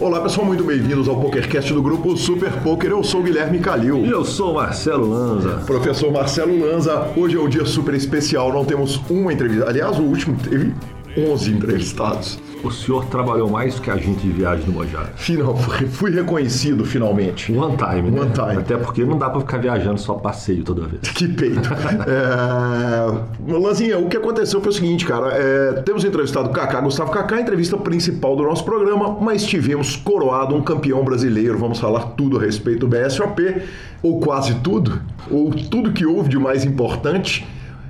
Olá 0.00 0.20
pessoal, 0.22 0.46
muito 0.46 0.64
bem-vindos 0.64 1.08
ao 1.08 1.20
PokerCast 1.20 1.74
do 1.74 1.82
grupo 1.82 2.16
Super 2.16 2.50
Poker. 2.62 2.90
Eu 2.90 3.04
sou 3.04 3.20
o 3.20 3.22
Guilherme 3.22 3.58
Calil. 3.58 4.06
E 4.06 4.10
eu 4.10 4.24
sou 4.24 4.52
o 4.52 4.54
Marcelo 4.54 5.10
Lanza. 5.10 5.62
Professor 5.66 6.10
Marcelo 6.10 6.58
Lanza, 6.58 7.10
hoje 7.14 7.36
é 7.36 7.40
um 7.40 7.48
dia 7.48 7.66
super 7.66 7.94
especial, 7.94 8.50
não 8.50 8.64
temos 8.64 8.96
uma 9.10 9.30
entrevista. 9.30 9.68
Aliás, 9.68 9.98
o 9.98 10.02
último 10.02 10.38
teve 10.38 10.74
11 11.16 11.50
entrevistados. 11.52 12.38
O 12.64 12.70
senhor 12.70 13.04
trabalhou 13.06 13.50
mais 13.50 13.78
que 13.78 13.90
a 13.90 13.96
gente 13.96 14.20
de 14.20 14.30
viagem 14.30 14.64
no 14.66 14.72
Mojave. 14.72 15.10
Final, 15.16 15.54
fui 15.56 16.10
reconhecido 16.10 16.82
finalmente. 16.84 17.52
One 17.52 17.76
time, 17.76 18.10
né? 18.10 18.20
One 18.22 18.32
time. 18.32 18.56
Até 18.56 18.76
porque 18.78 19.04
não 19.04 19.18
dá 19.18 19.28
pra 19.28 19.40
ficar 19.40 19.58
viajando 19.58 20.00
só 20.00 20.14
passeio 20.14 20.64
toda 20.64 20.86
vez. 20.86 21.02
Que 21.12 21.28
peito. 21.28 21.68
é... 22.08 23.52
Lanzinha, 23.52 23.98
o 23.98 24.08
que 24.08 24.16
aconteceu 24.16 24.62
foi 24.62 24.70
o 24.70 24.72
seguinte, 24.72 25.04
cara. 25.04 25.28
É... 25.34 25.82
Temos 25.82 26.04
entrevistado 26.04 26.48
o 26.48 26.52
Kaká, 26.52 26.80
Gustavo 26.80 27.10
Kaká, 27.10 27.38
entrevista 27.38 27.76
principal 27.76 28.34
do 28.34 28.44
nosso 28.44 28.64
programa, 28.64 29.18
mas 29.20 29.44
tivemos 29.44 29.94
coroado 29.96 30.54
um 30.54 30.62
campeão 30.62 31.04
brasileiro. 31.04 31.58
Vamos 31.58 31.78
falar 31.78 32.12
tudo 32.16 32.38
a 32.38 32.40
respeito 32.40 32.86
do 32.86 32.88
BSOP, 32.88 33.62
ou 34.02 34.20
quase 34.20 34.54
tudo, 34.54 35.02
ou 35.30 35.50
tudo 35.50 35.92
que 35.92 36.06
houve 36.06 36.30
de 36.30 36.38
mais 36.38 36.64
importante. 36.64 37.46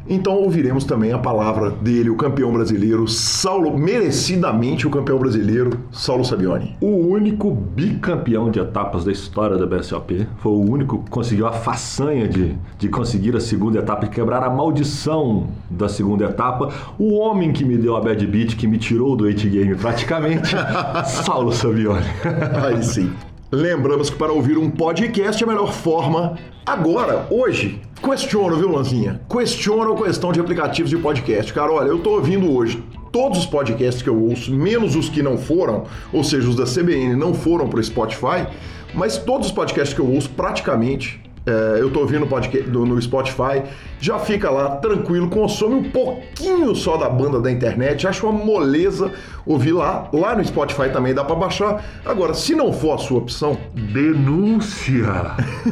Então 0.09 0.35
ouviremos 0.35 0.85
também 0.85 1.13
a 1.13 1.19
palavra 1.19 1.71
dele, 1.71 2.11
o 2.11 2.17
campeão 2.17 2.53
brasileiro, 2.53 3.09
Saulo, 3.09 3.77
merecidamente 3.77 4.87
o 4.87 4.91
campeão 4.91 5.19
brasileiro, 5.19 5.80
Saulo 5.91 6.25
Sabioni. 6.25 6.77
O 6.80 7.09
único 7.09 7.51
bicampeão 7.51 8.51
de 8.51 8.61
etapas 8.61 9.05
da 9.05 9.13
história 9.13 9.57
da 9.57 9.67
BSOP. 9.67 10.27
Foi 10.39 10.53
o 10.53 10.71
único 10.71 11.03
que 11.03 11.11
conseguiu 11.11 11.47
a 11.47 11.53
façanha 11.53 12.29
de, 12.29 12.55
de 12.79 12.89
conseguir 12.89 13.35
a 13.35 13.41
segunda 13.41 13.79
etapa 13.79 14.05
e 14.05 14.09
quebrar 14.09 14.43
a 14.43 14.51
maldição 14.51 15.49
da 15.71 15.89
segunda 15.89 16.27
etapa. 16.27 16.69
O 16.99 17.15
homem 17.15 17.52
que 17.52 17.65
me 17.65 17.79
deu 17.79 17.97
a 17.97 18.01
bad 18.01 18.27
beat, 18.27 18.57
que 18.57 18.66
me 18.66 18.79
tirou 18.79 19.16
do 19.16 19.25
8 19.25 19.49
game 19.49 19.74
praticamente, 19.74 20.55
Saulo 21.07 21.52
Sabioni. 21.52 22.05
Aí 22.63 22.83
sim. 22.83 23.11
Lembramos 23.55 24.10
que 24.10 24.16
para 24.16 24.33
ouvir 24.33 24.59
um 24.59 24.69
podcast 24.69 25.41
é 25.41 25.47
a 25.47 25.49
melhor 25.49 25.73
forma 25.73 26.37
agora, 26.66 27.29
hoje. 27.30 27.80
Questiono, 28.02 28.57
viu, 28.57 28.69
Lanzinha? 28.69 29.21
Questiono 29.30 29.93
a 29.93 29.96
questão 29.96 30.33
de 30.33 30.41
aplicativos 30.41 30.91
de 30.91 30.96
podcast. 30.96 31.52
Cara, 31.52 31.71
olha, 31.71 31.87
eu 31.87 32.01
tô 32.01 32.15
ouvindo 32.15 32.52
hoje 32.52 32.83
todos 33.13 33.38
os 33.38 33.46
podcasts 33.46 34.02
que 34.02 34.09
eu 34.09 34.21
ouço, 34.21 34.52
menos 34.52 34.96
os 34.96 35.09
que 35.09 35.23
não 35.23 35.38
foram, 35.38 35.85
ou 36.13 36.24
seja, 36.24 36.49
os 36.49 36.57
da 36.57 36.65
CBN 36.65 37.15
não 37.15 37.33
foram 37.33 37.69
para 37.69 37.79
o 37.79 37.85
Spotify, 37.85 38.45
mas 38.93 39.19
todos 39.19 39.46
os 39.46 39.52
podcasts 39.52 39.95
que 39.95 40.01
eu 40.01 40.13
ouço, 40.13 40.30
praticamente, 40.30 41.23
é, 41.46 41.80
eu 41.80 41.90
tô 41.90 42.00
ouvindo 42.00 42.26
podcast, 42.26 42.68
no 42.70 43.00
Spotify, 43.00 43.62
já 44.00 44.18
fica 44.18 44.50
lá 44.50 44.76
tranquilo, 44.76 45.28
consome 45.28 45.74
um 45.74 45.90
pouquinho 45.90 46.74
só 46.74 46.96
da 46.96 47.09
banda 47.09 47.40
da 47.40 47.50
internet, 47.50 48.06
acho 48.06 48.26
uma 48.26 48.45
moleza 48.45 49.12
ouvir 49.46 49.72
lá. 49.72 50.09
Lá 50.12 50.34
no 50.34 50.45
Spotify 50.45 50.88
também 50.90 51.15
dá 51.15 51.24
para 51.24 51.34
baixar. 51.37 51.84
Agora, 52.04 52.34
se 52.34 52.54
não 52.54 52.72
for 52.72 52.95
a 52.95 52.98
sua 52.98 53.18
opção, 53.18 53.56
denúncia! 53.74 55.04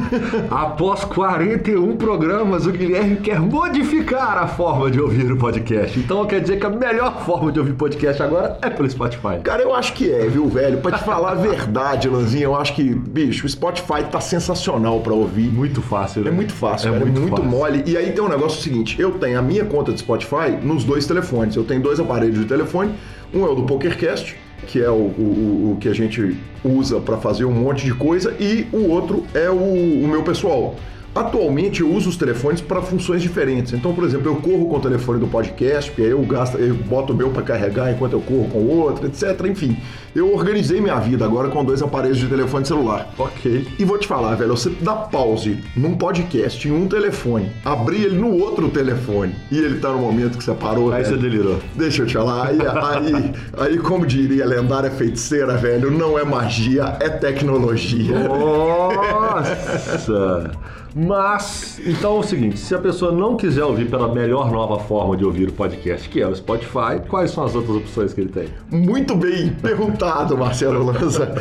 Após 0.50 1.04
41 1.04 1.96
programas, 1.96 2.66
o 2.66 2.72
Guilherme 2.72 3.16
quer 3.16 3.40
modificar 3.40 4.38
a 4.38 4.46
forma 4.46 4.90
de 4.90 5.00
ouvir 5.00 5.30
o 5.32 5.36
podcast. 5.36 5.98
Então 5.98 6.24
quer 6.26 6.40
dizer 6.40 6.58
que 6.58 6.66
a 6.66 6.70
melhor 6.70 7.24
forma 7.24 7.50
de 7.50 7.58
ouvir 7.58 7.74
podcast 7.74 8.22
agora 8.22 8.58
é 8.62 8.70
pelo 8.70 8.88
Spotify. 8.88 9.40
Cara, 9.42 9.62
eu 9.62 9.74
acho 9.74 9.94
que 9.94 10.10
é, 10.10 10.26
viu, 10.26 10.48
velho? 10.48 10.78
Pra 10.78 10.98
te 10.98 11.04
falar 11.04 11.32
a 11.32 11.34
verdade, 11.34 12.08
Lanzinha, 12.08 12.44
eu 12.44 12.54
acho 12.54 12.74
que, 12.74 12.82
bicho, 12.94 13.46
o 13.46 13.48
Spotify 13.48 14.04
tá 14.10 14.20
sensacional 14.20 15.00
para 15.00 15.14
ouvir. 15.14 15.48
Muito 15.62 15.80
fácil, 15.80 16.22
né? 16.22 16.30
É 16.30 16.32
muito 16.32 16.52
fácil, 16.52 16.88
é 16.88 16.92
cara, 16.92 17.05
muito, 17.05 17.18
é 17.18 17.20
muito 17.20 17.42
mole. 17.44 17.84
E 17.86 17.96
aí 17.96 18.10
tem 18.10 18.24
um 18.24 18.28
negócio 18.28 18.60
seguinte: 18.60 19.00
eu 19.00 19.12
tenho 19.12 19.38
a 19.38 19.42
minha 19.42 19.64
conta 19.64 19.92
de 19.92 20.00
Spotify 20.00 20.50
nos 20.60 20.82
dois 20.82 21.06
telefones. 21.06 21.55
Eu 21.55 21.62
tenho 21.62 21.80
dois 21.80 22.00
aparelhos 22.00 22.36
de 22.36 22.46
telefone. 22.46 22.92
Um 23.32 23.46
é 23.46 23.48
o 23.48 23.55
do 23.55 23.62
PokerCast, 23.62 24.36
que 24.66 24.83
é 24.83 24.90
o, 24.90 24.94
o, 24.94 25.72
o 25.72 25.78
que 25.80 25.88
a 25.88 25.94
gente 25.94 26.36
usa 26.64 26.98
para 27.00 27.16
fazer 27.16 27.44
um 27.44 27.52
monte 27.52 27.84
de 27.84 27.95
coisa, 27.95 28.34
e 28.40 28.67
o 28.73 28.89
outro 28.89 29.24
é 29.34 29.48
o, 29.48 29.55
o 29.55 30.08
meu 30.08 30.24
pessoal. 30.24 30.74
Atualmente 31.14 31.83
eu 31.83 31.92
uso 31.92 32.08
os 32.08 32.17
telefones 32.17 32.61
para 32.61 32.80
funções 32.80 33.20
diferentes. 33.20 33.73
Então, 33.73 33.95
por 33.95 34.05
exemplo, 34.05 34.28
eu 34.28 34.36
corro 34.36 34.67
com 34.67 34.77
o 34.77 34.80
telefone 34.80 35.20
do 35.20 35.27
podcast, 35.27 35.92
aí 35.98 36.08
eu 36.08 36.23
gasto, 36.23 36.56
eu 36.56 36.74
boto 36.74 37.12
o 37.12 37.17
meu 37.17 37.30
para 37.30 37.42
carregar 37.42 37.92
enquanto 37.92 38.14
eu 38.14 38.20
corro 38.20 38.48
com 38.48 38.58
o 38.58 38.78
outro, 38.78 39.06
etc. 39.06 39.46
Enfim, 39.46 39.77
eu 40.14 40.33
organizei 40.33 40.80
minha 40.80 40.98
vida 40.98 41.24
agora 41.24 41.48
com 41.48 41.62
dois 41.64 41.83
aparelhos 41.83 42.18
de 42.18 42.27
telefone 42.27 42.64
celular. 42.64 43.12
Ok. 43.18 43.68
E 43.78 43.84
vou 43.84 43.98
te 43.98 44.06
falar, 44.06 44.34
velho, 44.36 44.56
você 44.56 44.70
dá 44.80 44.95
pause 44.95 45.58
num 45.77 45.96
podcast 45.96 46.67
em 46.67 46.73
um 46.73 46.89
telefone, 46.89 47.50
abrir 47.62 48.05
ele 48.05 48.17
no 48.17 48.39
outro 48.39 48.70
telefone 48.70 49.34
e 49.50 49.58
ele 49.58 49.80
tá 49.80 49.90
no 49.90 49.98
momento 49.98 50.39
que 50.39 50.44
você 50.44 50.55
parou. 50.55 50.92
Aí 50.92 51.02
velho, 51.02 51.14
você 51.14 51.20
delirou. 51.20 51.58
Deixa 51.74 52.02
eu 52.02 52.06
te 52.06 52.14
falar. 52.14 52.48
Aí, 52.48 52.58
aí, 52.58 53.33
aí, 53.58 53.79
como 53.79 54.06
diria 54.06 54.44
a 54.44 54.46
lendária 54.46 54.90
feiticeira, 54.90 55.56
velho, 55.58 55.90
não 55.90 56.18
é 56.18 56.24
magia, 56.24 56.96
é 57.00 57.11
tecnologia. 57.11 58.17
Nossa! 59.23 60.50
Mas, 60.95 61.80
então 61.86 62.17
é 62.17 62.19
o 62.19 62.23
seguinte: 62.23 62.58
se 62.58 62.75
a 62.75 62.79
pessoa 62.79 63.13
não 63.13 63.36
quiser 63.36 63.64
ouvir 63.64 63.89
pela 63.89 64.13
melhor 64.13 64.51
nova 64.51 64.79
forma 64.79 65.17
de 65.17 65.25
ouvir 65.25 65.48
o 65.48 65.53
podcast, 65.53 66.08
que 66.08 66.20
é 66.20 66.27
o 66.27 66.35
Spotify, 66.35 67.01
quais 67.08 67.30
são 67.30 67.45
as 67.45 67.55
outras 67.55 67.77
opções 67.77 68.13
que 68.13 68.20
ele 68.20 68.30
tem? 68.30 68.48
Muito 68.70 69.14
bem 69.14 69.51
perguntado, 69.51 70.36
Marcelo 70.36 70.85
Lanza. 70.85 71.35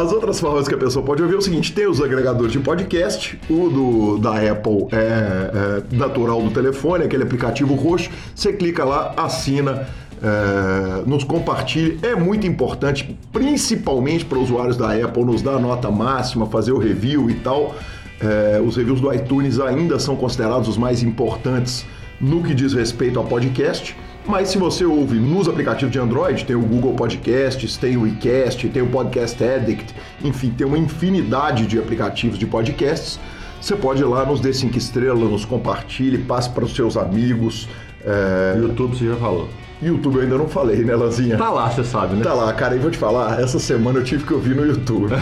As 0.00 0.12
outras 0.12 0.38
formas 0.38 0.68
que 0.68 0.74
a 0.74 0.78
pessoa 0.78 1.04
pode 1.04 1.22
ouvir 1.22 1.34
é 1.34 1.38
o 1.38 1.42
seguinte: 1.42 1.72
tem 1.72 1.86
os 1.86 2.00
agregadores 2.00 2.52
de 2.52 2.60
podcast, 2.60 3.38
o 3.50 3.68
do, 3.68 4.18
da 4.18 4.36
Apple 4.36 4.86
é, 4.92 5.82
é 5.92 5.96
natural 5.96 6.40
do 6.42 6.50
telefone, 6.50 7.04
aquele 7.04 7.24
aplicativo 7.24 7.74
roxo. 7.74 8.10
Você 8.34 8.52
clica 8.52 8.84
lá, 8.84 9.12
assina. 9.16 9.86
É, 10.22 11.06
nos 11.06 11.22
compartilhe, 11.22 11.98
é 12.02 12.14
muito 12.14 12.46
importante, 12.46 13.18
principalmente 13.30 14.24
para 14.24 14.38
usuários 14.38 14.74
da 14.74 14.94
Apple, 14.94 15.22
nos 15.22 15.42
dar 15.42 15.56
a 15.56 15.58
nota 15.58 15.90
máxima, 15.90 16.46
fazer 16.46 16.72
o 16.72 16.78
review 16.78 17.28
e 17.28 17.34
tal. 17.34 17.74
É, 18.24 18.60
os 18.60 18.76
reviews 18.76 19.00
do 19.00 19.12
iTunes 19.12 19.60
ainda 19.60 19.98
são 19.98 20.16
considerados 20.16 20.68
os 20.68 20.78
mais 20.78 21.02
importantes 21.02 21.84
no 22.20 22.42
que 22.42 22.54
diz 22.54 22.72
respeito 22.72 23.20
a 23.20 23.22
podcast. 23.22 23.94
Mas 24.26 24.48
se 24.48 24.56
você 24.56 24.86
ouve 24.86 25.18
nos 25.18 25.46
aplicativos 25.46 25.92
de 25.92 25.98
Android, 25.98 26.46
tem 26.46 26.56
o 26.56 26.62
Google 26.62 26.94
Podcasts, 26.94 27.76
tem 27.76 27.98
o 27.98 28.06
iCast, 28.06 28.66
tem 28.70 28.80
o 28.80 28.86
Podcast 28.86 29.44
Addict, 29.44 29.94
enfim, 30.24 30.48
tem 30.50 30.66
uma 30.66 30.78
infinidade 30.78 31.66
de 31.66 31.78
aplicativos 31.78 32.38
de 32.38 32.46
podcasts. 32.46 33.20
Você 33.60 33.76
pode 33.76 34.00
ir 34.00 34.06
lá, 34.06 34.24
nos 34.24 34.40
dê 34.40 34.52
cinco 34.54 34.78
estrelas, 34.78 35.30
nos 35.30 35.44
compartilhe, 35.44 36.18
passe 36.18 36.48
para 36.48 36.64
os 36.64 36.74
seus 36.74 36.96
amigos. 36.96 37.68
É... 38.02 38.58
YouTube 38.58 38.96
você 38.96 39.06
já 39.06 39.16
falou. 39.16 39.48
YouTube 39.88 40.16
eu 40.16 40.22
ainda 40.22 40.38
não 40.38 40.48
falei, 40.48 40.84
né, 40.84 40.94
Lanzinha? 40.94 41.36
Tá 41.36 41.50
lá, 41.50 41.70
você 41.70 41.84
sabe, 41.84 42.16
né? 42.16 42.22
Tá 42.22 42.34
lá, 42.34 42.52
cara, 42.52 42.76
e 42.76 42.78
vou 42.78 42.90
te 42.90 42.98
falar, 42.98 43.40
essa 43.40 43.58
semana 43.58 43.98
eu 43.98 44.04
tive 44.04 44.24
que 44.24 44.32
ouvir 44.32 44.54
no 44.54 44.66
YouTube. 44.66 45.12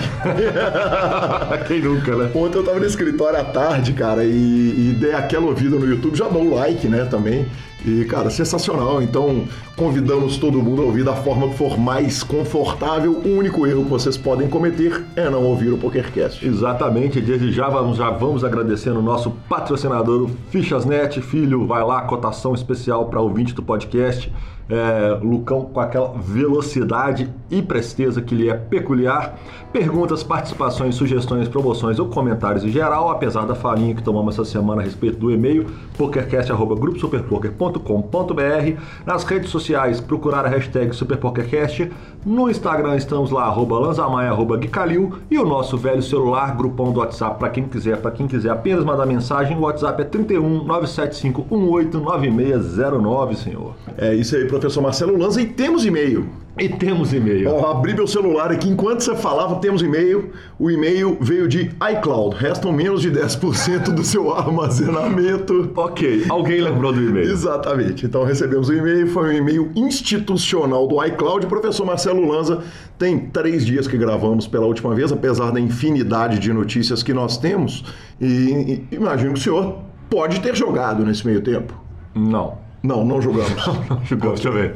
Quem 1.67 1.81
nunca, 1.81 2.17
né? 2.17 2.31
Ontem 2.35 2.59
eu 2.59 2.65
tava 2.65 2.79
no 2.79 2.87
escritório 2.87 3.39
à 3.39 3.45
tarde, 3.45 3.93
cara, 3.93 4.25
e, 4.25 4.29
e 4.29 4.97
dei 4.99 5.15
aquela 5.15 5.47
ouvida 5.47 5.77
no 5.77 5.87
YouTube, 5.87 6.17
já 6.17 6.29
dou 6.29 6.45
o 6.45 6.55
like, 6.55 6.87
né, 6.89 7.05
também. 7.05 7.47
E, 7.85 8.05
cara, 8.05 8.31
sensacional. 8.31 9.03
Então, 9.03 9.45
convidamos 9.77 10.39
todo 10.39 10.63
mundo 10.63 10.83
a 10.83 10.85
ouvir 10.85 11.05
da 11.05 11.15
forma 11.15 11.49
que 11.49 11.57
for 11.57 11.79
mais 11.79 12.23
confortável. 12.23 13.13
O 13.25 13.37
único 13.37 13.67
erro 13.67 13.85
que 13.85 13.91
vocês 13.91 14.17
podem 14.17 14.49
cometer 14.49 15.05
é 15.17 15.29
não 15.29 15.43
ouvir 15.45 15.73
o 15.73 15.79
PokerCast. 15.79 16.47
Exatamente. 16.47 17.21
Desde 17.21 17.51
já 17.53 17.69
vamos, 17.69 17.97
já 17.97 18.11
vamos 18.11 18.45
agradecendo 18.45 19.01
o 19.01 19.03
nosso 19.03 19.31
patrocinador, 19.49 20.23
o 20.23 20.31
Fichasnet. 20.51 21.21
Filho, 21.21 21.67
vai 21.67 21.83
lá, 21.85 22.03
cotação 22.03 22.55
especial 22.55 23.07
para 23.07 23.21
ouvinte 23.21 23.55
do 23.55 23.63
podcast 23.63 24.33
é, 24.69 25.19
Lucão 25.23 25.67
com 25.67 25.79
aquela 25.81 26.13
velocidade 26.19 27.31
e 27.51 27.63
presteza 27.63 28.23
que 28.23 28.35
lhe 28.35 28.49
é 28.49 28.55
peculiar. 28.55 29.39
Perguntas, 29.73 30.23
participações, 30.23 30.95
sugestões, 30.95 31.49
promoções 31.49 31.99
ou 31.99 32.09
comentários 32.09 32.63
em 32.65 32.69
geral, 32.69 33.11
apesar 33.11 33.47
da 33.47 33.55
falinha 33.55 33.95
que 33.95 34.03
tomamos 34.03 34.35
essa 34.35 34.45
semana 34.45 34.83
a 34.83 34.85
respeito 34.85 35.17
do 35.19 35.31
e-mail, 35.31 35.67
pokercast.gruposuperpoker.com.br. 35.97 38.81
Nas 39.07 39.25
redes 39.25 39.49
sociais, 39.51 39.99
procurar 40.01 40.45
a 40.45 40.49
hashtag 40.49 40.95
SuperPokerCast. 40.95 41.91
No 42.25 42.49
Instagram 42.49 42.95
estamos 42.95 43.33
lá, 43.33 43.47
arroba 43.47 43.81
lanzamaia, 43.81 44.31
arroba 44.31 44.57
guicalil. 44.57 45.19
E 45.29 45.37
o 45.39 45.45
nosso 45.45 45.77
velho 45.77 46.03
celular, 46.03 46.57
grupão 46.57 46.93
do 46.93 47.01
WhatsApp, 47.01 47.37
para 47.37 47.51
quem 47.51 47.65
quiser, 47.65 47.97
para 48.01 48.13
quem 48.13 48.29
quiser 48.29 48.51
apenas 48.51 48.85
mandar 48.85 49.07
mensagem, 49.07 49.57
o 49.57 49.63
WhatsApp 49.63 50.03
é 50.03 50.05
31 50.05 50.65
975 50.65 51.43
18 51.43 51.99
9609, 51.99 53.37
senhor. 53.37 53.75
É 53.99 54.15
isso 54.15 54.37
aí, 54.37 54.47
professor 54.47 54.81
Marcelo 54.81 55.19
Lanza, 55.19 55.43
e 55.43 55.47
temos 55.47 55.85
e-mail. 55.85 56.29
E 56.59 56.69
temos 56.69 57.15
e-mail. 57.15 57.51
Ó, 57.51 57.71
abri 57.71 57.95
meu 57.95 58.07
celular 58.07 58.53
aqui, 58.53 58.69
enquanto 58.69 59.01
você 59.01 59.17
falava, 59.17 59.57
temos 59.57 59.81
e-mail. 59.81 60.33
O 60.59 60.71
e-mail 60.71 61.17
veio 61.19 61.49
de 61.49 61.71
iCloud. 61.93 62.37
Restam 62.37 62.71
menos 62.71 63.01
de 63.01 63.11
10% 63.11 63.95
do 63.95 64.05
seu 64.05 64.35
armazenamento. 64.35 65.73
Ok, 65.75 66.27
alguém 66.29 66.61
lembrou 66.61 66.93
do 66.93 67.03
e-mail. 67.03 67.31
Exatamente. 67.31 68.05
Então 68.05 68.23
recebemos 68.25 68.69
o 68.69 68.75
e-mail, 68.75 69.07
foi 69.07 69.31
um 69.31 69.33
e-mail 69.33 69.73
institucional 69.75 70.87
do 70.87 71.03
iCloud. 71.03 71.47
Professor 71.47 71.87
Marcelo 71.87 72.27
Lanza, 72.27 72.63
tem 72.99 73.19
três 73.19 73.65
dias 73.65 73.89
que 73.89 73.97
gravamos 73.97 74.47
pela 74.47 74.67
última 74.67 74.95
vez, 74.95 75.11
apesar 75.11 75.53
da 75.53 75.61
infinidade 75.61 76.39
de 76.39 76.53
notícias 76.53 77.03
que 77.03 77.15
nós 77.15 77.39
temos. 77.39 77.83
E, 78.21 78.85
e 78.91 78.95
imagino 78.95 79.33
que 79.33 79.41
o 79.41 79.43
senhor 79.43 79.79
pode 80.11 80.41
ter 80.41 80.55
jogado 80.55 81.03
nesse 81.03 81.27
meio 81.27 81.41
tempo. 81.41 81.75
Não. 82.15 82.59
Não, 82.83 83.05
não 83.07 83.23
jogamos. 83.23 83.67
não 83.89 84.05
jogamos, 84.05 84.41
deixa 84.41 84.49
eu 84.49 84.53
ver. 84.53 84.75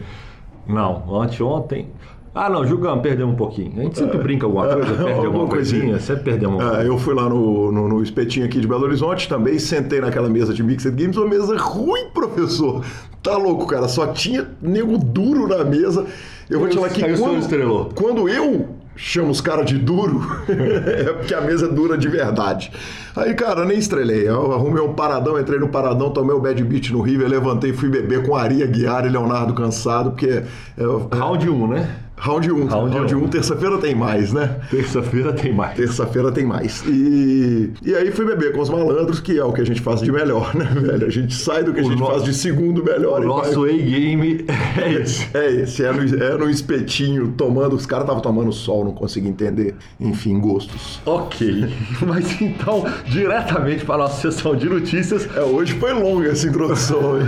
Não, 0.69 1.21
anteontem. 1.21 1.89
Ah, 2.35 2.51
não, 2.51 2.67
jogamos, 2.67 3.03
perdemos 3.03 3.33
um 3.33 3.37
pouquinho. 3.37 3.73
A 3.79 3.83
gente 3.85 3.99
sempre 3.99 4.19
brinca 4.19 4.45
alguma 4.45 4.69
coisa, 4.69 4.95
perde 4.95 5.25
alguma, 5.25 5.47
coisinha, 5.47 5.81
coisinha. 5.81 6.01
sempre 6.01 6.25
perdemos 6.25 6.63
uma 6.63 6.83
É, 6.83 6.87
eu 6.87 6.99
fui 6.99 7.15
lá 7.15 7.31
no, 7.31 7.73
no, 7.73 7.89
no 7.89 8.03
espetinho 8.03 8.45
aqui 8.45 8.61
de 8.61 8.69
Belo 8.69 8.85
Horizonte 8.85 9.27
também, 9.27 9.59
sentei 9.59 10.03
naquela 10.03 10.29
mesa 10.29 10.53
de 10.53 10.63
Mixed 10.63 10.95
Games, 10.95 11.17
uma 11.17 11.27
mesa 11.27 11.57
ruim, 11.57 12.11
professor. 12.13 12.85
Tá 13.23 13.39
louco, 13.39 13.67
cara, 13.67 13.89
só 13.89 14.09
tinha 14.09 14.47
nego 14.61 14.99
duro 14.99 15.49
na 15.49 15.65
mesa. 15.65 16.05
Eu 16.51 16.61
vou 16.61 16.69
te 16.69 16.77
falar 16.77 16.91
que 16.91 17.01
quando, 17.17 17.95
quando 17.95 18.29
eu 18.29 18.69
chamo 18.97 19.31
os 19.31 19.41
caras 19.41 19.67
de 19.67 19.79
duro, 19.79 20.21
é 20.49 21.13
porque 21.13 21.35
a 21.35 21.41
mesa 21.41 21.67
é 21.67 21.69
dura 21.69 21.97
de 21.97 22.09
verdade. 22.09 22.73
Aí, 23.15 23.35
cara, 23.35 23.65
nem 23.65 23.79
estrelei. 23.79 24.29
Eu 24.29 24.53
arrumei 24.53 24.83
um 24.83 24.95
paradão, 24.95 25.39
entrei 25.39 25.59
no 25.59 25.69
paradão, 25.69 26.11
tomei 26.11 26.35
o 26.35 26.41
bad 26.41 26.63
beat 26.65 26.91
no 26.91 27.01
River, 27.01 27.29
levantei, 27.29 27.73
fui 27.73 27.89
beber 27.89 28.27
com 28.27 28.35
Aria 28.35 28.67
Guiar 28.67 29.07
e 29.07 29.09
Leonardo 29.09 29.55
cansado, 29.55 30.11
porque... 30.11 30.43
É, 30.77 31.17
Round 31.17 31.49
1, 31.49 31.69
né? 31.69 31.97
Round 32.19 32.51
1, 32.51 32.67
Round 32.67 32.95
round 32.97 33.15
um. 33.15 33.25
1, 33.25 33.29
terça-feira 33.29 33.79
tem 33.79 33.95
mais, 33.95 34.33
né? 34.33 34.57
Terça-feira 34.71 35.33
tem 35.33 35.53
mais. 35.53 35.77
Terça-feira 35.77 36.33
tem 36.33 36.45
mais. 36.47 36.83
E, 36.87 37.73
e 37.85 37.95
aí 37.95 38.11
fui 38.11 38.25
beber 38.25 38.53
com 38.53 38.61
os 38.61 38.71
malandros, 38.71 39.21
que 39.21 39.39
é 39.39 39.45
o 39.45 39.53
que 39.53 39.61
a 39.61 39.65
gente 39.67 39.81
faz 39.81 40.01
de 40.01 40.11
melhor, 40.11 40.55
né, 40.55 40.65
velho? 40.75 41.07
A 41.07 41.11
gente 41.11 41.35
sai 41.35 41.63
do 41.63 41.73
que 41.73 41.81
a 41.81 41.83
O 41.85 41.91
gente 41.91 41.99
nosso- 42.01 42.13
faz 42.13 42.25
de 42.25 42.35
segundo 42.35 42.83
melhor. 42.83 43.21
O 43.23 43.27
nosso 43.29 43.61
vai- 43.63 43.71
A-game 43.71 44.45
é 44.83 44.93
esse. 44.95 45.27
É 45.37 45.51
esse, 45.53 45.85
é 45.85 45.93
no, 45.93 46.23
é 46.25 46.37
no 46.39 46.49
espetinho, 46.51 47.35
tomando. 47.37 47.75
Os 47.77 47.85
caras 47.87 48.05
estavam 48.05 48.23
tomando 48.23 48.53
sol, 48.53 48.85
não 48.85 48.93
consegui 48.93 49.29
entender. 49.29 49.75
Enfim, 50.01 50.41
gostos. 50.41 51.01
Ok. 51.05 51.67
Mas 52.07 52.41
então, 52.41 52.85
diretamente 53.07 53.85
para 53.85 53.97
a 53.97 53.99
nossa 53.99 54.21
sessão 54.23 54.57
de 54.57 54.69
notícias, 54.69 55.29
É, 55.37 55.41
hoje 55.43 55.75
foi 55.75 55.93
longa 55.93 56.29
essa 56.31 56.47
introdução 56.47 57.17
aí. 57.17 57.27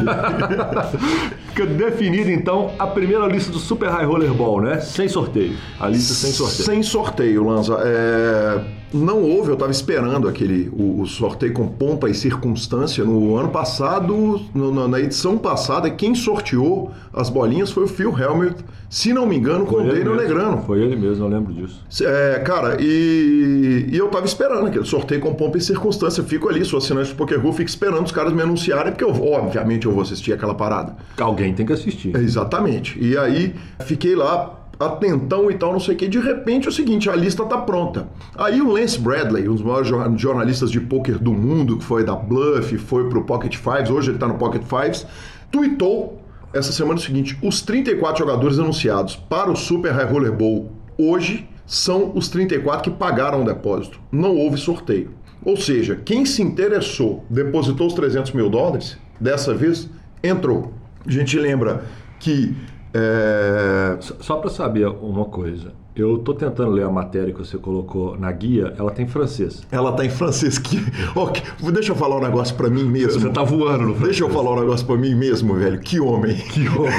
Fica 1.59 1.67
definida 1.67 2.31
então 2.31 2.73
a 2.79 2.87
primeira 2.87 3.27
lista 3.27 3.51
do 3.51 3.59
Super 3.59 3.91
High 3.91 4.05
Roller 4.05 4.33
Ball, 4.33 4.61
né? 4.61 4.81
Sem 4.81 5.09
sorteio. 5.09 5.57
A 5.81 5.89
lista 5.89 6.15
sem 6.15 6.31
sorteio. 6.31 6.65
Sem 6.65 6.83
sorteio, 6.85 7.45
Lanza. 7.45 7.75
É, 7.85 8.61
Não 8.93 9.23
houve, 9.23 9.49
eu 9.51 9.55
estava 9.55 9.71
esperando 9.71 10.27
aquele 10.29 10.69
o, 10.73 11.01
o 11.03 11.07
sorteio 11.07 11.53
com 11.53 11.69
pompa 11.69 12.09
e 12.09 12.15
circunstância. 12.15 13.05
No 13.05 13.37
ano 13.37 13.51
passado, 13.51 14.41
no- 14.55 14.89
na, 14.89 14.99
edição 15.01 15.37
passada, 15.39 15.91
quem 15.91 16.15
sorteou 16.15 16.91
as 17.13 17.29
bolinhas 17.29 17.71
foi 17.71 17.85
o 17.85 17.89
Phil 17.89 18.17
Helmut, 18.19 18.57
se 18.89 19.13
não 19.13 19.27
me 19.27 19.37
engano, 19.37 19.67
com 19.67 19.77
o 19.77 19.85
Daniel. 19.85 20.15
Negrano. 20.17 20.63
Foi 20.67 20.81
ele 20.81 20.97
mesmo, 20.97 21.25
eu 21.25 21.29
lembro 21.29 21.53
disso. 21.53 21.85
É, 22.03 22.39
cara, 22.41 22.77
e, 22.81 23.87
e 23.93 23.97
eu 23.97 24.09
tava 24.09 24.25
esperando 24.25 24.67
aquele 24.67 24.85
sorteio 24.85 25.21
com 25.21 25.35
pompa 25.35 25.59
e 25.59 25.61
circunstância. 25.61 26.23
Fico 26.25 26.49
ali, 26.49 26.65
sou 26.65 26.79
assinante 26.79 27.11
do 27.11 27.17
Poker 27.17 27.41
Go, 27.41 27.53
fico 27.53 27.69
esperando 27.69 28.05
os 28.07 28.13
caras 28.13 28.33
me 28.33 28.41
anunciarem, 28.43 28.93
porque 28.93 29.05
eu, 29.05 29.11
obviamente 29.11 29.87
eu 29.87 29.93
vou 29.93 30.03
assistir 30.03 30.33
aquela 30.33 30.55
parada. 30.55 30.97
Alguém 31.19 31.53
tem 31.55 31.67
que 31.67 31.73
assistir. 31.73 32.17
Exatamente. 32.17 32.99
E 33.03 33.17
aí 33.19 33.55
fiquei 33.81 34.15
lá 34.15 34.58
atentão 34.79 35.51
e 35.51 35.55
tal, 35.55 35.73
não 35.73 35.81
sei 35.81 35.95
o 35.95 35.99
que. 35.99 36.07
De 36.09 36.19
repente 36.19 36.67
é 36.67 36.69
o 36.71 36.73
seguinte, 36.73 37.11
a 37.11 37.17
lista 37.17 37.45
tá 37.45 37.59
pronta. 37.59 38.09
Aí 38.37 38.61
o 38.61 38.71
Lance 38.73 38.99
Bradley, 38.99 39.49
um 39.49 39.55
dos 39.55 39.63
maiores 39.63 39.89
jor- 39.89 40.17
jornalistas 40.17 40.71
de 40.71 40.81
pôquer 40.81 41.19
do 41.19 41.33
mundo, 41.33 41.79
que 41.79 41.85
foi 41.85 42.05
da 42.05 42.15
Bluff, 42.15 42.77
foi 42.79 43.09
pro 43.09 43.25
Pocket 43.25 43.57
Fives, 43.57 43.91
hoje 43.91 44.11
ele 44.11 44.19
tá 44.19 44.29
no 44.29 44.35
Pocket 44.35 44.63
Fives, 44.63 45.07
tweetou 45.51 46.21
essa 46.53 46.73
semana 46.73 46.95
o 46.99 47.03
seguinte: 47.03 47.39
os 47.43 47.61
34 47.63 48.19
jogadores 48.19 48.59
anunciados 48.59 49.17
para 49.17 49.51
o 49.51 49.57
Super 49.57 49.93
High 49.93 50.07
Roller 50.11 50.33
Bowl 50.33 50.73
hoje 50.97 51.49
são 51.67 52.13
os 52.15 52.29
34 52.29 52.91
que 52.91 52.99
pagaram 52.99 53.43
o 53.43 53.45
depósito. 53.45 54.01
Não 54.11 54.35
houve 54.37 54.57
sorteio. 54.57 55.11
Ou 55.45 55.57
seja, 55.57 55.95
quem 55.97 56.25
se 56.25 56.43
interessou, 56.43 57.25
depositou 57.31 57.87
os 57.87 57.95
300 57.95 58.33
mil 58.33 58.49
dólares, 58.51 58.97
dessa 59.21 59.55
vez 59.55 59.89
entrou. 60.23 60.73
A 61.07 61.11
gente 61.11 61.39
lembra 61.39 61.85
que 62.19 62.57
é, 62.95 63.97
Só- 64.01 64.17
para 64.37 64.51
saber 64.51 64.87
uma 64.87 65.25
coisa, 65.27 65.73
eu 66.01 66.19
tô 66.19 66.33
tentando 66.35 66.71
ler 66.71 66.85
a 66.85 66.91
matéria 66.91 67.33
que 67.33 67.39
você 67.39 67.59
colocou 67.59 68.17
na 68.19 68.31
guia, 68.31 68.73
ela 68.79 68.91
tem 68.91 69.07
francês. 69.07 69.63
ela 69.71 69.93
tá 69.93 70.05
em 70.05 70.11
francês 70.11 70.59
que. 70.59 70.79
Ok, 71.15 71.43
deixa 71.73 71.93
eu 71.93 71.97
falar 71.97 72.17
um 72.17 72.21
negócio 72.21 72.55
pra 72.55 72.69
mim 72.71 72.85
mesmo. 72.85 73.21
Você 73.21 73.31
tá 73.31 73.43
voando 73.43 73.79
no 73.85 73.95
francês. 73.95 74.09
Deixa 74.09 74.25
eu 74.25 74.31
falar 74.31 74.53
um 74.53 74.61
negócio 74.61 74.87
pra 74.87 74.97
mim 74.97 75.15
mesmo, 75.15 75.55
velho. 75.55 75.79
Que 75.81 75.99
homem. 76.01 76.37
Que 76.49 76.67
homem. 76.69 76.93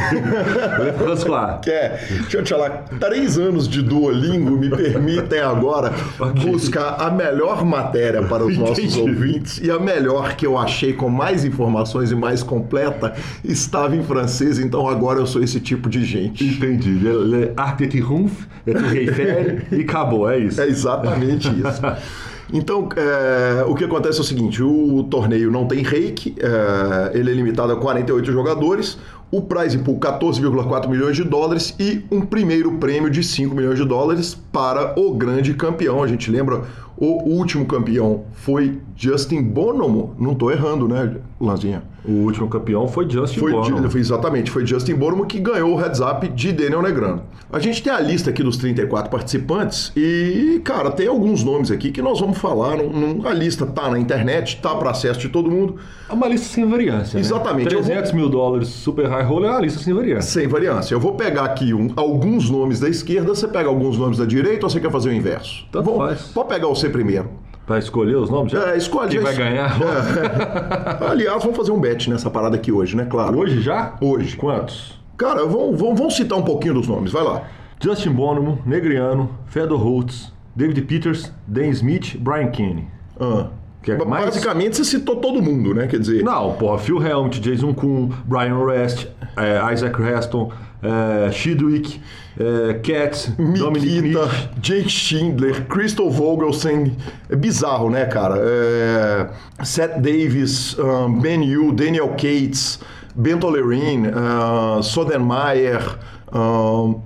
François. 0.97 1.59
Que 1.61 1.69
é, 1.71 2.05
deixa 2.21 2.37
eu 2.37 2.43
te 2.43 2.49
falar, 2.49 2.85
três 2.99 3.37
anos 3.37 3.67
de 3.67 3.81
Duolingo 3.81 4.51
me 4.57 4.69
permitem 4.69 5.39
agora 5.39 5.93
Ok. 6.19 6.51
buscar 6.51 6.95
a 6.99 7.09
melhor 7.11 7.63
matéria 7.65 8.21
para 8.23 8.45
os 8.45 8.57
nossos 8.57 8.79
Entendi. 8.79 8.99
ouvintes 8.99 9.59
e 9.63 9.71
a 9.71 9.79
melhor 9.79 10.35
que 10.35 10.45
eu 10.45 10.57
achei 10.57 10.93
com 10.93 11.09
mais 11.09 11.45
informações 11.45 12.11
e 12.11 12.15
mais 12.15 12.43
completa 12.43 13.13
estava 13.43 13.95
em 13.95 14.03
francês, 14.03 14.59
então 14.59 14.87
agora 14.87 15.19
eu 15.19 15.25
sou 15.25 15.41
esse 15.41 15.59
tipo 15.59 15.89
de 15.89 16.03
gente. 16.03 16.43
Entendi. 16.45 16.91
Le, 16.91 17.13
le 17.25 17.53
de 17.77 17.87
Triomphe, 17.87 18.47
le 18.65 18.73
Tour 18.89 18.97
Eiffel 18.97 19.61
e 19.71 19.81
acabou, 19.81 20.29
é 20.29 20.39
isso. 20.39 20.61
É 20.61 20.67
exatamente 20.67 21.47
isso. 21.47 21.81
Então, 22.51 22.89
é, 22.95 23.63
o 23.67 23.75
que 23.75 23.83
acontece 23.83 24.17
é 24.17 24.21
o 24.21 24.23
seguinte: 24.23 24.63
o 24.63 25.03
torneio 25.03 25.51
não 25.51 25.67
tem 25.67 25.83
reiki, 25.83 26.35
é, 26.39 27.17
ele 27.17 27.29
é 27.29 27.33
limitado 27.35 27.71
a 27.71 27.75
48 27.75 28.31
jogadores, 28.31 28.97
o 29.31 29.41
prize 29.41 29.77
pool 29.77 29.99
14,4 29.99 30.89
milhões 30.89 31.15
de 31.15 31.23
dólares 31.23 31.75
e 31.79 32.03
um 32.09 32.21
primeiro 32.21 32.71
prêmio 32.73 33.09
de 33.09 33.23
5 33.23 33.53
milhões 33.53 33.77
de 33.77 33.85
dólares 33.85 34.35
para 34.51 34.99
o 34.99 35.13
grande 35.13 35.53
campeão. 35.53 36.01
A 36.01 36.07
gente 36.07 36.31
lembra, 36.31 36.63
o 36.97 37.29
último 37.29 37.65
campeão 37.65 38.23
foi 38.33 38.79
Justin 39.01 39.41
Bonomo, 39.43 40.13
não 40.19 40.33
estou 40.33 40.51
errando, 40.51 40.85
né, 40.85 41.15
Lanzinha? 41.39 41.81
O 42.03 42.11
último 42.25 42.49
campeão 42.49 42.85
foi 42.85 43.09
Justin 43.09 43.39
Foi, 43.39 43.51
Bono. 43.53 43.89
foi 43.89 44.01
exatamente, 44.01 44.51
foi 44.51 44.65
Justin 44.67 44.95
Bonomo 44.95 45.25
que 45.25 45.39
ganhou 45.39 45.71
o 45.73 45.77
heads 45.77 46.01
up 46.01 46.27
de 46.27 46.51
Daniel 46.51 46.81
Negrano. 46.81 47.21
A 47.49 47.59
gente 47.59 47.81
tem 47.81 47.93
a 47.93 47.99
lista 48.01 48.29
aqui 48.29 48.43
dos 48.43 48.57
34 48.57 49.09
participantes 49.09 49.93
e, 49.95 50.59
cara, 50.65 50.91
tem 50.91 51.07
alguns 51.07 51.45
nomes 51.45 51.71
aqui 51.71 51.91
que 51.91 52.01
nós 52.01 52.19
vamos 52.19 52.37
falar. 52.39 52.75
Não, 52.75 52.89
não- 52.89 53.25
a 53.27 53.33
lista 53.33 53.65
tá 53.65 53.89
na 53.89 53.97
internet, 53.97 54.59
tá 54.61 54.75
para 54.75 54.89
acesso 54.89 55.19
de 55.21 55.29
todo 55.29 55.49
mundo, 55.49 55.77
É 56.09 56.13
uma 56.13 56.27
lista 56.27 56.47
sem 56.53 56.67
variância. 56.67 57.15
né? 57.15 57.21
Exatamente. 57.21 57.73
Vou- 57.73 57.81
300 57.83 58.11
mil 58.11 58.27
dólares 58.27 58.67
Super 58.67 59.07
High 59.07 59.23
Roller 59.23 59.49
é 59.49 59.53
uma 59.53 59.61
lista 59.61 59.79
sem 59.79 59.93
variância. 59.93 60.29
sem 60.41 60.47
variância. 60.47 60.93
Eu 60.93 60.99
vou 60.99 61.13
pegar 61.13 61.45
aqui 61.45 61.73
um- 61.73 61.91
alguns 61.95 62.49
nomes 62.49 62.81
da 62.81 62.89
esquerda, 62.89 63.33
você 63.33 63.47
pega 63.47 63.69
alguns 63.69 63.97
nomes 63.97 64.17
da 64.17 64.25
direita 64.25 64.65
ou 64.65 64.69
você 64.69 64.81
quer 64.81 64.91
fazer 64.91 65.07
o 65.07 65.13
inverso? 65.13 65.65
Tanto 65.71 65.85
Vamos- 65.85 65.99
faz. 66.05 66.21
Pode 66.33 66.49
pegar 66.49 66.67
você 66.67 66.89
primeiro. 66.89 67.29
Pra 67.69 67.77
escolher 67.77 68.15
os 68.15 68.31
nomes? 68.31 68.51
já? 68.51 68.71
É, 68.71 68.77
escolhe. 68.77 69.11
Quem 69.11 69.19
vai 69.19 69.35
ganhar? 69.35 69.77
É. 69.79 71.05
Aliás, 71.05 71.43
vamos 71.43 71.55
fazer 71.55 71.71
um 71.71 71.79
bet 71.79 72.09
nessa 72.09 72.27
parada 72.27 72.55
aqui 72.55 72.71
hoje, 72.71 72.97
né? 72.97 73.05
Claro. 73.07 73.37
Hoje 73.37 73.61
já? 73.61 73.93
Hoje. 74.01 74.35
Quantos? 74.35 74.99
Cara, 75.15 75.45
vamos, 75.45 75.79
vamos, 75.79 75.99
vamos 75.99 76.15
citar 76.15 76.35
um 76.39 76.41
pouquinho 76.41 76.73
dos 76.73 76.87
nomes, 76.87 77.11
vai 77.11 77.23
lá. 77.23 77.43
Justin 77.79 78.09
Bonomo, 78.09 78.57
Negriano, 78.65 79.29
Fedor 79.45 79.79
Holtz, 79.79 80.33
David 80.55 80.81
Peters, 80.81 81.31
Dan 81.45 81.67
Smith, 81.67 82.17
Brian 82.19 82.47
Kenny. 82.49 82.87
Ah. 83.19 83.49
Quer 83.83 83.99
Ba- 83.99 84.05
mais? 84.05 84.25
Basicamente, 84.25 84.75
você 84.75 84.83
citou 84.83 85.17
todo 85.17 85.39
mundo, 85.39 85.75
né? 85.75 85.85
Quer 85.85 85.99
dizer, 85.99 86.23
Não, 86.23 86.53
porra, 86.53 86.79
Phil 86.79 86.99
Helmut, 87.05 87.39
Jason 87.39 87.71
Kuhn, 87.75 88.09
Brian 88.25 88.65
Rest, 88.65 89.05
é, 89.37 89.71
Isaac 89.71 90.01
Heston, 90.01 90.51
é, 90.81 91.31
Shidwick, 91.31 91.99
é, 92.39 92.73
Katz, 92.75 93.31
Dominic 93.37 94.01
Mikita, 94.01 94.25
Nietzsche. 94.25 94.49
Jake 94.61 94.89
Schindler, 94.89 95.65
Crystal 95.67 96.09
Vogelsen. 96.09 96.95
É 97.29 97.35
bizarro, 97.35 97.89
né, 97.89 98.05
cara? 98.05 98.35
É, 98.39 99.29
Seth 99.63 99.97
Davis, 99.99 100.77
um, 100.79 101.19
Ben 101.19 101.43
Yu, 101.43 101.71
Daniel 101.73 102.09
Cates, 102.09 102.79
Bento 103.15 103.49
Lerin, 103.49 104.03
uh, 104.07 104.81
Sodermeyer, 104.81 105.97
um, 106.33 107.01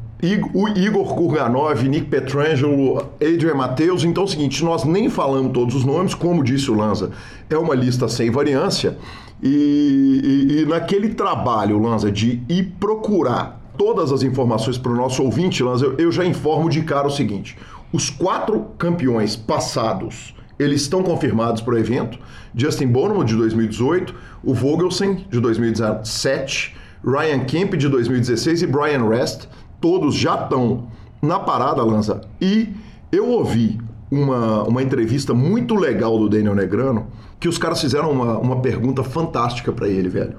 o 0.53 0.69
Igor 0.69 1.15
Kurganov, 1.15 1.81
Nick 1.83 2.05
Petrangelo, 2.07 3.09
Adrian 3.15 3.55
Matheus. 3.55 4.03
Então 4.05 4.23
é 4.23 4.25
o 4.25 4.29
seguinte, 4.29 4.63
nós 4.63 4.83
nem 4.85 5.09
falamos 5.09 5.51
todos 5.51 5.73
os 5.75 5.83
nomes, 5.83 6.13
como 6.13 6.43
disse 6.43 6.69
o 6.71 6.75
Lanza, 6.75 7.11
é 7.49 7.57
uma 7.57 7.73
lista 7.75 8.07
sem 8.07 8.29
variância. 8.29 8.97
E, 9.41 10.21
e- 10.23 10.61
e 10.61 10.65
naquele 10.65 11.09
trabalho, 11.09 11.77
Lanza, 11.81 12.09
de 12.11 12.41
ir 12.47 12.73
procurar 12.79 13.61
todas 13.77 14.11
as 14.11 14.23
informações 14.23 14.77
para 14.77 14.91
o 14.91 14.95
nosso 14.95 15.23
ouvinte, 15.23 15.63
Lanza, 15.63 15.93
eu, 15.97 16.11
já 16.11 16.25
informo 16.25 16.69
de 16.69 16.81
cara 16.81 17.07
o 17.07 17.11
seguinte: 17.11 17.57
os 17.91 18.09
quatro 18.09 18.67
campeões 18.77 19.35
passados 19.35 20.33
eles 20.59 20.81
estão 20.81 21.01
confirmados 21.01 21.61
para 21.61 21.73
o 21.73 21.77
evento. 21.77 22.17
Justin 22.55 22.87
Bonomo, 22.87 23.25
de 23.25 23.35
2018, 23.35 24.13
o 24.43 24.53
Vogelsen, 24.53 25.25
de 25.29 25.39
2017, 25.39 26.75
Ryan 27.03 27.39
Kemp, 27.45 27.73
de 27.73 27.89
2016 27.89 28.61
e 28.61 28.67
Brian 28.67 29.09
Rest, 29.09 29.47
todos 29.81 30.15
já 30.15 30.35
estão 30.35 30.87
na 31.21 31.39
parada, 31.39 31.83
Lanza. 31.83 32.21
E 32.39 32.69
eu 33.11 33.29
ouvi 33.29 33.79
uma, 34.09 34.63
uma 34.63 34.83
entrevista 34.83 35.33
muito 35.33 35.75
legal 35.75 36.17
do 36.19 36.29
Daniel 36.29 36.55
Negrano, 36.55 37.07
que 37.39 37.49
os 37.49 37.57
caras 37.57 37.81
fizeram 37.81 38.11
uma, 38.11 38.37
uma 38.37 38.61
pergunta 38.61 39.03
fantástica 39.03 39.71
para 39.71 39.87
ele, 39.87 40.07
velho. 40.07 40.37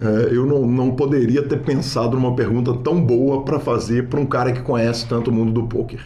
É, 0.00 0.34
eu 0.34 0.46
não, 0.46 0.66
não 0.66 0.90
poderia 0.92 1.42
ter 1.42 1.58
pensado 1.58 2.16
numa 2.16 2.34
pergunta 2.34 2.74
tão 2.74 3.00
boa 3.00 3.42
para 3.42 3.58
fazer 3.58 4.08
para 4.08 4.20
um 4.20 4.26
cara 4.26 4.52
que 4.52 4.60
conhece 4.60 5.06
tanto 5.06 5.30
o 5.30 5.34
mundo 5.34 5.52
do 5.52 5.64
poker. 5.64 6.00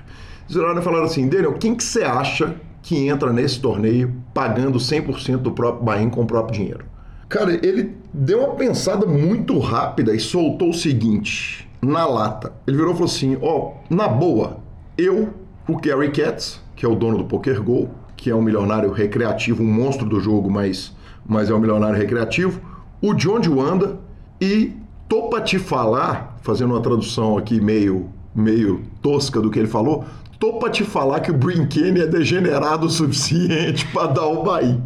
Eles 0.48 0.56
e 0.56 0.82
falaram 0.82 1.04
assim, 1.04 1.28
Daniel, 1.28 1.54
quem 1.54 1.74
que 1.74 1.82
você 1.82 2.02
acha 2.02 2.54
que 2.82 3.08
entra 3.08 3.32
nesse 3.32 3.60
torneio 3.60 4.12
pagando 4.34 4.78
100% 4.78 5.38
do 5.38 5.52
próprio 5.52 5.84
buy-in 5.84 6.10
com 6.10 6.22
o 6.22 6.26
próprio 6.26 6.54
dinheiro? 6.54 6.84
Cara, 7.28 7.52
ele 7.66 7.96
deu 8.12 8.40
uma 8.40 8.54
pensada 8.54 9.06
muito 9.06 9.58
rápida 9.58 10.14
e 10.14 10.20
soltou 10.20 10.70
o 10.70 10.74
seguinte, 10.74 11.68
na 11.80 12.06
lata. 12.06 12.52
Ele 12.66 12.76
virou 12.76 12.92
e 12.92 12.96
falou 12.96 13.10
assim: 13.10 13.36
Ó, 13.40 13.72
oh, 13.72 13.94
na 13.94 14.06
boa, 14.06 14.58
eu, 14.98 15.30
o 15.66 15.76
Gary 15.80 16.10
Katz, 16.10 16.60
que 16.76 16.84
é 16.84 16.88
o 16.88 16.94
dono 16.94 17.18
do 17.18 17.24
Poker 17.24 17.62
Go, 17.62 17.88
que 18.16 18.30
é 18.30 18.34
um 18.34 18.42
milionário 18.42 18.92
recreativo, 18.92 19.62
um 19.62 19.72
monstro 19.72 20.06
do 20.06 20.20
jogo, 20.20 20.50
mas, 20.50 20.94
mas 21.26 21.50
é 21.50 21.54
um 21.54 21.58
milionário 21.58 21.96
recreativo, 21.96 22.60
o 23.06 23.12
John 23.12 23.38
de 23.38 23.50
Wanda 23.50 23.98
e 24.40 24.72
tô 25.06 25.24
pra 25.24 25.42
te 25.42 25.58
falar, 25.58 26.38
fazendo 26.40 26.72
uma 26.72 26.80
tradução 26.80 27.36
aqui 27.36 27.60
meio, 27.60 28.08
meio 28.34 28.82
tosca 29.02 29.42
do 29.42 29.50
que 29.50 29.58
ele 29.58 29.68
falou, 29.68 30.06
tô 30.38 30.54
pra 30.54 30.70
te 30.70 30.84
falar 30.84 31.20
que 31.20 31.30
o 31.30 31.34
Brinquene 31.34 32.00
é 32.00 32.06
degenerado 32.06 32.86
o 32.86 32.90
suficiente 32.90 33.86
para 33.92 34.06
dar 34.06 34.26
o 34.26 34.42
Bahia. 34.42 34.80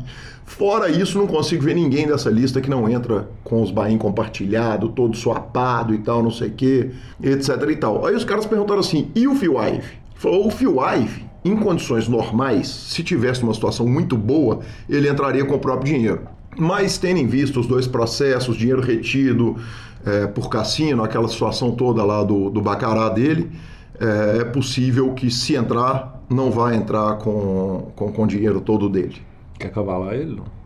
Fora 0.44 0.88
isso, 0.88 1.16
não 1.16 1.28
consigo 1.28 1.62
ver 1.62 1.76
ninguém 1.76 2.08
dessa 2.08 2.28
lista 2.28 2.60
que 2.60 2.68
não 2.68 2.88
entra 2.88 3.28
com 3.44 3.62
os 3.62 3.70
bain 3.70 3.96
compartilhado, 3.96 4.88
todo 4.88 5.16
suapado 5.16 5.94
e 5.94 5.98
tal, 5.98 6.20
não 6.20 6.32
sei 6.32 6.48
o 6.48 6.52
quê, 6.52 6.90
etc 7.22 7.50
e 7.70 7.76
tal. 7.76 8.04
Aí 8.04 8.16
os 8.16 8.24
caras 8.24 8.46
perguntaram 8.46 8.80
assim, 8.80 9.12
e 9.14 9.28
o 9.28 9.36
Phil 9.36 9.62
Ive? 9.62 9.84
Falou, 10.16 10.44
o 10.44 10.50
Phil 10.50 10.78
Ive, 10.80 11.24
em 11.44 11.54
condições 11.54 12.08
normais, 12.08 12.66
se 12.66 13.04
tivesse 13.04 13.44
uma 13.44 13.54
situação 13.54 13.86
muito 13.86 14.16
boa, 14.16 14.58
ele 14.88 15.08
entraria 15.08 15.44
com 15.44 15.54
o 15.54 15.60
próprio 15.60 15.94
dinheiro. 15.94 16.37
Mas 16.56 16.98
tendo 16.98 17.18
em 17.18 17.26
vista 17.26 17.60
os 17.60 17.66
dois 17.66 17.86
processos, 17.86 18.56
dinheiro 18.56 18.80
retido 18.80 19.56
é, 20.04 20.26
por 20.26 20.48
cassino, 20.48 21.02
aquela 21.02 21.28
situação 21.28 21.72
toda 21.72 22.04
lá 22.04 22.22
do, 22.22 22.50
do 22.50 22.60
bacará 22.60 23.08
dele, 23.08 23.50
é, 24.00 24.38
é 24.40 24.44
possível 24.44 25.12
que 25.12 25.30
se 25.30 25.54
entrar, 25.54 26.22
não 26.28 26.50
vai 26.50 26.76
entrar 26.76 27.16
com, 27.16 27.92
com, 27.94 28.12
com 28.12 28.24
o 28.24 28.26
dinheiro 28.26 28.60
todo 28.60 28.88
dele. 28.88 29.16
Quer 29.58 29.70
cavalar 29.70 30.14
ele? 30.14 30.36
Não? 30.36 30.58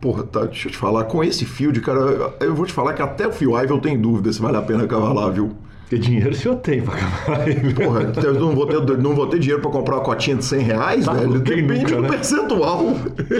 Porra, 0.00 0.22
tá, 0.22 0.44
deixa 0.44 0.68
eu 0.68 0.72
te 0.72 0.78
falar, 0.78 1.04
com 1.04 1.22
esse 1.22 1.44
field, 1.44 1.78
cara, 1.80 2.34
eu 2.40 2.54
vou 2.54 2.64
te 2.64 2.72
falar 2.72 2.94
que 2.94 3.02
até 3.02 3.26
o 3.26 3.32
Phil 3.32 3.56
Ive 3.58 3.70
eu 3.70 3.80
tenho 3.80 4.00
dúvida 4.00 4.32
se 4.32 4.40
vale 4.40 4.56
a 4.56 4.62
pena 4.62 4.86
cavalar, 4.86 5.30
viu? 5.30 5.52
Porque 5.90 5.98
dinheiro 5.98 6.32
se 6.36 6.46
eu 6.46 6.54
tenho 6.54 6.84
pra 6.84 6.94
cavalar 6.96 7.48
ele. 7.48 7.74
Porra, 7.74 8.12
eu 8.22 8.34
não 8.34 8.54
vou 8.54 8.64
ter, 8.64 8.96
não 8.98 9.12
vou 9.12 9.26
ter 9.26 9.40
dinheiro 9.40 9.60
pra 9.60 9.72
comprar 9.72 9.96
uma 9.96 10.04
cotinha 10.04 10.36
de 10.36 10.44
100 10.44 10.60
reais, 10.60 11.04
tá, 11.04 11.14
velho? 11.14 11.40
Depende 11.40 11.82
nunca, 11.82 11.96
do 11.96 12.02
né? 12.02 12.08
percentual. 12.10 12.84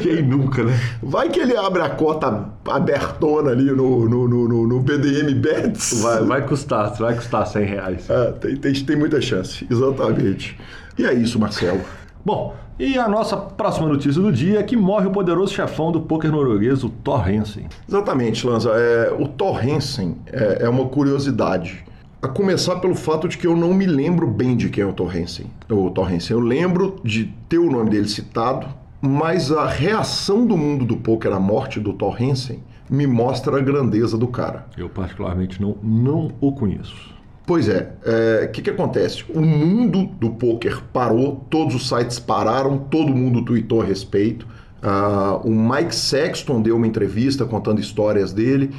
Quem 0.03 0.23
nunca, 0.25 0.65
né? 0.65 0.77
Vai 1.01 1.29
que 1.29 1.39
ele 1.39 1.57
abre 1.57 1.81
a 1.81 1.91
cota 1.91 2.49
abertona 2.69 3.53
ali 3.53 3.71
no, 3.71 4.09
no, 4.09 4.27
no, 4.27 4.67
no 4.67 4.81
BDM 4.81 5.33
Bets. 5.33 6.03
Vai, 6.03 6.25
vai 6.25 6.45
custar, 6.45 6.93
vai 6.95 7.15
custar 7.15 7.47
100 7.47 7.65
reais. 7.65 8.11
É, 8.11 8.33
tem, 8.33 8.57
tem, 8.57 8.73
tem 8.73 8.97
muita 8.97 9.21
chance, 9.21 9.65
exatamente. 9.71 10.59
E 10.99 11.07
é 11.07 11.15
isso, 11.15 11.39
Marcelo. 11.39 11.81
Bom, 12.25 12.57
e 12.81 12.99
a 12.99 13.07
nossa 13.07 13.37
próxima 13.37 13.87
notícia 13.87 14.21
do 14.21 14.33
dia 14.33 14.59
é 14.59 14.63
que 14.65 14.77
morre 14.77 15.07
o 15.07 15.13
poderoso 15.13 15.55
chefão 15.55 15.93
do 15.93 16.01
poker 16.01 16.33
norueguês, 16.33 16.83
o 16.83 16.89
Thor 16.89 17.29
Hansen. 17.29 17.69
Exatamente, 17.89 18.45
Lanza. 18.45 18.71
É, 18.71 19.15
o 19.17 19.29
Thor 19.29 19.65
Hansen 19.65 20.17
é, 20.27 20.65
é, 20.65 20.69
uma 20.69 20.87
curiosidade. 20.87 21.85
A 22.23 22.29
começar 22.29 22.77
pelo 22.77 22.95
fato 22.95 23.27
de 23.27 23.39
que 23.39 23.47
eu 23.47 23.57
não 23.57 23.73
me 23.73 23.87
lembro 23.87 24.27
bem 24.27 24.55
de 24.55 24.69
quem 24.69 24.85
é 24.85 24.87
o 24.87 24.93
Thor 24.93 25.17
Hansen. 25.17 25.47
O 25.71 25.91
Thor 25.91 26.13
Hansen. 26.13 26.37
Eu 26.37 26.41
lembro 26.41 26.97
de 27.03 27.33
ter 27.49 27.57
o 27.57 27.71
nome 27.71 27.89
dele 27.89 28.09
citado, 28.09 28.67
mas 29.01 29.51
a 29.51 29.67
reação 29.67 30.47
do 30.47 30.55
mundo 30.55 30.85
do 30.85 30.99
poker 30.99 31.33
à 31.33 31.41
morte 31.41 31.81
do 31.81 31.95
Thor 31.95 32.23
Hansen 32.23 32.63
me 32.91 33.07
mostra 33.07 33.57
a 33.57 33.63
grandeza 33.63 34.19
do 34.19 34.29
cara. 34.29 34.67
Eu 34.77 34.91
particularmente 34.91 35.63
não, 35.63 35.79
não 35.83 36.31
o 36.43 36.53
conheço. 36.53 37.15
Pois 37.47 37.71
é, 37.71 37.95
o 38.05 38.43
é, 38.45 38.47
que, 38.49 38.61
que 38.61 38.71
acontece? 38.71 39.25
O 39.35 39.41
mundo 39.41 40.05
do 40.05 40.29
poker 40.31 40.83
parou, 40.93 41.47
todos 41.49 41.75
os 41.75 41.89
sites 41.89 42.19
pararam, 42.19 42.77
todo 42.77 43.15
mundo 43.15 43.47
tweetou 43.47 43.81
a 43.81 43.85
respeito. 43.85 44.47
Uh, 44.83 45.49
o 45.49 45.51
Mike 45.51 45.95
Sexton 45.95 46.61
deu 46.61 46.77
uma 46.77 46.87
entrevista 46.87 47.47
contando 47.47 47.81
histórias 47.81 48.31
dele. 48.31 48.71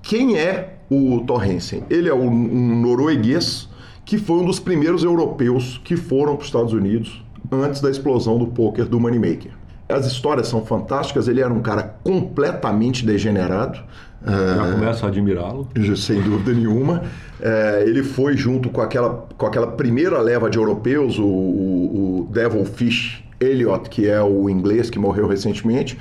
Quem 0.00 0.38
é 0.38 0.75
o 0.90 1.20
Torrensen? 1.26 1.82
Ele 1.90 2.08
é 2.08 2.14
um 2.14 2.80
norueguês 2.80 3.68
que 4.04 4.18
foi 4.18 4.36
um 4.36 4.44
dos 4.44 4.60
primeiros 4.60 5.02
europeus 5.02 5.80
que 5.84 5.96
foram 5.96 6.36
para 6.36 6.42
os 6.42 6.46
Estados 6.46 6.72
Unidos 6.72 7.24
antes 7.50 7.80
da 7.80 7.90
explosão 7.90 8.38
do 8.38 8.46
poker 8.46 8.86
do 8.86 9.00
Moneymaker. 9.00 9.50
As 9.88 10.06
histórias 10.06 10.48
são 10.48 10.64
fantásticas, 10.64 11.28
ele 11.28 11.40
era 11.40 11.52
um 11.52 11.60
cara 11.60 11.96
completamente 12.02 13.06
degenerado. 13.06 13.78
Já 14.24 14.64
uh, 14.64 14.72
começo 14.72 15.04
a 15.04 15.08
admirá-lo. 15.08 15.68
Sem 15.96 16.20
dúvida 16.20 16.52
nenhuma. 16.52 17.04
É, 17.40 17.84
ele 17.86 18.02
foi 18.02 18.36
junto 18.36 18.68
com 18.70 18.80
aquela, 18.80 19.26
com 19.36 19.46
aquela 19.46 19.68
primeira 19.68 20.20
leva 20.20 20.50
de 20.50 20.58
europeus, 20.58 21.18
o, 21.18 21.24
o, 21.24 22.20
o 22.22 22.32
Devilfish 22.32 23.22
Elliot, 23.40 23.88
que 23.88 24.08
é 24.08 24.20
o 24.20 24.48
inglês 24.48 24.90
que 24.90 24.98
morreu 24.98 25.28
recentemente, 25.28 25.98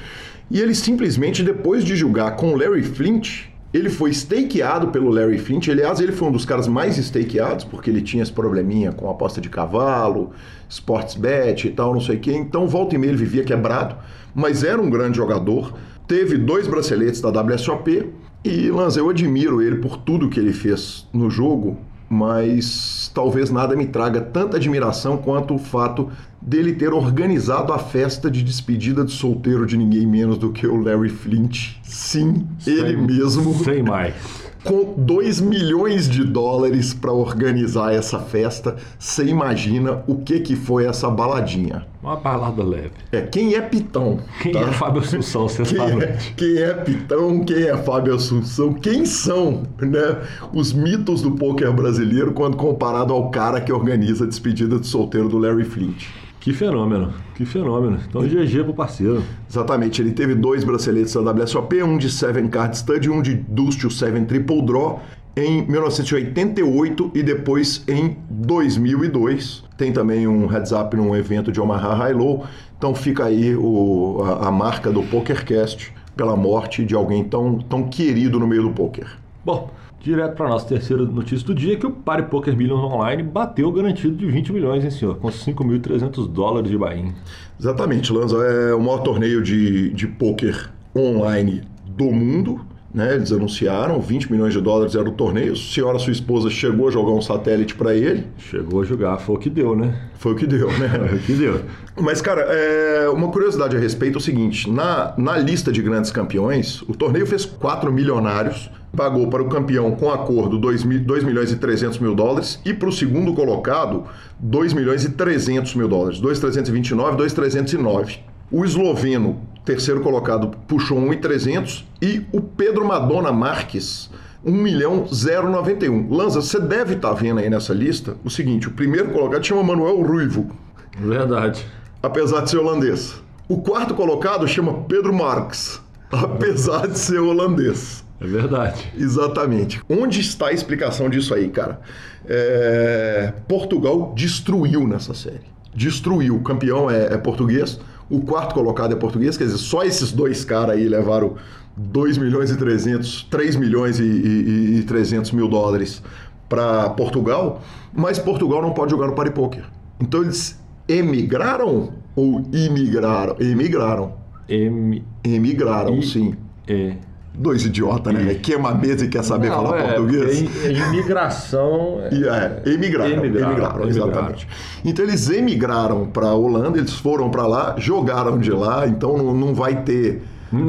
e 0.49 0.59
ele 0.59 0.73
simplesmente, 0.73 1.43
depois 1.43 1.83
de 1.83 1.95
julgar 1.95 2.35
com 2.35 2.55
Larry 2.55 2.83
Flint, 2.83 3.47
ele 3.75 3.89
foi 3.89 4.13
stakeado 4.13 4.87
pelo 4.87 5.09
Larry 5.09 5.37
Flint. 5.37 5.67
Aliás, 5.67 5.99
ele 5.99 6.13
foi 6.13 6.29
um 6.29 6.31
dos 6.31 6.45
caras 6.45 6.65
mais 6.65 6.95
stakeados, 6.95 7.65
porque 7.65 7.89
ele 7.89 8.01
tinha 8.01 8.23
esse 8.23 8.31
probleminha 8.31 8.93
com 8.93 9.09
aposta 9.09 9.41
de 9.41 9.49
cavalo, 9.49 10.31
sports 10.69 11.15
bet 11.15 11.67
e 11.67 11.71
tal, 11.71 11.93
não 11.93 11.99
sei 11.99 12.15
o 12.15 12.19
quê. 12.19 12.31
Então, 12.31 12.67
volta 12.67 12.95
e 12.95 12.97
meia 12.97 13.11
ele 13.11 13.17
vivia 13.17 13.43
quebrado, 13.43 13.97
mas 14.33 14.63
era 14.63 14.81
um 14.81 14.89
grande 14.89 15.17
jogador. 15.17 15.73
Teve 16.07 16.37
dois 16.37 16.67
braceletes 16.67 17.19
da 17.19 17.29
WSOP 17.29 18.13
e 18.45 18.69
Lanza, 18.69 19.01
eu 19.01 19.09
admiro 19.09 19.61
ele 19.61 19.77
por 19.77 19.97
tudo 19.97 20.29
que 20.29 20.39
ele 20.39 20.53
fez 20.53 21.05
no 21.11 21.29
jogo, 21.29 21.77
mas 22.09 23.04
talvez 23.15 23.49
nada 23.49 23.75
me 23.77 23.87
traga 23.87 24.19
tanta 24.19 24.57
admiração 24.57 25.17
quanto 25.17 25.55
o 25.55 25.57
fato 25.57 26.11
dele 26.41 26.73
ter 26.73 26.93
organizado 26.93 27.71
a 27.71 27.79
festa 27.79 28.29
de 28.29 28.43
despedida 28.43 29.05
de 29.05 29.11
solteiro 29.13 29.65
de 29.65 29.77
ninguém 29.77 30.05
menos 30.05 30.37
do 30.37 30.51
que 30.51 30.67
o 30.67 30.75
Larry 30.75 31.09
Flint. 31.09 31.77
Sim, 31.81 32.45
sem, 32.59 32.73
ele 32.73 32.97
mesmo. 32.97 33.55
Sem 33.63 33.81
mais 33.81 34.44
com 34.65 34.95
2 34.97 35.39
milhões 35.41 36.09
de 36.09 36.23
dólares 36.23 36.93
para 36.93 37.13
organizar 37.13 37.93
essa 37.93 38.19
festa. 38.19 38.75
Você 38.97 39.25
imagina 39.25 40.03
o 40.07 40.15
que, 40.15 40.39
que 40.39 40.55
foi 40.55 40.85
essa 40.85 41.09
baladinha? 41.09 41.85
Uma 42.01 42.15
balada 42.15 42.63
leve. 42.63 42.91
É, 43.11 43.21
quem 43.21 43.55
é 43.55 43.61
Pitão? 43.61 44.19
Quem 44.41 44.51
tá? 44.51 44.59
é 44.61 44.71
Fábio 44.73 45.01
Assunção, 45.01 45.47
você 45.47 45.63
quem 45.63 45.77
sabe? 45.77 46.03
É, 46.03 46.17
quem 46.35 46.57
é 46.57 46.73
Pitão? 46.73 47.43
Quem 47.43 47.63
é 47.63 47.77
Fábio 47.77 48.15
Assunção? 48.15 48.73
Quem 48.73 49.05
são 49.05 49.63
né, 49.79 50.21
os 50.53 50.73
mitos 50.73 51.21
do 51.21 51.31
poker 51.31 51.71
brasileiro 51.71 52.33
quando 52.33 52.57
comparado 52.57 53.13
ao 53.13 53.29
cara 53.29 53.61
que 53.61 53.71
organiza 53.71 54.25
a 54.25 54.27
despedida 54.27 54.79
de 54.79 54.87
solteiro 54.87 55.29
do 55.29 55.37
Larry 55.37 55.63
Flint? 55.65 56.07
Que 56.45 56.53
fenômeno, 56.53 57.11
que 57.33 57.43
fenômeno. 57.43 57.97
Então, 58.07 58.21
GG 58.21 58.65
pro 58.65 58.73
parceiro. 58.75 59.23
Exatamente, 59.49 59.99
ele 59.99 60.11
teve 60.11 60.35
dois 60.35 60.63
braceletes 60.63 61.15
da 61.15 61.31
WSOP, 61.31 61.81
um 61.81 61.97
de 61.97 62.07
Seven 62.07 62.47
Card 62.49 62.77
Stud 62.77 63.07
e 63.07 63.09
um 63.09 63.19
de 63.19 63.33
Deuce 63.33 63.79
to 63.79 63.89
Seven 63.89 64.25
Triple 64.25 64.61
Draw 64.61 65.01
em 65.35 65.65
1988 65.65 67.13
e 67.15 67.23
depois 67.23 67.83
em 67.87 68.17
2002. 68.29 69.63
Tem 69.75 69.91
também 69.91 70.27
um 70.27 70.45
heads 70.45 70.71
up 70.71 70.95
num 70.95 71.15
evento 71.15 71.51
de 71.51 71.59
Omaha 71.59 71.95
High 71.95 72.13
Low. 72.13 72.45
Então 72.77 72.93
fica 72.93 73.25
aí 73.25 73.55
o, 73.55 74.21
a, 74.23 74.49
a 74.49 74.51
marca 74.51 74.91
do 74.91 75.01
PokerCast 75.01 75.91
pela 76.15 76.35
morte 76.35 76.85
de 76.85 76.93
alguém 76.93 77.23
tão, 77.23 77.57
tão 77.57 77.85
querido 77.85 78.39
no 78.39 78.45
meio 78.45 78.61
do 78.61 78.69
poker. 78.69 79.07
Bom, 79.43 79.71
Direto 80.05 80.35
para 80.35 80.45
a 80.45 80.49
nossa 80.49 80.67
terceira 80.67 81.03
notícia 81.03 81.47
do 81.47 81.55
dia, 81.55 81.75
que 81.77 81.87
o 81.87 81.89
Pare 81.89 82.21
Poker 82.21 82.55
Millions 82.55 82.79
Online 82.79 83.23
bateu 83.23 83.69
o 83.69 83.71
garantido 83.71 84.15
de 84.15 84.27
20 84.27 84.53
milhões, 84.53 84.83
hein, 84.83 84.91
senhor? 84.91 85.15
Com 85.15 85.29
5.300 85.29 86.27
dólares 86.27 86.69
de 86.69 86.77
buy 86.77 87.11
Exatamente, 87.59 88.13
Lanza. 88.13 88.37
É 88.37 88.75
o 88.75 88.79
maior 88.79 88.99
torneio 88.99 89.41
de, 89.41 89.89
de 89.93 90.05
poker 90.05 90.69
online 90.95 91.63
do 91.87 92.11
mundo. 92.11 92.61
Né, 92.93 93.15
eles 93.15 93.31
anunciaram 93.31 93.99
20 93.99 94.31
milhões 94.31 94.53
de 94.53 94.61
dólares 94.61 94.93
era 94.93 95.09
o 95.09 95.11
torneio. 95.11 95.53
A 95.53 95.55
senhora, 95.55 95.97
sua 95.97 96.13
esposa, 96.13 96.51
chegou 96.51 96.87
a 96.87 96.91
jogar 96.91 97.11
um 97.11 97.21
satélite 97.21 97.73
para 97.73 97.95
ele. 97.95 98.27
Chegou 98.37 98.83
a 98.83 98.85
jogar, 98.85 99.17
foi 99.17 99.35
o 99.35 99.39
que 99.39 99.49
deu, 99.49 99.75
né? 99.75 100.01
Foi 100.19 100.33
o 100.33 100.35
que 100.35 100.45
deu, 100.45 100.67
né? 100.77 100.87
foi 101.09 101.17
o 101.17 101.19
que 101.19 101.33
deu. 101.33 101.61
Mas, 101.99 102.21
cara, 102.21 102.41
é... 102.41 103.09
uma 103.09 103.29
curiosidade 103.29 103.75
a 103.75 103.79
respeito 103.79 104.15
é 104.15 104.19
o 104.19 104.21
seguinte: 104.21 104.69
na, 104.69 105.15
na 105.17 105.35
lista 105.37 105.71
de 105.71 105.81
grandes 105.81 106.11
campeões, 106.11 106.83
o 106.83 106.93
torneio 106.93 107.25
fez 107.25 107.43
quatro 107.43 107.91
milionários 107.91 108.69
pagou 108.95 109.27
para 109.27 109.43
o 109.43 109.49
campeão 109.49 109.91
com 109.91 110.09
acordo 110.11 110.57
2, 110.57 110.83
milhões 110.83 111.51
e 111.51 111.55
300 111.57 111.99
mil 111.99 112.15
dólares 112.15 112.59
e 112.65 112.73
para 112.73 112.89
o 112.89 112.91
segundo 112.91 113.33
colocado 113.33 114.05
2 114.39 114.73
milhões 114.73 115.03
e 115.03 115.11
300 115.11 115.75
mil 115.75 115.87
dólares, 115.87 116.19
2,329, 116.19 117.17
2,309. 117.17 118.19
O 118.51 118.63
esloveno, 118.63 119.41
terceiro 119.63 120.01
colocado, 120.01 120.51
puxou 120.67 120.99
1,300 121.01 121.85
e 122.01 122.25
o 122.31 122.39
Pedro 122.39 122.85
Madonna 122.85 123.31
Marques 123.31 124.09
1 124.45 124.51
milhão 124.51 125.05
091. 125.07 126.13
Lanza, 126.13 126.41
você 126.41 126.59
deve 126.59 126.93
estar 126.93 127.09
tá 127.09 127.15
vendo 127.15 127.39
aí 127.39 127.49
nessa 127.49 127.73
lista 127.73 128.15
o 128.23 128.29
seguinte, 128.29 128.67
o 128.67 128.71
primeiro 128.71 129.09
colocado 129.09 129.43
chama 129.43 129.63
Manuel 129.63 130.01
Ruivo. 130.03 130.55
Verdade. 130.97 131.65
Apesar 132.01 132.41
de 132.41 132.51
ser 132.51 132.57
holandês. 132.57 133.15
O 133.49 133.61
quarto 133.61 133.95
colocado 133.95 134.47
chama 134.47 134.83
Pedro 134.87 135.13
Marques, 135.13 135.81
apesar 136.11 136.87
de 136.87 136.97
ser 136.97 137.19
holandês. 137.19 138.04
É 138.19 138.25
verdade. 138.27 138.91
Exatamente. 138.97 139.81
Onde 139.89 140.19
está 140.21 140.47
a 140.47 140.51
explicação 140.53 141.09
disso 141.09 141.33
aí, 141.33 141.49
cara? 141.49 141.79
É... 142.27 143.33
Portugal 143.47 144.13
destruiu 144.15 144.87
nessa 144.87 145.13
série. 145.13 145.41
Destruiu. 145.73 146.35
O 146.37 146.41
campeão 146.41 146.89
é, 146.89 147.13
é 147.13 147.17
português. 147.17 147.79
O 148.09 148.21
quarto 148.21 148.53
colocado 148.53 148.93
é 148.93 148.95
português, 148.95 149.35
quer 149.37 149.45
dizer, 149.45 149.57
só 149.57 149.83
esses 149.83 150.11
dois 150.11 150.45
caras 150.45 150.75
aí 150.77 150.87
levaram 150.87 151.35
2 151.75 152.17
milhões 152.19 152.51
e 152.51 152.55
300, 152.57 153.23
3 153.31 153.55
milhões 153.55 153.99
e, 153.99 154.03
e, 154.03 154.77
e 154.79 154.83
300 154.83 155.31
mil 155.31 155.47
dólares 155.47 156.03
para 156.47 156.89
Portugal, 156.91 157.61
mas 157.91 158.19
Portugal 158.19 158.61
não 158.61 158.71
pode 158.73 158.91
jogar 158.91 159.07
no 159.07 159.13
party 159.15 159.31
poker. 159.31 159.63
Então 159.99 160.21
eles 160.21 160.57
emigraram 160.87 161.93
ou 162.15 162.43
imigraram? 162.53 163.35
Emigraram. 163.39 164.13
M 164.47 165.03
Emigraram, 165.23 165.97
I- 165.97 166.05
sim. 166.05 166.35
E 166.67 166.93
Dois 167.37 167.65
idiotas, 167.65 168.13
né? 168.13 168.33
Queima 168.35 168.69
a 168.69 168.75
mesa 168.75 169.05
e 169.05 169.07
quer 169.07 169.23
saber 169.23 169.49
Não, 169.49 169.55
falar 169.55 169.77
é, 169.77 169.93
português. 169.93 170.39
Imigração. 170.65 172.01
E 172.11 172.23
é, 172.27 172.61
emigraram, 172.65 173.11
Emigraram, 173.11 173.13
emigraram, 173.13 173.83
emigraram. 173.83 173.87
exatamente. 173.87 174.47
Então 174.83 175.03
eles 175.05 175.29
emigraram 175.29 176.05
para 176.05 176.27
a 176.27 176.33
Holanda, 176.33 176.77
eles 176.77 176.93
foram 176.93 177.29
para 177.29 177.45
lá, 177.47 177.75
jogaram 177.77 178.37
de 178.37 178.51
lá, 178.51 178.87
então 178.87 179.17
não, 179.17 179.33
não 179.33 179.53
vai 179.53 179.83
ter 179.83 180.21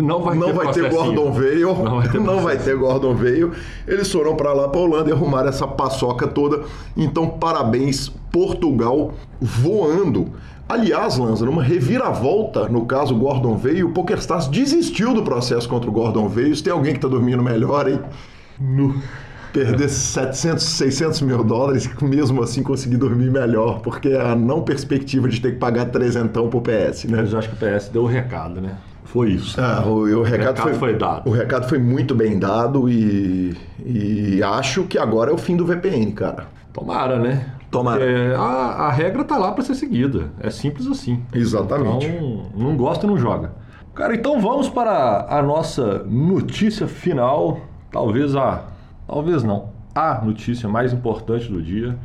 Não 0.03 0.23
vai 0.23 0.37
não 0.37 0.47
ter 0.49 0.53
vai 0.55 0.73
ter. 0.73 0.91
Gordon 0.91 1.33
Veio, 1.33 1.75
Não 1.75 1.85
não 1.85 1.97
vai 1.97 2.09
ter 2.09 2.19
vai 2.21 2.33
processo. 2.43 2.65
ter 2.65 2.77
Gordon 2.77 3.15
Veio. 3.15 3.53
Eles 3.87 4.11
foram 4.11 4.35
para 4.37 4.53
lá 4.53 4.69
para 4.69 4.81
Holanda 4.81 5.11
e 5.11 5.13
arrumaram 5.13 5.49
essa 5.49 5.67
paçoca 5.67 6.27
toda. 6.27 6.63
Então 6.97 7.29
parabéns 7.29 8.09
Portugal 8.31 9.15
voando. 9.41 10.29
Aliás, 10.69 11.17
Lanza, 11.17 11.47
numa 11.47 11.63
reviravolta, 11.63 12.69
no 12.69 12.85
caso 12.87 13.15
Gordon 13.15 13.57
Veio, 13.57 13.87
o 13.89 13.93
PokerStars 13.93 14.49
desistiu 14.49 15.15
do 15.15 15.23
processo 15.23 15.69
contra 15.69 15.89
o 15.89 15.93
Gordon 15.93 16.29
Veio. 16.29 16.55
Se 16.57 16.63
tem 16.63 16.73
alguém 16.73 16.93
que 16.93 16.99
está 16.99 17.07
dormindo 17.09 17.43
melhor, 17.43 17.89
hein? 17.89 18.01
No- 18.59 18.95
perder 19.53 19.89
700, 19.89 20.63
600 20.63 21.23
mil 21.23 21.43
dólares 21.43 21.89
e 22.01 22.05
mesmo 22.05 22.43
assim 22.43 22.63
conseguir 22.63 22.99
dormir 22.99 23.31
melhor, 23.31 23.81
porque 23.81 24.09
a 24.13 24.37
não 24.37 24.61
perspectiva 24.61 25.29
de 25.31 25.41
ter 25.41 25.53
que 25.53 25.59
pagar 25.59 25.87
trezentão 25.87 26.49
pro 26.51 26.61
PS, 26.61 27.05
né? 27.05 27.23
Mas 27.23 27.33
eu 27.33 27.39
acho 27.39 27.49
que 27.49 27.55
o 27.55 27.59
PS 27.59 27.89
deu 27.89 28.03
o 28.03 28.07
recado, 28.07 28.61
né? 28.61 28.75
Foi 29.17 29.31
isso. 29.31 29.59
Ah, 29.59 29.83
o, 29.87 30.03
o 30.03 30.23
recado, 30.23 30.41
recado 30.41 30.63
foi, 30.63 30.75
foi 30.75 30.95
dado. 30.99 31.27
O 31.27 31.33
recado 31.33 31.67
foi 31.67 31.79
muito 31.79 32.15
bem 32.15 32.39
dado 32.39 32.87
e, 32.87 33.57
e 33.83 34.43
acho 34.43 34.85
que 34.85 34.99
agora 34.99 35.31
é 35.31 35.35
o 35.35 35.39
fim 35.39 35.57
do 35.57 35.65
VPN, 35.65 36.13
cara. 36.13 36.49
Tomara, 36.71 37.19
né? 37.19 37.47
Tomara. 37.71 37.99
Porque 37.99 38.35
a, 38.37 38.43
a 38.43 38.93
regra 38.93 39.25
tá 39.25 39.39
lá 39.39 39.53
pra 39.53 39.65
ser 39.65 39.75
seguida. 39.75 40.31
É 40.39 40.51
simples 40.51 40.87
assim. 40.87 41.23
Exatamente. 41.33 42.07
Então, 42.07 42.43
não 42.55 42.77
gosta, 42.77 43.07
não 43.07 43.17
joga. 43.17 43.53
Cara, 43.95 44.15
então 44.15 44.39
vamos 44.39 44.69
para 44.69 45.27
a 45.31 45.41
nossa 45.41 46.05
notícia 46.05 46.87
final. 46.87 47.61
Talvez 47.91 48.37
a. 48.37 48.65
Talvez 49.07 49.43
não. 49.43 49.71
A 49.95 50.23
notícia 50.23 50.69
mais 50.69 50.93
importante 50.93 51.51
do 51.51 51.63
dia. 51.63 51.97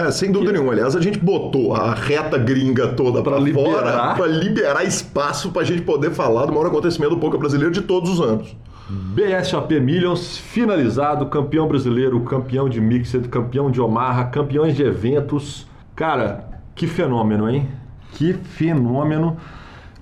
É, 0.00 0.10
sem 0.10 0.32
dúvida 0.32 0.52
nenhuma. 0.52 0.72
Aliás, 0.72 0.96
a 0.96 1.00
gente 1.00 1.18
botou 1.18 1.74
a 1.74 1.92
reta 1.92 2.38
gringa 2.38 2.88
toda 2.88 3.22
para 3.22 3.32
fora 3.32 3.44
liberar. 3.44 4.16
para 4.16 4.26
liberar 4.26 4.84
espaço 4.84 5.50
para 5.50 5.60
a 5.60 5.64
gente 5.64 5.82
poder 5.82 6.10
falar 6.10 6.46
do 6.46 6.52
maior 6.52 6.68
acontecimento 6.68 7.14
do 7.14 7.20
poker 7.20 7.38
brasileiro 7.38 7.70
de 7.70 7.82
todos 7.82 8.10
os 8.10 8.20
anos. 8.20 8.56
BSOP 8.88 9.78
Millions 9.78 10.38
finalizado, 10.38 11.26
campeão 11.26 11.68
brasileiro, 11.68 12.18
campeão 12.22 12.68
de 12.68 12.80
Mixed, 12.80 13.28
campeão 13.28 13.70
de 13.70 13.80
Omaha, 13.80 14.24
campeões 14.24 14.74
de 14.74 14.82
eventos. 14.82 15.68
Cara, 15.94 16.48
que 16.74 16.86
fenômeno, 16.86 17.48
hein? 17.48 17.68
Que 18.12 18.32
fenômeno. 18.32 19.36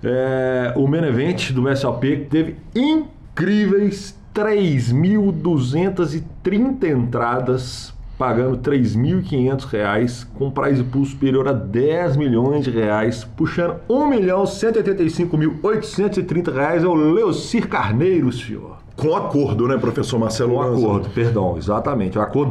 É, 0.03 0.73
o 0.77 0.87
main 0.87 1.05
event 1.05 1.51
do 1.51 1.63
BSOP 1.63 2.29
teve 2.31 2.57
incríveis 2.75 4.17
3.230 4.33 6.89
entradas, 6.89 7.93
pagando 8.19 8.57
3.500 8.59 9.65
reais, 9.71 10.25
com 10.35 10.51
prize 10.51 10.83
pool 10.83 11.05
superior 11.05 11.47
a 11.49 11.53
10 11.53 12.17
milhões 12.17 12.65
de 12.65 12.71
reais, 12.71 13.25
puxando 13.37 13.77
1.185.830 13.89 16.53
reais 16.53 16.85
é 16.85 16.87
o 16.87 16.95
Leocir 16.95 17.69
Carneiro, 17.69 18.33
senhor. 18.33 18.79
Com 18.97 19.15
acordo, 19.15 19.69
né, 19.69 19.77
professor 19.79 20.19
Marcelo 20.19 20.55
Com 20.55 20.61
Lanza? 20.61 20.83
acordo, 20.85 21.09
perdão, 21.11 21.57
exatamente. 21.57 22.19
O 22.19 22.21
acordo 22.21 22.51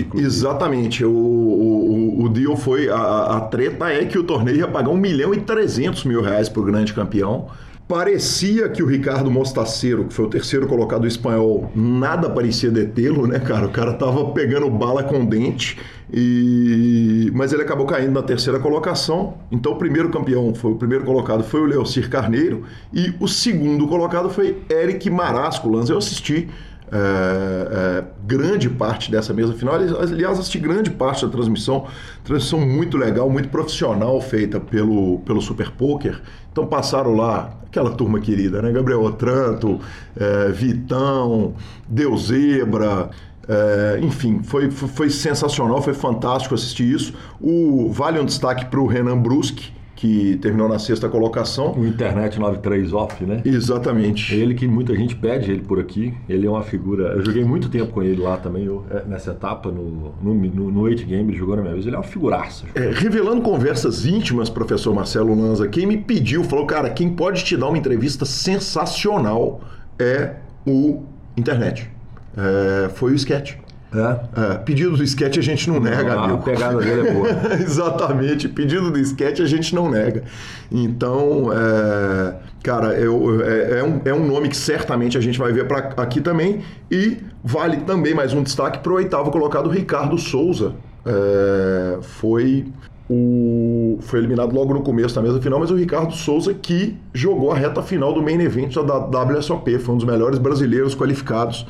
inclusive. 0.00 0.28
Exatamente. 0.28 1.04
O, 1.04 1.10
o, 1.10 2.20
o- 2.20 2.24
o 2.24 2.28
deal 2.28 2.56
foi. 2.56 2.88
A, 2.88 3.36
a 3.36 3.40
treta 3.40 3.90
é 3.92 4.04
que 4.04 4.16
o 4.16 4.22
torneio 4.22 4.58
ia 4.58 4.68
pagar 4.68 4.90
1 4.90 4.96
milhão 4.96 5.34
e 5.34 5.40
300 5.40 6.04
mil 6.04 6.22
reais 6.22 6.48
pro 6.48 6.62
grande 6.62 6.94
campeão. 6.94 7.46
Parecia 7.86 8.66
que 8.70 8.82
o 8.82 8.86
Ricardo 8.86 9.30
Mostaceiro, 9.30 10.06
que 10.06 10.14
foi 10.14 10.24
o 10.24 10.28
terceiro 10.30 10.66
colocado 10.66 11.02
do 11.02 11.06
espanhol, 11.06 11.70
nada 11.74 12.30
parecia 12.30 12.70
detê-lo, 12.70 13.26
né, 13.26 13.38
cara? 13.38 13.66
O 13.66 13.70
cara 13.70 13.92
tava 13.92 14.32
pegando 14.32 14.70
bala 14.70 15.02
com 15.02 15.22
dente. 15.22 15.78
E... 16.10 17.30
Mas 17.34 17.52
ele 17.52 17.60
acabou 17.60 17.84
caindo 17.84 18.12
na 18.12 18.22
terceira 18.22 18.58
colocação. 18.58 19.34
Então 19.52 19.72
o 19.72 19.76
primeiro 19.76 20.08
campeão, 20.08 20.54
foi 20.54 20.72
o 20.72 20.76
primeiro 20.76 21.04
colocado 21.04 21.44
foi 21.44 21.60
o 21.60 21.64
Leocir 21.66 22.08
Carneiro. 22.08 22.62
E 22.90 23.12
o 23.20 23.28
segundo 23.28 23.86
colocado 23.86 24.30
foi 24.30 24.62
Eric 24.70 25.10
Marasco. 25.10 25.68
Lanza, 25.68 25.92
eu 25.92 25.98
assisti 25.98 26.48
é, 26.92 26.98
é, 26.98 28.04
grande 28.26 28.68
parte 28.68 29.10
dessa 29.10 29.32
mesa 29.32 29.52
final. 29.54 29.74
Aliás, 29.74 30.38
assisti 30.38 30.58
grande 30.58 30.90
parte 30.90 31.24
da 31.24 31.32
transmissão. 31.32 31.86
Transmissão 32.22 32.60
muito 32.60 32.96
legal, 32.96 33.28
muito 33.28 33.48
profissional, 33.48 34.20
feita 34.20 34.60
pelo, 34.60 35.18
pelo 35.20 35.40
Super 35.40 35.70
Poker. 35.70 36.20
Então 36.52 36.66
passaram 36.66 37.14
lá 37.14 37.52
aquela 37.66 37.90
turma 37.90 38.20
querida, 38.20 38.62
né? 38.62 38.70
Gabriel 38.70 39.02
Otranto, 39.02 39.80
é, 40.16 40.50
Vitão, 40.52 41.54
Deus 41.88 42.26
Zebra. 42.28 43.10
é, 43.48 43.98
enfim, 44.00 44.42
foi, 44.42 44.70
foi, 44.70 44.88
foi 44.88 45.10
sensacional, 45.10 45.82
foi 45.82 45.94
fantástico 45.94 46.54
assistir 46.54 46.94
isso. 46.94 47.12
O 47.40 47.90
vale 47.90 48.20
um 48.20 48.24
destaque 48.24 48.66
para 48.66 48.78
o 48.78 48.86
Renan 48.86 49.18
Bruschi, 49.18 49.72
que 49.94 50.36
terminou 50.36 50.68
na 50.68 50.78
sexta 50.78 51.08
colocação. 51.08 51.72
O 51.72 51.86
Internet 51.86 52.38
93 52.38 52.92
Off, 52.92 53.24
né? 53.24 53.42
Exatamente. 53.44 54.34
Ele 54.34 54.54
que 54.54 54.66
muita 54.66 54.94
gente 54.94 55.14
pede 55.14 55.50
ele 55.50 55.62
por 55.62 55.78
aqui. 55.78 56.14
Ele 56.28 56.46
é 56.46 56.50
uma 56.50 56.62
figura. 56.62 57.12
Eu 57.12 57.24
joguei 57.24 57.44
muito 57.44 57.68
tempo 57.68 57.92
com 57.92 58.02
ele 58.02 58.20
lá 58.20 58.36
também, 58.36 58.64
eu, 58.64 58.84
é, 58.90 59.04
nessa 59.06 59.30
etapa, 59.30 59.70
no, 59.70 60.14
no, 60.22 60.34
no, 60.34 60.70
no 60.70 60.80
8 60.80 61.06
Game, 61.06 61.30
ele 61.30 61.38
jogou 61.38 61.56
na 61.56 61.62
minha 61.62 61.74
vez. 61.74 61.86
Ele 61.86 61.94
é 61.94 61.98
uma 61.98 62.04
figuraça. 62.04 62.64
É, 62.74 62.90
revelando 62.90 63.42
conversas 63.42 64.04
íntimas, 64.04 64.50
professor 64.50 64.94
Marcelo 64.94 65.34
Lanza, 65.34 65.68
quem 65.68 65.86
me 65.86 65.96
pediu, 65.96 66.42
falou, 66.44 66.66
cara, 66.66 66.90
quem 66.90 67.10
pode 67.10 67.44
te 67.44 67.56
dar 67.56 67.68
uma 67.68 67.78
entrevista 67.78 68.24
sensacional 68.24 69.60
é 69.98 70.36
o 70.66 71.02
internet. 71.36 71.90
É, 72.36 72.88
foi 72.90 73.12
o 73.12 73.14
sketch. 73.14 73.63
É? 73.94 74.54
É, 74.54 74.54
pedido 74.58 74.96
do 74.96 75.04
sketch 75.04 75.38
a 75.38 75.40
gente 75.40 75.70
não 75.70 75.78
nega, 75.78 76.14
a 76.14 76.24
amigo. 76.24 76.42
pegada 76.42 76.78
dele 76.78 77.08
é 77.08 77.12
boa. 77.12 77.28
Exatamente, 77.62 78.48
pedido 78.48 78.90
do 78.90 78.98
sketch 78.98 79.38
a 79.40 79.46
gente 79.46 79.72
não 79.74 79.88
nega. 79.88 80.24
Então, 80.72 81.50
é, 81.52 82.34
cara, 82.62 82.88
eu- 82.94 83.40
é, 83.44 83.78
é 83.78 83.84
um, 83.84 84.00
é 84.04 84.12
um 84.12 84.26
nome 84.26 84.48
que 84.48 84.56
certamente 84.56 85.16
a 85.16 85.20
gente 85.20 85.38
vai 85.38 85.52
ver 85.52 85.68
pra, 85.68 85.92
aqui 85.96 86.20
também. 86.20 86.62
E 86.90 87.18
vale 87.44 87.78
também 87.82 88.14
mais 88.14 88.32
um 88.32 88.42
destaque 88.42 88.80
para 88.80 88.90
o 88.92 88.96
oitavo 88.96 89.30
colocado, 89.30 89.68
Ricardo 89.70 90.18
Souza. 90.18 90.72
É, 91.06 91.98
foi, 92.02 92.64
o, 93.08 93.98
foi 94.00 94.18
eliminado 94.18 94.52
logo 94.54 94.74
no 94.74 94.82
começo 94.82 95.14
da 95.14 95.22
mesa 95.22 95.40
final, 95.40 95.60
mas 95.60 95.70
o 95.70 95.76
Ricardo 95.76 96.12
Souza 96.14 96.52
que 96.52 96.96
jogou 97.12 97.52
a 97.52 97.54
reta 97.56 97.82
final 97.82 98.12
do 98.12 98.22
main 98.22 98.40
event 98.40 98.74
da 98.74 98.96
WSOP. 99.22 99.78
Foi 99.78 99.94
um 99.94 99.98
dos 99.98 100.06
melhores 100.06 100.38
brasileiros 100.38 100.94
qualificados 100.96 101.64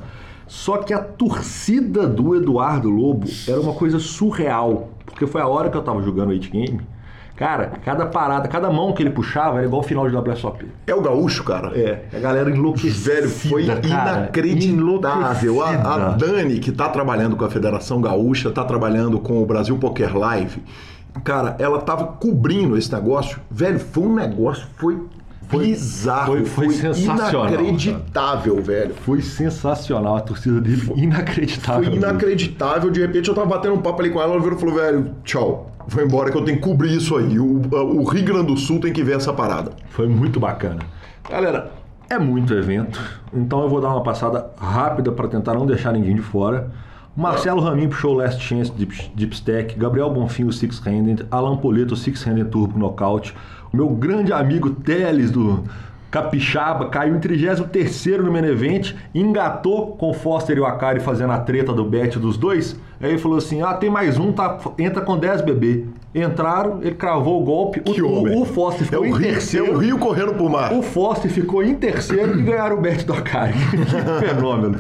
Só 0.45 0.79
que 0.79 0.93
a 0.93 0.99
torcida 0.99 2.05
do 2.05 2.35
Eduardo 2.35 2.89
Lobo 2.89 3.29
era 3.47 3.61
uma 3.61 3.73
coisa 3.73 3.97
surreal, 3.97 4.89
porque 5.05 5.25
foi 5.25 5.39
a 5.39 5.47
hora 5.47 5.69
que 5.69 5.77
eu 5.77 5.81
tava 5.81 6.01
jogando 6.01 6.31
8 6.31 6.51
game. 6.51 6.81
Cara, 7.39 7.71
cada 7.85 8.05
parada, 8.05 8.49
cada 8.49 8.69
mão 8.69 8.91
que 8.91 9.01
ele 9.01 9.11
puxava 9.11 9.59
era 9.59 9.65
igual 9.65 9.81
o 9.81 9.85
final 9.85 10.09
de 10.09 10.13
WSOP. 10.13 10.65
É 10.85 10.93
o 10.93 10.99
gaúcho, 10.99 11.41
cara. 11.45 11.71
É, 11.73 12.03
a 12.13 12.19
galera 12.19 12.51
enlouquecida. 12.51 13.15
Velho, 13.15 13.29
foi 13.29 13.65
cara, 13.65 13.79
inacreditável. 13.87 15.61
A, 15.63 15.69
a. 15.69 16.09
Dani, 16.17 16.59
que 16.59 16.69
tá 16.69 16.89
trabalhando 16.89 17.37
com 17.37 17.45
a 17.45 17.49
Federação 17.49 18.01
Gaúcha, 18.01 18.51
tá 18.51 18.65
trabalhando 18.65 19.21
com 19.21 19.41
o 19.41 19.45
Brasil 19.45 19.77
Poker 19.77 20.17
Live. 20.17 20.61
Cara, 21.23 21.55
ela 21.59 21.79
tava 21.79 22.07
cobrindo 22.07 22.77
esse 22.77 22.91
negócio. 22.91 23.39
Velho, 23.49 23.79
foi 23.79 24.03
um 24.03 24.15
negócio, 24.15 24.67
foi, 24.75 25.01
bizarro. 25.57 26.27
foi- 26.27 26.45
foi 26.45 26.69
sensacional, 26.69 27.47
inacreditável, 27.47 28.61
velho. 28.61 28.93
Foi 28.93 29.21
sensacional, 29.21 30.17
a 30.17 30.21
torcida 30.21 30.61
dele 30.61 30.91
inacreditável. 30.95 31.85
Foi 31.85 31.95
inacreditável. 31.95 32.91
De 32.91 32.99
repente 33.01 33.27
eu 33.29 33.35
tava 33.35 33.47
batendo 33.47 33.73
um 33.75 33.81
papo 33.81 34.01
ali 34.01 34.11
com 34.11 34.21
ela, 34.21 34.33
ela 34.33 34.41
virou 34.41 34.57
e 34.57 34.59
falou, 34.59 34.75
velho, 34.75 35.11
tchau. 35.23 35.71
Foi 35.87 36.03
embora 36.05 36.31
que 36.31 36.37
eu 36.37 36.43
tenho 36.45 36.57
que 36.57 36.63
cobrir 36.63 36.95
isso 36.95 37.17
aí. 37.17 37.39
O, 37.39 37.61
o 37.71 38.03
Rio 38.03 38.23
Grande 38.23 38.47
do 38.47 38.57
Sul 38.57 38.79
tem 38.79 38.93
que 38.93 39.03
ver 39.03 39.15
essa 39.17 39.33
parada. 39.33 39.71
Foi 39.89 40.07
muito 40.07 40.39
bacana. 40.39 40.81
Galera, 41.27 41.71
é 42.09 42.19
muito 42.19 42.53
evento, 42.53 42.99
então 43.33 43.61
eu 43.63 43.69
vou 43.69 43.81
dar 43.81 43.89
uma 43.89 44.03
passada 44.03 44.51
rápida 44.57 45.11
para 45.11 45.27
tentar 45.27 45.53
não 45.55 45.65
deixar 45.65 45.91
ninguém 45.93 46.15
de 46.15 46.21
fora. 46.21 46.71
Marcelo 47.15 47.59
Ramin 47.59 47.89
puxou 47.89 48.13
Last 48.13 48.41
Chance 48.41 48.71
Deep, 48.71 49.11
Deep 49.13 49.35
Stack, 49.35 49.77
Gabriel 49.77 50.09
Bonfim 50.09 50.45
o 50.45 50.53
Six 50.53 50.79
Handed, 50.79 51.25
Alan 51.29 51.57
Poleto 51.57 51.93
o 51.93 51.97
Six 51.97 52.23
Handed 52.23 52.49
Turbo 52.49 52.77
Knockout, 52.79 53.35
o 53.73 53.77
meu 53.77 53.89
grande 53.89 54.33
amigo 54.33 54.69
Teles 54.71 55.31
do 55.31 55.63
Capixaba 56.11 56.87
caiu 56.89 57.15
em 57.15 57.19
33 57.19 58.05
no 58.23 58.31
Menevent, 58.31 58.95
engatou 59.13 59.95
com 59.95 60.09
o 60.09 60.13
Foster 60.13 60.57
e 60.57 60.59
o 60.59 60.65
Akari 60.65 60.99
fazendo 60.99 61.33
a 61.33 61.39
treta 61.39 61.71
do 61.71 61.85
bet 61.85 62.17
dos 62.17 62.35
dois. 62.35 62.79
Aí 62.99 63.11
ele 63.11 63.19
falou 63.19 63.37
assim: 63.37 63.61
ah, 63.61 63.73
tem 63.75 63.89
mais 63.89 64.17
um, 64.17 64.31
tá, 64.31 64.57
entra 64.77 65.01
com 65.01 65.17
10 65.17 65.41
bebê. 65.41 65.85
Entraram, 66.13 66.79
ele 66.81 66.95
cravou 66.95 67.39
o 67.39 67.45
golpe, 67.45 67.79
Que 67.81 68.01
o, 68.01 68.11
homem. 68.11 68.41
o, 68.41 68.43
Foster 68.43 68.81
É 68.81 68.85
ficou 68.85 69.01
o, 69.01 69.05
em 69.05 69.13
Rio, 69.13 69.27
é 69.27 69.31
terceiro. 69.33 69.73
o 69.73 69.77
Rio 69.77 69.99
correndo 69.99 70.33
pro 70.33 70.49
mar. 70.49 70.73
O 70.73 70.81
Foster 70.81 71.29
ficou 71.29 71.63
em 71.63 71.75
terceiro 71.75 72.39
e 72.39 72.41
ganharam 72.41 72.77
o 72.77 72.81
bet 72.81 73.05
do 73.05 73.13
Akari. 73.13 73.53
que 73.69 74.27
fenômeno. 74.27 74.79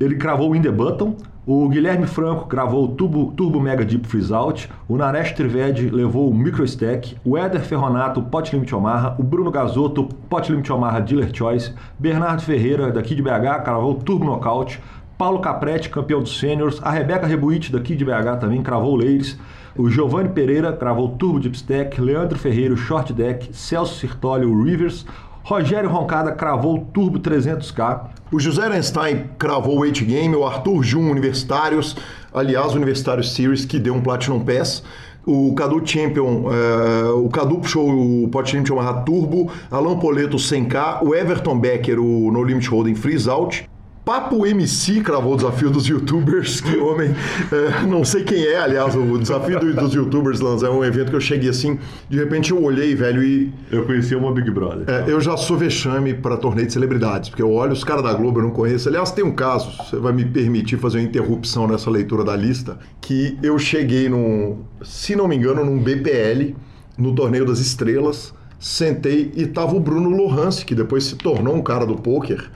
Ele 0.00 0.16
cravou 0.16 0.50
o 0.50 0.56
In 0.56 0.62
The 0.62 0.70
Button. 0.70 1.14
O 1.46 1.68
Guilherme 1.68 2.06
Franco 2.06 2.46
cravou 2.46 2.84
o 2.84 2.88
Turbo, 2.88 3.30
Turbo 3.32 3.60
Mega 3.60 3.84
Deep 3.84 4.08
Freeze 4.08 4.32
Out. 4.32 4.70
O 4.88 4.96
Naresh 4.96 5.32
Trivedi 5.32 5.90
levou 5.90 6.30
o 6.30 6.34
Micro 6.34 6.64
Stack. 6.64 7.18
O 7.22 7.36
Éder 7.36 7.60
Ferronato, 7.60 8.22
Pot 8.22 8.50
Limit 8.50 8.74
Omaha. 8.74 9.14
O 9.18 9.22
Bruno 9.22 9.50
Gasotto, 9.50 10.04
Pot 10.30 10.50
Limit 10.50 10.72
Omaha 10.72 11.00
Dealer 11.00 11.30
Choice. 11.36 11.74
Bernardo 11.98 12.40
Ferreira, 12.40 12.90
daqui 12.90 13.14
de 13.14 13.20
BH, 13.20 13.62
cravou 13.62 13.90
o 13.90 13.94
Turbo 13.96 14.24
Knockout. 14.24 14.80
Paulo 15.18 15.40
Capretti, 15.40 15.90
campeão 15.90 16.22
dos 16.22 16.40
sêniors. 16.40 16.80
A 16.82 16.90
Rebeca 16.90 17.26
Rebuit, 17.26 17.70
daqui 17.70 17.94
de 17.94 18.06
BH, 18.06 18.38
também 18.40 18.62
cravou 18.62 18.94
o 18.94 18.96
Ladies. 18.96 19.38
O 19.76 19.90
Giovanni 19.90 20.30
Pereira 20.30 20.72
cravou 20.72 21.08
o 21.08 21.16
Turbo 21.18 21.40
Deep 21.40 21.58
Stack. 21.58 22.00
Leandro 22.00 22.38
Ferreira, 22.38 22.74
Short 22.74 23.12
Deck. 23.12 23.54
Celso 23.54 23.96
Sirtoli, 23.96 24.46
o 24.46 24.62
Rivers. 24.62 25.04
Rogério 25.42 25.90
Roncada 25.90 26.32
cravou 26.32 26.76
o 26.76 26.84
Turbo 26.86 27.18
300K. 27.18 28.13
O 28.34 28.40
José 28.40 28.66
Einstein 28.66 29.26
cravou 29.38 29.76
o 29.76 29.80
8 29.82 30.04
Game, 30.04 30.34
o 30.34 30.44
Arthur 30.44 30.82
Jun 30.82 31.08
Universitários, 31.08 31.96
aliás, 32.32 32.74
Universitários 32.74 33.32
Series, 33.32 33.64
que 33.64 33.78
deu 33.78 33.94
um 33.94 34.00
Platinum 34.00 34.40
Pass. 34.40 34.82
O 35.24 35.54
Cadu 35.54 35.80
Champion, 35.86 36.46
eh, 36.50 37.10
o 37.10 37.28
Cadu 37.28 37.58
puxou 37.58 37.88
o 38.24 38.28
Pot 38.28 38.52
Omaha 38.72 39.04
Turbo, 39.04 39.52
Alan 39.70 40.00
Poleto 40.00 40.36
100K, 40.36 41.04
o 41.04 41.14
Everton 41.14 41.60
Becker, 41.60 42.00
o 42.00 42.32
No 42.32 42.42
Limit 42.42 42.68
Holding 42.68 42.96
Freeze 42.96 43.30
Out. 43.30 43.70
Papo 44.04 44.44
MC 44.46 45.00
cravou 45.00 45.32
o 45.32 45.36
desafio 45.36 45.70
dos 45.70 45.86
youtubers, 45.86 46.60
que 46.60 46.76
homem, 46.76 47.08
eh, 47.50 47.86
não 47.88 48.04
sei 48.04 48.22
quem 48.22 48.44
é, 48.44 48.58
aliás, 48.58 48.94
o 48.94 49.16
desafio 49.16 49.58
do- 49.58 49.72
dos 49.72 49.94
youtubers, 49.94 50.40
Lanza, 50.40 50.66
é 50.66 50.70
um 50.70 50.84
evento 50.84 51.08
que 51.08 51.16
eu 51.16 51.20
cheguei 51.22 51.48
assim, 51.48 51.78
de 52.10 52.18
repente 52.18 52.50
eu 52.50 52.62
olhei, 52.62 52.94
velho, 52.94 53.22
e 53.24 53.50
Eu 53.72 53.86
conheci 53.86 54.14
uma 54.14 54.30
Big 54.30 54.50
Brother. 54.50 54.84
é, 54.90 55.10
eu 55.10 55.18
já 55.22 55.38
sou 55.38 55.56
vexame 55.56 56.12
para 56.12 56.36
torneio 56.36 56.66
de 56.66 56.74
celebridades, 56.74 57.30
porque 57.30 57.40
eu 57.40 57.50
olho 57.50 57.72
os 57.72 57.82
caras 57.82 58.02
da 58.02 58.12
Globo, 58.12 58.40
eu 58.40 58.42
não 58.44 58.50
conheço. 58.50 58.90
Aliás, 58.90 59.10
tem 59.10 59.24
um 59.24 59.32
caso, 59.32 59.70
você 59.78 59.96
vai 59.96 60.12
me 60.12 60.26
permitir 60.26 60.76
fazer 60.76 60.98
uma 60.98 61.04
interrupção 61.04 61.66
nessa 61.66 61.88
leitura 61.88 62.22
da 62.24 62.36
lista, 62.36 62.78
que 63.00 63.38
eu 63.42 63.58
cheguei 63.58 64.10
num, 64.10 64.58
se 64.82 65.16
não 65.16 65.26
me 65.26 65.34
engano, 65.34 65.64
num 65.64 65.78
BPL, 65.78 66.54
no 66.98 67.14
Torneio 67.14 67.46
das 67.46 67.58
Estrelas, 67.58 68.34
sentei 68.60 69.32
e 69.34 69.46
tava 69.46 69.74
o 69.74 69.80
Bruno 69.80 70.10
Lohance, 70.10 70.62
que 70.62 70.74
depois 70.74 71.04
se 71.04 71.16
tornou 71.16 71.54
um 71.54 71.62
cara 71.62 71.86
do 71.86 71.96
pôquer, 71.96 72.50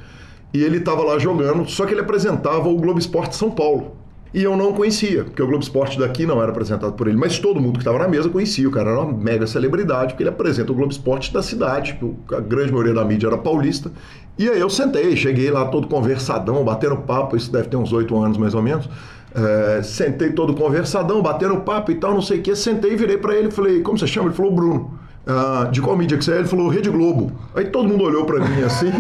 e 0.53 0.63
ele 0.63 0.81
tava 0.81 1.03
lá 1.03 1.19
jogando, 1.19 1.69
só 1.69 1.85
que 1.87 1.93
ele 1.93 2.01
apresentava 2.01 2.69
o 2.69 2.77
Globo 2.77 2.99
Esporte 2.99 3.37
São 3.37 3.51
Paulo. 3.51 3.97
E 4.33 4.43
eu 4.43 4.55
não 4.59 4.75
conhecia, 4.75 5.25
porque 5.25 5.43
o 5.43 5.47
Globo 5.47 5.63
Esporte 5.63 5.99
daqui 5.99 6.27
não 6.27 6.41
era 6.43 6.51
apresentado 6.51 6.93
por 6.93 7.09
ele, 7.09 7.17
mas 7.17 7.39
todo 7.39 7.59
mundo 7.59 7.73
que 7.75 7.79
estava 7.79 7.99
na 7.99 8.07
mesa 8.07 8.29
conhecia. 8.29 8.69
O 8.69 8.71
cara 8.71 8.91
era 8.91 9.01
uma 9.01 9.11
mega 9.13 9.47
celebridade, 9.47 10.13
porque 10.13 10.23
ele 10.23 10.29
apresenta 10.31 10.71
o 10.71 10.75
Globo 10.75 10.93
Esporte 10.93 11.33
da 11.33 11.43
cidade, 11.43 11.99
o- 12.03 12.15
a 12.35 12.41
grande 12.41 12.71
maioria 12.71 12.93
da 12.93 13.05
mídia 13.07 13.27
era 13.29 13.39
paulista. 13.39 13.91
E 14.39 14.47
aí 14.49 14.61
eu 14.61 14.69
sentei, 14.69 15.17
cheguei 15.17 15.51
lá 15.51 15.65
todo 15.67 15.89
conversadão, 15.89 16.63
batendo 16.63 16.99
papo, 16.99 17.37
isso 17.37 17.51
deve 17.51 17.69
ter 17.69 17.77
uns 17.79 17.91
oito 17.93 18.17
anos 18.19 18.37
mais 18.37 18.55
ou 18.55 18.63
menos. 18.63 18.89
É, 19.35 19.83
sentei 19.83 20.31
todo 20.33 20.55
conversadão, 20.55 21.23
batendo 21.23 21.57
papo 21.61 21.91
e 21.91 21.95
tal, 21.95 22.13
não 22.13 22.23
sei 22.23 22.39
o 22.39 22.43
que. 22.43 22.55
Sentei, 22.55 22.97
virei 22.97 23.17
para 23.19 23.35
ele 23.35 23.49
e 23.49 23.51
falei: 23.51 23.81
Como 23.81 23.99
você 23.99 24.07
chama? 24.07 24.29
Ele 24.29 24.37
falou: 24.37 24.53
Bruno. 24.53 24.99
"Ah, 25.29 25.69
de 25.71 25.81
qual 25.83 25.97
mídia 25.97 26.17
que 26.17 26.25
você 26.25 26.33
é? 26.33 26.38
Ele 26.38 26.49
falou: 26.49 26.69
Rede 26.69 26.88
Globo. 26.91 27.31
Aí 27.55 27.67
todo 27.67 27.88
mundo 27.88 28.03
olhou 28.05 28.25
para 28.25 28.41
mim 28.41 28.62
assim. 28.62 28.91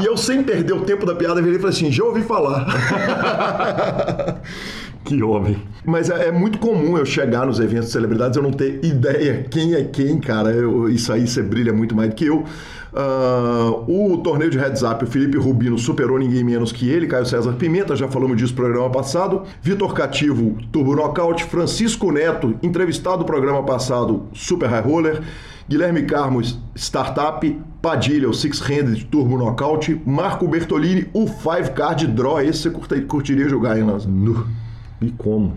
e 0.00 0.04
eu, 0.06 0.16
sem 0.16 0.42
perder 0.42 0.72
o 0.72 0.80
tempo 0.80 1.04
da 1.04 1.14
piada, 1.14 1.42
virei 1.42 1.58
e 1.58 1.60
falei 1.60 1.76
assim: 1.76 1.92
Já 1.92 2.02
ouvi 2.04 2.22
falar. 2.22 2.66
Que 5.04 5.22
homem. 5.22 5.62
Mas 5.84 6.08
é, 6.08 6.28
é 6.28 6.32
muito 6.32 6.58
comum 6.58 6.96
eu 6.96 7.04
chegar 7.04 7.44
nos 7.44 7.60
eventos 7.60 7.88
de 7.88 7.92
celebridades 7.92 8.38
eu 8.38 8.42
não 8.42 8.50
ter 8.50 8.82
ideia 8.82 9.44
quem 9.50 9.74
é 9.74 9.84
quem, 9.84 10.18
cara. 10.18 10.50
Eu- 10.50 10.88
isso 10.88 11.12
aí 11.12 11.26
você 11.26 11.42
brilha 11.42 11.74
muito 11.74 11.94
mais 11.94 12.08
do 12.08 12.16
que 12.16 12.24
eu. 12.24 12.42
Ah, 12.96 13.72
o 13.88 14.18
torneio 14.18 14.50
de 14.50 14.58
heads 14.58 14.82
up, 14.82 15.02
o 15.02 15.06
Felipe 15.06 15.36
Rubino 15.36 15.76
superou 15.76 16.16
ninguém 16.16 16.44
menos 16.44 16.70
que 16.70 16.88
ele, 16.88 17.08
Caio 17.08 17.26
César 17.26 17.52
Pimenta, 17.54 17.96
já 17.96 18.06
falamos 18.06 18.36
disso 18.36 18.52
no 18.52 18.56
programa 18.56 18.88
passado. 18.88 19.42
Vitor 19.60 19.92
Cativo, 19.92 20.56
Turbo 20.70 20.94
Knockout. 20.94 21.44
Francisco 21.44 22.12
Neto, 22.12 22.54
entrevistado 22.62 23.18
no 23.18 23.24
programa 23.24 23.62
passado, 23.64 24.28
Super 24.32 24.68
High 24.68 24.82
Roller. 24.82 25.22
Guilherme 25.68 26.02
Carmos, 26.02 26.60
Startup. 26.76 27.60
Padilha, 27.82 28.30
o 28.30 28.32
Six 28.32 28.60
Handed 28.60 29.06
Turbo 29.06 29.36
Knockout. 29.36 30.00
Marco 30.06 30.46
Bertolini, 30.46 31.08
o 31.12 31.26
Five 31.26 31.72
Card 31.74 32.06
Draw. 32.06 32.42
Esse 32.42 32.68
você 32.68 33.00
curtiria 33.00 33.48
jogar, 33.48 33.76
hein, 33.76 33.84
Lanza? 33.84 34.08
E 35.00 35.10
como? 35.10 35.54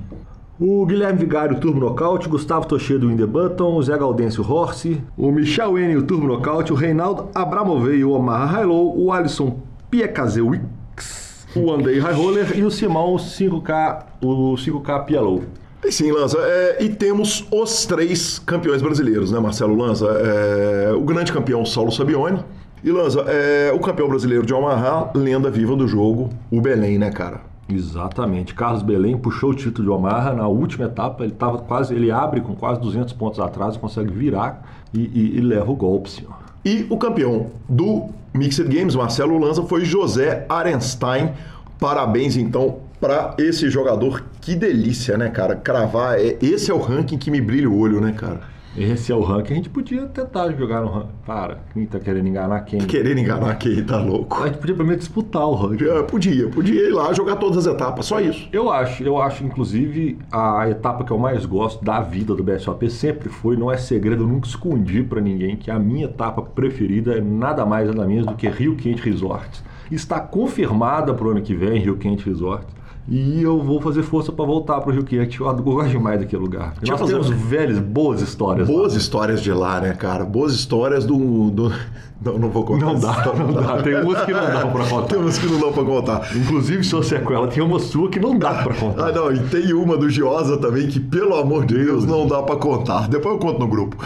O 0.60 0.84
Guilherme 0.88 1.20
Vigário, 1.20 1.60
Turbo 1.60 1.80
Nocaute, 1.80 2.28
Gustavo 2.28 2.66
Tochedo, 2.66 3.16
The 3.16 3.28
Button, 3.28 3.76
o 3.76 3.84
Zé 3.84 3.96
Gaudêncio, 3.96 4.44
Horse, 4.44 5.00
o 5.16 5.32
Michel 5.32 5.78
N, 5.78 5.98
o 5.98 6.02
Turbo 6.02 6.26
Nocaute, 6.26 6.74
o 6.74 6.76
Reinaldo 6.76 7.30
Abramovei, 7.36 8.04
o 8.04 8.10
Omar 8.10 8.66
Low, 8.68 9.00
o 9.00 9.12
Alisson 9.12 9.60
Piekaze 9.92 10.42
Wix, 10.42 11.46
o 11.56 11.72
Andei 11.72 12.00
High 12.00 12.14
Roller 12.14 12.58
e 12.58 12.64
o 12.64 12.72
Simão, 12.72 13.14
o 13.14 13.18
5K, 13.18 14.04
o 14.20 14.56
5K 14.56 15.06
Pialow. 15.06 15.44
E 15.86 15.92
Sim, 15.92 16.12
Lanza. 16.12 16.40
É, 16.40 16.84
e 16.84 16.90
temos 16.90 17.46
os 17.52 17.86
três 17.86 18.40
campeões 18.40 18.82
brasileiros, 18.82 19.32
né, 19.32 19.40
Marcelo 19.40 19.76
Lanza? 19.76 20.08
É, 20.08 20.92
o 20.92 21.02
grande 21.02 21.32
campeão 21.32 21.64
Saulo 21.66 21.92
Sabione. 21.92 22.44
E 22.84 22.92
Lanza, 22.92 23.22
é, 23.28 23.72
o 23.72 23.80
campeão 23.80 24.10
brasileiro 24.10 24.44
de 24.44 24.56
Omaha, 24.56 25.12
lenda 25.14 25.52
viva 25.52 25.76
do 25.76 25.88
jogo, 25.88 26.30
o 26.52 26.60
Belém, 26.60 26.98
né, 26.98 27.12
cara? 27.12 27.42
Exatamente. 27.70 28.54
Carlos 28.54 28.82
Belém 28.82 29.18
puxou 29.18 29.50
o 29.52 29.54
título 29.56 29.88
de 29.88 29.94
Omaha 29.94 30.34
na 30.34 30.48
última 30.48 30.86
etapa. 30.86 31.24
Ele 31.24 31.34
tava 31.34 31.58
quase, 31.60 31.94
ele 31.94 32.10
abre 32.12 32.42
com 32.42 32.56
quase 32.56 32.80
200 32.80 33.14
pontos 33.14 33.40
atrás, 33.40 33.76
consegue 33.76 34.12
virar 34.12 34.66
e, 34.94 35.00
e- 35.02 35.38
e 35.38 35.42
leva 35.42 35.70
o 35.72 35.76
golpe, 35.76 36.10
senhor. 36.10 36.34
E 36.64 36.86
o 36.90 36.98
campeão 36.98 37.48
do 37.68 38.06
Mixed 38.34 38.68
Games, 38.68 38.96
Marcelo 38.96 39.38
Lanza, 39.38 39.64
foi 39.64 39.84
José 39.84 40.46
Arenstein. 40.50 41.32
Parabéns, 41.80 42.38
então, 42.38 42.78
para 43.00 43.36
esse 43.38 43.70
jogador. 43.70 44.24
Que 44.42 44.56
delícia, 44.56 45.18
né, 45.18 45.30
cara? 45.30 45.56
Cravar. 45.56 46.18
É, 46.20 46.38
esse 46.42 46.72
é 46.72 46.74
o 46.74 46.80
ranking 46.80 47.18
que 47.18 47.30
me 47.30 47.42
brilha 47.42 47.70
o 47.70 47.78
olho, 47.78 48.00
né, 48.00 48.14
cara? 48.14 48.42
Esse 48.78 49.12
é 49.12 49.16
o 49.16 49.22
ranking. 49.22 49.54
A 49.54 49.56
gente 49.56 49.70
podia 49.70 50.06
tentar 50.06 50.52
jogar 50.52 50.82
no 50.82 50.90
ranking. 50.90 51.10
Para, 51.26 51.58
quem 51.74 51.86
tá 51.88 52.00
querendo 52.00 52.28
enganar 52.28 52.62
quem? 52.62 52.80
Querendo 52.82 53.20
enganar 53.20 53.56
quem 53.56 53.84
tá 53.84 53.98
louco. 53.98 54.44
A 54.44 54.48
gente 54.48 54.60
podia 54.60 54.76
pelo 54.76 54.88
menos 54.88 55.04
disputar 55.04 55.48
o 55.48 55.56
ranking. 55.56 55.86
É, 55.86 56.04
Podia, 56.04 56.48
podia 56.50 56.88
ir 56.88 56.94
lá 56.94 57.12
jogar 57.12 57.38
todas 57.38 57.66
as 57.66 57.74
etapas, 57.74 58.06
só 58.06 58.22
isso. 58.22 58.48
Eu 58.54 58.72
acho, 58.72 59.04
eu 59.04 59.20
acho, 59.20 59.44
inclusive, 59.44 60.20
a 60.32 60.70
etapa 60.70 61.04
que 61.04 61.12
eu 61.12 61.18
mais 61.18 61.46
gosto 61.46 61.84
da 61.84 62.02
vida 62.02 62.36
do 62.36 62.44
BSOP 62.44 62.90
sempre 62.90 63.30
foi, 63.30 63.58
não 63.58 63.72
é 63.72 63.78
segredo, 63.78 64.24
eu 64.24 64.28
nunca 64.28 64.48
escondi 64.48 65.02
pra 65.02 65.20
ninguém, 65.20 65.56
que 65.56 65.72
a 65.72 65.80
minha 65.80 66.06
etapa 66.06 66.42
preferida 66.42 67.18
é 67.18 67.22
nada 67.22 67.66
mais 67.66 67.88
nada 67.88 68.08
menos 68.08 68.28
do 68.28 68.36
que 68.36 68.48
Rio 68.48 68.76
Quente 68.76 69.02
Resorts. 69.02 69.64
Está 69.92 70.20
confirmada 70.20 71.14
pro 71.14 71.32
ano 71.32 71.42
que 71.42 71.56
vem, 71.56 71.80
Rio 71.80 71.98
Quente 71.98 72.30
Resorts. 72.30 72.77
E 73.10 73.42
eu 73.42 73.62
vou 73.64 73.80
fazer 73.80 74.04
força 74.04 74.34
para 74.34 74.44
voltar 74.44 74.82
para 74.82 74.90
o 74.90 74.94
Rio 74.94 75.06
Quente. 75.06 75.40
Eu 75.40 75.54
gosto 75.56 75.90
demais 75.92 76.20
daquele 76.20 76.42
lugar. 76.42 76.74
Deixa 76.78 76.92
Nós 76.92 77.00
fazer- 77.00 77.14
temos 77.14 77.30
velhas, 77.30 77.80
boas 77.80 78.22
histórias. 78.22 78.68
Boas 78.68 78.92
lá. 78.94 79.00
histórias 79.00 79.42
de 79.42 79.54
lá, 79.54 79.80
né, 79.80 79.94
cara? 79.94 80.26
Boas 80.26 80.54
histórias 80.54 81.06
do. 81.06 81.50
do... 81.50 81.72
Não, 82.20 82.38
não 82.38 82.50
vou 82.50 82.66
contar. 82.66 82.86
Não 82.86 83.00
dá, 83.00 83.34
não 83.34 83.54
dá. 83.54 83.82
Tem 83.82 83.96
umas 84.02 84.26
que 84.26 84.34
não 84.34 84.42
dá 84.42 84.66
para 84.68 84.84
Tem 84.84 84.90
contar. 84.90 85.18
umas 85.18 85.38
que 85.38 85.46
não 85.46 85.60
dão 85.60 85.72
pra 85.72 85.84
contar. 85.86 86.36
Inclusive, 86.36 86.84
sua 86.84 87.02
sequela 87.04 87.48
tem 87.48 87.64
uma 87.64 87.80
sua 87.80 88.10
que 88.10 88.20
não 88.20 88.38
dá 88.38 88.56
para 88.64 88.74
contar. 88.74 89.08
Ah, 89.08 89.12
não, 89.14 89.32
e 89.32 89.40
tem 89.40 89.72
uma 89.74 89.96
do 89.96 90.10
Giosa 90.10 90.58
também 90.58 90.88
que, 90.88 91.00
pelo 91.00 91.36
amor 91.36 91.66
de 91.66 91.76
Deus, 91.76 92.04
não 92.06 92.28
dá 92.28 92.42
pra 92.44 92.58
contar. 92.58 93.08
Depois 93.08 93.36
eu 93.36 93.40
conto 93.40 93.60
no 93.60 93.68
grupo. 93.68 93.96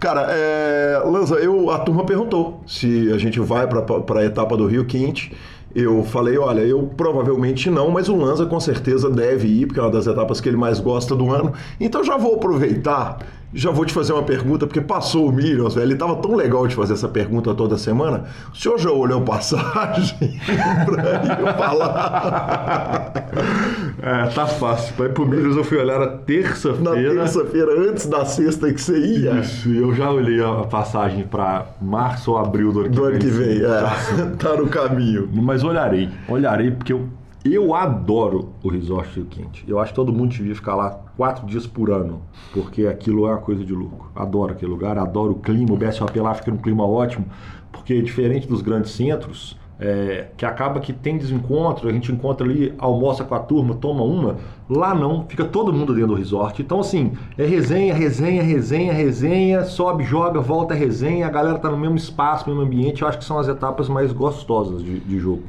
Cara, 0.00 0.26
é... 0.30 1.02
Lanza, 1.04 1.36
eu, 1.36 1.70
a 1.70 1.78
turma 1.78 2.04
perguntou 2.04 2.60
se 2.66 3.10
a 3.12 3.18
gente 3.18 3.40
vai 3.40 3.66
pra, 3.66 3.82
pra 3.82 4.24
etapa 4.24 4.56
do 4.56 4.66
Rio 4.66 4.84
Quente. 4.84 5.32
Eu 5.78 6.02
falei, 6.04 6.38
olha, 6.38 6.62
eu 6.62 6.90
provavelmente 6.96 7.68
não, 7.68 7.90
mas 7.90 8.08
o 8.08 8.16
Lanza 8.16 8.46
com 8.46 8.58
certeza 8.58 9.10
deve 9.10 9.46
ir, 9.46 9.66
porque 9.66 9.78
é 9.78 9.82
uma 9.82 9.90
das 9.90 10.06
etapas 10.06 10.40
que 10.40 10.48
ele 10.48 10.56
mais 10.56 10.80
gosta 10.80 11.14
do 11.14 11.30
ano. 11.30 11.52
Então 11.78 12.02
já 12.02 12.16
vou 12.16 12.36
aproveitar, 12.36 13.18
já 13.54 13.70
vou 13.70 13.84
te 13.84 13.92
fazer 13.92 14.12
uma 14.12 14.22
pergunta, 14.22 14.66
porque 14.66 14.80
passou 14.80 15.28
o 15.28 15.32
Millions, 15.32 15.74
velho. 15.74 15.86
Ele 15.86 15.94
tava 15.96 16.16
tão 16.16 16.34
legal 16.34 16.66
de 16.66 16.74
fazer 16.74 16.92
essa 16.94 17.08
pergunta 17.08 17.54
toda 17.54 17.78
semana. 17.78 18.24
O 18.52 18.56
senhor 18.56 18.78
já 18.78 18.90
olhou 18.90 19.20
passagem 19.22 20.16
pra 20.84 21.40
eu 21.40 21.54
falar? 21.56 23.12
É, 24.02 24.26
tá 24.34 24.46
fácil. 24.46 24.94
Vai 24.96 25.08
pro 25.08 25.26
Milhos 25.26 25.56
eu 25.56 25.64
fui 25.64 25.78
olhar 25.78 25.98
na 25.98 26.06
Na 26.06 26.12
terça-feira. 26.18 27.14
terça-feira, 27.14 27.90
antes 27.90 28.06
da 28.06 28.24
sexta 28.24 28.72
que 28.72 28.80
você 28.80 28.98
ia. 28.98 29.32
Isso, 29.40 29.68
eu 29.70 29.94
já 29.94 30.10
olhei 30.10 30.42
a 30.42 30.64
passagem 30.64 31.24
para 31.24 31.66
março 31.80 32.32
ou 32.32 32.38
abril 32.38 32.72
do 32.72 32.80
ano 32.80 32.90
que 32.90 32.96
Do 32.96 33.04
ano 33.04 33.12
vem. 33.12 33.20
que 33.20 33.26
vem, 33.28 33.62
é. 33.64 34.36
Tá 34.38 34.54
no 34.56 34.66
caminho. 34.68 35.28
Mas 35.32 35.64
olharei, 35.64 36.08
olharei, 36.28 36.70
porque 36.70 36.92
eu, 36.92 37.08
eu 37.54 37.74
adoro 37.74 38.52
o 38.62 38.68
Resort 38.68 39.14
Rio 39.14 39.26
Quente. 39.26 39.64
Eu 39.68 39.78
acho 39.78 39.92
que 39.92 39.96
todo 39.96 40.12
mundo 40.12 40.30
devia 40.30 40.54
ficar 40.54 40.74
lá 40.74 40.90
quatro 41.16 41.46
dias 41.46 41.66
por 41.66 41.90
ano, 41.90 42.22
porque 42.52 42.86
aquilo 42.86 43.26
é 43.26 43.30
uma 43.30 43.38
coisa 43.38 43.64
de 43.64 43.72
louco. 43.72 44.10
Adoro 44.14 44.52
aquele 44.52 44.70
lugar, 44.70 44.98
adoro 44.98 45.32
o 45.32 45.40
clima, 45.40 45.72
o 45.72 45.76
BSOP 45.76 46.18
lá 46.18 46.34
fica 46.34 46.50
num 46.50 46.58
clima 46.58 46.86
ótimo, 46.86 47.26
porque 47.72 48.00
diferente 48.00 48.46
dos 48.46 48.62
grandes 48.62 48.92
centros, 48.92 49.56
é, 49.78 50.28
que 50.36 50.46
acaba 50.46 50.80
que 50.80 50.92
tem 50.92 51.18
desencontro, 51.18 51.88
a 51.88 51.92
gente 51.92 52.10
encontra 52.10 52.46
ali, 52.46 52.74
almoça 52.78 53.24
com 53.24 53.34
a 53.34 53.38
turma, 53.38 53.74
toma 53.74 54.02
uma, 54.02 54.36
lá 54.68 54.94
não, 54.94 55.26
fica 55.28 55.44
todo 55.44 55.72
mundo 55.72 55.94
dentro 55.94 56.08
do 56.08 56.14
resort. 56.14 56.60
Então, 56.62 56.80
assim, 56.80 57.12
é 57.36 57.44
resenha, 57.44 57.94
resenha, 57.94 58.42
resenha, 58.42 58.92
resenha, 58.92 59.64
sobe, 59.64 60.04
joga, 60.04 60.40
volta, 60.40 60.74
é 60.74 60.76
resenha, 60.76 61.26
a 61.26 61.30
galera 61.30 61.58
tá 61.58 61.70
no 61.70 61.76
mesmo 61.76 61.96
espaço, 61.96 62.48
mesmo 62.48 62.62
ambiente, 62.62 63.02
eu 63.02 63.08
acho 63.08 63.18
que 63.18 63.24
são 63.24 63.38
as 63.38 63.48
etapas 63.48 63.88
mais 63.88 64.12
gostosas 64.12 64.82
de, 64.82 64.98
de 65.00 65.18
jogo. 65.18 65.42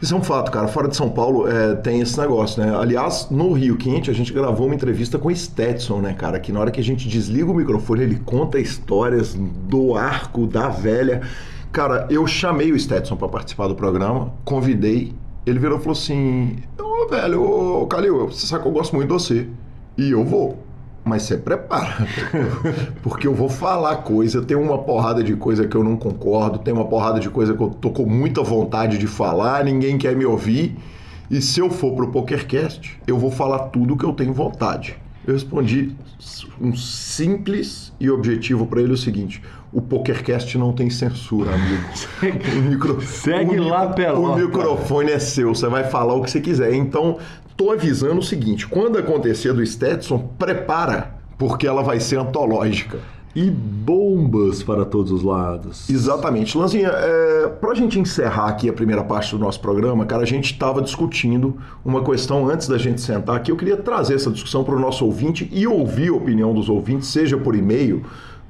Isso 0.00 0.14
é 0.14 0.16
um 0.16 0.22
fato, 0.22 0.50
cara. 0.50 0.66
Fora 0.66 0.88
de 0.88 0.96
São 0.96 1.10
Paulo 1.10 1.46
é, 1.46 1.74
tem 1.76 2.00
esse 2.00 2.18
negócio, 2.18 2.64
né? 2.64 2.74
Aliás, 2.74 3.28
no 3.30 3.52
Rio 3.52 3.76
Quente, 3.76 4.10
a 4.10 4.14
gente 4.14 4.32
gravou 4.32 4.66
uma 4.66 4.74
entrevista 4.74 5.18
com 5.18 5.28
o 5.28 5.36
Stetson, 5.36 6.00
né, 6.00 6.14
cara? 6.14 6.40
Que 6.40 6.50
na 6.52 6.60
hora 6.60 6.70
que 6.70 6.80
a 6.80 6.84
gente 6.84 7.06
desliga 7.06 7.50
o 7.50 7.54
microfone, 7.54 8.02
ele 8.02 8.16
conta 8.24 8.58
histórias 8.58 9.34
do 9.34 9.94
arco, 9.94 10.46
da 10.46 10.68
velha. 10.68 11.20
Cara, 11.74 12.06
eu 12.08 12.24
chamei 12.24 12.70
o 12.70 12.78
Stetson 12.78 13.16
pra 13.16 13.26
participar 13.26 13.66
do 13.66 13.74
programa, 13.74 14.32
convidei. 14.44 15.12
Ele 15.44 15.58
virou 15.58 15.76
e 15.76 15.80
falou 15.80 15.98
assim: 15.98 16.58
Ô, 16.80 17.08
velho, 17.08 17.42
ô, 17.42 17.84
Calil, 17.88 18.28
você 18.28 18.46
sabe 18.46 18.62
que 18.62 18.68
eu 18.68 18.72
gosto 18.72 18.94
muito 18.94 19.08
de 19.08 19.12
você. 19.12 19.48
E 19.98 20.12
eu 20.12 20.24
vou. 20.24 20.56
Mas 21.04 21.24
você 21.24 21.36
prepara, 21.36 22.06
porque 23.02 23.26
eu 23.26 23.34
vou 23.34 23.48
falar 23.48 23.96
coisa, 23.96 24.40
tem 24.40 24.56
uma 24.56 24.78
porrada 24.78 25.20
de 25.20 25.34
coisa 25.34 25.66
que 25.66 25.76
eu 25.76 25.82
não 25.82 25.96
concordo, 25.96 26.60
tem 26.60 26.72
uma 26.72 26.84
porrada 26.84 27.18
de 27.18 27.28
coisa 27.28 27.54
que 27.54 27.60
eu 27.60 27.70
tô 27.70 27.90
com 27.90 28.06
muita 28.06 28.40
vontade 28.40 28.96
de 28.96 29.08
falar, 29.08 29.64
ninguém 29.64 29.98
quer 29.98 30.14
me 30.14 30.24
ouvir. 30.24 30.76
E 31.28 31.42
se 31.42 31.58
eu 31.58 31.68
for 31.68 31.96
pro 31.96 32.12
PokerCast, 32.12 33.00
eu 33.04 33.18
vou 33.18 33.32
falar 33.32 33.70
tudo 33.70 33.96
que 33.96 34.04
eu 34.04 34.12
tenho 34.12 34.32
vontade. 34.32 34.96
Eu 35.26 35.32
respondi 35.32 35.92
um 36.60 36.76
simples 36.76 37.92
e 37.98 38.10
objetivo 38.10 38.64
para 38.64 38.80
ele 38.80 38.92
o 38.92 38.96
seguinte: 38.96 39.42
o 39.74 39.82
PokerCast 39.82 40.56
não 40.56 40.72
tem 40.72 40.88
censura, 40.88 41.52
amigo. 41.52 41.82
O 42.56 42.62
micro... 42.62 43.02
Segue 43.02 43.58
o 43.58 43.68
lá. 43.68 43.92
O 44.14 44.36
microfone 44.36 45.10
é 45.10 45.18
seu, 45.18 45.52
você 45.52 45.68
vai 45.68 45.82
falar 45.82 46.14
o 46.14 46.22
que 46.22 46.30
você 46.30 46.40
quiser. 46.40 46.72
Então, 46.72 47.18
tô 47.56 47.72
avisando 47.72 48.20
o 48.20 48.22
seguinte: 48.22 48.68
quando 48.68 48.96
acontecer 48.96 49.52
do 49.52 49.66
Stetson, 49.66 50.30
prepara, 50.38 51.14
porque 51.36 51.66
ela 51.66 51.82
vai 51.82 51.98
ser 51.98 52.18
antológica. 52.18 52.98
E 53.36 53.50
bombas 53.50 54.62
para 54.62 54.84
todos 54.84 55.10
os 55.10 55.24
lados. 55.24 55.90
Exatamente. 55.90 56.56
Lanzinha, 56.56 56.86
é, 56.88 57.48
para 57.48 57.72
a 57.72 57.74
gente 57.74 57.98
encerrar 57.98 58.46
aqui 58.46 58.68
a 58.68 58.72
primeira 58.72 59.02
parte 59.02 59.32
do 59.32 59.40
nosso 59.40 59.58
programa, 59.58 60.06
cara, 60.06 60.22
a 60.22 60.26
gente 60.26 60.52
estava 60.52 60.80
discutindo 60.80 61.56
uma 61.84 62.04
questão 62.04 62.48
antes 62.48 62.68
da 62.68 62.78
gente 62.78 63.00
sentar 63.00 63.34
aqui. 63.34 63.50
Eu 63.50 63.56
queria 63.56 63.76
trazer 63.76 64.14
essa 64.14 64.30
discussão 64.30 64.62
para 64.62 64.76
o 64.76 64.78
nosso 64.78 65.04
ouvinte 65.04 65.50
e 65.50 65.66
ouvir 65.66 66.10
a 66.10 66.14
opinião 66.14 66.54
dos 66.54 66.68
ouvintes, 66.68 67.08
seja 67.08 67.36
por 67.36 67.56
e-mail 67.56 68.04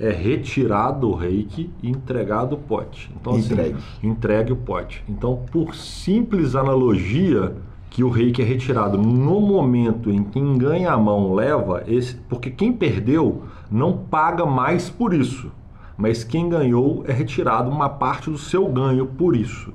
é 0.00 0.10
retirado 0.10 1.08
o 1.08 1.14
reiki 1.14 1.70
e 1.82 1.90
entregado 1.90 2.54
o 2.54 2.58
pote. 2.58 3.10
Então, 3.20 3.34
assim, 3.34 3.52
Entregue. 3.52 3.76
entregue 4.02 4.52
o 4.52 4.56
pote. 4.56 5.04
Então, 5.08 5.44
por 5.50 5.74
simples 5.74 6.54
analogia, 6.54 7.54
que 7.90 8.04
o 8.04 8.10
reiki 8.10 8.40
é 8.40 8.44
retirado 8.44 8.96
no 8.96 9.40
momento 9.40 10.10
em 10.10 10.22
que 10.22 10.30
quem 10.32 10.56
ganha 10.56 10.92
a 10.92 10.96
mão 10.96 11.34
leva, 11.34 11.82
esse, 11.86 12.14
porque 12.28 12.50
quem 12.50 12.72
perdeu 12.72 13.42
não 13.70 13.96
paga 13.96 14.46
mais 14.46 14.88
por 14.88 15.12
isso, 15.12 15.50
mas 15.96 16.22
quem 16.22 16.48
ganhou 16.48 17.02
é 17.06 17.12
retirado 17.12 17.68
uma 17.70 17.88
parte 17.88 18.30
do 18.30 18.38
seu 18.38 18.68
ganho 18.68 19.06
por 19.06 19.34
isso. 19.34 19.72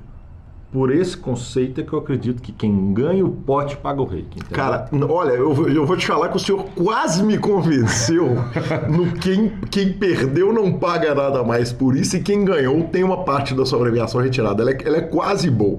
Por 0.74 0.90
esse 0.92 1.16
conceito 1.16 1.80
é 1.80 1.84
que 1.84 1.92
eu 1.92 2.00
acredito 2.00 2.42
que 2.42 2.50
quem 2.50 2.92
ganha 2.92 3.24
o 3.24 3.30
pote 3.30 3.76
paga 3.76 4.02
o 4.02 4.04
entendeu? 4.06 4.28
Cara, 4.50 4.88
olha, 5.08 5.30
eu, 5.30 5.54
vou- 5.54 5.68
eu 5.68 5.86
vou 5.86 5.96
te 5.96 6.04
falar 6.04 6.28
que 6.30 6.36
o 6.36 6.40
senhor 6.40 6.64
quase 6.74 7.22
me 7.22 7.38
convenceu 7.38 8.30
no 8.90 9.12
quem, 9.12 9.52
quem 9.70 9.92
perdeu 9.92 10.52
não 10.52 10.72
paga 10.72 11.14
nada 11.14 11.44
mais 11.44 11.72
por 11.72 11.96
isso 11.96 12.16
e 12.16 12.20
quem 12.20 12.44
ganhou 12.44 12.82
tem 12.90 13.04
uma 13.04 13.18
parte 13.24 13.54
da 13.54 13.64
sua 13.64 13.78
premiação 13.78 14.20
retirada. 14.20 14.62
Ela 14.62 14.72
é, 14.72 14.78
ela 14.84 14.96
é 14.96 15.00
quase 15.02 15.48
boa. 15.48 15.78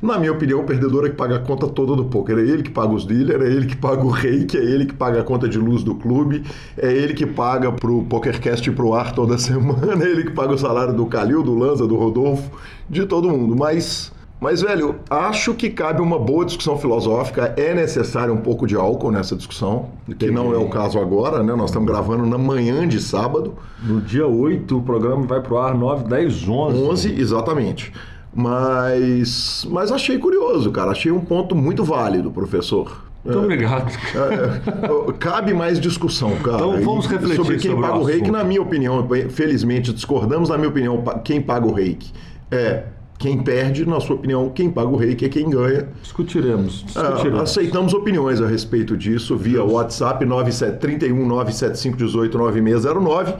Na 0.00 0.16
minha 0.16 0.30
opinião, 0.30 0.60
o 0.60 0.64
perdedor 0.64 1.06
é 1.06 1.08
que 1.08 1.16
paga 1.16 1.36
a 1.36 1.38
conta 1.40 1.66
toda 1.66 1.96
do 1.96 2.04
poker. 2.04 2.38
É 2.38 2.42
ele 2.42 2.62
que 2.62 2.70
paga 2.70 2.92
os 2.92 3.04
dealers, 3.04 3.42
é 3.42 3.48
ele 3.50 3.66
que 3.66 3.76
paga 3.76 4.04
o 4.04 4.10
reiki, 4.10 4.56
é 4.56 4.60
ele 4.62 4.86
que 4.86 4.94
paga 4.94 5.22
a 5.22 5.24
conta 5.24 5.48
de 5.48 5.58
luz 5.58 5.82
do 5.82 5.96
clube, 5.96 6.44
é 6.78 6.92
ele 6.92 7.14
que 7.14 7.26
paga 7.26 7.72
pro 7.72 8.04
PokerCast 8.04 8.68
ir 8.70 8.74
pro 8.74 8.94
ar 8.94 9.12
toda 9.12 9.36
semana, 9.38 10.04
é 10.04 10.08
ele 10.08 10.22
que 10.22 10.30
paga 10.30 10.52
o 10.52 10.58
salário 10.58 10.92
do 10.94 11.04
Calil, 11.06 11.42
do 11.42 11.54
Lanza, 11.54 11.84
do 11.84 11.96
Rodolfo, 11.96 12.48
de 12.88 13.06
todo 13.06 13.28
mundo. 13.28 13.56
Mas 13.56 14.12
mas, 14.38 14.60
velho, 14.60 14.96
acho 15.08 15.54
que 15.54 15.70
cabe 15.70 16.02
uma 16.02 16.18
boa 16.18 16.44
discussão 16.44 16.76
filosófica. 16.76 17.54
É 17.56 17.72
necessário 17.74 18.34
um 18.34 18.38
pouco 18.38 18.66
de 18.66 18.76
álcool 18.76 19.10
nessa 19.10 19.34
discussão, 19.34 19.90
que 20.18 20.30
não 20.30 20.52
é 20.52 20.58
o 20.58 20.68
caso 20.68 20.98
agora, 20.98 21.42
né? 21.42 21.54
Nós 21.54 21.70
estamos 21.70 21.88
gravando 21.88 22.26
na 22.26 22.36
manhã 22.36 22.86
de 22.86 23.00
sábado, 23.00 23.54
No 23.82 24.00
dia 24.00 24.26
8, 24.26 24.76
o 24.76 24.82
programa 24.82 25.26
vai 25.26 25.40
pro 25.40 25.56
ar 25.56 25.74
9, 25.74 26.04
10, 26.04 26.48
11. 26.48 26.82
11, 26.82 27.20
exatamente. 27.20 27.92
Mas, 28.34 29.66
mas 29.70 29.90
achei 29.90 30.18
curioso, 30.18 30.70
cara. 30.70 30.90
Achei 30.90 31.10
um 31.10 31.20
ponto 31.20 31.54
muito 31.56 31.82
válido, 31.82 32.30
professor. 32.30 33.06
Muito 33.24 33.38
obrigado. 33.38 33.90
É, 34.14 35.12
cabe 35.18 35.54
mais 35.54 35.80
discussão, 35.80 36.36
cara. 36.36 36.58
Então, 36.58 36.80
vamos 36.82 37.06
refletir 37.06 37.36
sobre 37.36 37.56
quem 37.56 37.70
sobre 37.70 37.84
o 37.84 37.88
paga 37.88 37.98
o 37.98 38.04
reiki, 38.04 38.22
assunto. 38.22 38.36
na 38.36 38.44
minha 38.44 38.60
opinião, 38.60 39.08
felizmente 39.30 39.92
discordamos, 39.92 40.50
na 40.50 40.58
minha 40.58 40.68
opinião, 40.68 41.02
quem 41.24 41.40
paga 41.40 41.66
o 41.66 41.72
reiki 41.72 42.12
é 42.50 42.84
quem 43.18 43.38
perde, 43.38 43.86
na 43.86 43.98
sua 43.98 44.16
opinião, 44.16 44.50
quem 44.50 44.70
paga 44.70 44.88
o 44.88 44.96
reiki 44.96 45.24
é 45.24 45.28
quem 45.28 45.48
ganha. 45.48 45.88
Discutiremos. 46.02 46.84
Ah, 46.94 47.02
discutiremos. 47.02 47.42
aceitamos 47.42 47.94
opiniões 47.94 48.42
a 48.42 48.46
respeito 48.46 48.96
disso 48.96 49.36
via 49.36 49.64
WhatsApp 49.64 50.24
97 50.24 50.78
31 50.78 51.26
975 51.26 51.96
18 51.96 52.38
9609 52.38 53.34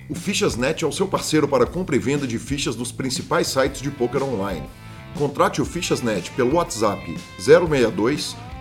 O 0.08 0.14
Fichasnet 0.14 0.84
é 0.84 0.86
o 0.86 0.92
seu 0.92 1.08
parceiro 1.08 1.48
para 1.48 1.66
compra 1.66 1.96
e 1.96 1.98
venda 1.98 2.26
de 2.26 2.38
fichas 2.38 2.76
dos 2.76 2.92
principais 2.92 3.48
sites 3.48 3.82
de 3.82 3.90
poker 3.90 4.22
online. 4.22 4.62
Contrate 5.18 5.60
o 5.60 5.64
Fichasnet 5.64 6.30
pelo 6.32 6.54
WhatsApp 6.54 7.16
062 7.38 8.36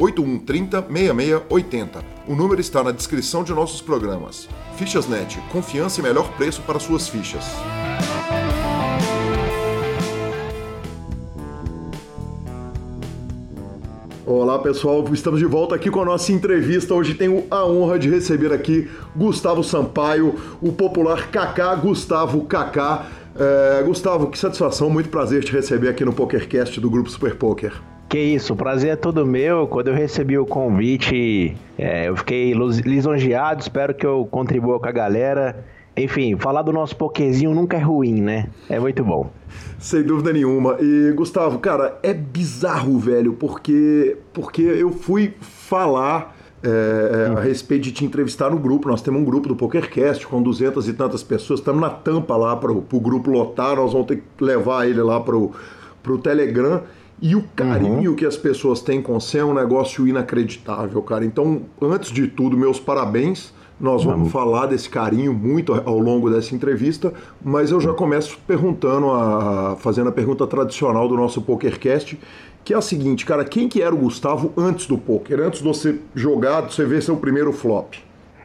8130 0.00 0.82
6680. 0.88 2.02
O 2.26 2.34
número 2.34 2.58
está 2.58 2.82
na 2.82 2.90
descrição 2.90 3.44
de 3.44 3.52
nossos 3.52 3.82
programas. 3.82 4.48
Fichasnet, 4.76 5.38
confiança 5.52 6.00
e 6.00 6.02
melhor 6.02 6.32
preço 6.36 6.62
para 6.62 6.80
suas 6.80 7.06
fichas. 7.06 7.44
Olá 14.24 14.58
pessoal, 14.60 15.04
estamos 15.12 15.38
de 15.38 15.44
volta 15.44 15.74
aqui 15.74 15.90
com 15.90 16.00
a 16.00 16.04
nossa 16.04 16.32
entrevista. 16.32 16.94
Hoje 16.94 17.14
tenho 17.14 17.44
a 17.50 17.66
honra 17.66 17.98
de 17.98 18.08
receber 18.08 18.52
aqui 18.52 18.88
Gustavo 19.14 19.62
Sampaio, 19.62 20.34
o 20.62 20.72
popular 20.72 21.30
Kaká 21.30 21.74
Gustavo 21.74 22.44
Kaká. 22.44 23.06
É, 23.36 23.82
Gustavo, 23.82 24.28
que 24.28 24.38
satisfação, 24.38 24.88
muito 24.88 25.10
prazer 25.10 25.44
te 25.44 25.52
receber 25.52 25.88
aqui 25.88 26.04
no 26.04 26.12
PokerCast 26.12 26.80
do 26.80 26.88
Grupo 26.88 27.10
Super 27.10 27.34
Poker. 27.36 27.99
Que 28.10 28.18
isso, 28.18 28.54
o 28.54 28.56
prazer 28.56 28.90
é 28.90 28.96
todo 28.96 29.24
meu. 29.24 29.68
Quando 29.68 29.86
eu 29.86 29.94
recebi 29.94 30.36
o 30.36 30.44
convite, 30.44 31.56
é, 31.78 32.08
eu 32.08 32.16
fiquei 32.16 32.52
lisonjeado. 32.52 33.62
Espero 33.62 33.94
que 33.94 34.04
eu 34.04 34.26
contribua 34.28 34.80
com 34.80 34.88
a 34.88 34.90
galera. 34.90 35.64
Enfim, 35.96 36.36
falar 36.36 36.62
do 36.62 36.72
nosso 36.72 36.96
pokerzinho 36.96 37.54
nunca 37.54 37.76
é 37.76 37.80
ruim, 37.80 38.20
né? 38.20 38.48
É 38.68 38.80
muito 38.80 39.04
bom. 39.04 39.30
Sem 39.78 40.02
dúvida 40.02 40.32
nenhuma. 40.32 40.76
E, 40.80 41.12
Gustavo, 41.12 41.60
cara, 41.60 42.00
é 42.02 42.12
bizarro, 42.12 42.98
velho, 42.98 43.34
porque, 43.34 44.16
porque 44.32 44.62
eu 44.62 44.90
fui 44.90 45.32
falar 45.40 46.36
é, 46.64 47.32
a 47.36 47.40
respeito 47.40 47.84
de 47.84 47.92
te 47.92 48.04
entrevistar 48.04 48.50
no 48.50 48.58
grupo. 48.58 48.88
Nós 48.88 49.02
temos 49.02 49.20
um 49.20 49.24
grupo 49.24 49.46
do 49.46 49.54
PokerCast 49.54 50.26
com 50.26 50.42
duzentas 50.42 50.88
e 50.88 50.92
tantas 50.94 51.22
pessoas. 51.22 51.60
Estamos 51.60 51.80
na 51.80 51.90
tampa 51.90 52.36
lá 52.36 52.56
para 52.56 52.72
o 52.72 53.00
grupo 53.00 53.30
lotar. 53.30 53.76
Nós 53.76 53.92
vamos 53.92 54.08
ter 54.08 54.16
que 54.16 54.44
levar 54.44 54.88
ele 54.88 55.00
lá 55.00 55.20
para 55.20 55.36
o 55.36 56.18
Telegram. 56.20 56.82
E 57.22 57.36
o 57.36 57.42
carinho 57.54 58.10
uhum. 58.10 58.16
que 58.16 58.24
as 58.24 58.36
pessoas 58.36 58.80
têm 58.80 59.02
com 59.02 59.20
você 59.20 59.38
é 59.38 59.44
um 59.44 59.52
negócio 59.52 60.08
inacreditável, 60.08 61.02
cara. 61.02 61.24
Então, 61.24 61.62
antes 61.80 62.10
de 62.10 62.26
tudo, 62.26 62.56
meus 62.56 62.80
parabéns. 62.80 63.52
Nós 63.78 64.04
vamos 64.04 64.24
uhum. 64.24 64.30
falar 64.30 64.66
desse 64.66 64.90
carinho 64.90 65.32
muito 65.32 65.72
ao 65.72 65.98
longo 65.98 66.28
dessa 66.28 66.54
entrevista, 66.54 67.14
mas 67.42 67.70
eu 67.70 67.80
já 67.80 67.94
começo 67.94 68.38
perguntando, 68.46 69.10
a, 69.10 69.74
fazendo 69.78 70.10
a 70.10 70.12
pergunta 70.12 70.46
tradicional 70.46 71.08
do 71.08 71.16
nosso 71.16 71.40
PokerCast, 71.40 72.20
que 72.62 72.74
é 72.74 72.76
a 72.76 72.82
seguinte, 72.82 73.24
cara, 73.24 73.42
quem 73.42 73.70
que 73.70 73.80
era 73.80 73.94
o 73.94 73.96
Gustavo 73.96 74.52
antes 74.54 74.86
do 74.86 74.98
poker? 74.98 75.40
Antes 75.40 75.60
de 75.60 75.64
você 75.66 75.98
jogar, 76.14 76.66
de 76.66 76.74
você 76.74 76.84
ver 76.84 77.02
seu 77.02 77.16
primeiro 77.16 77.52
flop? 77.54 77.94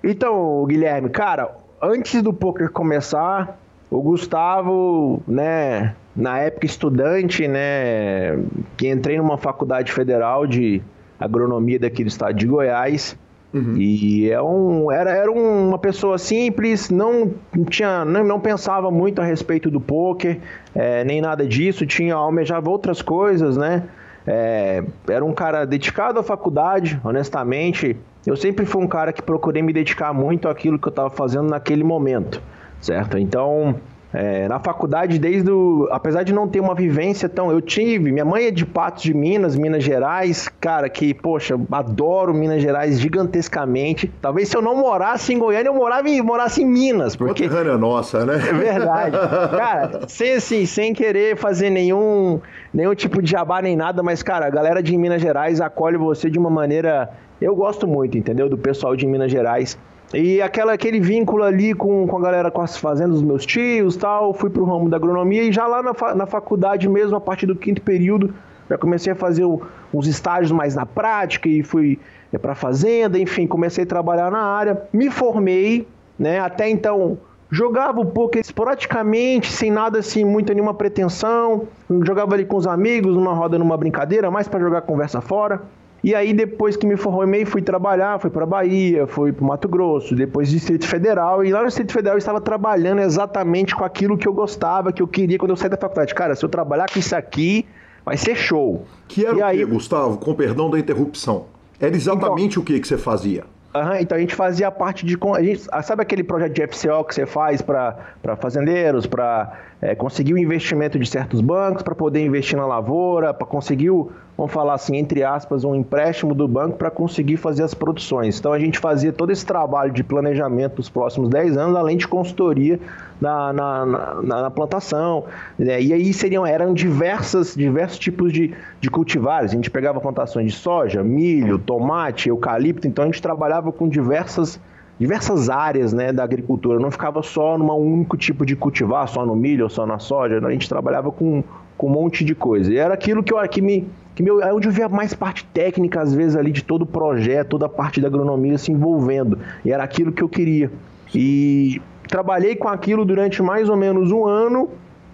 Então, 0.01 0.65
Guilherme, 0.65 1.09
cara, 1.09 1.53
antes 1.81 2.21
do 2.21 2.31
poker 2.31 2.71
começar, 2.71 3.59
o 3.91 4.01
Gustavo, 4.01 5.21
né, 5.27 5.95
na 6.15 6.39
época 6.39 6.65
estudante, 6.65 7.47
né, 7.47 8.39
que 8.77 8.89
entrei 8.89 9.17
numa 9.17 9.37
faculdade 9.37 9.91
federal 9.91 10.47
de 10.47 10.81
agronomia 11.19 11.79
daqui 11.79 12.03
do 12.03 12.07
estado 12.07 12.35
de 12.35 12.47
Goiás. 12.47 13.17
Uhum. 13.53 13.75
E 13.77 14.29
é 14.29 14.41
um, 14.41 14.91
era, 14.91 15.11
era 15.11 15.31
uma 15.31 15.79
pessoa 15.79 16.17
simples, 16.17 16.89
não 16.89 17.31
tinha, 17.69 18.03
não, 18.03 18.23
não 18.23 18.39
pensava 18.39 18.91
muito 18.91 19.21
a 19.21 19.25
respeito 19.25 19.71
do 19.71 19.79
poker, 19.79 20.39
é, 20.73 21.03
nem 21.05 21.21
nada 21.21 21.47
disso, 21.47 21.85
tinha 21.85 22.15
almejava 22.15 22.69
outras 22.69 23.01
coisas, 23.01 23.55
né? 23.55 23.83
É, 24.27 24.83
era 25.07 25.23
um 25.23 25.33
cara 25.33 25.65
dedicado 25.65 26.19
à 26.19 26.23
faculdade, 26.23 26.99
honestamente. 27.03 27.95
Eu 28.25 28.35
sempre 28.35 28.65
fui 28.65 28.83
um 28.83 28.87
cara 28.87 29.13
que 29.13 29.21
procurei 29.21 29.61
me 29.61 29.71
dedicar 29.71 30.11
muito 30.11 30.49
àquilo 30.49 30.79
que 30.79 30.87
eu 30.87 30.89
estava 30.89 31.11
fazendo 31.11 31.47
naquele 31.47 31.83
momento 31.83 32.41
certo? 32.85 33.17
Então, 33.17 33.75
é, 34.17 34.47
na 34.47 34.59
faculdade, 34.59 35.19
desde 35.19 35.51
o. 35.51 35.89
Apesar 35.91 36.23
de 36.23 36.31
não 36.31 36.47
ter 36.47 36.61
uma 36.61 36.73
vivência 36.73 37.27
tão. 37.27 37.51
Eu 37.51 37.59
tive. 37.59 38.13
Minha 38.13 38.23
mãe 38.23 38.45
é 38.45 38.51
de 38.51 38.65
Patos 38.65 39.03
de 39.03 39.13
Minas, 39.13 39.57
Minas 39.57 39.83
Gerais. 39.83 40.47
Cara, 40.61 40.87
que, 40.87 41.13
poxa, 41.13 41.59
adoro 41.69 42.33
Minas 42.33 42.61
Gerais 42.61 42.97
gigantescamente. 42.97 44.09
Talvez 44.21 44.47
se 44.47 44.55
eu 44.55 44.61
não 44.61 44.73
morasse 44.73 45.33
em 45.33 45.37
Goiânia, 45.37 45.67
eu 45.67 45.73
morava 45.73 46.07
em, 46.07 46.21
morasse 46.21 46.63
em 46.63 46.65
Minas. 46.65 47.13
Porque. 47.13 47.43
Conterrânea 47.43 47.77
nossa, 47.77 48.25
né? 48.25 48.35
É 48.35 48.53
verdade. 48.53 49.17
cara, 49.57 50.07
sem, 50.07 50.35
assim, 50.35 50.65
sem 50.65 50.93
querer 50.93 51.35
fazer 51.35 51.69
nenhum, 51.69 52.39
nenhum 52.73 52.95
tipo 52.95 53.21
de 53.21 53.29
jabá 53.29 53.61
nem 53.61 53.75
nada, 53.75 54.01
mas, 54.01 54.23
cara, 54.23 54.47
a 54.47 54.49
galera 54.49 54.81
de 54.81 54.97
Minas 54.97 55.21
Gerais 55.21 55.59
acolhe 55.59 55.97
você 55.97 56.29
de 56.29 56.39
uma 56.39 56.49
maneira. 56.49 57.09
Eu 57.41 57.53
gosto 57.53 57.85
muito, 57.85 58.17
entendeu? 58.17 58.47
Do 58.47 58.57
pessoal 58.57 58.95
de 58.95 59.05
Minas 59.05 59.29
Gerais. 59.29 59.77
E 60.17 60.41
aquela, 60.41 60.71
aquele 60.71 60.99
vínculo 60.99 61.43
ali 61.43 61.73
com, 61.73 62.07
com 62.07 62.17
a 62.17 62.21
galera 62.21 62.49
com 62.49 62.61
as 62.61 62.77
fazendas 62.77 63.15
dos 63.15 63.23
meus 63.23 63.45
tios 63.45 63.97
tal, 63.97 64.33
fui 64.33 64.49
pro 64.49 64.63
ramo 64.63 64.89
da 64.89 64.95
agronomia 64.95 65.43
e 65.43 65.51
já 65.51 65.67
lá 65.67 65.83
na, 65.83 65.93
fa, 65.93 66.15
na 66.15 66.25
faculdade 66.25 66.87
mesmo, 66.87 67.17
a 67.17 67.21
partir 67.21 67.45
do 67.45 67.55
quinto 67.55 67.81
período, 67.81 68.33
já 68.69 68.77
comecei 68.77 69.11
a 69.11 69.15
fazer 69.15 69.43
o, 69.43 69.61
uns 69.93 70.07
estágios 70.07 70.53
mais 70.53 70.73
na 70.73 70.85
prática 70.85 71.49
e 71.49 71.61
fui 71.63 71.99
é, 72.31 72.37
para 72.37 72.55
fazenda, 72.55 73.19
enfim, 73.19 73.45
comecei 73.45 73.83
a 73.83 73.87
trabalhar 73.87 74.31
na 74.31 74.41
área, 74.41 74.81
me 74.93 75.09
formei, 75.09 75.85
né? 76.17 76.39
Até 76.39 76.69
então 76.69 77.17
jogava 77.51 77.99
um 77.99 78.05
pouco 78.05 78.37
esporadicamente, 78.37 79.51
sem 79.51 79.69
nada 79.69 79.99
assim, 79.99 80.23
muita 80.23 80.53
nenhuma 80.53 80.73
pretensão, 80.73 81.67
jogava 82.03 82.35
ali 82.35 82.45
com 82.45 82.55
os 82.55 82.67
amigos, 82.67 83.13
numa 83.15 83.33
roda, 83.33 83.59
numa 83.59 83.75
brincadeira, 83.75 84.31
mais 84.31 84.47
para 84.47 84.61
jogar 84.61 84.81
conversa 84.81 85.19
fora. 85.19 85.61
E 86.05 86.13
aí, 86.13 86.35
depois 86.35 86.77
que 86.77 86.85
me 86.85 86.95
formei, 86.95 87.45
fui 87.45 87.63
trabalhar, 87.63 88.19
fui 88.19 88.29
para 88.29 88.45
Bahia, 88.45 89.07
fui 89.07 89.33
para 89.33 89.43
Mato 89.43 89.67
Grosso, 89.67 90.13
depois 90.13 90.51
Distrito 90.51 90.85
Federal. 90.85 91.43
E 91.43 91.51
lá 91.51 91.61
no 91.61 91.65
Distrito 91.65 91.91
Federal 91.91 92.13
eu 92.13 92.19
estava 92.19 92.39
trabalhando 92.39 93.01
exatamente 93.01 93.75
com 93.75 93.83
aquilo 93.83 94.15
que 94.15 94.27
eu 94.27 94.31
gostava, 94.31 94.93
que 94.93 95.01
eu 95.01 95.07
queria 95.07 95.39
quando 95.39 95.49
eu 95.49 95.57
saí 95.57 95.67
da 95.67 95.77
faculdade. 95.77 96.13
Cara, 96.13 96.35
se 96.35 96.45
eu 96.45 96.49
trabalhar 96.49 96.85
com 96.93 96.99
isso 96.99 97.15
aqui, 97.15 97.65
vai 98.05 98.17
ser 98.17 98.35
show. 98.35 98.85
Que 99.07 99.25
era 99.25 99.35
e 99.35 99.41
o 99.41 99.45
aí... 99.45 99.65
Gustavo? 99.65 100.19
Com 100.19 100.35
perdão 100.35 100.69
da 100.69 100.77
interrupção. 100.77 101.45
Era 101.79 101.95
exatamente 101.95 102.51
então, 102.51 102.61
o 102.61 102.65
que, 102.67 102.79
que 102.79 102.87
você 102.87 102.99
fazia? 102.99 103.43
Uhum, 103.73 103.95
então 103.95 104.15
a 104.15 104.21
gente 104.21 104.35
fazia 104.35 104.67
a 104.67 104.71
parte 104.71 105.07
de. 105.07 105.17
A 105.35 105.41
gente, 105.41 105.67
sabe 105.83 106.03
aquele 106.03 106.23
projeto 106.23 106.53
de 106.53 106.67
FCO 106.67 107.03
que 107.03 107.15
você 107.15 107.25
faz 107.25 107.63
para 107.63 107.97
fazendeiros, 108.39 109.07
para 109.07 109.51
é, 109.81 109.95
conseguir 109.95 110.35
o 110.35 110.37
investimento 110.37 110.99
de 110.99 111.09
certos 111.09 111.41
bancos, 111.41 111.81
para 111.81 111.95
poder 111.95 112.23
investir 112.23 112.57
na 112.57 112.65
lavoura, 112.67 113.33
para 113.33 113.45
conseguir 113.45 113.89
o, 113.89 114.11
vamos 114.37 114.51
falar 114.51 114.73
assim, 114.73 114.97
entre 114.97 115.23
aspas, 115.23 115.63
um 115.63 115.73
empréstimo 115.73 116.35
do 116.35 116.47
banco 116.47 116.77
para 116.77 116.91
conseguir 116.91 117.37
fazer 117.37 117.63
as 117.63 117.73
produções. 117.73 118.37
Então 118.37 118.51
a 118.51 118.59
gente 118.59 118.79
fazia 118.79 119.11
todo 119.13 119.31
esse 119.31 119.45
trabalho 119.45 119.91
de 119.91 120.03
planejamento 120.03 120.75
dos 120.75 120.89
próximos 120.89 121.29
10 121.29 121.57
anos, 121.57 121.75
além 121.75 121.97
de 121.97 122.07
consultoria 122.07 122.79
na, 123.19 123.53
na, 123.53 123.85
na, 123.85 124.41
na 124.41 124.51
plantação. 124.51 125.25
Né? 125.57 125.81
E 125.81 125.93
aí 125.93 126.13
seriam, 126.13 126.45
eram 126.45 126.73
diversas, 126.73 127.55
diversos 127.55 127.97
tipos 127.97 128.33
de, 128.33 128.53
de 128.81 128.89
cultivares. 128.89 129.51
A 129.51 129.55
gente 129.55 129.71
pegava 129.71 130.01
plantações 130.01 130.51
de 130.51 130.57
soja, 130.57 131.01
milho, 131.01 131.57
tomate, 131.57 132.29
eucalipto, 132.29 132.87
então 132.87 133.03
a 133.03 133.07
gente 133.07 133.21
trabalhava 133.21 133.71
com 133.71 133.87
diversas 133.87 134.59
diversas 134.97 135.49
áreas 135.49 135.91
né, 135.91 136.13
da 136.13 136.23
agricultura, 136.23 136.79
não 136.79 136.89
ficava 136.89 137.21
só 137.21 137.57
num 137.57 137.69
único 137.73 138.15
tipo 138.15 138.45
de 138.45 138.55
cultivar, 138.55 139.05
só 139.09 139.25
no 139.25 139.35
milho 139.35 139.65
ou 139.65 139.69
só 139.69 139.85
na 139.85 139.99
soja, 139.99 140.39
a 140.45 140.51
gente 140.51 140.69
trabalhava 140.69 141.11
com 141.11 141.43
com 141.77 141.87
um 141.87 141.91
monte 141.91 142.23
de 142.23 142.33
coisa. 142.35 142.71
E 142.71 142.77
era 142.77 142.93
aquilo 142.93 143.23
que, 143.23 143.33
eu, 143.33 143.49
que 143.49 143.61
me. 143.61 143.87
Que 144.13 144.23
meu, 144.23 144.41
é 144.41 144.53
onde 144.53 144.67
eu 144.67 144.71
via 144.71 144.87
mais 144.87 145.13
parte 145.13 145.45
técnica, 145.53 146.01
às 146.01 146.13
vezes, 146.13 146.35
ali 146.35 146.51
de 146.51 146.63
todo 146.63 146.83
o 146.83 146.85
projeto, 146.85 147.49
toda 147.49 147.65
a 147.65 147.69
parte 147.69 147.99
da 147.99 148.07
agronomia 148.07 148.57
se 148.57 148.71
envolvendo. 148.71 149.37
E 149.63 149.71
era 149.71 149.83
aquilo 149.83 150.11
que 150.11 150.23
eu 150.23 150.29
queria. 150.29 150.71
E 151.13 151.81
trabalhei 152.07 152.55
com 152.55 152.67
aquilo 152.67 153.03
durante 153.03 153.41
mais 153.43 153.67
ou 153.67 153.75
menos 153.75 154.11
um 154.11 154.25
ano 154.25 154.69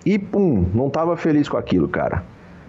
e, 0.05 0.19
pum, 0.19 0.65
não 0.73 0.87
estava 0.87 1.17
feliz 1.17 1.49
com 1.49 1.57
aquilo, 1.57 1.87
cara. 1.87 2.23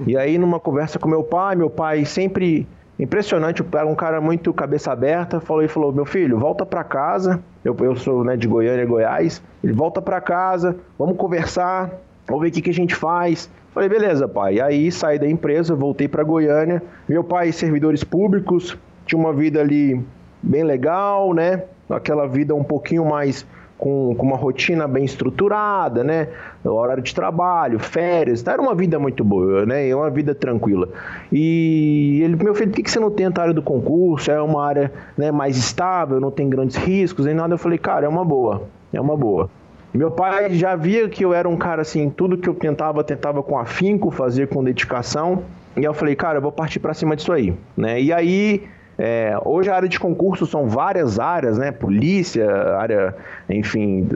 E 0.06 0.16
aí, 0.16 0.38
numa 0.38 0.58
conversa 0.58 0.98
com 0.98 1.08
meu 1.08 1.22
pai, 1.22 1.54
meu 1.54 1.70
pai 1.70 2.04
sempre 2.04 2.66
impressionante, 2.98 3.64
era 3.72 3.86
um 3.86 3.94
cara 3.94 4.20
muito 4.20 4.52
cabeça 4.52 4.92
aberta, 4.92 5.40
falou 5.40 5.62
e 5.62 5.68
falou: 5.68 5.92
"Meu 5.92 6.04
filho, 6.04 6.38
volta 6.38 6.64
para 6.64 6.84
casa. 6.84 7.42
Eu, 7.64 7.76
eu 7.80 7.96
sou, 7.96 8.24
né, 8.24 8.36
de 8.36 8.46
Goiânia, 8.46 8.84
Goiás. 8.84 9.42
Ele 9.62 9.72
volta 9.72 10.00
para 10.00 10.20
casa, 10.20 10.76
vamos 10.98 11.16
conversar, 11.16 11.90
vamos 12.26 12.42
ver 12.42 12.48
o 12.48 12.52
que, 12.52 12.62
que 12.62 12.70
a 12.70 12.74
gente 12.74 12.94
faz". 12.94 13.50
Falei: 13.74 13.88
"Beleza, 13.88 14.28
pai". 14.28 14.60
Aí 14.60 14.90
saí 14.92 15.18
da 15.18 15.28
empresa, 15.28 15.74
voltei 15.74 16.08
para 16.08 16.22
Goiânia. 16.22 16.82
Meu 17.08 17.24
pai 17.24 17.52
servidores 17.52 18.04
públicos, 18.04 18.76
tinha 19.06 19.18
uma 19.18 19.32
vida 19.32 19.60
ali 19.60 20.00
bem 20.42 20.64
legal, 20.64 21.32
né? 21.32 21.64
Aquela 21.88 22.26
vida 22.26 22.54
um 22.54 22.64
pouquinho 22.64 23.04
mais 23.04 23.46
com, 23.82 24.14
com 24.16 24.24
uma 24.24 24.36
rotina 24.36 24.86
bem 24.86 25.04
estruturada, 25.04 26.04
né? 26.04 26.28
Horário 26.64 27.02
de 27.02 27.12
trabalho, 27.12 27.80
férias, 27.80 28.40
tá? 28.40 28.52
era 28.52 28.62
uma 28.62 28.76
vida 28.76 28.96
muito 28.96 29.24
boa, 29.24 29.66
né? 29.66 29.92
Uma 29.92 30.08
vida 30.08 30.36
tranquila. 30.36 30.88
E 31.32 32.20
ele, 32.22 32.36
meu 32.36 32.54
filho, 32.54 32.70
por 32.70 32.76
que, 32.76 32.84
que 32.84 32.90
você 32.90 33.00
não 33.00 33.10
tenta 33.10 33.40
a 33.40 33.42
área 33.42 33.54
do 33.54 33.60
concurso? 33.60 34.30
É 34.30 34.40
uma 34.40 34.64
área 34.64 34.92
né, 35.18 35.32
mais 35.32 35.56
estável, 35.56 36.20
não 36.20 36.30
tem 36.30 36.48
grandes 36.48 36.76
riscos, 36.76 37.26
nem 37.26 37.34
nada. 37.34 37.54
Eu 37.54 37.58
falei, 37.58 37.76
cara, 37.76 38.06
é 38.06 38.08
uma 38.08 38.24
boa, 38.24 38.62
é 38.92 39.00
uma 39.00 39.16
boa. 39.16 39.50
Meu 39.94 40.10
pai 40.10 40.54
já 40.54 40.74
via 40.74 41.08
que 41.08 41.24
eu 41.24 41.34
era 41.34 41.48
um 41.48 41.56
cara 41.56 41.82
assim, 41.82 42.08
tudo 42.08 42.38
que 42.38 42.48
eu 42.48 42.54
tentava, 42.54 43.04
tentava 43.04 43.42
com 43.42 43.58
afinco, 43.58 44.10
fazer 44.10 44.48
com 44.48 44.64
dedicação. 44.64 45.42
E 45.76 45.84
eu 45.84 45.92
falei, 45.92 46.16
cara, 46.16 46.38
eu 46.38 46.42
vou 46.42 46.52
partir 46.52 46.80
para 46.80 46.94
cima 46.94 47.14
disso 47.14 47.32
aí, 47.32 47.54
né? 47.76 48.00
E 48.00 48.12
aí 48.12 48.64
é, 48.98 49.36
hoje 49.44 49.70
a 49.70 49.76
área 49.76 49.88
de 49.88 49.98
concurso 49.98 50.46
são 50.46 50.68
várias 50.68 51.18
áreas, 51.18 51.58
né? 51.58 51.72
Polícia, 51.72 52.48
área, 52.76 53.14
enfim, 53.48 54.08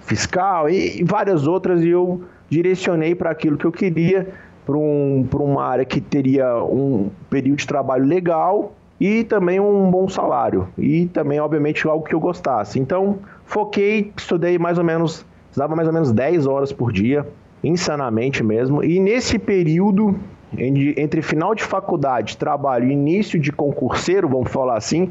fiscal 0.00 0.68
e, 0.68 1.04
várias 1.04 1.46
outras, 1.46 1.82
e 1.82 1.88
eu 1.88 2.22
direcionei 2.48 3.14
para 3.14 3.30
aquilo 3.30 3.56
que 3.56 3.64
eu 3.64 3.72
queria, 3.72 4.28
para 4.64 4.76
um, 4.76 5.26
uma 5.34 5.64
área 5.64 5.84
que 5.84 6.00
teria 6.00 6.56
um 6.64 7.10
período 7.28 7.58
de 7.58 7.66
trabalho 7.66 8.04
legal 8.04 8.72
e 9.00 9.24
também 9.24 9.58
um 9.58 9.90
bom 9.90 10.08
salário. 10.08 10.68
E 10.78 11.06
também, 11.06 11.40
obviamente, 11.40 11.86
algo 11.88 12.04
que 12.04 12.14
eu 12.14 12.20
gostasse. 12.20 12.78
Então, 12.78 13.18
foquei, 13.52 14.10
estudei 14.16 14.58
mais 14.58 14.78
ou 14.78 14.84
menos, 14.84 15.26
estudava 15.50 15.76
mais 15.76 15.86
ou 15.86 15.92
menos 15.92 16.10
10 16.10 16.46
horas 16.46 16.72
por 16.72 16.90
dia, 16.90 17.28
insanamente 17.62 18.42
mesmo. 18.42 18.82
E 18.82 18.98
nesse 18.98 19.38
período 19.38 20.18
entre 20.56 21.22
final 21.22 21.54
de 21.54 21.62
faculdade, 21.62 22.36
trabalho 22.36 22.88
e 22.88 22.92
início 22.92 23.38
de 23.38 23.52
concurseiro, 23.52 24.28
vamos 24.28 24.50
falar 24.50 24.76
assim, 24.76 25.10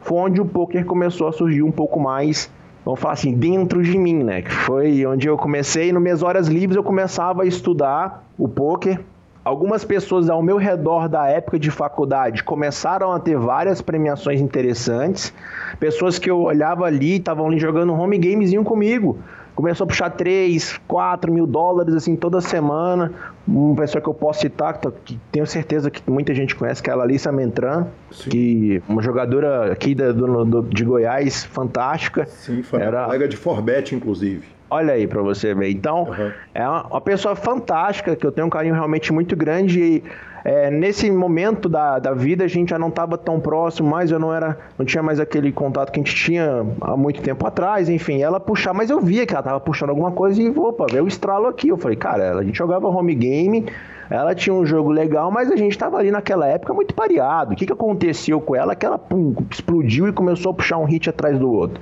foi 0.00 0.18
onde 0.18 0.40
o 0.40 0.44
poker 0.44 0.84
começou 0.84 1.28
a 1.28 1.32
surgir 1.32 1.62
um 1.62 1.70
pouco 1.70 1.98
mais, 1.98 2.50
vamos 2.84 3.00
falar 3.00 3.14
assim, 3.14 3.34
dentro 3.34 3.82
de 3.82 3.98
mim, 3.98 4.22
né? 4.22 4.42
Que 4.42 4.52
foi 4.52 5.04
onde 5.06 5.26
eu 5.26 5.36
comecei, 5.36 5.92
nas 5.92 6.02
minhas 6.02 6.22
horas 6.22 6.46
livres 6.46 6.76
eu 6.76 6.82
começava 6.82 7.42
a 7.42 7.46
estudar 7.46 8.26
o 8.38 8.48
poker. 8.48 9.00
Algumas 9.48 9.82
pessoas 9.82 10.28
ao 10.28 10.42
meu 10.42 10.58
redor 10.58 11.08
da 11.08 11.26
época 11.26 11.58
de 11.58 11.70
faculdade 11.70 12.44
começaram 12.44 13.12
a 13.12 13.18
ter 13.18 13.38
várias 13.38 13.80
premiações 13.80 14.42
interessantes. 14.42 15.32
Pessoas 15.80 16.18
que 16.18 16.30
eu 16.30 16.42
olhava 16.42 16.84
ali, 16.84 17.16
estavam 17.16 17.46
ali 17.46 17.58
jogando 17.58 17.94
home 17.94 18.18
gamezinho 18.18 18.62
comigo 18.62 19.18
começou 19.54 19.86
a 19.86 19.88
puxar 19.88 20.10
3, 20.10 20.78
4 20.86 21.32
mil 21.32 21.46
dólares 21.46 21.94
assim 21.94 22.14
toda 22.14 22.42
semana. 22.42 23.10
Uma 23.46 23.74
pessoa 23.74 24.00
que 24.02 24.08
eu 24.08 24.14
posso 24.14 24.42
citar, 24.42 24.78
que 25.04 25.18
tenho 25.32 25.46
certeza 25.46 25.90
que 25.90 26.08
muita 26.08 26.34
gente 26.34 26.54
conhece, 26.54 26.80
que 26.82 26.90
é 26.90 26.92
a 26.92 26.96
Lalissa 26.96 27.32
Mentran, 27.32 27.86
Sim. 28.12 28.30
que 28.30 28.82
uma 28.86 29.02
jogadora 29.02 29.72
aqui 29.72 29.94
da, 29.94 30.12
do, 30.12 30.44
do, 30.44 30.62
de 30.62 30.84
Goiás, 30.84 31.42
fantástica. 31.42 32.26
Sim, 32.26 32.62
foi 32.62 32.82
era... 32.82 33.06
colega 33.06 33.26
de 33.26 33.36
Forbet, 33.36 33.94
inclusive. 33.96 34.57
Olha 34.70 34.94
aí 34.94 35.06
para 35.06 35.22
você 35.22 35.54
ver. 35.54 35.70
Então, 35.70 36.04
uhum. 36.04 36.32
é 36.54 36.68
uma, 36.68 37.00
pessoa 37.00 37.34
fantástica, 37.34 38.14
que 38.14 38.26
eu 38.26 38.32
tenho 38.32 38.46
um 38.46 38.50
carinho 38.50 38.74
realmente 38.74 39.12
muito 39.12 39.34
grande. 39.34 39.80
E 39.80 40.04
é, 40.44 40.70
nesse 40.70 41.10
momento 41.10 41.68
da, 41.68 41.98
da 41.98 42.12
vida 42.12 42.44
a 42.44 42.48
gente 42.48 42.70
já 42.70 42.78
não 42.78 42.88
estava 42.88 43.16
tão 43.16 43.40
próximo, 43.40 43.88
mas 43.88 44.10
eu 44.10 44.18
não 44.18 44.32
era, 44.32 44.58
não 44.78 44.84
tinha 44.84 45.02
mais 45.02 45.18
aquele 45.18 45.50
contato 45.52 45.90
que 45.90 45.98
a 45.98 46.02
gente 46.02 46.14
tinha 46.14 46.66
há 46.80 46.96
muito 46.96 47.22
tempo 47.22 47.46
atrás, 47.46 47.88
enfim, 47.88 48.22
ela 48.22 48.38
puxar, 48.38 48.72
mas 48.74 48.90
eu 48.90 49.00
via 49.00 49.26
que 49.26 49.32
ela 49.32 49.40
estava 49.40 49.60
puxando 49.60 49.90
alguma 49.90 50.12
coisa 50.12 50.40
e 50.40 50.50
opa, 50.50 50.86
veio 50.90 51.04
o 51.04 51.08
estralo 51.08 51.46
aqui. 51.46 51.68
Eu 51.68 51.78
falei, 51.78 51.96
cara, 51.96 52.38
a 52.38 52.42
gente 52.42 52.56
jogava 52.56 52.88
home 52.88 53.14
game, 53.14 53.66
ela 54.10 54.34
tinha 54.34 54.54
um 54.54 54.64
jogo 54.64 54.90
legal, 54.90 55.30
mas 55.30 55.50
a 55.50 55.56
gente 55.56 55.72
estava 55.72 55.98
ali 55.98 56.10
naquela 56.10 56.46
época 56.46 56.72
muito 56.74 56.94
pareado. 56.94 57.52
O 57.52 57.56
que, 57.56 57.66
que 57.66 57.72
aconteceu 57.72 58.40
com 58.40 58.54
ela? 58.54 58.74
Que 58.74 58.86
ela 58.86 58.98
pum, 58.98 59.34
explodiu 59.50 60.08
e 60.08 60.12
começou 60.12 60.52
a 60.52 60.54
puxar 60.54 60.78
um 60.78 60.84
hit 60.84 61.08
atrás 61.08 61.38
do 61.38 61.50
outro. 61.50 61.80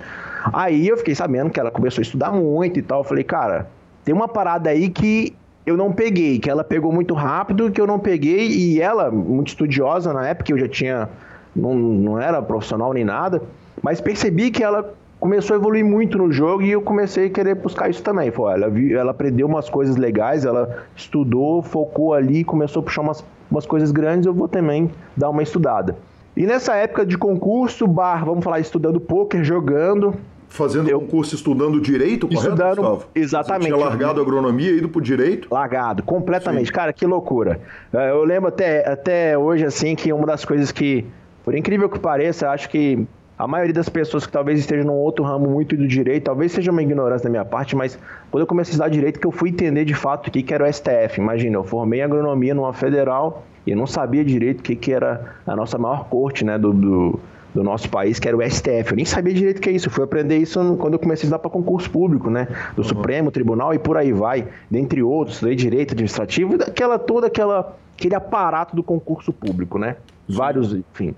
Aí 0.53 0.89
eu 0.89 0.97
fiquei 0.97 1.15
sabendo 1.15 1.51
que 1.51 1.59
ela 1.59 1.71
começou 1.71 2.01
a 2.01 2.03
estudar 2.03 2.31
muito 2.31 2.79
e 2.79 2.83
tal. 2.83 3.01
Eu 3.01 3.05
falei, 3.05 3.25
cara, 3.25 3.69
tem 4.05 4.15
uma 4.15 4.29
parada 4.29 4.71
aí 4.71 4.89
que 4.89 5.35
eu 5.67 5.77
não 5.77 5.93
peguei, 5.93 6.39
que 6.39 6.49
ela 6.49 6.63
pegou 6.63 6.93
muito 6.93 7.13
rápido, 7.13 7.71
que 7.71 7.81
eu 7.81 7.87
não 7.87 7.99
peguei, 7.99 8.47
e 8.47 8.81
ela, 8.81 9.11
muito 9.11 9.49
estudiosa 9.49 10.13
na 10.13 10.29
época, 10.29 10.53
eu 10.53 10.59
já 10.59 10.69
tinha. 10.69 11.09
Não, 11.55 11.75
não 11.75 12.21
era 12.21 12.43
profissional 12.43 12.93
nem 12.93 13.05
nada, 13.05 13.43
mas 13.83 13.99
percebi 14.01 14.51
que 14.51 14.63
ela 14.63 14.95
começou 15.19 15.55
a 15.55 15.59
evoluir 15.59 15.85
muito 15.85 16.19
no 16.19 16.31
jogo 16.31 16.63
e 16.63 16.71
eu 16.71 16.83
comecei 16.83 17.27
a 17.27 17.31
querer 17.31 17.55
buscar 17.55 17.89
isso 17.89 18.03
também. 18.03 18.31
Foi, 18.31 18.53
ela, 18.53 18.71
ela 18.93 19.11
aprendeu 19.11 19.47
umas 19.47 19.69
coisas 19.69 19.97
legais, 19.97 20.45
ela 20.45 20.85
estudou, 20.95 21.63
focou 21.63 22.13
ali, 22.13 22.45
começou 22.45 22.81
a 22.81 22.85
puxar 22.85 23.01
umas, 23.01 23.25
umas 23.51 23.65
coisas 23.65 23.91
grandes, 23.91 24.27
eu 24.27 24.35
vou 24.35 24.49
também 24.49 24.91
dar 25.17 25.31
uma 25.31 25.43
estudada. 25.43 25.97
E 26.37 26.45
nessa 26.45 26.75
época 26.75 27.07
de 27.07 27.17
concurso, 27.17 27.87
bar, 27.87 28.25
vamos 28.25 28.45
falar, 28.45 28.61
estudando 28.61 29.01
poker, 29.01 29.43
jogando, 29.43 30.15
Fazendo 30.57 30.89
eu, 30.89 31.01
concurso 31.01 31.35
estudando 31.35 31.81
direito, 31.81 32.27
estudando, 32.31 32.57
correto, 32.57 32.77
Gustavo? 32.77 33.05
Exatamente. 33.15 33.71
Você 33.71 33.75
tinha 33.75 33.87
largado 33.87 34.21
a 34.21 34.23
agronomia 34.23 34.71
e 34.71 34.79
ido 34.79 34.89
pro 34.89 35.01
direito? 35.01 35.49
Largado, 35.51 36.03
completamente. 36.03 36.69
Sim. 36.69 36.73
Cara, 36.73 36.93
que 36.93 37.05
loucura. 37.05 37.61
É, 37.93 38.11
eu 38.11 38.25
lembro 38.25 38.49
até, 38.49 38.89
até 38.89 39.37
hoje, 39.37 39.65
assim, 39.67 39.95
que 39.95 40.13
uma 40.13 40.27
das 40.27 40.45
coisas 40.45 40.73
que, 40.73 41.05
por 41.45 41.55
incrível 41.55 41.89
que 41.89 41.99
pareça, 41.99 42.49
acho 42.51 42.71
que 42.71 43.07
a 43.39 43.47
maioria 43.47 43.75
das 43.75 43.89
pessoas 43.89 44.25
que 44.25 44.33
talvez 44.33 44.59
estejam 44.59 44.87
num 44.87 44.95
outro 44.95 45.23
ramo 45.23 45.47
muito 45.47 45.77
do 45.77 45.87
direito, 45.87 46.25
talvez 46.25 46.53
seja 46.53 46.71
uma 46.71 46.83
ignorância 46.83 47.25
da 47.25 47.31
minha 47.31 47.45
parte, 47.45 47.77
mas 47.77 47.99
quando 48.31 48.41
eu 48.41 48.47
comecei 48.47 48.71
a 48.71 48.75
estudar 48.75 48.89
direito, 48.89 49.21
que 49.21 49.27
eu 49.27 49.33
fui 49.33 49.51
entender 49.51 49.85
de 49.85 49.95
fato 49.95 50.29
o 50.29 50.31
que, 50.31 50.43
que 50.43 50.55
era 50.55 50.65
o 50.65 50.73
STF. 50.73 51.21
Imagina, 51.21 51.57
eu 51.57 51.65
formei 51.65 52.01
agronomia 52.01 52.55
numa 52.55 52.73
federal 52.73 53.45
e 53.67 53.73
eu 53.73 53.77
não 53.77 53.87
sabia 53.87 54.25
direito 54.25 54.61
o 54.61 54.63
que, 54.63 54.75
que 54.75 54.91
era 54.91 55.35
a 55.47 55.55
nossa 55.55 55.77
maior 55.77 56.09
corte, 56.09 56.45
né, 56.45 56.59
do, 56.59 56.73
do 56.73 57.21
do 57.57 57.65
nosso 57.65 57.89
país, 57.89 58.19
que 58.19 58.29
era 58.29 58.37
o 58.37 58.43
STF. 58.43 58.91
Eu 58.91 58.97
nem 58.97 59.05
sabia 59.07 59.33
direito 59.33 59.59
o 59.59 59.61
que 59.63 59.71
é 59.71 59.73
isso. 59.73 59.89
Eu 59.89 59.91
fui 59.91 60.05
aprender 60.05 60.37
isso 60.37 60.77
quando 60.79 60.93
eu 60.93 60.99
comecei 60.99 61.25
a 61.25 61.27
estudar 61.27 61.39
para 61.39 61.51
concurso 61.51 61.91
público, 61.91 62.29
né? 62.29 62.47
Do 62.75 62.83
uhum. 62.83 62.89
Supremo 62.89 63.31
Tribunal 63.31 63.73
e 63.73 63.79
por 63.79 63.97
aí 63.97 64.13
vai, 64.13 64.47
dentre 64.71 65.03
outros, 65.03 65.41
de 65.41 65.55
direito 65.55 65.93
administrativo, 65.93 66.59
daquela 66.59 66.99
toda 66.99 67.29
aquela 67.29 67.75
aquele 67.97 68.15
aparato 68.15 68.77
do 68.77 68.83
concurso 68.83 69.33
público, 69.33 69.79
né? 69.79 69.97
Vários, 70.29 70.75
enfim. 70.75 71.15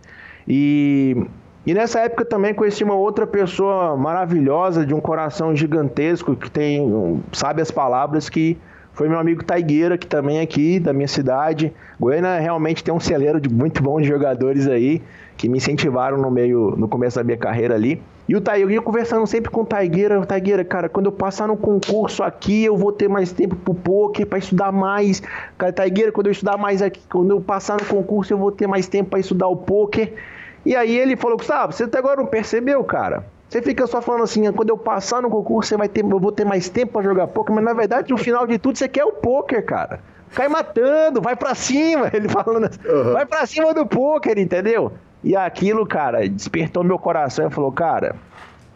E 0.46 1.26
e 1.66 1.74
nessa 1.74 2.00
época 2.00 2.24
também 2.24 2.54
conheci 2.54 2.82
uma 2.84 2.94
outra 2.94 3.26
pessoa 3.26 3.96
maravilhosa, 3.96 4.86
de 4.86 4.94
um 4.94 5.00
coração 5.00 5.54
gigantesco, 5.54 6.34
que 6.34 6.50
tem, 6.50 7.20
sabe 7.32 7.60
as 7.60 7.70
palavras, 7.70 8.30
que 8.30 8.56
foi 8.98 9.08
meu 9.08 9.18
amigo 9.18 9.44
Taigueira, 9.44 9.98
que 9.98 10.06
também 10.06 10.38
é 10.38 10.42
aqui 10.42 10.80
da 10.80 10.92
minha 10.92 11.06
cidade. 11.06 11.72
Goiânia 12.00 12.38
realmente 12.40 12.82
tem 12.82 12.92
um 12.92 12.98
celeiro 12.98 13.40
de 13.40 13.48
muito 13.48 13.82
bons 13.82 14.06
jogadores 14.06 14.66
aí, 14.66 15.02
que 15.38 15.48
me 15.48 15.58
incentivaram 15.58 16.18
no 16.18 16.30
meio, 16.30 16.74
no 16.76 16.88
começo 16.88 17.16
da 17.16 17.24
minha 17.24 17.38
carreira 17.38 17.76
ali. 17.76 18.02
E 18.28 18.36
o 18.36 18.40
Taigueira, 18.40 18.82
conversando 18.82 19.26
sempre 19.26 19.50
com 19.50 19.62
o 19.62 19.64
Taigueira, 19.64 20.26
Taigueira, 20.26 20.64
cara, 20.64 20.88
quando 20.88 21.06
eu 21.06 21.12
passar 21.12 21.46
no 21.46 21.56
concurso 21.56 22.22
aqui, 22.24 22.64
eu 22.64 22.76
vou 22.76 22.92
ter 22.92 23.08
mais 23.08 23.32
tempo 23.32 23.54
pro 23.54 23.72
poker, 23.72 24.26
para 24.26 24.38
estudar 24.38 24.72
mais. 24.72 25.22
Cara, 25.56 25.72
Taigueira, 25.72 26.12
quando 26.12 26.26
eu 26.26 26.32
estudar 26.32 26.58
mais 26.58 26.82
aqui, 26.82 27.00
quando 27.08 27.30
eu 27.30 27.40
passar 27.40 27.78
no 27.80 27.86
concurso, 27.86 28.34
eu 28.34 28.36
vou 28.36 28.50
ter 28.50 28.66
mais 28.66 28.88
tempo 28.88 29.10
para 29.10 29.20
estudar 29.20 29.46
o 29.46 29.56
poker. 29.56 30.12
E 30.66 30.74
aí 30.74 30.98
ele 30.98 31.16
falou, 31.16 31.38
Gustavo, 31.38 31.72
você 31.72 31.84
até 31.84 31.98
agora 31.98 32.16
não 32.16 32.26
percebeu, 32.26 32.82
cara? 32.82 33.24
Você 33.48 33.62
fica 33.62 33.86
só 33.86 34.02
falando 34.02 34.24
assim, 34.24 34.52
quando 34.52 34.70
eu 34.70 34.76
passar 34.76 35.22
no 35.22 35.30
concurso, 35.30 35.68
você 35.70 35.76
vai 35.76 35.88
ter, 35.88 36.04
eu 36.04 36.20
vou 36.20 36.32
ter 36.32 36.44
mais 36.44 36.68
tempo 36.68 36.94
para 36.94 37.02
jogar 37.02 37.28
poker, 37.28 37.54
mas 37.54 37.64
na 37.64 37.72
verdade, 37.72 38.10
no 38.10 38.18
final 38.18 38.46
de 38.46 38.58
tudo, 38.58 38.76
você 38.76 38.88
quer 38.88 39.04
o 39.04 39.12
poker, 39.12 39.64
cara. 39.64 40.00
Cai 40.34 40.48
matando, 40.48 41.22
vai 41.22 41.34
para 41.34 41.54
cima, 41.54 42.10
ele 42.12 42.28
falando 42.28 42.64
assim, 42.64 42.80
uhum. 42.86 43.12
vai 43.14 43.24
para 43.24 43.46
cima 43.46 43.72
do 43.72 43.86
poker, 43.86 44.36
entendeu? 44.36 44.92
E 45.22 45.34
aquilo, 45.34 45.84
cara, 45.86 46.28
despertou 46.28 46.84
meu 46.84 46.98
coração 46.98 47.46
e 47.46 47.50
falou, 47.50 47.72
cara, 47.72 48.14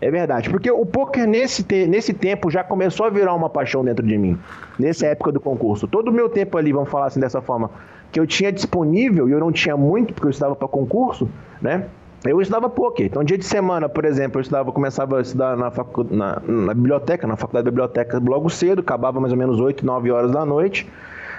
é 0.01 0.11
verdade. 0.11 0.51
Porque 0.51 0.69
o 0.71 0.85
poker 0.85 1.27
nesse, 1.29 1.63
te 1.63 1.87
nesse 1.87 2.13
tempo 2.13 2.51
já 2.51 2.65
começou 2.65 3.07
a 3.07 3.11
virar 3.11 3.35
uma 3.35 3.49
paixão 3.49 3.85
dentro 3.85 4.05
de 4.05 4.19
mim. 4.19 4.37
Nessa 4.77 5.07
época 5.07 5.31
do 5.31 5.39
concurso. 5.39 5.87
Todo 5.87 6.09
o 6.09 6.13
meu 6.13 6.29
tempo 6.29 6.59
ali, 6.59 6.73
vamos 6.73 6.91
falar 6.91 7.07
assim 7.07 7.21
dessa 7.21 7.41
forma, 7.41 7.71
que 8.11 8.19
eu 8.19 8.27
tinha 8.27 8.51
disponível, 8.51 9.29
e 9.29 9.33
eu 9.33 9.39
não 9.39 9.53
tinha 9.53 9.77
muito, 9.77 10.13
porque 10.13 10.27
eu 10.27 10.31
estava 10.31 10.57
para 10.57 10.67
concurso, 10.67 11.29
né? 11.61 11.87
Eu 12.25 12.41
estudava 12.41 12.69
poker. 12.69 13.07
Então, 13.07 13.23
dia 13.23 13.39
de 13.39 13.45
semana, 13.45 13.89
por 13.89 14.05
exemplo, 14.05 14.39
eu 14.39 14.43
estudava, 14.43 14.71
começava 14.73 15.19
a 15.19 15.23
estudar 15.23 15.57
na, 15.57 15.71
facu... 15.71 16.05
na, 16.11 16.41
na 16.47 16.75
biblioteca, 16.75 17.27
na 17.27 17.37
faculdade 17.37 17.65
de 17.65 17.71
biblioteca 17.71 18.21
logo 18.25 18.51
cedo, 18.51 18.81
acabava 18.81 19.21
mais 19.21 19.33
ou 19.33 19.39
menos 19.39 19.61
8, 19.61 19.87
9 19.87 20.11
horas 20.11 20.33
da 20.33 20.45
noite. 20.45 20.89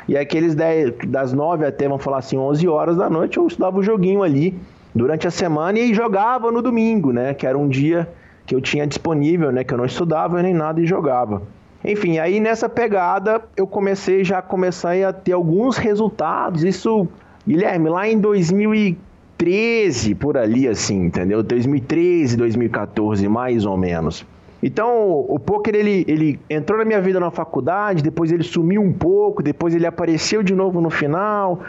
E 0.08 0.18
aqueles 0.18 0.56
10, 0.56 0.95
das 1.08 1.34
9 1.34 1.66
até, 1.66 1.88
vamos 1.88 2.04
falar 2.04 2.18
assim, 2.18 2.38
11 2.38 2.68
horas 2.68 2.97
da 2.97 3.10
noite, 3.10 3.38
eu 3.38 3.47
estudava 3.47 3.78
o 3.78 3.84
joguinho 3.84 4.24
ali 4.24 4.58
durante 4.94 5.28
a 5.28 5.32
semana 5.32 5.80
e 5.80 5.94
jogava 5.94 6.52
no 6.52 6.62
domingo, 6.62 7.12
né? 7.12 7.34
Que 7.34 7.48
era 7.48 7.58
um 7.58 7.68
dia 7.68 8.08
que 8.46 8.54
eu 8.54 8.62
tinha 8.62 8.86
disponível, 8.86 9.52
né? 9.52 9.64
Que 9.64 9.74
eu 9.74 9.78
não 9.78 9.86
estudava 9.86 10.41
nem 10.41 10.54
nada 10.54 10.80
e 10.82 10.86
jogava. 10.86 11.41
Enfim, 11.84 12.18
aí 12.18 12.39
nessa 12.39 12.70
pegada 12.70 13.41
eu 13.58 13.68
comecei 13.68 14.24
já 14.24 14.41
comecei 14.41 15.04
a 15.04 15.12
ter 15.12 15.34
alguns 15.34 15.78
resultados. 15.78 16.64
Isso, 16.64 17.08
Guilherme, 17.46 17.89
lá 17.89 18.08
em 18.08 18.18
2013, 18.20 20.16
por 20.16 20.38
ali 20.38 20.68
assim, 20.68 21.06
entendeu? 21.06 21.44
2013, 21.44 22.38
2014, 22.38 23.28
mais 23.28 23.66
ou 23.66 23.76
menos. 23.76 24.26
Então, 24.66 25.26
o 25.28 25.38
poker 25.38 25.76
ele, 25.76 26.06
ele 26.08 26.39
entrou 26.50 26.80
na 26.80 26.86
minha 26.86 27.02
vida 27.02 27.20
na 27.20 27.30
faculdade, 27.30 28.02
depois 28.02 28.32
ele 28.32 28.44
sumiu 28.44 28.82
um 28.82 28.94
pouco, 28.94 29.44
depois 29.44 29.76
ele 29.76 29.86
apareceu 29.86 30.41
de 30.41 30.56
novo 30.56 30.80
no 30.80 30.89
final, 30.89 31.60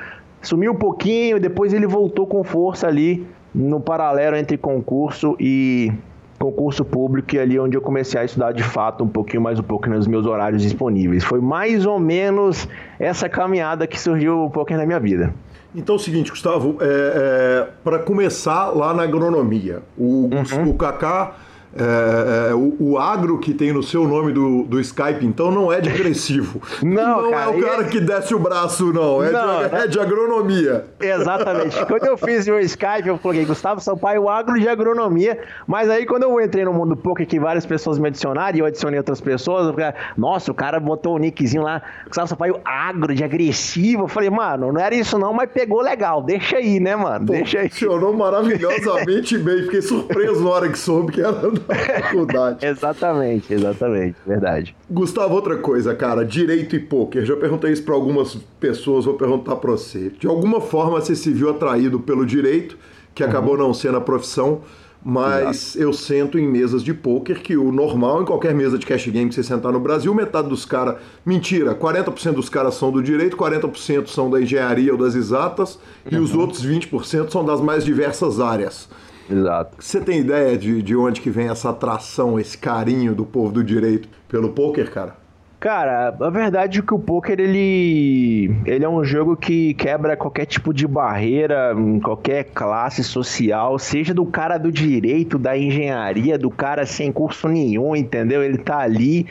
sumiu 0.49 0.73
um 0.73 0.77
pouquinho, 0.77 1.41
depois 1.41 1.73
ele 1.73 1.87
voltou 1.87 2.27
com 2.27 2.43
força 2.45 2.87
ali 2.87 3.27
no 3.55 3.81
paralelo 3.81 4.37
entre 4.37 4.57
concurso 4.57 5.37
e 5.39 5.93
concurso 6.39 6.85
público 6.85 7.35
e 7.35 7.39
ali 7.39 7.59
onde 7.59 7.77
eu 7.77 7.81
comecei 7.81 8.21
a 8.21 8.25
estudar 8.25 8.53
de 8.53 8.63
fato 8.63 9.05
um 9.05 9.09
pouquinho 9.09 9.43
mais 9.43 9.59
um 9.59 9.63
pouco 9.63 9.89
nos 9.89 10.07
meus 10.07 10.27
horários 10.27 10.63
disponíveis. 10.63 11.25
Foi 11.25 11.41
mais 11.41 11.87
ou 11.87 11.99
menos 11.99 12.69
essa 12.99 13.29
caminhada 13.29 13.87
que 13.87 13.99
surgiu 13.99 14.45
um 14.45 14.51
pouquinho 14.51 14.81
na 14.81 14.87
minha 14.87 15.01
vida. 15.01 15.33
Então 15.75 15.95
é 15.95 15.99
o 15.99 16.01
seguinte, 16.01 16.31
Gustavo, 16.31 16.77
é, 16.81 16.85
é, 16.87 17.69
para 17.83 17.99
começar 17.99 18.71
lá 18.71 18.95
na 18.95 19.03
agronomia, 19.03 19.83
o, 19.97 20.29
uhum. 20.33 20.71
o 20.71 20.75
Kaká 20.75 21.35
é, 21.77 22.51
é, 22.51 22.55
o, 22.55 22.77
o, 22.79 22.99
agro 22.99 23.39
que 23.39 23.53
tem 23.53 23.73
no 23.73 23.83
seu 23.83 24.07
nome 24.07 24.33
do, 24.33 24.63
do 24.63 24.81
Skype, 24.81 25.27
então, 25.27 25.51
não 25.51 25.73
é 25.73 25.81
de 25.81 25.91
agressivo. 25.91 26.63
Não, 26.85 27.23
não 27.23 27.31
cara, 27.31 27.51
é 27.51 27.57
o 27.57 27.63
cara 27.63 27.85
que 27.85 28.01
desce 28.01 28.35
o 28.35 28.39
braço, 28.39 28.93
não. 28.93 29.23
É, 29.23 29.31
não, 29.31 29.69
de, 29.69 29.75
é 29.75 29.87
de 29.87 29.99
agronomia. 29.99 30.85
Exatamente. 31.01 31.85
quando 31.87 32.05
eu 32.05 32.17
fiz 32.17 32.47
meu 32.47 32.61
Skype, 32.61 33.09
eu 33.09 33.19
coloquei 33.19 33.45
Gustavo 33.45 33.81
Sampaio, 33.81 34.29
agro 34.29 34.59
de 34.61 34.69
agronomia. 34.69 35.39
Mas 35.67 35.89
aí, 35.89 36.05
quando 36.05 36.25
eu 36.25 36.41
entrei 36.41 36.65
no 36.65 36.73
mundo 36.73 36.97
poker, 36.97 37.27
que 37.27 37.41
várias 37.41 37.65
pessoas 37.65 37.99
me 37.99 38.09
adicionaram 38.09 38.57
e 38.57 38.61
eu 38.61 38.67
adicionei 38.67 38.99
outras 38.99 39.21
pessoas, 39.21 39.67
eu 39.67 39.73
falei, 39.73 39.93
nossa, 40.17 40.51
o 40.51 40.55
cara 40.55 40.79
botou 40.79 41.15
o 41.15 41.19
nickzinho 41.19 41.63
lá, 41.63 41.83
Gustavo 42.07 42.29
Sampaio, 42.29 42.61
agro 42.65 43.15
de 43.15 43.25
agressivo. 43.25 44.05
Eu 44.05 44.09
falei, 44.09 44.31
mano, 44.31 44.73
não 44.73 44.81
era 44.81 44.95
isso 44.95 45.19
não, 45.19 45.33
mas 45.33 45.51
pegou 45.51 45.81
legal. 45.81 46.23
Deixa 46.23 46.59
aí, 46.59 46.79
né, 46.79 46.95
mano? 46.95 47.27
Pô, 47.27 47.33
Deixa 47.33 47.61
aí. 47.61 47.69
Funcionou 47.69 48.13
maravilhosamente 48.13 49.39
bem. 49.39 49.63
Fiquei 49.65 49.83
surpreso 49.83 50.45
na 50.45 50.51
hora 50.51 50.69
que 50.69 50.79
soube 50.79 51.13
que 51.13 51.21
era 51.21 51.33
faculdade. 51.65 52.65
exatamente, 52.67 53.53
exatamente, 53.53 54.17
verdade. 54.27 54.77
Gustavo, 54.91 55.35
outra 55.35 55.57
coisa, 55.57 55.95
cara, 55.95 56.25
direito 56.25 56.77
e 56.77 56.79
pôquer. 56.79 57.25
Já 57.25 57.37
perguntei 57.37 57.73
isso 57.73 57.83
para 57.83 57.95
algumas 57.95 58.37
pessoas, 58.59 59.05
vou 59.05 59.15
perguntar 59.15 59.57
para 59.57 59.71
você. 59.73 60.11
De 60.11 60.27
alguma 60.27 60.61
forma 60.61 61.01
você 61.01 61.15
se 61.15 61.33
viu 61.33 61.51
atraído 61.51 62.01
pelo 62.01 62.25
direito, 62.25 62.77
que 63.15 63.23
uhum. 63.23 63.29
acabou 63.29 63.57
não 63.57 63.73
sendo 63.73 63.99
a 63.99 64.01
profissão, 64.01 64.63
mas 65.05 65.77
Exato. 65.77 65.85
eu 65.85 65.93
sento 65.93 66.39
em 66.39 66.49
mesas 66.49 66.83
de 66.83 66.95
pôquer 66.95 67.41
que 67.41 67.59
o 67.59 67.71
normal 67.71 68.23
em 68.23 68.25
qualquer 68.25 68.55
mesa 68.55 68.79
de 68.79 68.87
cash 68.87 69.07
game 69.09 69.29
que 69.29 69.35
você 69.35 69.43
sentar 69.43 69.71
no 69.71 69.79
Brasil, 69.79 70.15
metade 70.15 70.49
dos 70.49 70.65
caras, 70.65 70.97
mentira, 71.27 71.75
40% 71.75 72.33
dos 72.33 72.49
caras 72.49 72.75
são 72.75 72.91
do 72.91 73.03
direito, 73.03 73.37
40% 73.37 74.07
são 74.07 74.31
da 74.31 74.41
engenharia 74.41 74.93
ou 74.93 74.99
das 74.99 75.15
exatas 75.15 75.79
uhum. 76.11 76.13
e 76.13 76.17
os 76.17 76.33
uhum. 76.33 76.41
outros 76.41 76.67
20% 76.67 77.29
são 77.31 77.45
das 77.45 77.61
mais 77.61 77.85
diversas 77.85 78.41
áreas. 78.41 78.89
Exato. 79.31 79.77
Você 79.79 80.01
tem 80.01 80.21
ideia 80.21 80.57
de, 80.57 80.83
de 80.83 80.97
onde 80.97 81.21
que 81.21 81.31
vem 81.31 81.49
essa 81.49 81.71
atração, 81.71 82.39
esse 82.39 82.57
carinho 82.59 83.15
do 83.15 83.25
povo 83.25 83.53
do 83.53 83.65
direito 83.65 84.09
pelo 84.29 84.51
poker, 84.51 84.91
cara? 84.91 85.15
Cara, 85.59 86.15
a 86.21 86.29
verdade 86.29 86.81
é 86.81 86.83
que 86.83 86.93
o 86.93 86.99
poker 86.99 87.41
ele, 87.41 88.55
ele 88.67 88.85
é 88.85 88.89
um 88.89 89.03
jogo 89.03 89.35
que 89.35 89.73
quebra 89.75 90.15
qualquer 90.15 90.45
tipo 90.45 90.75
de 90.75 90.87
barreira, 90.87 91.75
qualquer 92.03 92.45
classe 92.53 93.03
social, 93.03 93.79
seja 93.79 94.13
do 94.13 94.27
cara 94.27 94.59
do 94.59 94.71
direito, 94.71 95.39
da 95.39 95.57
engenharia, 95.57 96.37
do 96.37 96.51
cara 96.51 96.85
sem 96.85 97.11
curso 97.11 97.49
nenhum, 97.49 97.97
entendeu? 97.97 98.43
Ele 98.43 98.59
tá 98.59 98.81
ali 98.81 99.27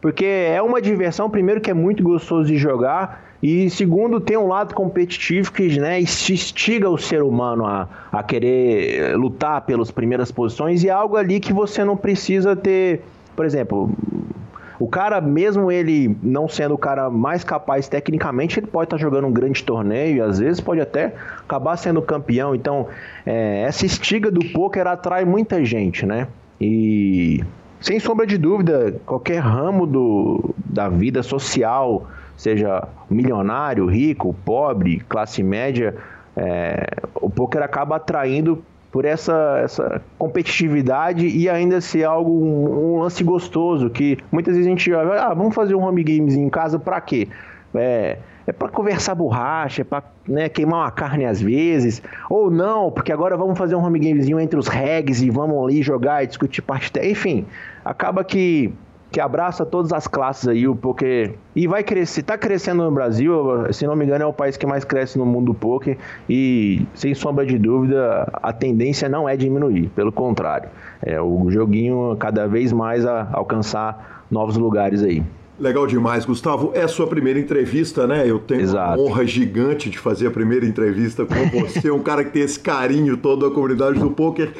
porque 0.00 0.24
é 0.24 0.62
uma 0.62 0.80
diversão, 0.80 1.28
primeiro 1.28 1.60
que 1.60 1.70
é 1.70 1.74
muito 1.74 2.02
gostoso 2.02 2.48
de 2.48 2.56
jogar 2.56 3.27
e 3.42 3.70
segundo, 3.70 4.20
tem 4.20 4.36
um 4.36 4.48
lado 4.48 4.74
competitivo 4.74 5.52
que 5.52 5.78
né, 5.78 6.00
instiga 6.00 6.90
o 6.90 6.98
ser 6.98 7.22
humano 7.22 7.64
a, 7.64 7.88
a 8.10 8.22
querer 8.22 9.16
lutar 9.16 9.60
pelas 9.62 9.90
primeiras 9.90 10.32
posições 10.32 10.82
e 10.82 10.88
é 10.88 10.92
algo 10.92 11.16
ali 11.16 11.38
que 11.38 11.52
você 11.52 11.84
não 11.84 11.96
precisa 11.96 12.56
ter, 12.56 13.02
por 13.36 13.46
exemplo, 13.46 13.90
o 14.78 14.88
cara, 14.88 15.20
mesmo 15.20 15.70
ele 15.70 16.16
não 16.22 16.48
sendo 16.48 16.74
o 16.74 16.78
cara 16.78 17.10
mais 17.10 17.44
capaz 17.44 17.88
tecnicamente, 17.88 18.58
ele 18.58 18.66
pode 18.66 18.86
estar 18.86 18.96
jogando 18.96 19.26
um 19.26 19.32
grande 19.32 19.62
torneio 19.62 20.16
e 20.16 20.20
às 20.20 20.38
vezes 20.38 20.60
pode 20.60 20.80
até 20.80 21.14
acabar 21.40 21.76
sendo 21.76 22.00
campeão. 22.00 22.54
Então, 22.54 22.86
é, 23.26 23.62
essa 23.62 23.86
estiga 23.86 24.30
do 24.30 24.44
poker 24.52 24.86
atrai 24.86 25.24
muita 25.24 25.64
gente, 25.64 26.06
né? 26.06 26.28
E 26.60 27.42
sem 27.80 27.98
sombra 27.98 28.26
de 28.26 28.38
dúvida, 28.38 29.00
qualquer 29.04 29.38
ramo 29.38 29.86
do, 29.86 30.54
da 30.64 30.88
vida 30.88 31.22
social 31.22 32.06
seja 32.38 32.86
milionário, 33.10 33.86
rico, 33.86 34.34
pobre, 34.44 35.00
classe 35.00 35.42
média, 35.42 35.94
é, 36.36 36.86
o 37.16 37.28
poker 37.28 37.62
acaba 37.62 37.96
atraindo 37.96 38.62
por 38.92 39.04
essa, 39.04 39.60
essa 39.62 40.00
competitividade 40.16 41.26
e 41.26 41.48
ainda 41.50 41.80
ser 41.80 42.04
algo, 42.04 42.30
um, 42.30 42.94
um 42.94 43.00
lance 43.00 43.22
gostoso, 43.22 43.90
que 43.90 44.16
muitas 44.30 44.54
vezes 44.54 44.66
a 44.66 44.70
gente 44.70 44.90
vai, 44.90 45.18
ah, 45.18 45.34
vamos 45.34 45.54
fazer 45.54 45.74
um 45.74 45.82
home 45.82 46.02
games 46.02 46.34
em 46.34 46.48
casa 46.48 46.78
para 46.78 47.00
quê? 47.00 47.28
É, 47.74 48.18
é 48.46 48.52
para 48.52 48.68
conversar 48.68 49.16
borracha, 49.16 49.82
é 49.82 49.84
para 49.84 50.04
né, 50.26 50.48
queimar 50.48 50.84
uma 50.84 50.90
carne 50.92 51.26
às 51.26 51.42
vezes, 51.42 52.00
ou 52.30 52.50
não, 52.50 52.90
porque 52.90 53.12
agora 53.12 53.36
vamos 53.36 53.58
fazer 53.58 53.74
um 53.74 53.84
home 53.84 53.98
gamezinho 53.98 54.40
entre 54.40 54.58
os 54.58 54.68
regs 54.68 55.20
e 55.20 55.28
vamos 55.28 55.62
ali 55.62 55.82
jogar 55.82 56.22
e 56.22 56.28
discutir 56.28 56.62
parte, 56.62 56.90
enfim, 57.02 57.46
acaba 57.84 58.24
que 58.24 58.72
que 59.10 59.20
abraça 59.20 59.64
todas 59.64 59.92
as 59.92 60.06
classes 60.06 60.48
aí, 60.48 60.68
o 60.68 60.76
poker. 60.76 61.34
E 61.56 61.66
vai 61.66 61.82
crescer, 61.82 62.22
tá 62.22 62.36
crescendo 62.36 62.82
no 62.84 62.90
Brasil, 62.90 63.32
se 63.72 63.86
não 63.86 63.96
me 63.96 64.04
engano, 64.04 64.24
é 64.24 64.26
o 64.26 64.32
país 64.32 64.56
que 64.56 64.66
mais 64.66 64.84
cresce 64.84 65.18
no 65.18 65.24
mundo 65.24 65.46
do 65.46 65.54
poker. 65.54 65.96
E 66.28 66.86
sem 66.94 67.14
sombra 67.14 67.46
de 67.46 67.58
dúvida, 67.58 68.28
a 68.34 68.52
tendência 68.52 69.08
não 69.08 69.28
é 69.28 69.36
diminuir, 69.36 69.88
pelo 69.94 70.12
contrário. 70.12 70.68
É 71.02 71.20
o 71.20 71.50
joguinho 71.50 72.16
cada 72.18 72.46
vez 72.46 72.72
mais 72.72 73.06
a 73.06 73.28
alcançar 73.32 74.24
novos 74.30 74.56
lugares 74.56 75.02
aí. 75.02 75.22
Legal 75.58 75.88
demais, 75.88 76.24
Gustavo. 76.24 76.70
É 76.72 76.82
a 76.82 76.88
sua 76.88 77.08
primeira 77.08 77.38
entrevista, 77.38 78.06
né? 78.06 78.22
Eu 78.24 78.38
tenho 78.38 78.60
Exato. 78.60 79.00
uma 79.00 79.10
honra 79.10 79.26
gigante 79.26 79.90
de 79.90 79.98
fazer 79.98 80.28
a 80.28 80.30
primeira 80.30 80.64
entrevista 80.64 81.26
com 81.26 81.34
você, 81.60 81.90
um 81.90 81.98
cara 82.00 82.24
que 82.24 82.30
tem 82.30 82.42
esse 82.42 82.60
carinho 82.60 83.16
todo 83.16 83.48
da 83.48 83.52
comunidade 83.52 83.98
do 83.98 84.10
poker. 84.10 84.52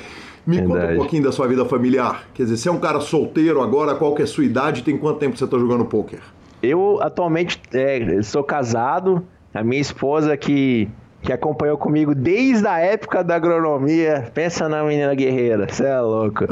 Me 0.49 0.57
Verdade. 0.57 0.81
conta 0.81 0.93
um 0.93 0.97
pouquinho 0.97 1.23
da 1.25 1.31
sua 1.31 1.47
vida 1.47 1.63
familiar. 1.67 2.25
Quer 2.33 2.45
dizer, 2.45 2.57
você 2.57 2.71
é 2.71 2.73
um 2.73 2.79
cara 2.79 3.01
solteiro 3.01 3.61
agora, 3.61 3.95
qual 3.95 4.15
que 4.15 4.23
é 4.23 4.25
a 4.25 4.27
sua 4.27 4.47
idade? 4.47 4.83
Tem 4.83 4.97
quanto 4.97 5.19
tempo 5.19 5.37
você 5.37 5.45
está 5.45 5.59
jogando 5.59 5.85
poker? 5.85 6.21
Eu 6.63 6.99
atualmente 7.03 7.61
é, 7.75 8.23
sou 8.23 8.43
casado. 8.43 9.23
A 9.53 9.63
minha 9.63 9.79
esposa 9.79 10.39
que, 10.39 10.89
que 11.21 11.35
acompanhou 11.35 11.77
comigo 11.77 12.15
desde 12.15 12.67
a 12.67 12.79
época 12.79 13.23
da 13.23 13.37
agronomia. 13.37 14.31
Pensa 14.33 14.71
na 14.71 14.83
menina 14.83 15.15
guerreira, 15.15 15.69
você 15.69 15.85
é 15.85 16.01
louco. 16.01 16.45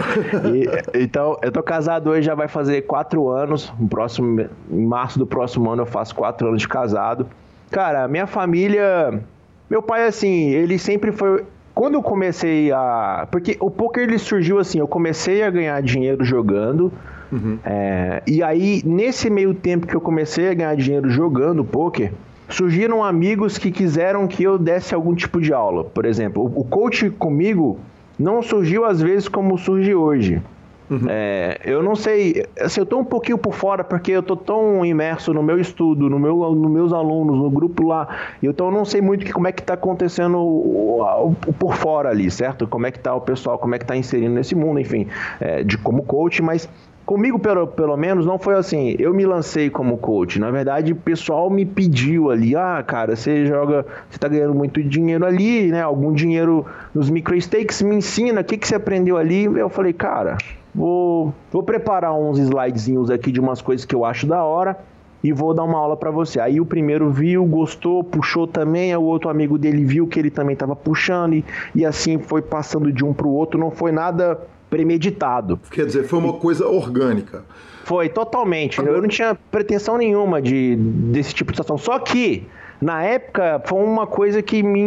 E, 0.54 0.68
então, 1.02 1.38
eu 1.40 1.50
tô 1.50 1.62
casado 1.62 2.10
hoje, 2.10 2.26
já 2.26 2.34
vai 2.34 2.48
fazer 2.48 2.82
quatro 2.82 3.30
anos. 3.30 3.72
No 3.80 3.88
próximo, 3.88 4.44
em 4.70 4.86
março 4.86 5.18
do 5.18 5.26
próximo 5.26 5.70
ano 5.70 5.82
eu 5.82 5.86
faço 5.86 6.14
quatro 6.14 6.48
anos 6.48 6.60
de 6.60 6.68
casado. 6.68 7.26
Cara, 7.70 8.06
minha 8.08 8.26
família. 8.26 9.22
Meu 9.70 9.80
pai, 9.80 10.06
assim, 10.06 10.50
ele 10.50 10.78
sempre 10.78 11.12
foi 11.12 11.42
quando 11.76 11.92
eu 11.92 12.02
comecei 12.02 12.72
a. 12.72 13.28
Porque 13.30 13.54
o 13.60 13.70
poker 13.70 14.04
ele 14.04 14.18
surgiu 14.18 14.58
assim, 14.58 14.78
eu 14.78 14.88
comecei 14.88 15.42
a 15.42 15.50
ganhar 15.50 15.80
dinheiro 15.82 16.24
jogando. 16.24 16.90
Uhum. 17.30 17.58
É, 17.62 18.22
e 18.26 18.42
aí, 18.42 18.80
nesse 18.82 19.28
meio 19.28 19.52
tempo 19.52 19.86
que 19.86 19.94
eu 19.94 20.00
comecei 20.00 20.48
a 20.48 20.54
ganhar 20.54 20.74
dinheiro 20.74 21.10
jogando 21.10 21.62
poker, 21.62 22.12
surgiram 22.48 23.04
amigos 23.04 23.58
que 23.58 23.70
quiseram 23.70 24.26
que 24.26 24.42
eu 24.42 24.56
desse 24.56 24.94
algum 24.94 25.14
tipo 25.14 25.38
de 25.38 25.52
aula. 25.52 25.84
Por 25.84 26.06
exemplo, 26.06 26.50
o 26.56 26.64
coach 26.64 27.10
comigo 27.10 27.78
não 28.18 28.42
surgiu 28.42 28.86
às 28.86 29.02
vezes 29.02 29.28
como 29.28 29.58
surge 29.58 29.94
hoje. 29.94 30.40
Uhum. 30.88 31.06
É, 31.08 31.60
eu 31.64 31.82
não 31.82 31.96
sei, 31.96 32.46
assim, 32.60 32.80
eu 32.80 32.86
tô 32.86 32.98
um 32.98 33.04
pouquinho 33.04 33.36
por 33.36 33.54
fora 33.54 33.82
porque 33.82 34.12
eu 34.12 34.22
tô 34.22 34.36
tão 34.36 34.84
imerso 34.84 35.34
no 35.34 35.42
meu 35.42 35.58
estudo, 35.58 36.08
no 36.08 36.18
meu, 36.18 36.36
nos 36.54 36.70
meus 36.70 36.92
alunos, 36.92 37.36
no 37.36 37.50
grupo 37.50 37.86
lá, 37.88 38.08
então 38.40 38.66
eu 38.66 38.72
não 38.72 38.84
sei 38.84 39.00
muito 39.00 39.24
que, 39.24 39.32
como 39.32 39.48
é 39.48 39.52
que 39.52 39.62
tá 39.62 39.74
acontecendo 39.74 40.38
o, 40.38 41.00
o, 41.00 41.36
o, 41.46 41.52
por 41.52 41.74
fora 41.74 42.10
ali, 42.10 42.30
certo? 42.30 42.68
Como 42.68 42.86
é 42.86 42.92
que 42.92 43.00
tá 43.00 43.14
o 43.14 43.20
pessoal, 43.20 43.58
como 43.58 43.74
é 43.74 43.78
que 43.78 43.84
tá 43.84 43.96
inserindo 43.96 44.34
nesse 44.34 44.54
mundo, 44.54 44.78
enfim, 44.78 45.08
é, 45.40 45.64
de 45.64 45.76
como 45.76 46.04
coach, 46.04 46.40
mas 46.40 46.68
Comigo, 47.06 47.38
pelo, 47.38 47.68
pelo 47.68 47.96
menos, 47.96 48.26
não 48.26 48.36
foi 48.36 48.56
assim. 48.56 48.96
Eu 48.98 49.14
me 49.14 49.24
lancei 49.24 49.70
como 49.70 49.96
coach. 49.96 50.40
Na 50.40 50.50
verdade, 50.50 50.92
o 50.92 50.96
pessoal 50.96 51.48
me 51.48 51.64
pediu 51.64 52.32
ali: 52.32 52.56
ah, 52.56 52.82
cara, 52.84 53.14
você 53.14 53.46
joga, 53.46 53.86
você 54.10 54.18
tá 54.18 54.26
ganhando 54.26 54.52
muito 54.52 54.82
dinheiro 54.82 55.24
ali, 55.24 55.68
né? 55.68 55.80
Algum 55.82 56.12
dinheiro 56.12 56.66
nos 56.92 57.08
micro 57.08 57.36
stakes, 57.36 57.80
me 57.80 57.94
ensina, 57.94 58.40
o 58.40 58.44
que, 58.44 58.58
que 58.58 58.66
você 58.66 58.74
aprendeu 58.74 59.16
ali? 59.16 59.44
Eu 59.44 59.68
falei, 59.68 59.92
cara, 59.92 60.36
Vou, 60.76 61.32
vou 61.50 61.62
preparar 61.62 62.14
uns 62.14 62.38
slidezinhos 62.38 63.10
aqui 63.10 63.32
de 63.32 63.40
umas 63.40 63.62
coisas 63.62 63.86
que 63.86 63.94
eu 63.94 64.04
acho 64.04 64.26
da 64.26 64.44
hora. 64.44 64.76
e 65.24 65.32
vou 65.32 65.54
dar 65.54 65.64
uma 65.64 65.78
aula 65.78 65.96
para 65.96 66.10
você. 66.10 66.38
Aí 66.38 66.60
o 66.60 66.66
primeiro 66.66 67.10
viu, 67.10 67.44
gostou, 67.46 68.04
puxou 68.04 68.46
também, 68.46 68.94
o 68.94 69.02
outro 69.02 69.30
amigo 69.30 69.58
dele 69.58 69.84
viu 69.84 70.06
que 70.06 70.20
ele 70.20 70.30
também 70.30 70.52
estava 70.52 70.76
puxando 70.76 71.32
e, 71.32 71.44
e 71.74 71.84
assim 71.84 72.18
foi 72.18 72.42
passando 72.42 72.92
de 72.92 73.04
um 73.04 73.12
para 73.12 73.26
o 73.26 73.32
outro, 73.32 73.58
não 73.58 73.70
foi 73.70 73.90
nada 73.90 74.38
premeditado. 74.68 75.58
Quer 75.70 75.86
dizer, 75.86 76.04
foi 76.04 76.18
uma 76.18 76.34
coisa 76.34 76.68
orgânica. 76.68 77.42
Foi, 77.84 78.08
totalmente. 78.08 78.78
Eu 78.78 79.00
não 79.00 79.08
tinha 79.08 79.36
pretensão 79.50 79.96
nenhuma 79.96 80.42
de, 80.42 80.76
desse 80.76 81.32
tipo 81.32 81.52
de 81.52 81.56
situação. 81.56 81.78
Só 81.78 81.98
que, 82.00 82.46
na 82.80 83.02
época, 83.02 83.62
foi 83.64 83.82
uma 83.82 84.06
coisa 84.06 84.42
que 84.42 84.62
me 84.62 84.80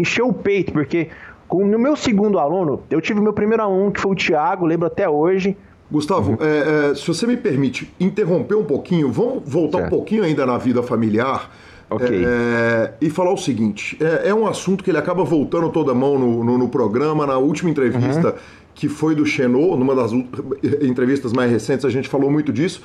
encheu 0.00 0.28
o 0.28 0.32
peito, 0.32 0.72
porque 0.72 1.08
com, 1.50 1.66
no 1.66 1.80
meu 1.80 1.96
segundo 1.96 2.38
aluno, 2.38 2.84
eu 2.88 3.00
tive 3.00 3.20
meu 3.20 3.32
primeiro 3.32 3.64
aluno, 3.64 3.90
que 3.90 4.00
foi 4.00 4.12
o 4.12 4.14
Thiago, 4.14 4.64
lembro 4.64 4.86
até 4.86 5.08
hoje. 5.08 5.56
Gustavo, 5.90 6.30
uhum. 6.30 6.38
é, 6.40 6.90
é, 6.90 6.94
se 6.94 7.04
você 7.08 7.26
me 7.26 7.36
permite 7.36 7.92
interromper 7.98 8.54
um 8.54 8.62
pouquinho, 8.62 9.10
vamos 9.10 9.42
voltar 9.44 9.78
certo. 9.78 9.92
um 9.92 9.96
pouquinho 9.96 10.22
ainda 10.22 10.46
na 10.46 10.56
vida 10.56 10.80
familiar. 10.80 11.50
Okay. 11.90 12.24
É, 12.24 12.92
e 13.00 13.10
falar 13.10 13.32
o 13.32 13.36
seguinte: 13.36 13.98
é, 14.00 14.28
é, 14.28 14.34
um 14.34 14.46
assunto 14.46 14.84
que 14.84 14.92
ele 14.92 14.98
acaba 14.98 15.24
voltando 15.24 15.68
toda 15.70 15.90
a 15.90 15.94
mão 15.94 16.16
no, 16.16 16.44
no, 16.44 16.56
no 16.56 16.68
programa. 16.68 17.26
Na 17.26 17.36
última 17.36 17.68
entrevista, 17.68 18.28
uhum. 18.28 18.38
que 18.72 18.88
foi 18.88 19.16
do 19.16 19.26
Xenô, 19.26 19.76
numa 19.76 19.96
das 19.96 20.12
entrevistas 20.80 21.32
mais 21.32 21.50
recentes, 21.50 21.84
a 21.84 21.90
gente 21.90 22.08
falou 22.08 22.30
muito 22.30 22.52
disso. 22.52 22.80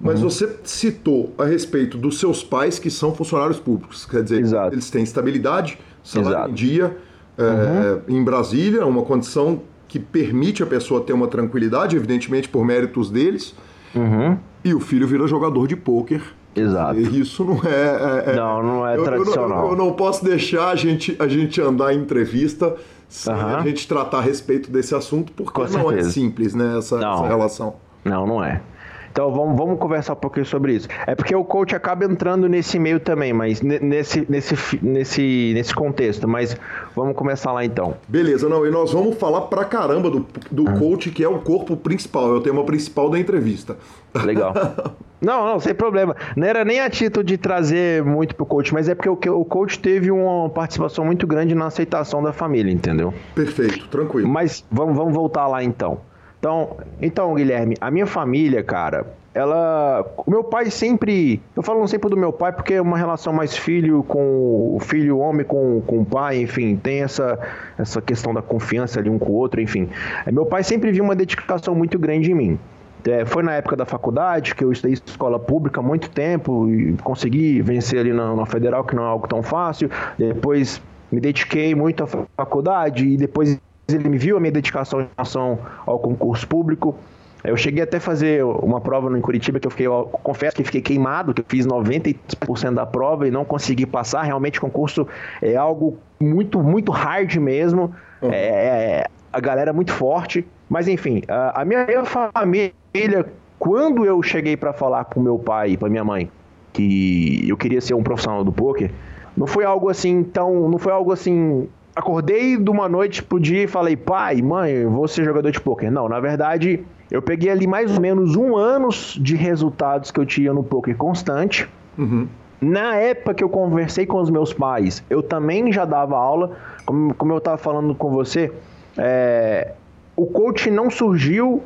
Mas 0.00 0.20
uhum. 0.20 0.28
você 0.28 0.52
citou 0.64 1.32
a 1.38 1.44
respeito 1.44 1.96
dos 1.96 2.18
seus 2.18 2.42
pais 2.42 2.80
que 2.80 2.90
são 2.90 3.14
funcionários 3.14 3.60
públicos. 3.60 4.04
Quer 4.04 4.24
dizer, 4.24 4.40
Exato. 4.40 4.74
eles 4.74 4.90
têm 4.90 5.04
estabilidade, 5.04 5.78
salário 6.02 6.36
Exato. 6.36 6.50
em 6.50 6.54
dia, 6.54 6.96
é, 6.96 7.09
uhum. 7.42 8.16
em 8.16 8.24
Brasília, 8.24 8.86
uma 8.86 9.02
condição 9.02 9.62
que 9.88 9.98
permite 9.98 10.62
a 10.62 10.66
pessoa 10.66 11.00
ter 11.00 11.12
uma 11.12 11.26
tranquilidade, 11.26 11.96
evidentemente 11.96 12.48
por 12.48 12.64
méritos 12.64 13.10
deles, 13.10 13.54
uhum. 13.94 14.38
e 14.64 14.72
o 14.72 14.80
filho 14.80 15.06
vira 15.06 15.26
jogador 15.26 15.66
de 15.66 15.74
pôquer. 15.74 16.22
Exato. 16.54 16.98
Isso 16.98 17.44
não 17.44 17.60
é, 17.64 18.28
é, 18.28 18.32
é, 18.32 18.36
Não, 18.36 18.62
não 18.62 18.86
é 18.86 18.96
eu, 18.96 19.04
tradicional. 19.04 19.64
Eu, 19.64 19.70
eu, 19.70 19.76
não 19.76 19.92
posso 19.92 20.24
deixar 20.24 20.68
a 20.68 20.76
gente, 20.76 21.16
a 21.18 21.28
gente 21.28 21.60
andar 21.60 21.94
em 21.94 21.98
entrevista 21.98 22.76
sem 23.08 23.34
uhum. 23.34 23.56
a 23.56 23.62
gente 23.62 23.88
tratar 23.88 24.18
a 24.18 24.22
respeito 24.22 24.70
desse 24.70 24.94
assunto, 24.94 25.32
porque 25.32 25.60
não 25.76 25.90
é 25.90 25.98
é 25.98 26.02
simples, 26.04 26.54
né, 26.54 26.78
essa, 26.78 26.96
essa 26.96 27.26
relação. 27.26 27.74
Não, 28.04 28.26
não 28.26 28.42
é. 28.42 28.62
Então 29.10 29.30
vamos, 29.32 29.56
vamos 29.56 29.78
conversar 29.78 30.12
um 30.12 30.16
pouquinho 30.16 30.46
sobre 30.46 30.74
isso. 30.74 30.88
É 31.06 31.14
porque 31.14 31.34
o 31.34 31.44
coach 31.44 31.74
acaba 31.74 32.04
entrando 32.04 32.48
nesse 32.48 32.78
meio 32.78 33.00
também, 33.00 33.32
mas 33.32 33.60
nesse, 33.60 34.26
nesse, 34.28 34.56
nesse, 34.82 35.52
nesse 35.54 35.74
contexto. 35.74 36.28
Mas 36.28 36.56
vamos 36.94 37.16
começar 37.16 37.52
lá 37.52 37.64
então. 37.64 37.96
Beleza, 38.08 38.48
não, 38.48 38.66
e 38.66 38.70
nós 38.70 38.92
vamos 38.92 39.16
falar 39.16 39.42
pra 39.42 39.64
caramba 39.64 40.10
do, 40.10 40.26
do 40.50 40.68
ah. 40.68 40.78
coach, 40.78 41.10
que 41.10 41.24
é 41.24 41.28
o 41.28 41.38
corpo 41.40 41.76
principal, 41.76 42.34
é 42.34 42.38
o 42.38 42.40
tema 42.40 42.64
principal 42.64 43.10
da 43.10 43.18
entrevista. 43.18 43.76
Legal. 44.14 44.54
Não, 45.20 45.44
não, 45.44 45.60
sem 45.60 45.74
problema. 45.74 46.16
Não 46.34 46.46
era 46.46 46.64
nem 46.64 46.80
a 46.80 46.88
título 46.88 47.22
de 47.22 47.36
trazer 47.36 48.02
muito 48.02 48.34
pro 48.34 48.46
coach, 48.46 48.72
mas 48.72 48.88
é 48.88 48.94
porque 48.94 49.10
o, 49.10 49.38
o 49.38 49.44
coach 49.44 49.78
teve 49.78 50.10
uma 50.10 50.48
participação 50.48 51.04
muito 51.04 51.26
grande 51.26 51.54
na 51.54 51.66
aceitação 51.66 52.22
da 52.22 52.32
família, 52.32 52.72
entendeu? 52.72 53.12
Perfeito, 53.34 53.86
tranquilo. 53.88 54.26
Mas 54.26 54.64
vamos, 54.70 54.96
vamos 54.96 55.12
voltar 55.12 55.46
lá 55.46 55.62
então. 55.62 56.00
Então, 56.40 56.78
então, 57.02 57.34
Guilherme, 57.34 57.76
a 57.78 57.90
minha 57.90 58.06
família, 58.06 58.64
cara, 58.64 59.06
ela. 59.34 60.04
O 60.16 60.30
meu 60.30 60.42
pai 60.42 60.70
sempre. 60.70 61.40
Eu 61.54 61.62
falo 61.62 61.86
sempre 61.86 62.08
do 62.08 62.16
meu 62.16 62.32
pai 62.32 62.50
porque 62.50 62.74
é 62.74 62.80
uma 62.80 62.96
relação 62.96 63.30
mais 63.30 63.54
filho 63.54 64.02
com 64.02 64.74
o 64.74 64.80
filho 64.80 65.18
homem 65.18 65.44
com, 65.44 65.82
com 65.86 66.00
o 66.00 66.04
pai, 66.04 66.40
enfim, 66.40 66.76
tem 66.76 67.02
essa, 67.02 67.38
essa 67.78 68.00
questão 68.00 68.32
da 68.32 68.40
confiança 68.40 68.98
ali 68.98 69.10
um 69.10 69.18
com 69.18 69.32
o 69.32 69.34
outro, 69.34 69.60
enfim. 69.60 69.88
É, 70.24 70.32
meu 70.32 70.46
pai 70.46 70.64
sempre 70.64 70.90
viu 70.90 71.04
uma 71.04 71.14
dedicação 71.14 71.74
muito 71.74 71.98
grande 71.98 72.32
em 72.32 72.34
mim. 72.34 72.58
É, 73.06 73.24
foi 73.26 73.42
na 73.42 73.52
época 73.52 73.76
da 73.76 73.84
faculdade, 73.84 74.54
que 74.54 74.64
eu 74.64 74.72
estudei 74.72 74.94
escola 74.94 75.38
pública 75.38 75.80
há 75.80 75.82
muito 75.82 76.10
tempo 76.10 76.68
e 76.70 76.94
consegui 77.02 77.60
vencer 77.62 78.00
ali 78.00 78.12
na, 78.12 78.34
na 78.34 78.46
federal, 78.46 78.82
que 78.84 78.96
não 78.96 79.04
é 79.04 79.06
algo 79.06 79.28
tão 79.28 79.42
fácil. 79.42 79.90
Depois 80.18 80.80
me 81.12 81.20
dediquei 81.20 81.74
muito 81.74 82.02
à 82.02 82.06
faculdade 82.06 83.06
e 83.06 83.16
depois 83.16 83.58
ele 83.92 84.08
me 84.08 84.18
viu 84.18 84.36
a 84.36 84.40
minha 84.40 84.52
dedicação 84.52 85.02
em 85.02 85.08
relação 85.16 85.58
ao 85.86 85.98
concurso 85.98 86.46
público. 86.46 86.96
Eu 87.42 87.56
cheguei 87.56 87.82
até 87.82 87.96
a 87.96 88.00
fazer 88.00 88.44
uma 88.44 88.80
prova 88.80 89.08
no 89.08 89.18
Curitiba 89.20 89.58
que 89.58 89.66
eu 89.66 89.70
fiquei, 89.70 89.86
eu 89.86 90.10
confesso 90.22 90.54
que 90.54 90.62
fiquei 90.62 90.82
queimado, 90.82 91.32
que 91.32 91.40
eu 91.40 91.44
fiz 91.48 91.66
90% 91.66 92.74
da 92.74 92.84
prova 92.84 93.26
e 93.26 93.30
não 93.30 93.44
consegui 93.44 93.86
passar. 93.86 94.22
Realmente, 94.22 94.60
concurso 94.60 95.08
é 95.40 95.56
algo 95.56 95.96
muito, 96.20 96.62
muito 96.62 96.92
hard 96.92 97.34
mesmo. 97.36 97.94
Uhum. 98.20 98.30
É, 98.30 99.06
a 99.32 99.40
galera 99.40 99.70
é 99.70 99.72
muito 99.72 99.92
forte. 99.92 100.46
Mas 100.68 100.86
enfim, 100.86 101.22
a, 101.28 101.62
a 101.62 101.64
minha 101.64 101.86
família, 102.04 103.26
quando 103.58 104.04
eu 104.04 104.22
cheguei 104.22 104.56
para 104.56 104.72
falar 104.72 105.04
com 105.06 105.20
meu 105.20 105.38
pai 105.38 105.72
e 105.72 105.76
para 105.76 105.88
minha 105.88 106.04
mãe 106.04 106.30
que 106.72 107.48
eu 107.48 107.56
queria 107.56 107.80
ser 107.80 107.94
um 107.94 108.02
profissional 108.02 108.44
do 108.44 108.52
poker, 108.52 108.90
não 109.36 109.46
foi 109.46 109.64
algo 109.64 109.88
assim 109.88 110.22
tão, 110.22 110.68
não 110.68 110.78
foi 110.78 110.92
algo 110.92 111.12
assim 111.12 111.68
acordei 111.94 112.56
de 112.56 112.70
uma 112.70 112.88
noite 112.88 113.22
pro 113.22 113.40
dia 113.40 113.64
e 113.64 113.66
falei, 113.66 113.96
pai, 113.96 114.40
mãe, 114.42 114.86
vou 114.86 115.06
ser 115.08 115.24
jogador 115.24 115.50
de 115.50 115.60
pôquer. 115.60 115.90
Não, 115.90 116.08
na 116.08 116.20
verdade, 116.20 116.84
eu 117.10 117.20
peguei 117.20 117.50
ali 117.50 117.66
mais 117.66 117.94
ou 117.94 118.00
menos 118.00 118.36
um 118.36 118.56
ano 118.56 118.88
de 119.16 119.34
resultados 119.34 120.10
que 120.10 120.20
eu 120.20 120.26
tinha 120.26 120.52
no 120.52 120.62
pôquer 120.62 120.96
constante. 120.96 121.68
Uhum. 121.98 122.28
Na 122.60 122.94
época 122.96 123.34
que 123.34 123.44
eu 123.44 123.48
conversei 123.48 124.06
com 124.06 124.20
os 124.20 124.30
meus 124.30 124.52
pais, 124.52 125.02
eu 125.08 125.22
também 125.22 125.72
já 125.72 125.84
dava 125.84 126.16
aula. 126.16 126.56
Como, 126.84 127.14
como 127.14 127.32
eu 127.32 127.38
estava 127.38 127.56
falando 127.56 127.94
com 127.94 128.10
você, 128.10 128.52
é, 128.98 129.72
o 130.14 130.26
coach 130.26 130.70
não 130.70 130.90
surgiu 130.90 131.62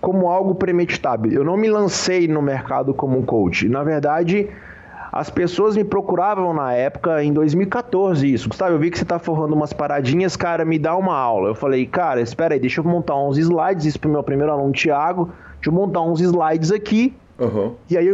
como 0.00 0.28
algo 0.28 0.54
premeditado. 0.54 1.28
Eu 1.28 1.42
não 1.42 1.56
me 1.56 1.68
lancei 1.68 2.28
no 2.28 2.40
mercado 2.40 2.94
como 2.94 3.18
um 3.18 3.22
coach. 3.22 3.68
Na 3.68 3.82
verdade, 3.82 4.48
as 5.18 5.30
pessoas 5.30 5.76
me 5.76 5.84
procuravam 5.84 6.52
na 6.52 6.72
época, 6.74 7.22
em 7.24 7.32
2014, 7.32 8.32
isso. 8.32 8.48
Gustavo, 8.48 8.72
eu 8.72 8.78
vi 8.78 8.90
que 8.90 8.98
você 8.98 9.04
tá 9.04 9.18
forrando 9.18 9.54
umas 9.54 9.72
paradinhas, 9.72 10.36
cara, 10.36 10.64
me 10.64 10.78
dá 10.78 10.94
uma 10.94 11.16
aula. 11.16 11.48
Eu 11.48 11.54
falei, 11.54 11.86
cara, 11.86 12.20
espera 12.20 12.54
aí, 12.54 12.60
deixa 12.60 12.80
eu 12.80 12.84
montar 12.84 13.16
uns 13.16 13.38
slides, 13.38 13.86
isso 13.86 13.98
pro 13.98 14.10
meu 14.10 14.22
primeiro 14.22 14.52
aluno, 14.52 14.72
Thiago. 14.72 15.30
Deixa 15.54 15.70
eu 15.70 15.72
montar 15.72 16.02
uns 16.02 16.20
slides 16.20 16.70
aqui. 16.70 17.14
Uhum. 17.38 17.72
E 17.88 17.96
aí, 17.96 18.08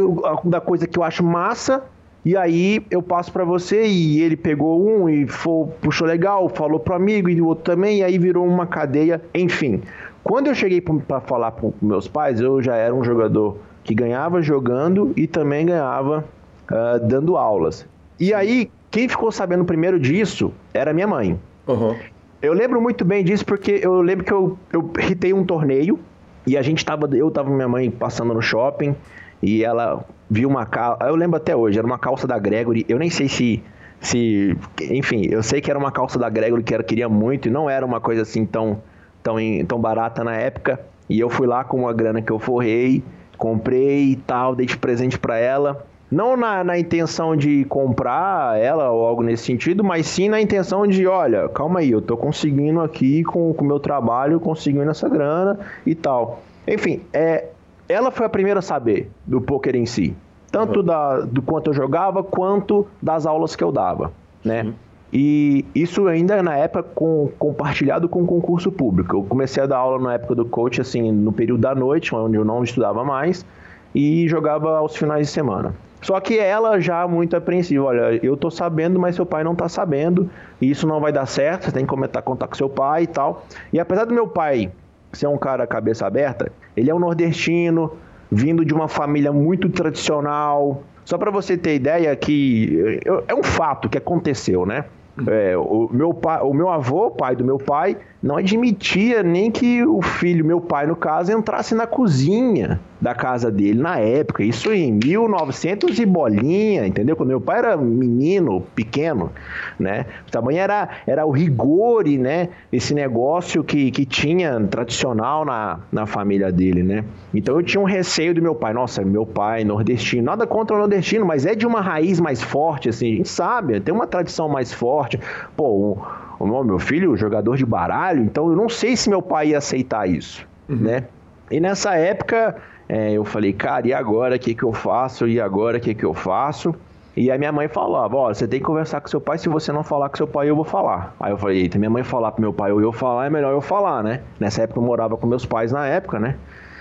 da 0.44 0.60
coisa 0.60 0.86
que 0.86 0.98
eu 0.98 1.02
acho 1.02 1.24
massa, 1.24 1.82
e 2.24 2.36
aí 2.36 2.84
eu 2.88 3.02
passo 3.02 3.32
para 3.32 3.44
você 3.44 3.84
e 3.84 4.22
ele 4.22 4.36
pegou 4.36 4.80
um 4.80 5.08
e 5.08 5.26
foi, 5.26 5.66
puxou 5.80 6.06
legal, 6.06 6.48
falou 6.48 6.78
pro 6.78 6.94
amigo 6.94 7.28
e 7.28 7.40
o 7.42 7.46
outro 7.46 7.64
também, 7.64 7.98
e 7.98 8.04
aí 8.04 8.16
virou 8.16 8.46
uma 8.46 8.66
cadeia, 8.66 9.20
enfim. 9.34 9.82
Quando 10.22 10.46
eu 10.46 10.54
cheguei 10.54 10.80
para 10.80 11.20
falar 11.20 11.50
com 11.50 11.72
meus 11.82 12.06
pais, 12.06 12.40
eu 12.40 12.62
já 12.62 12.76
era 12.76 12.94
um 12.94 13.02
jogador 13.02 13.56
que 13.82 13.92
ganhava 13.92 14.40
jogando 14.40 15.12
e 15.16 15.26
também 15.26 15.66
ganhava 15.66 16.24
uh, 16.72 17.06
dando 17.06 17.36
aulas. 17.36 17.86
E 18.18 18.32
aí, 18.32 18.70
quem 18.90 19.08
ficou 19.08 19.30
sabendo 19.30 19.64
primeiro 19.64 20.00
disso 20.00 20.52
era 20.72 20.92
minha 20.92 21.06
mãe. 21.06 21.38
Uhum. 21.66 21.96
Eu 22.40 22.52
lembro 22.52 22.80
muito 22.80 23.04
bem 23.04 23.22
disso 23.22 23.44
porque 23.44 23.80
eu 23.82 24.00
lembro 24.00 24.24
que 24.24 24.32
eu, 24.32 24.58
eu 24.72 24.90
ritei 24.98 25.32
um 25.32 25.44
torneio 25.44 25.98
e 26.46 26.56
a 26.56 26.62
gente 26.62 26.84
tava, 26.84 27.08
eu 27.16 27.30
tava 27.30 27.48
com 27.48 27.54
minha 27.54 27.68
mãe 27.68 27.90
passando 27.90 28.34
no 28.34 28.42
shopping 28.42 28.96
e 29.40 29.62
ela 29.62 30.04
viu 30.28 30.48
uma 30.48 30.66
calça, 30.66 31.04
eu 31.04 31.14
lembro 31.14 31.36
até 31.36 31.54
hoje, 31.54 31.78
era 31.78 31.86
uma 31.86 31.98
calça 31.98 32.26
da 32.26 32.38
Gregory, 32.38 32.84
eu 32.88 32.98
nem 32.98 33.10
sei 33.10 33.28
se 33.28 33.62
se, 34.00 34.56
enfim, 34.90 35.28
eu 35.30 35.44
sei 35.44 35.60
que 35.60 35.70
era 35.70 35.78
uma 35.78 35.92
calça 35.92 36.18
da 36.18 36.28
Gregory 36.28 36.64
que 36.64 36.74
ela 36.74 36.82
queria 36.82 37.08
muito 37.08 37.46
e 37.46 37.50
não 37.50 37.70
era 37.70 37.86
uma 37.86 38.00
coisa 38.00 38.22
assim 38.22 38.44
tão 38.44 38.82
tão 39.22 39.36
tão 39.66 39.80
barata 39.80 40.24
na 40.24 40.34
época. 40.34 40.80
E 41.08 41.20
eu 41.20 41.30
fui 41.30 41.46
lá 41.46 41.62
com 41.62 41.78
uma 41.78 41.92
grana 41.92 42.20
que 42.20 42.32
eu 42.32 42.38
forrei, 42.40 43.04
comprei 43.38 44.10
e 44.10 44.16
tal, 44.16 44.56
dei 44.56 44.66
de 44.66 44.76
presente 44.76 45.18
para 45.18 45.38
ela. 45.38 45.86
Não 46.12 46.36
na, 46.36 46.62
na 46.62 46.78
intenção 46.78 47.34
de 47.34 47.64
comprar 47.64 48.60
ela 48.60 48.90
ou 48.90 49.06
algo 49.06 49.22
nesse 49.22 49.44
sentido, 49.44 49.82
mas 49.82 50.06
sim 50.06 50.28
na 50.28 50.42
intenção 50.42 50.86
de, 50.86 51.06
olha, 51.06 51.48
calma 51.48 51.80
aí, 51.80 51.90
eu 51.90 52.02
tô 52.02 52.18
conseguindo 52.18 52.82
aqui 52.82 53.24
com 53.24 53.50
o 53.50 53.64
meu 53.64 53.80
trabalho, 53.80 54.38
conseguindo 54.38 54.90
essa 54.90 55.08
grana 55.08 55.58
e 55.86 55.94
tal. 55.94 56.42
Enfim, 56.68 57.00
é, 57.14 57.46
ela 57.88 58.10
foi 58.10 58.26
a 58.26 58.28
primeira 58.28 58.58
a 58.58 58.62
saber 58.62 59.10
do 59.26 59.40
poker 59.40 59.74
em 59.74 59.86
si. 59.86 60.14
Tanto 60.50 60.80
uhum. 60.80 60.84
da, 60.84 61.20
do 61.20 61.40
quanto 61.40 61.70
eu 61.70 61.74
jogava, 61.74 62.22
quanto 62.22 62.86
das 63.00 63.24
aulas 63.24 63.56
que 63.56 63.64
eu 63.64 63.72
dava, 63.72 64.12
né? 64.44 64.64
Uhum. 64.64 64.74
E 65.14 65.64
isso 65.74 66.06
ainda 66.08 66.42
na 66.42 66.58
época 66.58 66.82
com, 66.94 67.30
compartilhado 67.38 68.06
com 68.06 68.22
o 68.22 68.26
concurso 68.26 68.70
público. 68.70 69.16
Eu 69.16 69.22
comecei 69.22 69.62
a 69.62 69.66
dar 69.66 69.78
aula 69.78 69.98
na 69.98 70.12
época 70.12 70.34
do 70.34 70.44
coach, 70.44 70.78
assim, 70.78 71.10
no 71.10 71.32
período 71.32 71.62
da 71.62 71.74
noite, 71.74 72.14
onde 72.14 72.36
eu 72.36 72.44
não 72.44 72.62
estudava 72.62 73.02
mais, 73.02 73.46
e 73.94 74.28
jogava 74.28 74.76
aos 74.76 74.94
finais 74.94 75.28
de 75.28 75.32
semana. 75.32 75.74
Só 76.02 76.18
que 76.18 76.36
ela 76.36 76.80
já 76.80 77.06
muito 77.06 77.36
apreensiva, 77.36 77.84
olha, 77.84 78.20
eu 78.22 78.36
tô 78.36 78.50
sabendo, 78.50 78.98
mas 78.98 79.14
seu 79.14 79.24
pai 79.24 79.44
não 79.44 79.54
tá 79.54 79.68
sabendo, 79.68 80.28
e 80.60 80.68
isso 80.68 80.84
não 80.84 81.00
vai 81.00 81.12
dar 81.12 81.26
certo, 81.26 81.66
você 81.66 81.72
tem 81.72 81.84
que 81.84 81.88
comentar, 81.88 82.20
contar 82.22 82.48
com 82.48 82.56
seu 82.56 82.68
pai 82.68 83.04
e 83.04 83.06
tal. 83.06 83.46
E 83.72 83.78
apesar 83.78 84.04
do 84.04 84.12
meu 84.12 84.26
pai 84.26 84.72
ser 85.12 85.28
um 85.28 85.38
cara 85.38 85.64
cabeça 85.64 86.04
aberta, 86.04 86.50
ele 86.76 86.90
é 86.90 86.94
um 86.94 86.98
nordestino, 86.98 87.92
vindo 88.30 88.64
de 88.64 88.74
uma 88.74 88.88
família 88.88 89.32
muito 89.32 89.68
tradicional. 89.68 90.82
Só 91.04 91.16
para 91.16 91.30
você 91.30 91.56
ter 91.56 91.76
ideia 91.76 92.14
que 92.16 93.00
é 93.28 93.34
um 93.34 93.42
fato 93.44 93.88
que 93.88 93.96
aconteceu, 93.96 94.66
né? 94.66 94.84
É, 95.28 95.56
o, 95.56 95.88
meu 95.92 96.12
pai, 96.14 96.40
o 96.42 96.52
meu 96.52 96.68
avô, 96.68 97.10
pai 97.10 97.36
do 97.36 97.44
meu 97.44 97.58
pai, 97.58 97.96
não 98.20 98.38
admitia 98.38 99.22
nem 99.22 99.50
que 99.50 99.84
o 99.84 100.02
filho, 100.02 100.44
meu 100.44 100.60
pai 100.60 100.86
no 100.86 100.96
caso, 100.96 101.30
entrasse 101.30 101.74
na 101.74 101.86
cozinha 101.86 102.80
da 103.02 103.16
casa 103.16 103.50
dele 103.50 103.82
na 103.82 103.98
época, 103.98 104.44
isso 104.44 104.72
em 104.72 104.92
1900 104.92 105.98
e 105.98 106.06
bolinha, 106.06 106.86
entendeu? 106.86 107.16
Quando 107.16 107.30
meu 107.30 107.40
pai 107.40 107.58
era 107.58 107.76
menino, 107.76 108.60
pequeno, 108.76 109.32
né? 109.76 110.06
O 110.28 110.30
tamanho 110.30 110.60
era, 110.60 110.88
era 111.04 111.26
o 111.26 111.32
rigor, 111.32 112.04
né? 112.06 112.50
Esse 112.72 112.94
negócio 112.94 113.64
que, 113.64 113.90
que 113.90 114.06
tinha 114.06 114.60
tradicional 114.70 115.44
na, 115.44 115.80
na 115.90 116.06
família 116.06 116.52
dele, 116.52 116.84
né? 116.84 117.04
Então 117.34 117.56
eu 117.56 117.62
tinha 117.64 117.80
um 117.80 117.84
receio 117.84 118.32
do 118.32 118.40
meu 118.40 118.54
pai. 118.54 118.72
Nossa, 118.72 119.04
meu 119.04 119.26
pai 119.26 119.64
nordestino, 119.64 120.22
nada 120.22 120.46
contra 120.46 120.76
o 120.76 120.78
nordestino, 120.78 121.26
mas 121.26 121.44
é 121.44 121.56
de 121.56 121.66
uma 121.66 121.80
raiz 121.80 122.20
mais 122.20 122.40
forte, 122.40 122.88
assim, 122.88 123.14
a 123.14 123.16
gente 123.16 123.28
sabe, 123.28 123.80
tem 123.80 123.92
uma 123.92 124.06
tradição 124.06 124.48
mais 124.48 124.72
forte. 124.72 125.18
Pô, 125.56 125.98
o 126.38 126.64
meu 126.64 126.78
filho, 126.78 127.16
jogador 127.16 127.56
de 127.56 127.66
baralho, 127.66 128.22
então 128.22 128.48
eu 128.48 128.54
não 128.54 128.68
sei 128.68 128.96
se 128.96 129.10
meu 129.10 129.20
pai 129.20 129.48
ia 129.48 129.58
aceitar 129.58 130.08
isso, 130.08 130.46
uhum. 130.68 130.76
né? 130.76 131.04
E 131.50 131.60
nessa 131.60 131.94
época 131.96 132.56
é, 132.88 133.12
eu 133.12 133.24
falei, 133.24 133.52
cara, 133.52 133.86
e 133.86 133.92
agora 133.92 134.36
o 134.36 134.38
que, 134.38 134.54
que 134.54 134.62
eu 134.62 134.72
faço? 134.72 135.26
E 135.26 135.40
agora 135.40 135.78
o 135.78 135.80
que, 135.80 135.94
que 135.94 136.04
eu 136.04 136.14
faço? 136.14 136.74
E 137.16 137.30
a 137.30 137.36
minha 137.36 137.52
mãe 137.52 137.68
falava, 137.68 138.16
ó, 138.16 138.32
você 138.32 138.48
tem 138.48 138.58
que 138.58 138.64
conversar 138.64 139.00
com 139.00 139.08
seu 139.08 139.20
pai, 139.20 139.36
se 139.36 139.48
você 139.48 139.70
não 139.70 139.84
falar 139.84 140.08
com 140.08 140.16
seu 140.16 140.26
pai, 140.26 140.48
eu 140.48 140.56
vou 140.56 140.64
falar. 140.64 141.14
Aí 141.20 141.30
eu 141.30 141.36
falei, 141.36 141.62
eita, 141.62 141.78
minha 141.78 141.90
mãe 141.90 142.02
falar 142.02 142.32
pro 142.32 142.40
meu 142.40 142.52
pai 142.52 142.72
ou 142.72 142.80
eu 142.80 142.90
falar, 142.90 143.26
é 143.26 143.30
melhor 143.30 143.52
eu 143.52 143.60
falar, 143.60 144.02
né? 144.02 144.22
Nessa 144.40 144.62
época 144.62 144.80
eu 144.80 144.84
morava 144.84 145.16
com 145.16 145.26
meus 145.26 145.44
pais 145.44 145.72
na 145.72 145.86
época, 145.86 146.18
né? 146.18 146.36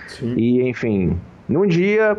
Sim. 0.08 0.34
E, 0.36 0.66
enfim, 0.68 1.18
num 1.46 1.66
dia, 1.66 2.16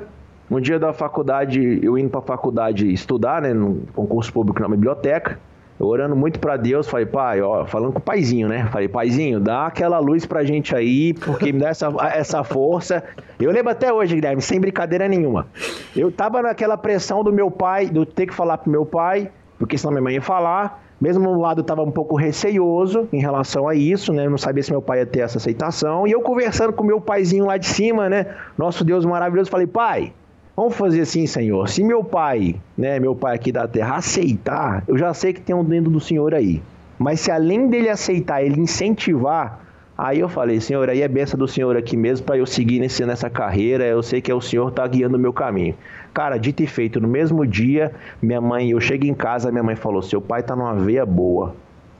no 0.48 0.62
dia 0.62 0.78
da 0.78 0.94
faculdade, 0.94 1.80
eu 1.82 1.98
indo 1.98 2.10
pra 2.10 2.22
faculdade 2.22 2.92
estudar, 2.94 3.42
né, 3.42 3.52
no 3.52 3.82
concurso 3.96 4.32
público 4.32 4.62
na 4.62 4.70
biblioteca, 4.70 5.40
orando 5.80 6.16
muito 6.16 6.40
para 6.40 6.56
Deus, 6.58 6.88
falei, 6.88 7.06
pai, 7.06 7.42
ó, 7.42 7.66
falando 7.66 7.94
com 7.94 8.00
o 8.00 8.02
paizinho, 8.02 8.48
né? 8.48 8.68
Falei, 8.72 8.88
paizinho, 8.88 9.40
dá 9.40 9.68
aquela 9.68 10.00
luz 10.00 10.26
pra 10.26 10.44
gente 10.44 10.76
aí, 10.76 11.14
porque 11.14 11.52
me 11.52 11.60
dá 11.60 11.70
essa, 11.70 11.92
essa 12.14 12.44
força. 12.44 13.04
Eu 13.40 13.52
lembro 13.52 13.72
até 13.72 13.92
hoje, 13.92 14.16
Guilherme, 14.16 14.42
sem 14.42 14.60
brincadeira 14.60 15.08
nenhuma. 15.08 15.48
Eu 15.96 16.12
tava 16.12 16.42
naquela 16.42 16.78
pressão 16.78 17.24
do 17.24 17.32
meu 17.32 17.50
pai, 17.50 17.88
do 17.88 18.06
ter 18.06 18.28
que 18.28 18.34
falar 18.34 18.58
pro 18.58 18.72
meu 18.72 18.86
pai, 18.86 19.30
porque 19.58 19.78
senão 19.78 19.92
minha 19.92 20.04
mãe 20.04 20.16
ia 20.16 20.22
falar. 20.22 20.82
Mesmo 21.02 21.30
um 21.30 21.42
lado 21.42 21.60
estava 21.60 21.82
um 21.82 21.92
pouco 21.92 22.16
receioso 22.16 23.10
em 23.12 23.20
relação 23.20 23.68
a 23.68 23.76
isso, 23.76 24.14
né? 24.14 24.26
Eu 24.26 24.30
não 24.30 24.38
sabia 24.38 24.64
se 24.64 24.72
meu 24.72 24.82
pai 24.82 25.00
ia 25.00 25.06
ter 25.06 25.20
essa 25.20 25.38
aceitação. 25.38 26.08
E 26.08 26.12
eu 26.12 26.22
conversando 26.22 26.72
com 26.72 26.82
meu 26.82 27.02
paizinho 27.02 27.46
lá 27.46 27.58
de 27.58 27.66
cima, 27.66 28.08
né? 28.08 28.28
Nosso 28.58 28.86
Deus 28.86 29.04
maravilhoso, 29.04 29.50
falei, 29.50 29.68
pai, 29.68 30.14
Vamos 30.56 30.76
fazer 30.76 31.02
assim, 31.02 31.26
Senhor. 31.26 31.68
Se 31.68 31.84
meu 31.84 32.04
pai, 32.04 32.56
né, 32.78 33.00
meu 33.00 33.16
pai 33.16 33.36
aqui 33.36 33.52
da 33.52 33.68
terra, 33.68 33.96
aceitar, 33.96 34.84
eu 34.88 34.96
já 34.96 35.12
sei 35.12 35.34
que 35.34 35.42
tem 35.42 35.56
um 35.56 35.64
dentro 35.64 35.90
do 35.90 36.00
Senhor 36.00 36.34
aí. 36.36 36.62
Mas 37.00 37.22
se 37.22 37.32
além 37.32 37.68
dele 37.68 37.90
aceitar, 37.90 38.44
ele 38.44 38.62
incentivar, 38.62 39.60
aí 39.98 40.20
eu 40.20 40.30
falei, 40.30 40.62
Senhor, 40.62 40.88
aí 40.90 41.02
é 41.02 41.08
benção 41.08 41.40
do 41.40 41.48
Senhor 41.48 41.76
aqui 41.76 41.98
mesmo 41.98 42.26
para 42.28 42.38
eu 42.38 42.46
seguir 42.46 42.80
nesse, 42.80 43.04
nessa 43.04 43.32
carreira. 43.32 43.84
Eu 43.84 44.04
sei 44.04 44.22
que 44.22 44.32
é 44.32 44.36
o 44.36 44.42
Senhor 44.42 44.72
tá 44.72 44.86
guiando 44.86 45.18
o 45.18 45.20
meu 45.20 45.34
caminho. 45.34 45.74
Cara, 46.14 46.38
dito 46.38 46.62
e 46.62 46.68
feito, 46.68 47.02
no 47.02 47.08
mesmo 47.08 47.48
dia, 47.48 47.92
minha 48.22 48.40
mãe, 48.40 48.70
eu 48.70 48.80
cheguei 48.80 49.10
em 49.10 49.16
casa, 49.16 49.52
minha 49.52 49.64
mãe 49.64 49.76
falou: 49.76 50.04
seu 50.04 50.22
pai 50.22 50.44
tá 50.44 50.56
numa 50.56 50.76
veia 50.76 51.04
boa. 51.04 51.56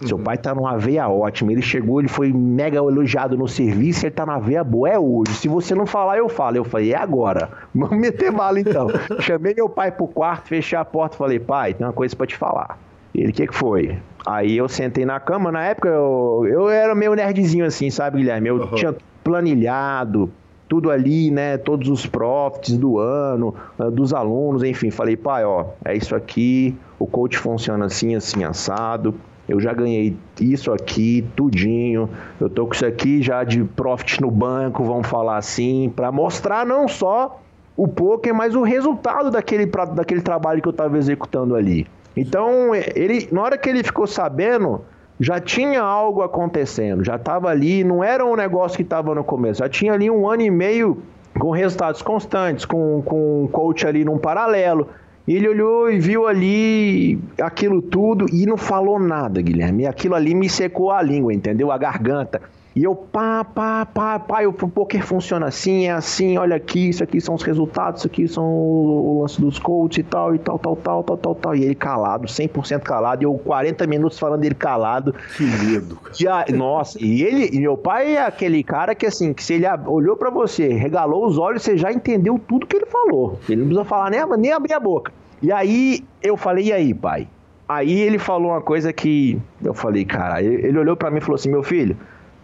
Seu 0.08 0.20
pai 0.20 0.38
tá 0.38 0.54
numa 0.54 0.78
veia 0.78 1.08
ótima. 1.08 1.52
Ele 1.52 1.62
chegou, 1.62 2.00
ele 2.00 2.08
foi 2.08 2.32
mega 2.32 2.78
elogiado 2.78 3.38
no 3.38 3.48
serviço, 3.48 4.06
ele 4.06 4.12
tá 4.12 4.26
na 4.26 4.40
veia 4.40 4.64
boa. 4.64 4.90
É 4.90 5.00
hoje. 5.00 5.34
Se 5.34 5.48
você 5.48 5.74
não 5.74 5.86
falar, 5.86 6.18
eu 6.18 6.30
falo. 6.30 6.58
Eu 6.58 6.64
falei, 6.64 6.94
é 6.94 6.98
agora. 6.98 7.50
Vamos 7.74 7.98
meter 7.98 8.32
bala 8.32 8.60
então. 8.60 8.88
Chamei 9.20 9.54
meu 9.54 9.70
pai 9.70 9.92
pro 9.92 10.08
quarto, 10.08 10.50
fechei 10.50 10.78
a 10.78 10.86
porta 10.86 11.18
falei, 11.18 11.40
pai, 11.40 11.74
tem 11.74 11.86
uma 11.86 11.94
coisa 11.94 12.16
para 12.16 12.28
te 12.28 12.36
falar. 12.36 12.78
Ele, 13.14 13.30
o 13.30 13.34
que, 13.34 13.48
que 13.48 13.56
foi? 13.56 13.98
Aí 14.26 14.58
eu 14.58 14.68
sentei 14.68 15.06
na 15.06 15.20
cama, 15.20 15.52
na 15.52 15.64
época 15.64 15.90
eu, 15.90 16.46
eu 16.50 16.70
era 16.70 16.96
meio 16.96 17.14
nerdzinho 17.14 17.66
assim, 17.66 17.90
sabe, 17.90 18.18
Guilherme? 18.18 18.50
Eu 18.50 18.56
uhum. 18.56 18.76
tinha 18.76 18.96
planilhado, 19.24 20.32
tudo 20.68 20.90
ali, 20.90 21.30
né? 21.30 21.58
Todos 21.58 21.90
os 21.90 22.06
profits 22.06 22.76
do 22.76 22.98
ano, 22.98 23.54
ah, 23.78 23.90
dos 23.90 24.14
alunos, 24.14 24.64
enfim. 24.64 24.90
Falei, 24.90 25.16
pai, 25.16 25.46
ó, 25.46 25.66
é 25.86 25.96
isso 25.96 26.16
aqui, 26.16 26.76
o 26.98 27.06
coach 27.06 27.38
funciona 27.38 27.86
assim, 27.86 28.16
assim, 28.16 28.44
assado 28.44 29.14
eu 29.48 29.60
já 29.60 29.74
ganhei 29.74 30.16
isso 30.40 30.72
aqui, 30.72 31.26
tudinho. 31.36 32.10
Eu 32.40 32.50
tô 32.50 32.66
com 32.66 32.74
isso 32.74 32.86
aqui 32.86 33.22
já 33.22 33.44
de 33.44 33.64
profit 33.64 34.22
no 34.22 34.32
banco, 34.32 34.84
vamos 34.84 35.08
falar 35.08 35.38
assim, 35.38 35.92
para 35.94 36.12
mostrar 36.12 36.66
não 36.66 36.88
só 36.88 37.40
o 37.76 37.88
poker, 37.88 38.34
mas 38.34 38.56
o 38.56 38.62
resultado 38.62 39.32
daquele, 39.32 39.66
daquele 39.66 40.22
trabalho 40.22 40.62
que 40.62 40.68
eu 40.68 40.72
estava 40.72 40.98
executando 40.98 41.56
ali. 41.56 41.88
Então, 42.16 42.74
ele, 42.74 43.28
na 43.32 43.42
hora 43.42 43.58
que 43.58 43.68
ele 43.68 43.84
ficou 43.84 44.06
sabendo, 44.06 44.82
já 45.20 45.40
tinha 45.40 45.82
algo 45.82 46.22
acontecendo, 46.22 47.04
já 47.04 47.16
estava 47.16 47.50
ali, 47.50 47.84
não 47.84 48.04
era 48.04 48.26
um 48.26 48.36
negócio 48.36 48.78
que 48.78 48.84
estava 48.84 49.14
no 49.16 49.24
começo, 49.24 49.60
já 49.60 49.70
tinha 49.70 49.94
ali 49.94 50.10
um 50.10 50.30
ano 50.30 50.44
e 50.44 50.52
meio 50.52 51.02
com 51.40 51.50
resultados 51.50 52.02
constantes, 52.02 52.66
com, 52.66 53.02
com 53.04 53.44
um 53.44 53.48
coach 53.48 53.88
ali 53.88 54.06
num 54.06 54.20
paralelo, 54.20 54.88
ele 55.28 55.48
olhou 55.48 55.90
e 55.90 56.00
viu 56.00 56.28
ali 56.28 57.18
aquilo 57.42 57.82
tudo 57.82 58.26
e 58.32 58.46
não 58.46 58.58
falou 58.58 59.00
nada, 59.00 59.42
Guilherme. 59.42 59.88
Aquilo 59.88 60.16
ali 60.16 60.36
me 60.36 60.50
secou 60.50 60.92
a 60.92 61.02
língua, 61.02 61.34
entendeu? 61.34 61.72
A 61.72 61.78
garganta. 61.78 62.42
E 62.76 62.84
eu, 62.84 62.96
pá, 62.96 63.44
pá, 63.44 63.86
pá, 63.86 64.18
pá, 64.18 64.44
o 64.48 64.54
poker 64.54 65.06
funciona 65.06 65.46
assim, 65.46 65.86
é 65.86 65.92
assim, 65.92 66.40
olha 66.40 66.56
aqui, 66.56 66.90
isso 66.90 67.04
aqui 67.04 67.22
são 67.22 67.36
os 67.36 67.44
resultados, 67.44 68.02
isso 68.02 68.08
aqui 68.08 68.28
são 68.28 68.44
o 68.44 69.22
lance 69.22 69.40
dos 69.40 69.60
coaches 69.60 70.00
e 70.00 70.04
tal, 70.04 70.34
e 70.34 70.40
tal, 70.40 70.58
tal, 70.58 70.76
tal, 70.76 71.04
tal, 71.04 71.18
tal, 71.18 71.36
tal. 71.36 71.56
E 71.56 71.64
ele 71.64 71.76
calado, 71.76 72.28
100% 72.28 72.80
calado, 72.80 73.22
e 73.22 73.26
eu 73.26 73.34
40 73.36 73.86
minutos 73.86 74.18
falando 74.18 74.42
dele 74.42 74.56
calado. 74.56 75.14
Que 75.38 75.44
medo, 75.44 75.98
cara. 75.98 76.12
nossa, 76.52 76.98
e 77.00 77.22
ele, 77.22 77.50
e 77.54 77.60
meu 77.60 77.78
pai 77.78 78.16
é 78.16 78.26
aquele 78.26 78.64
cara 78.64 78.96
que 78.96 79.06
assim, 79.06 79.34
que 79.34 79.44
se 79.44 79.54
ele 79.54 79.68
olhou 79.86 80.18
para 80.18 80.32
você, 80.32 80.70
regalou 80.70 81.28
os 81.28 81.38
olhos, 81.38 81.62
você 81.62 81.78
já 81.78 81.92
entendeu 81.92 82.40
tudo 82.48 82.66
que 82.66 82.76
ele 82.76 82.88
falou. 82.88 83.38
Ele 83.48 83.62
não 83.62 83.68
precisa 83.68 83.86
falar 83.86 84.10
nem, 84.10 84.26
nem 84.38 84.52
abrir 84.52 84.74
a 84.74 84.80
boca. 84.80 85.12
E 85.44 85.52
aí 85.52 86.04
eu 86.24 86.36
falei, 86.36 86.66
e 86.66 86.74
aí, 86.74 86.94
pai? 86.94 87.28
Aí 87.68 88.00
ele 88.00 88.18
falou 88.18 88.52
uma 88.52 88.62
coisa 88.62 88.92
que 88.92 89.40
eu 89.64 89.74
falei, 89.74 90.06
cara, 90.06 90.42
ele 90.42 90.78
olhou 90.78 90.96
para 90.96 91.12
mim 91.12 91.18
e 91.18 91.22
falou 91.22 91.36
assim, 91.36 91.50
meu 91.50 91.64
filho, 91.64 91.98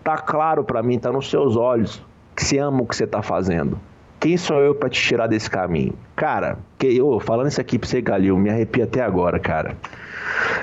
tá 0.09 0.17
claro 0.17 0.63
para 0.63 0.81
mim, 0.81 0.97
tá 0.97 1.11
nos 1.11 1.29
seus 1.29 1.55
olhos, 1.55 2.03
que 2.35 2.43
você 2.43 2.57
ama 2.57 2.81
o 2.81 2.85
que 2.87 2.95
você 2.95 3.05
tá 3.05 3.21
fazendo. 3.21 3.79
Quem 4.19 4.37
sou 4.37 4.57
eu 4.57 4.73
para 4.73 4.89
te 4.89 4.99
tirar 4.99 5.27
desse 5.27 5.47
caminho? 5.47 5.93
Cara, 6.15 6.57
que 6.79 6.87
eu 6.87 7.19
falando 7.19 7.47
isso 7.47 7.61
aqui 7.61 7.77
pra 7.77 7.87
você, 7.87 8.01
Galil, 8.01 8.35
me 8.35 8.49
arrepio 8.49 8.83
até 8.83 9.03
agora, 9.03 9.39
cara. 9.39 9.77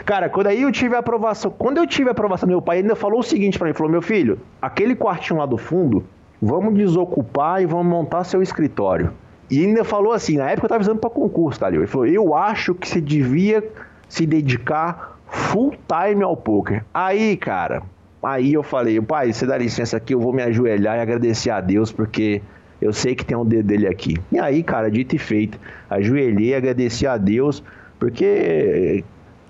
Cara, 0.05 0.29
quando 0.29 0.49
aí 0.49 0.63
eu 0.63 0.73
tive 0.73 0.97
a 0.97 0.99
aprovação, 0.99 1.49
quando 1.57 1.79
eu 1.79 1.87
tive 1.87 2.09
a 2.09 2.13
aprovação 2.13 2.49
do 2.49 2.51
meu 2.51 2.61
pai, 2.61 2.79
ele 2.79 2.89
ainda 2.89 2.97
falou 2.97 3.21
o 3.21 3.23
seguinte 3.23 3.57
para 3.57 3.69
mim, 3.69 3.73
falou: 3.73 3.91
"Meu 3.91 4.03
filho, 4.03 4.41
aquele 4.61 4.97
quartinho 4.97 5.39
lá 5.39 5.47
do 5.47 5.57
fundo, 5.57 6.05
vamos 6.43 6.75
desocupar 6.75 7.63
e 7.63 7.67
vamos 7.67 7.87
montar 7.87 8.25
seu 8.25 8.43
escritório". 8.43 9.13
E 9.49 9.65
ainda 9.65 9.85
falou 9.85 10.13
assim, 10.13 10.39
na 10.39 10.51
época 10.51 10.65
eu 10.65 10.71
tava 10.71 10.81
visando 10.81 10.99
para 10.99 11.09
concurso, 11.09 11.61
tá, 11.61 11.69
Ele 11.69 11.87
falou: 11.87 12.07
"Eu 12.07 12.35
acho 12.35 12.75
que 12.75 12.89
você 12.89 13.01
devia 13.01 13.63
se 14.09 14.27
dedicar 14.27 15.17
full 15.29 15.73
time 15.87 16.25
ao 16.25 16.37
poker". 16.37 16.85
Aí, 16.93 17.37
cara, 17.37 17.85
Aí 18.27 18.55
eu 18.55 18.65
falei, 18.65 19.01
pai, 19.01 19.33
você 19.33 19.47
dá 19.47 19.57
licença 19.57 19.99
aqui, 19.99 20.13
eu 20.13 20.19
vou 20.19 20.33
me 20.33 20.43
ajoelhar 20.43 20.97
e 20.97 21.01
agradecer 21.01 21.49
a 21.49 21.61
Deus, 21.61 21.93
porque 21.93 22.43
eu 22.83 22.93
sei 22.93 23.15
que 23.15 23.25
tem 23.25 23.37
um 23.37 23.45
dedo 23.45 23.69
dele 23.69 23.87
aqui. 23.87 24.17
E 24.33 24.39
aí, 24.41 24.65
cara, 24.65 24.91
dito 24.91 25.15
e 25.15 25.19
feito, 25.19 25.61
ajoelhei, 25.89 26.53
agradeci 26.53 27.07
a 27.07 27.17
Deus, 27.17 27.63
porque. 28.01 29.05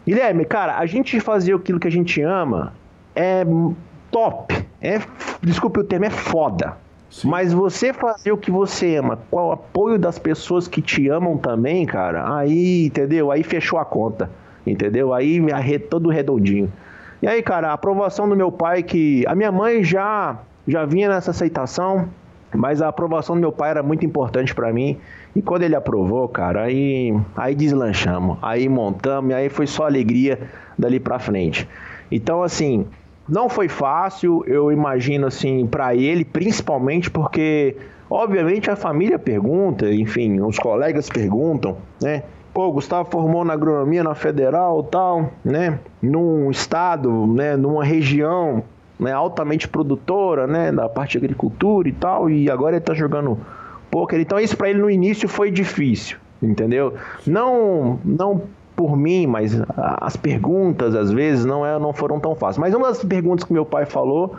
Guilherme, 0.07 0.45
cara, 0.45 0.77
a 0.77 0.85
gente 0.85 1.19
fazer 1.21 1.55
aquilo 1.55 1.81
que 1.81 1.89
a 1.89 1.91
gente 1.91 2.21
ama 2.21 2.75
é 3.15 3.47
top. 4.11 4.55
É, 4.79 5.01
desculpe 5.41 5.81
o 5.81 5.85
termo, 5.85 6.05
é 6.05 6.11
foda. 6.11 6.77
Sim. 7.09 7.29
Mas 7.29 7.55
você 7.55 7.95
fazer 7.95 8.31
o 8.31 8.37
que 8.37 8.51
você 8.51 8.97
ama, 8.97 9.19
com 9.31 9.39
o 9.39 9.53
apoio 9.53 9.99
das 9.99 10.19
pessoas 10.19 10.69
que 10.69 10.83
te 10.83 11.09
amam 11.09 11.39
também, 11.39 11.87
cara, 11.87 12.37
aí, 12.37 12.85
entendeu? 12.85 13.31
Aí 13.33 13.43
fechou 13.43 13.79
a 13.79 13.87
conta, 13.87 14.31
entendeu? 14.67 15.15
Aí 15.15 15.41
todo 15.89 16.11
redondinho. 16.11 16.71
E 17.23 17.27
aí, 17.27 17.43
cara, 17.43 17.71
a 17.71 17.73
aprovação 17.73 18.29
do 18.29 18.37
meu 18.37 18.53
pai, 18.53 18.83
que 18.83 19.25
a 19.27 19.35
minha 19.35 19.51
mãe 19.51 19.83
já, 19.83 20.39
já 20.69 20.85
vinha 20.85 21.09
nessa 21.09 21.31
aceitação, 21.31 22.09
mas 22.55 22.83
a 22.83 22.89
aprovação 22.89 23.35
do 23.35 23.41
meu 23.41 23.53
pai 23.53 23.71
era 23.71 23.83
muito 23.83 24.05
importante 24.05 24.55
para 24.55 24.73
mim. 24.73 24.99
E 25.35 25.43
quando 25.43 25.63
ele 25.63 25.75
aprovou, 25.75 26.29
cara, 26.29 26.63
aí, 26.63 27.15
aí 27.37 27.55
deslanchamos, 27.55 28.39
aí 28.43 28.69
montamos, 28.69 29.31
e 29.31 29.35
aí 29.35 29.49
foi 29.49 29.67
só 29.67 29.87
alegria 29.87 30.39
dali 30.79 31.01
para 31.01 31.19
frente. 31.19 31.69
Então, 32.11 32.43
assim, 32.43 32.87
não 33.29 33.49
foi 33.49 33.69
fácil, 33.69 34.45
eu 34.47 34.71
imagino 34.71 35.27
assim, 35.27 35.67
para 35.67 35.95
ele, 35.95 36.25
principalmente 36.25 37.11
porque, 37.11 37.77
obviamente, 38.09 38.71
a 38.71 38.77
família 38.77 39.19
pergunta, 39.19 39.91
enfim, 39.93 40.41
os 40.41 40.59
colegas 40.59 41.09
perguntam, 41.09 41.77
né? 42.01 42.23
Pô, 42.57 42.69
o 42.69 42.73
Gustavo 42.73 43.11
formou 43.11 43.45
na 43.45 43.53
agronomia 43.53 44.03
na 44.03 44.15
federal 44.15 44.83
tal, 44.83 45.31
né? 45.45 45.79
Num 46.01 46.51
estado, 46.51 47.27
né? 47.27 47.55
Numa 47.55 47.85
região 47.85 48.65
né? 48.99 49.13
altamente 49.13 49.69
produtora, 49.69 50.47
né? 50.47 50.73
Da 50.73 50.89
parte 50.89 51.13
de 51.13 51.19
agricultura 51.19 51.87
e 51.87 51.93
tal, 51.93 52.31
e 52.31 52.51
agora 52.51 52.77
ele 52.77 52.81
tá 52.83 52.95
jogando 52.95 53.39
poker. 53.91 54.19
Então 54.19 54.41
isso 54.41 54.57
para 54.57 54.71
ele 54.71 54.79
no 54.79 54.89
início 54.89 55.29
foi 55.29 55.51
difícil, 55.51 56.17
entendeu? 56.43 56.95
Não, 57.27 58.01
não 58.03 58.45
por 58.75 58.97
mim, 58.97 59.27
mas 59.27 59.61
as 59.77 60.17
perguntas 60.17 60.95
às 60.95 61.13
vezes 61.13 61.45
não, 61.45 61.67
é, 61.67 61.79
não 61.79 61.93
foram 61.93 62.19
tão 62.19 62.35
fáceis. 62.35 62.57
Mas 62.57 62.73
uma 62.73 62.89
das 62.89 63.05
perguntas 63.05 63.45
que 63.45 63.53
meu 63.53 63.67
pai 63.67 63.85
falou 63.85 64.35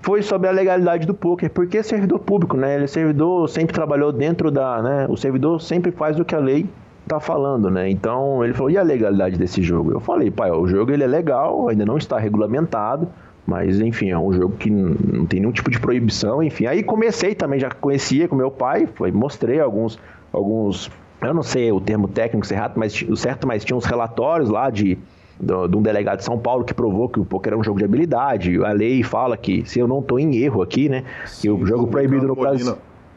foi 0.00 0.22
sobre 0.22 0.48
a 0.48 0.52
legalidade 0.52 1.08
do 1.08 1.12
poker, 1.12 1.50
porque 1.50 1.78
é 1.78 1.82
servidor 1.82 2.20
público, 2.20 2.56
né? 2.56 2.76
Ele 2.76 2.84
é 2.84 2.86
servidor, 2.86 3.48
sempre 3.48 3.74
trabalhou 3.74 4.12
dentro 4.12 4.48
da, 4.48 4.80
né? 4.80 5.06
O 5.08 5.16
servidor 5.16 5.60
sempre 5.60 5.90
faz 5.90 6.20
o 6.20 6.24
que 6.24 6.36
a 6.36 6.38
lei 6.38 6.64
tá 7.08 7.20
falando, 7.20 7.70
né? 7.70 7.90
Então 7.90 8.44
ele 8.44 8.52
falou: 8.52 8.70
"E 8.70 8.78
a 8.78 8.82
legalidade 8.82 9.36
desse 9.36 9.62
jogo?" 9.62 9.92
Eu 9.92 10.00
falei: 10.00 10.30
"Pai, 10.30 10.50
o 10.50 10.66
jogo 10.68 10.92
ele 10.92 11.04
é 11.04 11.06
legal, 11.06 11.68
ainda 11.68 11.84
não 11.84 11.96
está 11.96 12.18
regulamentado, 12.18 13.08
mas 13.46 13.80
enfim, 13.80 14.10
é 14.10 14.18
um 14.18 14.32
jogo 14.32 14.54
que 14.56 14.70
não 14.70 15.26
tem 15.26 15.40
nenhum 15.40 15.52
tipo 15.52 15.70
de 15.70 15.80
proibição, 15.80 16.42
enfim. 16.42 16.66
Aí 16.66 16.82
comecei 16.82 17.34
também, 17.34 17.58
já 17.58 17.70
conhecia 17.70 18.28
com 18.28 18.36
meu 18.36 18.50
pai, 18.50 18.86
foi, 18.94 19.10
mostrei 19.10 19.58
alguns 19.60 19.98
alguns 20.32 20.90
eu 21.20 21.34
não 21.34 21.42
sei 21.42 21.72
o 21.72 21.80
termo 21.80 22.06
técnico 22.06 22.46
certo, 22.46 22.78
mas 22.78 23.02
o 23.02 23.16
certo, 23.16 23.46
mas 23.46 23.64
tinha 23.64 23.76
uns 23.76 23.84
relatórios 23.84 24.48
lá 24.50 24.70
de 24.70 24.98
de 25.40 25.76
um 25.76 25.82
delegado 25.82 26.18
de 26.18 26.24
São 26.24 26.36
Paulo 26.36 26.64
que 26.64 26.74
provou 26.74 27.08
que 27.08 27.20
o 27.20 27.24
poker 27.24 27.52
é 27.52 27.56
um 27.56 27.62
jogo 27.62 27.78
de 27.78 27.84
habilidade. 27.84 28.62
A 28.64 28.72
lei 28.72 29.02
fala 29.04 29.36
que, 29.36 29.64
se 29.68 29.78
eu 29.78 29.86
não 29.86 30.00
estou 30.00 30.18
em 30.18 30.36
erro 30.36 30.62
aqui, 30.62 30.88
né, 30.88 31.04
Sim, 31.26 31.42
que 31.42 31.50
o 31.50 31.64
jogo 31.66 31.86
proibido 31.86 32.26
no 32.26 32.34
Brasil. 32.34 32.76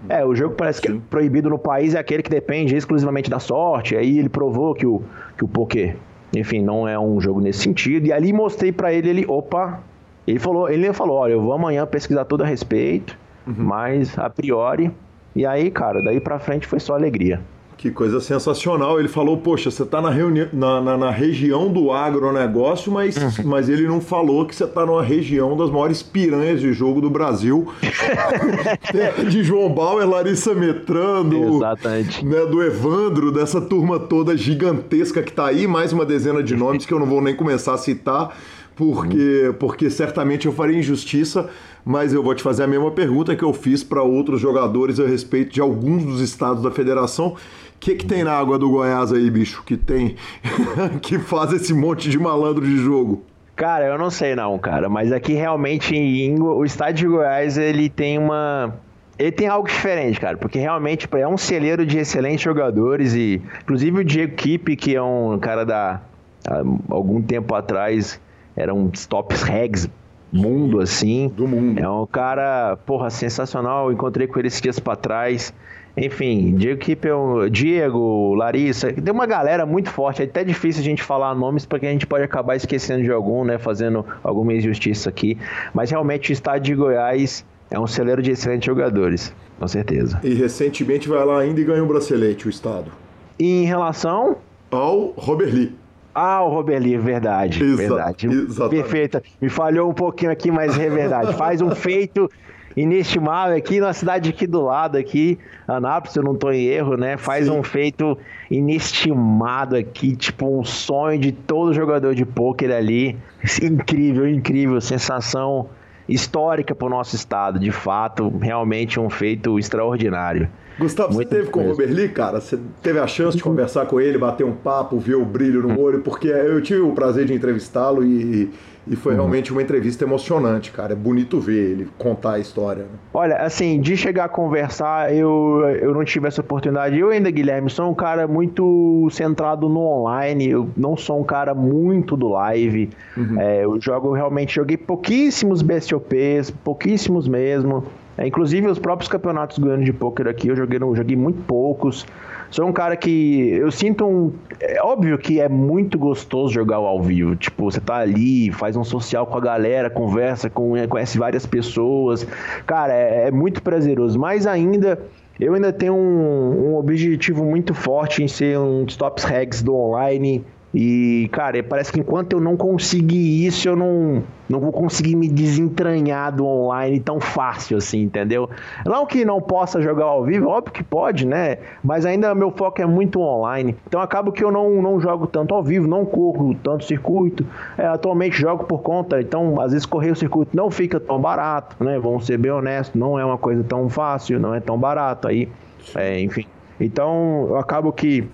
É, 0.09 0.25
o 0.25 0.35
jogo 0.35 0.55
parece 0.55 0.79
Sim. 0.79 0.87
que 0.87 0.97
é 0.97 1.01
proibido 1.09 1.49
no 1.49 1.59
país 1.59 1.93
é 1.93 1.99
aquele 1.99 2.23
que 2.23 2.29
depende 2.29 2.75
exclusivamente 2.75 3.29
da 3.29 3.39
sorte. 3.39 3.95
Aí 3.95 4.19
ele 4.19 4.29
provou 4.29 4.73
que 4.73 4.85
o, 4.85 5.01
que 5.37 5.43
o 5.43 5.47
poker, 5.47 5.95
enfim, 6.35 6.61
não 6.61 6.87
é 6.87 6.97
um 6.97 7.19
jogo 7.21 7.39
nesse 7.39 7.59
sentido. 7.59 8.07
E 8.07 8.13
ali 8.13 8.33
mostrei 8.33 8.71
para 8.71 8.91
ele, 8.91 9.09
ele, 9.09 9.25
opa, 9.27 9.79
ele 10.27 10.39
falou, 10.39 10.69
ele 10.69 10.91
falou, 10.93 11.17
olha, 11.17 11.33
eu 11.33 11.41
vou 11.41 11.53
amanhã 11.53 11.85
pesquisar 11.85 12.25
tudo 12.25 12.43
a 12.43 12.47
respeito, 12.47 13.17
uhum. 13.45 13.55
mas 13.57 14.17
a 14.17 14.29
priori. 14.29 14.91
E 15.35 15.45
aí, 15.45 15.71
cara, 15.71 16.01
daí 16.01 16.19
para 16.19 16.39
frente 16.39 16.67
foi 16.67 16.79
só 16.79 16.93
alegria. 16.95 17.39
Que 17.81 17.89
coisa 17.89 18.21
sensacional. 18.21 18.99
Ele 18.99 19.07
falou, 19.07 19.37
poxa, 19.37 19.71
você 19.71 19.81
está 19.81 19.99
na, 19.99 20.11
na, 20.53 20.81
na, 20.81 20.97
na, 20.99 21.09
região 21.09 21.67
do 21.67 21.91
agronegócio, 21.91 22.91
mas, 22.91 23.17
uhum. 23.17 23.45
mas 23.45 23.69
ele 23.69 23.87
não 23.87 23.99
falou 23.99 24.45
que 24.45 24.55
você 24.55 24.65
está 24.65 24.85
numa 24.85 25.01
região 25.01 25.57
das 25.57 25.71
maiores 25.71 26.03
piranhas 26.03 26.61
de 26.61 26.71
jogo 26.73 27.01
do 27.01 27.09
Brasil. 27.09 27.67
de 29.27 29.43
João 29.43 29.73
Bauer, 29.73 30.07
Larissa 30.07 30.53
Metrando, 30.53 31.55
Exatamente. 31.55 32.23
Né, 32.23 32.45
do 32.45 32.61
Evandro, 32.61 33.31
dessa 33.31 33.59
turma 33.59 33.99
toda 33.99 34.37
gigantesca 34.37 35.23
que 35.23 35.31
está 35.31 35.47
aí, 35.47 35.65
mais 35.65 35.91
uma 35.91 36.05
dezena 36.05 36.43
de 36.43 36.55
nomes 36.55 36.85
que 36.85 36.93
eu 36.93 36.99
não 36.99 37.07
vou 37.07 37.19
nem 37.19 37.35
começar 37.35 37.73
a 37.73 37.79
citar, 37.79 38.37
porque, 38.75 39.47
uhum. 39.47 39.53
porque 39.53 39.89
certamente 39.89 40.45
eu 40.45 40.53
faria 40.53 40.77
injustiça 40.77 41.49
mas 41.83 42.13
eu 42.13 42.21
vou 42.21 42.35
te 42.35 42.43
fazer 42.43 42.61
a 42.61 42.67
mesma 42.67 42.91
pergunta 42.91 43.35
que 43.35 43.43
eu 43.43 43.51
fiz 43.51 43.83
para 43.83 44.03
outros 44.03 44.39
jogadores 44.39 44.99
a 44.99 45.07
respeito 45.07 45.51
de 45.51 45.59
alguns 45.59 46.03
dos 46.03 46.21
estados 46.21 46.61
da 46.61 46.69
federação 46.69 47.35
que, 47.81 47.95
que 47.95 48.05
tem 48.05 48.23
na 48.23 48.31
água 48.31 48.59
do 48.59 48.69
Goiás 48.69 49.11
aí, 49.11 49.29
bicho, 49.29 49.63
que 49.65 49.75
tem, 49.75 50.15
que 51.01 51.17
faz 51.17 51.51
esse 51.51 51.73
monte 51.73 52.09
de 52.09 52.19
malandro 52.19 52.63
de 52.63 52.77
jogo? 52.77 53.23
Cara, 53.55 53.85
eu 53.85 53.97
não 53.97 54.11
sei 54.11 54.35
não, 54.35 54.57
cara, 54.59 54.87
mas 54.87 55.11
aqui 55.11 55.33
realmente 55.33 55.95
em, 55.95 56.39
o 56.39 56.63
estádio 56.63 57.09
de 57.09 57.15
Goiás, 57.15 57.57
ele 57.57 57.89
tem 57.89 58.17
uma... 58.17 58.75
Ele 59.19 59.31
tem 59.31 59.47
algo 59.47 59.67
diferente, 59.67 60.19
cara, 60.19 60.37
porque 60.37 60.57
realmente 60.57 61.07
é 61.11 61.27
um 61.27 61.37
celeiro 61.37 61.85
de 61.85 61.97
excelentes 61.99 62.41
jogadores 62.41 63.13
e, 63.13 63.41
inclusive 63.61 63.99
o 63.99 64.05
Diego 64.05 64.35
Kipp, 64.35 64.75
que 64.75 64.95
é 64.95 65.01
um 65.01 65.37
cara 65.39 65.65
da... 65.65 66.01
Há 66.47 66.63
algum 66.89 67.21
tempo 67.21 67.53
atrás, 67.53 68.19
era 68.55 68.73
um 68.73 68.89
tops 68.89 69.43
regs 69.43 69.89
mundo, 70.31 70.79
assim. 70.79 71.27
Do 71.35 71.47
mundo. 71.47 71.79
É 71.79 71.89
um 71.89 72.05
cara, 72.05 72.77
porra, 72.85 73.09
sensacional. 73.09 73.87
Eu 73.87 73.93
encontrei 73.93 74.27
com 74.27 74.39
ele 74.39 74.47
esses 74.47 74.61
dias 74.61 74.79
pra 74.79 74.95
trás. 74.95 75.53
Enfim, 75.95 76.55
Diego 76.55 76.79
Kippel, 76.79 77.49
Diego, 77.49 78.33
Larissa, 78.35 78.93
tem 78.93 79.13
uma 79.13 79.25
galera 79.25 79.65
muito 79.65 79.89
forte. 79.89 80.21
É 80.21 80.25
até 80.25 80.43
difícil 80.43 80.81
a 80.81 80.85
gente 80.85 81.03
falar 81.03 81.35
nomes 81.35 81.65
porque 81.65 81.85
a 81.85 81.91
gente 81.91 82.07
pode 82.07 82.23
acabar 82.23 82.55
esquecendo 82.55 83.03
de 83.03 83.11
algum, 83.11 83.43
né? 83.43 83.57
Fazendo 83.57 84.05
alguma 84.23 84.53
injustiça 84.53 85.09
aqui. 85.09 85.37
Mas 85.73 85.91
realmente 85.91 86.31
o 86.31 86.33
estado 86.33 86.61
de 86.61 86.73
Goiás 86.73 87.45
é 87.69 87.79
um 87.79 87.87
celeiro 87.87 88.21
de 88.21 88.31
excelentes 88.31 88.65
jogadores, 88.65 89.33
com 89.59 89.67
certeza. 89.67 90.19
E 90.23 90.33
recentemente 90.33 91.09
vai 91.09 91.25
lá 91.25 91.39
ainda 91.39 91.59
e 91.59 91.63
ganhou 91.63 91.85
um 91.85 91.87
bracelete, 91.87 92.47
o 92.47 92.49
estado. 92.49 92.91
E 93.37 93.63
em 93.63 93.65
relação 93.65 94.37
ao 94.69 95.13
Robert 95.17 95.53
Lee. 95.53 95.75
Ah, 96.13 96.43
o 96.43 96.49
Robert 96.49 96.81
Lee, 96.81 96.97
verdade. 96.97 97.63
Exa 97.63 97.77
verdade. 97.77 98.27
Exatamente. 98.27 98.81
Perfeita. 98.81 99.23
Me 99.41 99.49
falhou 99.49 99.89
um 99.89 99.93
pouquinho 99.93 100.31
aqui, 100.31 100.51
mas 100.51 100.77
é 100.77 100.89
verdade. 100.89 101.33
Faz 101.35 101.61
um 101.61 101.71
feito 101.71 102.29
inestimável 102.75 103.55
aqui 103.55 103.79
na 103.79 103.93
cidade 103.93 104.29
aqui 104.29 104.47
do 104.47 104.61
lado 104.61 104.97
aqui, 104.97 105.37
Anápolis, 105.67 106.13
se 106.13 106.19
eu 106.19 106.23
não 106.23 106.33
estou 106.33 106.51
em 106.51 106.65
erro, 106.65 106.95
né? 106.97 107.17
Faz 107.17 107.45
Sim. 107.45 107.51
um 107.51 107.63
feito 107.63 108.17
inestimado 108.49 109.75
aqui, 109.75 110.15
tipo 110.15 110.59
um 110.59 110.63
sonho 110.63 111.19
de 111.19 111.31
todo 111.31 111.73
jogador 111.73 112.15
de 112.15 112.25
pôquer 112.25 112.71
ali. 112.71 113.17
Incrível, 113.61 114.27
incrível, 114.27 114.79
sensação 114.81 115.69
histórica 116.07 116.75
para 116.75 116.87
o 116.87 116.89
nosso 116.89 117.15
estado, 117.15 117.59
de 117.59 117.71
fato, 117.71 118.29
realmente 118.39 118.99
um 118.99 119.09
feito 119.09 119.57
extraordinário. 119.57 120.49
Gustavo, 120.79 121.13
Muito 121.13 121.29
você 121.29 121.35
teve 121.35 121.49
com 121.49 121.63
o 121.63 121.69
Robert 121.69 121.93
Lee, 121.93 122.09
cara? 122.09 122.41
Você 122.41 122.57
teve 122.81 122.97
a 122.97 123.05
chance 123.05 123.37
de 123.37 123.43
conversar 123.43 123.85
com 123.85 123.99
ele, 123.99 124.17
bater 124.17 124.43
um 124.43 124.53
papo, 124.53 124.97
ver 124.97 125.15
o 125.15 125.25
brilho 125.25 125.61
no 125.61 125.79
olho, 125.79 126.01
porque 126.01 126.27
eu 126.27 126.61
tive 126.61 126.79
o 126.79 126.91
prazer 126.93 127.25
de 127.25 127.33
entrevistá-lo 127.33 128.03
e 128.03 128.49
e 128.87 128.95
foi 128.95 129.13
uhum. 129.13 129.19
realmente 129.19 129.51
uma 129.51 129.61
entrevista 129.61 130.03
emocionante, 130.03 130.71
cara. 130.71 130.93
É 130.93 130.95
bonito 130.95 131.39
ver 131.39 131.71
ele 131.71 131.89
contar 131.97 132.33
a 132.33 132.39
história. 132.39 132.83
Né? 132.83 132.89
Olha, 133.13 133.37
assim, 133.37 133.79
de 133.79 133.95
chegar 133.95 134.25
a 134.25 134.29
conversar, 134.29 135.13
eu, 135.15 135.61
eu 135.79 135.93
não 135.93 136.03
tive 136.03 136.27
essa 136.27 136.41
oportunidade. 136.41 136.97
Eu 136.97 137.09
ainda, 137.09 137.29
Guilherme, 137.29 137.69
sou 137.69 137.89
um 137.89 137.93
cara 137.93 138.27
muito 138.27 139.07
centrado 139.11 139.69
no 139.69 139.81
online. 139.81 140.49
Eu 140.49 140.69
não 140.75 140.97
sou 140.97 141.21
um 141.21 141.23
cara 141.23 141.53
muito 141.53 142.17
do 142.17 142.29
live. 142.29 142.89
Uhum. 143.15 143.39
É, 143.39 143.63
eu 143.63 143.79
jogo, 143.79 144.13
realmente, 144.13 144.55
joguei 144.55 144.77
pouquíssimos 144.77 145.61
BSOPs, 145.61 146.49
pouquíssimos 146.63 147.27
mesmo. 147.27 147.83
É, 148.17 148.27
inclusive, 148.27 148.67
os 148.67 148.79
próprios 148.79 149.07
campeonatos 149.07 149.59
ganhando 149.59 149.83
de 149.83 149.93
poker 149.93 150.27
aqui, 150.27 150.47
eu 150.47 150.55
joguei, 150.55 150.79
eu 150.81 150.95
joguei 150.95 151.15
muito 151.15 151.41
poucos. 151.43 152.05
Sou 152.51 152.67
um 152.67 152.73
cara 152.73 152.97
que 152.97 153.49
eu 153.53 153.71
sinto 153.71 154.05
um. 154.05 154.33
É 154.59 154.83
óbvio 154.83 155.17
que 155.17 155.39
é 155.39 155.47
muito 155.47 155.97
gostoso 155.97 156.53
jogar 156.53 156.75
ao 156.75 157.01
vivo. 157.01 157.33
Tipo, 157.35 157.71
você 157.71 157.79
tá 157.79 157.95
ali, 157.95 158.51
faz 158.51 158.75
um 158.75 158.83
social 158.83 159.25
com 159.25 159.37
a 159.37 159.41
galera, 159.41 159.89
conversa, 159.89 160.49
com, 160.49 160.73
conhece 160.89 161.17
várias 161.17 161.45
pessoas. 161.45 162.27
Cara, 162.67 162.93
é, 162.93 163.27
é 163.27 163.31
muito 163.31 163.63
prazeroso. 163.63 164.19
Mas 164.19 164.45
ainda. 164.45 164.99
Eu 165.39 165.55
ainda 165.55 165.73
tenho 165.73 165.95
um, 165.95 166.73
um 166.73 166.75
objetivo 166.75 167.43
muito 167.43 167.73
forte 167.73 168.21
em 168.21 168.27
ser 168.27 168.59
um 168.59 168.83
dos 168.83 168.95
tops 168.95 169.23
regs 169.23 169.63
do 169.63 169.73
online 169.73 170.45
e, 170.73 171.27
cara, 171.33 171.61
parece 171.61 171.91
que 171.91 171.99
enquanto 171.99 172.33
eu 172.33 172.39
não 172.39 172.55
conseguir 172.55 173.45
isso, 173.45 173.67
eu 173.67 173.75
não, 173.75 174.23
não 174.47 174.59
vou 174.59 174.71
conseguir 174.71 175.17
me 175.17 175.27
desentranhar 175.27 176.33
do 176.33 176.45
online 176.45 176.97
tão 177.01 177.19
fácil 177.19 177.77
assim, 177.77 178.03
entendeu? 178.03 178.49
Não 178.85 179.05
que 179.05 179.25
não 179.25 179.41
possa 179.41 179.81
jogar 179.81 180.05
ao 180.05 180.23
vivo, 180.23 180.47
óbvio 180.47 180.73
que 180.73 180.83
pode, 180.83 181.27
né? 181.27 181.57
Mas 181.83 182.05
ainda 182.05 182.33
meu 182.33 182.51
foco 182.51 182.81
é 182.81 182.85
muito 182.85 183.19
online. 183.19 183.75
Então 183.85 183.99
acabo 183.99 184.31
que 184.31 184.41
eu 184.41 184.51
não, 184.51 184.81
não 184.81 184.99
jogo 185.01 185.27
tanto 185.27 185.53
ao 185.53 185.61
vivo, 185.61 185.87
não 185.87 186.05
corro 186.05 186.55
tanto 186.63 186.85
circuito. 186.85 187.45
É, 187.77 187.87
atualmente 187.87 188.39
jogo 188.39 188.63
por 188.63 188.79
conta, 188.79 189.19
então 189.19 189.59
às 189.59 189.73
vezes 189.73 189.85
correr 189.85 190.11
o 190.11 190.15
circuito 190.15 190.55
não 190.55 190.71
fica 190.71 191.01
tão 191.01 191.19
barato, 191.19 191.83
né? 191.83 191.99
Vamos 191.99 192.25
ser 192.25 192.37
bem 192.37 192.51
honestos, 192.51 192.97
não 192.97 193.19
é 193.19 193.25
uma 193.25 193.37
coisa 193.37 193.61
tão 193.61 193.89
fácil, 193.89 194.39
não 194.39 194.55
é 194.55 194.61
tão 194.61 194.77
barato 194.77 195.27
aí. 195.27 195.49
É, 195.95 196.21
enfim. 196.21 196.45
Então 196.79 197.47
eu 197.49 197.57
acabo 197.57 197.91
que 197.91 198.25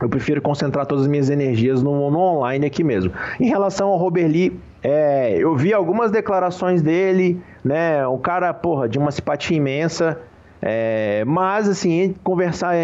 eu 0.00 0.08
prefiro 0.08 0.42
concentrar 0.42 0.86
todas 0.86 1.04
as 1.04 1.08
minhas 1.08 1.30
energias 1.30 1.82
no, 1.82 2.10
no 2.10 2.18
online 2.18 2.66
aqui 2.66 2.82
mesmo. 2.82 3.12
Em 3.38 3.48
relação 3.48 3.88
ao 3.88 3.96
Robert 3.96 4.28
Lee, 4.28 4.58
é, 4.82 5.36
eu 5.38 5.56
vi 5.56 5.72
algumas 5.72 6.10
declarações 6.10 6.82
dele, 6.82 7.40
né? 7.64 8.06
Um 8.06 8.18
cara, 8.18 8.52
porra, 8.52 8.88
de 8.88 8.98
uma 8.98 9.10
simpatia 9.10 9.56
imensa. 9.56 10.20
É, 10.60 11.24
mas, 11.26 11.68
assim, 11.68 12.14
conversar 12.24 12.74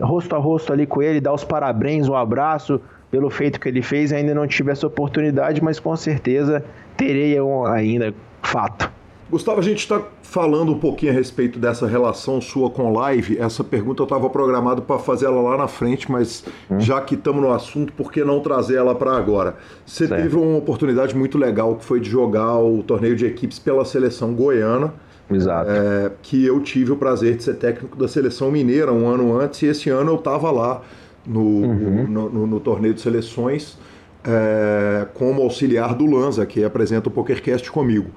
rosto 0.00 0.34
a 0.34 0.38
rosto 0.38 0.72
ali 0.72 0.86
com 0.86 1.00
ele, 1.00 1.20
dar 1.20 1.32
os 1.32 1.44
parabéns, 1.44 2.08
um 2.08 2.14
abraço 2.14 2.80
pelo 3.10 3.30
feito 3.30 3.58
que 3.58 3.68
ele 3.68 3.80
fez, 3.80 4.12
ainda 4.12 4.34
não 4.34 4.46
tive 4.46 4.70
essa 4.70 4.86
oportunidade, 4.86 5.62
mas 5.62 5.80
com 5.80 5.96
certeza 5.96 6.62
terei 6.96 7.36
ainda, 7.72 8.12
fato. 8.42 8.97
Gustavo, 9.30 9.60
a 9.60 9.62
gente 9.62 9.80
está 9.80 10.02
falando 10.22 10.72
um 10.72 10.78
pouquinho 10.78 11.12
a 11.12 11.14
respeito 11.14 11.58
dessa 11.58 11.86
relação 11.86 12.40
sua 12.40 12.70
com 12.70 12.92
live. 12.92 13.38
Essa 13.38 13.62
pergunta 13.62 14.00
eu 14.00 14.04
estava 14.04 14.30
programado 14.30 14.80
para 14.80 14.98
fazer 14.98 15.26
ela 15.26 15.40
lá 15.42 15.58
na 15.58 15.68
frente, 15.68 16.10
mas 16.10 16.44
hum. 16.70 16.80
já 16.80 17.00
que 17.02 17.14
estamos 17.14 17.42
no 17.42 17.52
assunto, 17.52 17.92
por 17.92 18.10
que 18.10 18.24
não 18.24 18.40
trazer 18.40 18.76
ela 18.76 18.94
para 18.94 19.14
agora? 19.14 19.56
Você 19.84 20.06
certo. 20.06 20.22
teve 20.22 20.36
uma 20.36 20.56
oportunidade 20.56 21.14
muito 21.14 21.36
legal 21.36 21.76
que 21.76 21.84
foi 21.84 22.00
de 22.00 22.08
jogar 22.08 22.58
o 22.58 22.82
torneio 22.82 23.14
de 23.14 23.26
equipes 23.26 23.58
pela 23.58 23.84
seleção 23.84 24.32
goiana. 24.32 24.94
Exato. 25.30 25.70
É, 25.70 26.10
que 26.22 26.46
eu 26.46 26.58
tive 26.60 26.92
o 26.92 26.96
prazer 26.96 27.36
de 27.36 27.42
ser 27.42 27.56
técnico 27.56 27.98
da 27.98 28.08
seleção 28.08 28.50
mineira 28.50 28.90
um 28.90 29.06
ano 29.06 29.38
antes, 29.38 29.60
e 29.60 29.66
esse 29.66 29.90
ano 29.90 30.12
eu 30.12 30.16
estava 30.16 30.50
lá 30.50 30.80
no, 31.26 31.40
uhum. 31.40 32.06
no, 32.08 32.30
no, 32.30 32.46
no, 32.46 32.60
torneio 32.60 32.94
de 32.94 33.02
seleções 33.02 33.76
é, 34.24 35.06
como 35.12 35.42
auxiliar 35.42 35.94
do 35.94 36.06
Lanza, 36.06 36.46
que 36.46 36.64
apresenta 36.64 37.08
o 37.08 37.12
PokerCast 37.12 37.70
comigo. 37.70 38.10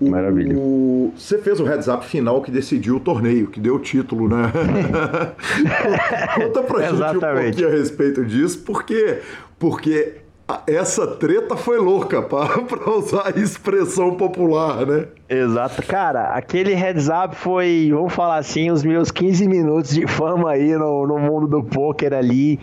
Maravilha. 0.00 0.56
O, 0.56 1.12
você 1.16 1.38
fez 1.38 1.60
o 1.60 1.64
heads 1.64 1.88
up 1.88 2.04
final 2.04 2.42
que 2.42 2.50
decidiu 2.50 2.96
o 2.96 3.00
torneio, 3.00 3.46
que 3.46 3.60
deu 3.60 3.76
o 3.76 3.78
título, 3.78 4.28
né? 4.28 4.52
Conta 6.34 6.62
pra 6.62 6.88
gente 6.88 7.02
um 7.02 7.20
pouquinho 7.20 7.68
a 7.68 7.70
respeito 7.70 8.24
disso, 8.24 8.62
porque, 8.64 9.20
porque 9.58 10.24
essa 10.66 11.06
treta 11.06 11.56
foi 11.56 11.78
louca, 11.78 12.22
para 12.22 12.90
usar 12.90 13.28
a 13.28 13.40
expressão 13.40 14.14
popular, 14.14 14.84
né? 14.86 15.06
Exato. 15.28 15.82
Cara, 15.86 16.34
aquele 16.34 16.74
heads 16.74 17.08
up 17.08 17.34
foi, 17.34 17.90
vamos 17.92 18.12
falar 18.12 18.36
assim, 18.36 18.70
os 18.70 18.82
meus 18.82 19.10
15 19.10 19.48
minutos 19.48 19.90
de 19.92 20.06
fama 20.06 20.50
aí 20.50 20.76
no, 20.76 21.06
no 21.06 21.18
mundo 21.18 21.46
do 21.46 21.62
poker 21.62 22.12
ali. 22.12 22.60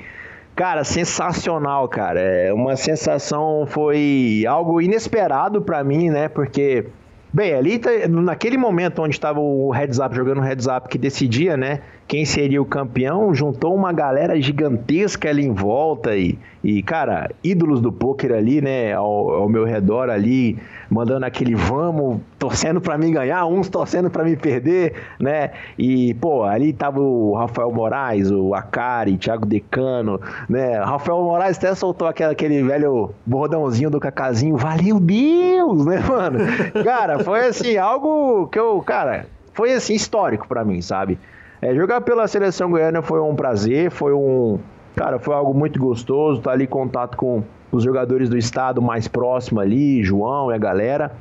Cara, 0.56 0.84
sensacional, 0.84 1.88
cara. 1.88 2.20
É 2.20 2.54
uma 2.54 2.76
sensação, 2.76 3.66
foi 3.68 4.44
algo 4.48 4.80
inesperado 4.80 5.62
para 5.62 5.84
mim, 5.84 6.10
né? 6.10 6.28
Porque 6.28 6.86
Bem, 7.34 7.54
ali 7.54 7.80
tá, 7.80 7.90
naquele 8.10 8.58
momento 8.58 9.02
onde 9.02 9.16
estava 9.16 9.40
o 9.40 9.72
heads 9.72 10.00
up 10.00 10.14
jogando 10.14 10.40
o 10.40 10.42
heads 10.42 10.68
up 10.68 10.90
que 10.90 10.98
decidia, 10.98 11.56
né, 11.56 11.82
quem 12.12 12.26
seria 12.26 12.62
o 12.62 12.66
campeão, 12.66 13.34
juntou 13.34 13.74
uma 13.74 13.93
galera 13.93 14.38
gigantesca 14.41 15.30
ali 15.30 15.45
em 15.45 15.53
volta 15.53 16.14
e, 16.14 16.38
e 16.62 16.84
cara, 16.84 17.32
ídolos 17.41 17.80
do 17.80 17.89
poker 17.89 18.34
ali, 18.34 18.59
né, 18.59 18.91
ao, 18.91 19.30
ao 19.30 19.47
meu 19.47 19.64
redor 19.64 20.09
ali, 20.09 20.59
mandando 20.89 21.26
aquele 21.26 21.55
vamos, 21.55 22.20
torcendo 22.38 22.82
para 22.82 22.97
mim 22.97 23.14
ganhar, 23.14 23.45
uns 23.45 23.70
torcendo 23.70 24.09
para 24.09 24.26
mim 24.26 24.36
perder, 24.36 24.93
né? 25.18 25.51
E, 25.80 26.14
pô, 26.16 26.43
ali 26.43 26.74
tava 26.74 26.99
o 26.99 27.34
Rafael 27.34 27.72
Moraes, 27.72 28.30
o 28.30 28.53
Akari, 28.53 29.18
Thiago 29.18 29.45
Decano, 29.45 30.20
né? 30.49 30.84
Rafael 30.84 31.24
Moraes 31.24 31.57
até 31.57 31.74
soltou 31.74 32.09
aquele, 32.09 32.32
aquele 32.32 32.62
velho 32.62 33.12
bordãozinho 33.26 33.89
do 33.89 34.01
Cacazinho, 34.01 34.57
valeu 34.57 34.99
Deus, 34.99 35.86
né, 35.86 36.03
mano? 36.05 36.39
Cara, 36.84 37.20
foi 37.20 37.47
assim, 37.47 37.78
algo 37.78 38.47
que 38.47 38.59
eu, 38.59 38.82
cara, 38.82 39.28
foi 39.53 39.74
assim 39.74 39.93
histórico 39.93 40.45
para 40.45 40.66
mim, 40.66 40.82
sabe? 40.82 41.18
É, 41.62 41.76
jogar 41.76 42.01
pela 42.01 42.28
seleção 42.28 42.72
goiana 42.72 43.01
foi 43.01 43.20
um 43.22 43.36
prazer, 43.36 43.91
foi 43.91 44.14
um, 44.14 44.59
cara, 44.95 45.20
foi 45.20 45.36
algo 45.36 45.53
muito 45.53 45.80
gostoso, 45.80 46.39
estar 46.39 46.51
tá 46.51 46.55
ali 46.55 46.64
em 46.64 46.68
contato 46.68 47.16
com 47.16 47.43
os 47.72 47.84
jogadores 47.84 48.30
do 48.30 48.38
estado 48.38 48.82
mais 48.82 49.07
próximo 49.07 49.59
ali, 49.59 50.03
João 50.03 50.51
e 50.51 50.55
a 50.55 50.57
galera. 50.57 51.12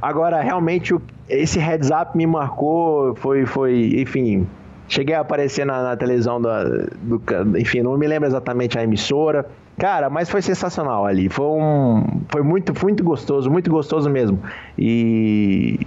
Agora, 0.00 0.40
realmente, 0.40 0.94
esse 1.28 1.58
heads 1.58 1.90
up 1.90 2.16
me 2.16 2.26
marcou, 2.26 3.14
foi, 3.16 3.44
foi 3.44 4.00
enfim, 4.00 4.46
cheguei 4.88 5.14
a 5.14 5.20
aparecer 5.20 5.64
na, 5.64 5.82
na 5.82 5.96
televisão 5.96 6.40
da, 6.40 6.64
do, 6.64 7.22
enfim, 7.58 7.82
não 7.82 7.96
me 7.96 8.06
lembro 8.06 8.28
exatamente 8.28 8.78
a 8.78 8.82
emissora. 8.82 9.46
Cara, 9.78 10.10
mas 10.10 10.28
foi 10.30 10.42
sensacional 10.42 11.06
ali. 11.06 11.28
Foi 11.28 11.46
um, 11.46 12.20
foi 12.28 12.42
muito, 12.42 12.72
muito 12.84 13.02
gostoso, 13.02 13.50
muito 13.50 13.70
gostoso 13.70 14.08
mesmo. 14.08 14.38
E 14.78 15.80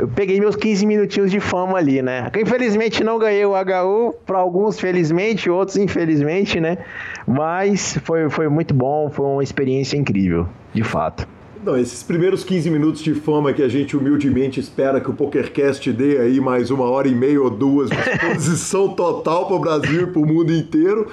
eu 0.00 0.08
peguei 0.08 0.40
meus 0.40 0.56
15 0.56 0.84
minutinhos 0.84 1.30
de 1.30 1.38
fama 1.38 1.78
ali, 1.78 2.02
né? 2.02 2.30
Infelizmente 2.40 3.04
não 3.04 3.18
ganhei 3.18 3.44
o 3.44 3.52
HU, 3.52 4.14
para 4.26 4.38
alguns 4.38 4.80
felizmente, 4.80 5.48
outros 5.48 5.76
infelizmente, 5.76 6.58
né? 6.58 6.78
Mas 7.26 7.98
foi, 8.02 8.28
foi 8.28 8.48
muito 8.48 8.74
bom, 8.74 9.10
foi 9.10 9.26
uma 9.26 9.42
experiência 9.42 9.96
incrível, 9.96 10.48
de 10.74 10.82
fato. 10.82 11.26
Não, 11.62 11.76
esses 11.76 12.02
primeiros 12.02 12.42
15 12.42 12.70
minutos 12.70 13.02
de 13.02 13.12
fama 13.12 13.52
que 13.52 13.62
a 13.62 13.68
gente 13.68 13.94
humildemente 13.94 14.58
espera 14.58 14.98
que 14.98 15.10
o 15.10 15.12
PokerCast 15.12 15.92
dê 15.92 16.16
aí 16.16 16.40
mais 16.40 16.70
uma 16.70 16.88
hora 16.88 17.06
e 17.06 17.14
meia 17.14 17.40
ou 17.40 17.50
duas 17.50 17.90
de 17.90 17.96
exposição 18.00 18.88
total 18.88 19.46
para 19.46 19.56
o 19.56 19.58
Brasil 19.58 20.04
e 20.04 20.06
para 20.06 20.20
o 20.22 20.26
mundo 20.26 20.54
inteiro 20.54 21.08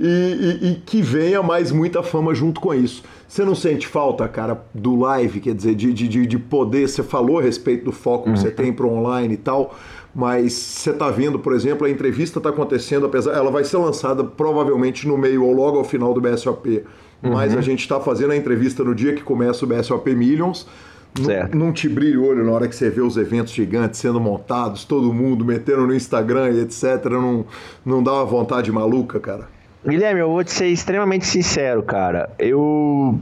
e, 0.00 0.06
e, 0.06 0.70
e, 0.70 0.74
que 0.86 1.02
venha 1.02 1.42
mais 1.42 1.70
muita 1.70 2.02
fama 2.02 2.34
junto 2.34 2.62
com 2.62 2.72
isso. 2.72 3.02
Você 3.30 3.44
não 3.44 3.54
sente 3.54 3.86
falta, 3.86 4.26
cara, 4.26 4.60
do 4.74 4.96
live, 4.96 5.38
quer 5.38 5.54
dizer, 5.54 5.76
de, 5.76 5.92
de, 5.92 6.26
de 6.26 6.36
poder, 6.36 6.88
você 6.88 7.00
falou 7.00 7.38
a 7.38 7.42
respeito 7.42 7.84
do 7.84 7.92
foco 7.92 8.24
que 8.24 8.30
uhum. 8.30 8.36
você 8.36 8.50
tem 8.50 8.72
para 8.72 8.84
online 8.84 9.34
e 9.34 9.36
tal, 9.36 9.72
mas 10.12 10.52
você 10.52 10.90
está 10.90 11.08
vendo, 11.12 11.38
por 11.38 11.52
exemplo, 11.52 11.86
a 11.86 11.90
entrevista 11.90 12.40
está 12.40 12.50
acontecendo, 12.50 13.06
apesar 13.06 13.32
ela 13.32 13.48
vai 13.48 13.62
ser 13.62 13.76
lançada 13.76 14.24
provavelmente 14.24 15.06
no 15.06 15.16
meio 15.16 15.44
ou 15.44 15.52
logo 15.52 15.78
ao 15.78 15.84
final 15.84 16.12
do 16.12 16.20
BSOP 16.20 16.82
uhum. 17.22 17.30
mas 17.30 17.56
a 17.56 17.60
gente 17.60 17.78
está 17.78 18.00
fazendo 18.00 18.32
a 18.32 18.36
entrevista 18.36 18.82
no 18.82 18.96
dia 18.96 19.14
que 19.14 19.22
começa 19.22 19.64
o 19.64 19.68
BSOP 19.68 20.12
Millions. 20.12 20.66
Certo. 21.24 21.56
Não, 21.56 21.66
não 21.66 21.72
te 21.72 21.88
brilha 21.88 22.18
o 22.18 22.26
olho 22.26 22.44
na 22.44 22.50
hora 22.50 22.66
que 22.66 22.74
você 22.74 22.90
vê 22.90 23.00
os 23.00 23.16
eventos 23.16 23.52
gigantes 23.52 24.00
sendo 24.00 24.18
montados, 24.18 24.84
todo 24.84 25.12
mundo 25.12 25.44
metendo 25.44 25.86
no 25.86 25.94
Instagram 25.94 26.50
e 26.50 26.60
etc. 26.62 27.04
Não, 27.10 27.46
não 27.86 28.02
dá 28.02 28.12
uma 28.12 28.24
vontade 28.24 28.72
maluca, 28.72 29.20
cara? 29.20 29.59
Guilherme, 29.86 30.20
eu 30.20 30.30
vou 30.30 30.44
te 30.44 30.52
ser 30.52 30.66
extremamente 30.66 31.26
sincero, 31.26 31.82
cara. 31.82 32.30
Eu. 32.38 33.18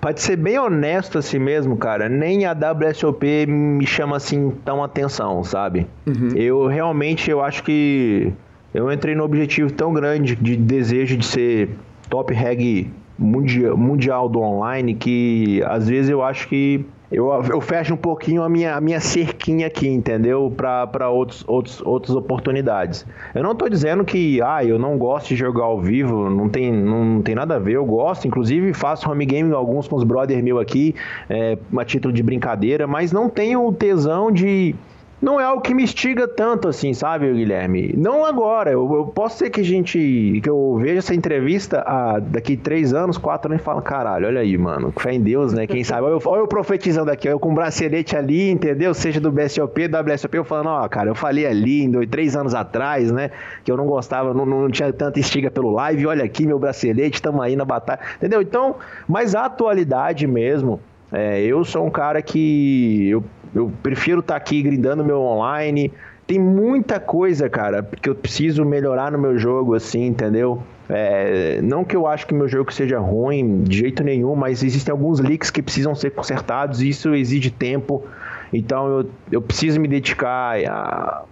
Pode 0.00 0.20
ser 0.20 0.36
bem 0.36 0.58
honesto 0.58 1.18
assim 1.18 1.38
mesmo, 1.38 1.76
cara. 1.76 2.08
Nem 2.08 2.44
a 2.44 2.52
WSOP 2.52 3.46
me 3.46 3.84
chama 3.86 4.16
assim 4.16 4.52
tão 4.64 4.84
atenção, 4.84 5.42
sabe? 5.42 5.86
Uhum. 6.06 6.28
Eu 6.36 6.66
realmente 6.68 7.28
eu 7.28 7.42
acho 7.42 7.64
que 7.64 8.32
eu 8.72 8.92
entrei 8.92 9.16
no 9.16 9.24
objetivo 9.24 9.72
tão 9.72 9.92
grande 9.92 10.36
de 10.36 10.56
desejo 10.56 11.16
de 11.16 11.26
ser 11.26 11.70
top 12.08 12.32
reg 12.32 12.88
mundial, 13.18 13.76
mundial 13.76 14.28
do 14.28 14.40
online 14.40 14.94
que 14.94 15.60
às 15.66 15.88
vezes 15.88 16.08
eu 16.08 16.22
acho 16.22 16.48
que 16.48 16.84
eu, 17.16 17.32
eu 17.48 17.62
fecho 17.62 17.94
um 17.94 17.96
pouquinho 17.96 18.42
a 18.42 18.48
minha, 18.48 18.76
a 18.76 18.80
minha 18.80 19.00
cerquinha 19.00 19.68
aqui, 19.68 19.88
entendeu? 19.88 20.52
Para 20.54 21.08
outros, 21.08 21.42
outros, 21.48 21.80
outras 21.80 22.14
oportunidades. 22.14 23.06
Eu 23.34 23.42
não 23.42 23.52
estou 23.52 23.70
dizendo 23.70 24.04
que 24.04 24.42
ah, 24.42 24.62
eu 24.62 24.78
não 24.78 24.98
gosto 24.98 25.28
de 25.28 25.36
jogar 25.36 25.64
ao 25.64 25.80
vivo, 25.80 26.28
não 26.28 26.46
tem, 26.46 26.70
não 26.70 27.22
tem 27.22 27.34
nada 27.34 27.56
a 27.56 27.58
ver, 27.58 27.72
eu 27.72 27.86
gosto, 27.86 28.28
inclusive 28.28 28.74
faço 28.74 29.10
home 29.10 29.24
game 29.24 29.50
alguns 29.54 29.88
com 29.88 29.96
os 29.96 30.04
brother 30.04 30.44
meu 30.44 30.58
aqui, 30.58 30.94
é, 31.30 31.56
a 31.74 31.84
título 31.86 32.12
de 32.12 32.22
brincadeira, 32.22 32.86
mas 32.86 33.12
não 33.12 33.30
tenho 33.30 33.66
o 33.66 33.72
tesão 33.72 34.30
de 34.30 34.74
não 35.20 35.40
é 35.40 35.44
algo 35.44 35.62
que 35.62 35.72
me 35.72 35.82
instiga 35.82 36.28
tanto 36.28 36.68
assim, 36.68 36.92
sabe, 36.92 37.32
Guilherme? 37.32 37.94
Não 37.96 38.24
agora. 38.24 38.70
Eu, 38.70 38.92
eu 38.94 39.06
posso 39.06 39.38
ser 39.38 39.50
que 39.50 39.60
a 39.60 39.64
gente. 39.64 40.40
que 40.42 40.48
eu 40.48 40.76
veja 40.78 40.98
essa 40.98 41.14
entrevista 41.14 41.84
daqui 42.22 42.56
três 42.56 42.92
anos, 42.92 43.16
quatro 43.16 43.50
anos 43.50 43.62
e 43.62 43.64
falo, 43.64 43.80
caralho, 43.80 44.26
olha 44.26 44.40
aí, 44.40 44.56
mano. 44.58 44.92
Fé 44.98 45.14
em 45.14 45.20
Deus, 45.20 45.54
né? 45.54 45.66
Quem 45.66 45.82
sabe? 45.82 46.02
Olha 46.02 46.20
eu, 46.22 46.36
eu 46.36 46.46
profetizando 46.46 47.10
aqui, 47.10 47.28
eu 47.28 47.40
com 47.40 47.50
um 47.50 47.54
bracelete 47.54 48.14
ali, 48.14 48.50
entendeu? 48.50 48.92
Seja 48.92 49.18
do 49.18 49.32
BSOP, 49.32 49.88
do 49.88 49.96
WSOP, 49.96 50.36
eu 50.36 50.44
falando, 50.44 50.68
ó, 50.68 50.88
cara, 50.88 51.08
eu 51.08 51.14
falei 51.14 51.46
ali 51.46 51.88
dois, 51.88 52.08
três 52.08 52.36
anos 52.36 52.54
atrás, 52.54 53.10
né? 53.10 53.30
Que 53.64 53.72
eu 53.72 53.76
não 53.76 53.86
gostava, 53.86 54.34
não, 54.34 54.44
não 54.44 54.70
tinha 54.70 54.92
tanta 54.92 55.18
estiga 55.18 55.50
pelo 55.50 55.70
live. 55.70 56.06
Olha 56.06 56.24
aqui 56.24 56.46
meu 56.46 56.58
bracelete, 56.58 57.22
tamo 57.22 57.40
aí 57.40 57.56
na 57.56 57.64
batalha. 57.64 58.00
Entendeu? 58.16 58.42
Então, 58.42 58.76
mas 59.08 59.34
a 59.34 59.46
atualidade 59.46 60.26
mesmo. 60.26 60.78
É, 61.12 61.40
eu 61.40 61.64
sou 61.64 61.86
um 61.86 61.90
cara 61.90 62.20
que 62.20 63.08
eu 63.08 63.22
eu 63.56 63.72
prefiro 63.82 64.20
estar 64.20 64.34
tá 64.34 64.36
aqui 64.36 64.62
grindando 64.62 65.02
meu 65.02 65.18
online. 65.20 65.90
Tem 66.26 66.38
muita 66.38 67.00
coisa, 67.00 67.48
cara, 67.48 67.82
que 67.82 68.08
eu 68.08 68.14
preciso 68.14 68.64
melhorar 68.64 69.10
no 69.10 69.18
meu 69.18 69.38
jogo, 69.38 69.74
assim, 69.74 70.04
entendeu? 70.06 70.62
É, 70.88 71.60
não 71.62 71.82
que 71.82 71.96
eu 71.96 72.06
acho 72.06 72.26
que 72.26 72.34
meu 72.34 72.46
jogo 72.46 72.72
seja 72.72 72.98
ruim 72.98 73.62
de 73.62 73.78
jeito 73.78 74.04
nenhum, 74.04 74.34
mas 74.34 74.62
existem 74.62 74.92
alguns 74.92 75.20
leaks 75.20 75.50
que 75.50 75.62
precisam 75.62 75.94
ser 75.94 76.10
consertados 76.10 76.82
e 76.82 76.88
isso 76.90 77.14
exige 77.14 77.50
tempo. 77.50 78.04
Então 78.52 78.86
eu, 78.88 79.10
eu 79.32 79.40
preciso 79.40 79.80
me 79.80 79.88
dedicar 79.88 80.58
a, 80.68 81.24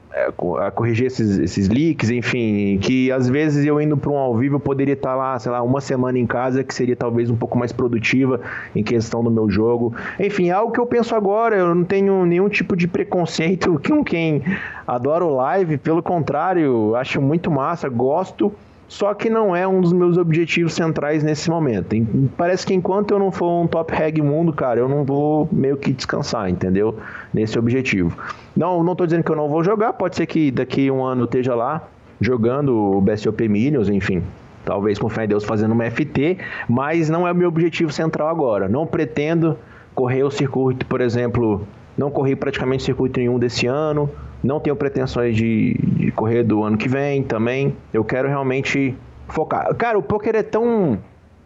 a 0.60 0.70
corrigir 0.70 1.06
esses, 1.06 1.38
esses 1.38 1.68
leaks, 1.68 2.08
enfim, 2.10 2.78
que 2.80 3.10
às 3.10 3.28
vezes 3.28 3.66
eu 3.66 3.80
indo 3.80 3.96
para 3.96 4.10
um 4.10 4.16
ao 4.16 4.36
vivo 4.36 4.56
eu 4.56 4.60
poderia 4.60 4.94
estar 4.94 5.16
lá, 5.16 5.36
sei 5.38 5.50
lá, 5.50 5.60
uma 5.62 5.80
semana 5.80 6.18
em 6.18 6.26
casa, 6.26 6.62
que 6.62 6.72
seria 6.72 6.94
talvez 6.94 7.30
um 7.30 7.36
pouco 7.36 7.58
mais 7.58 7.72
produtiva 7.72 8.40
em 8.74 8.82
questão 8.82 9.24
do 9.24 9.30
meu 9.30 9.50
jogo. 9.50 9.92
Enfim, 10.18 10.50
é 10.50 10.52
algo 10.52 10.72
que 10.72 10.78
eu 10.78 10.86
penso 10.86 11.14
agora, 11.14 11.56
eu 11.56 11.74
não 11.74 11.84
tenho 11.84 12.24
nenhum 12.24 12.48
tipo 12.48 12.76
de 12.76 12.86
preconceito 12.86 13.80
com 13.86 14.04
quem 14.04 14.42
adora 14.86 15.24
o 15.24 15.34
live, 15.34 15.78
pelo 15.78 16.02
contrário, 16.02 16.94
acho 16.94 17.20
muito 17.20 17.50
massa, 17.50 17.88
gosto 17.88 18.52
só 18.94 19.12
que 19.12 19.28
não 19.28 19.56
é 19.56 19.66
um 19.66 19.80
dos 19.80 19.92
meus 19.92 20.16
objetivos 20.16 20.72
centrais 20.72 21.24
nesse 21.24 21.50
momento. 21.50 21.96
Parece 22.36 22.64
que 22.64 22.72
enquanto 22.72 23.10
eu 23.10 23.18
não 23.18 23.32
for 23.32 23.62
um 23.62 23.66
top 23.66 23.92
reg 23.92 24.22
mundo, 24.22 24.52
cara, 24.52 24.78
eu 24.78 24.88
não 24.88 25.04
vou 25.04 25.48
meio 25.50 25.76
que 25.76 25.92
descansar, 25.92 26.48
entendeu? 26.48 26.96
Nesse 27.32 27.58
objetivo. 27.58 28.16
Não, 28.56 28.84
não 28.84 28.94
tô 28.94 29.04
dizendo 29.04 29.24
que 29.24 29.32
eu 29.32 29.34
não 29.34 29.48
vou 29.48 29.64
jogar, 29.64 29.94
pode 29.94 30.14
ser 30.14 30.26
que 30.26 30.48
daqui 30.52 30.88
um 30.92 31.04
ano 31.04 31.22
eu 31.22 31.24
esteja 31.24 31.56
lá 31.56 31.82
jogando 32.20 32.72
o 32.72 33.00
BSOP 33.00 33.48
Minions, 33.48 33.88
enfim. 33.88 34.22
Talvez 34.64 34.96
com 34.96 35.08
fé 35.08 35.24
em 35.24 35.28
Deus 35.28 35.42
fazendo 35.42 35.72
uma 35.72 35.90
FT, 35.90 36.38
mas 36.68 37.10
não 37.10 37.26
é 37.26 37.32
o 37.32 37.34
meu 37.34 37.48
objetivo 37.48 37.90
central 37.90 38.28
agora. 38.28 38.68
Não 38.68 38.86
pretendo 38.86 39.58
correr 39.92 40.22
o 40.22 40.30
circuito, 40.30 40.86
por 40.86 41.00
exemplo, 41.00 41.66
não 41.98 42.12
corri 42.12 42.36
praticamente 42.36 42.84
circuito 42.84 43.18
nenhum 43.18 43.40
desse 43.40 43.66
ano 43.66 44.08
não 44.44 44.60
tenho 44.60 44.76
pretensões 44.76 45.34
de, 45.36 45.74
de 45.96 46.12
correr 46.12 46.44
do 46.44 46.62
ano 46.62 46.76
que 46.76 46.88
vem 46.88 47.22
também. 47.22 47.74
Eu 47.92 48.04
quero 48.04 48.28
realmente 48.28 48.94
focar. 49.28 49.74
Cara, 49.74 49.98
o 49.98 50.02
poker 50.02 50.36
é 50.36 50.42
tão 50.42 50.98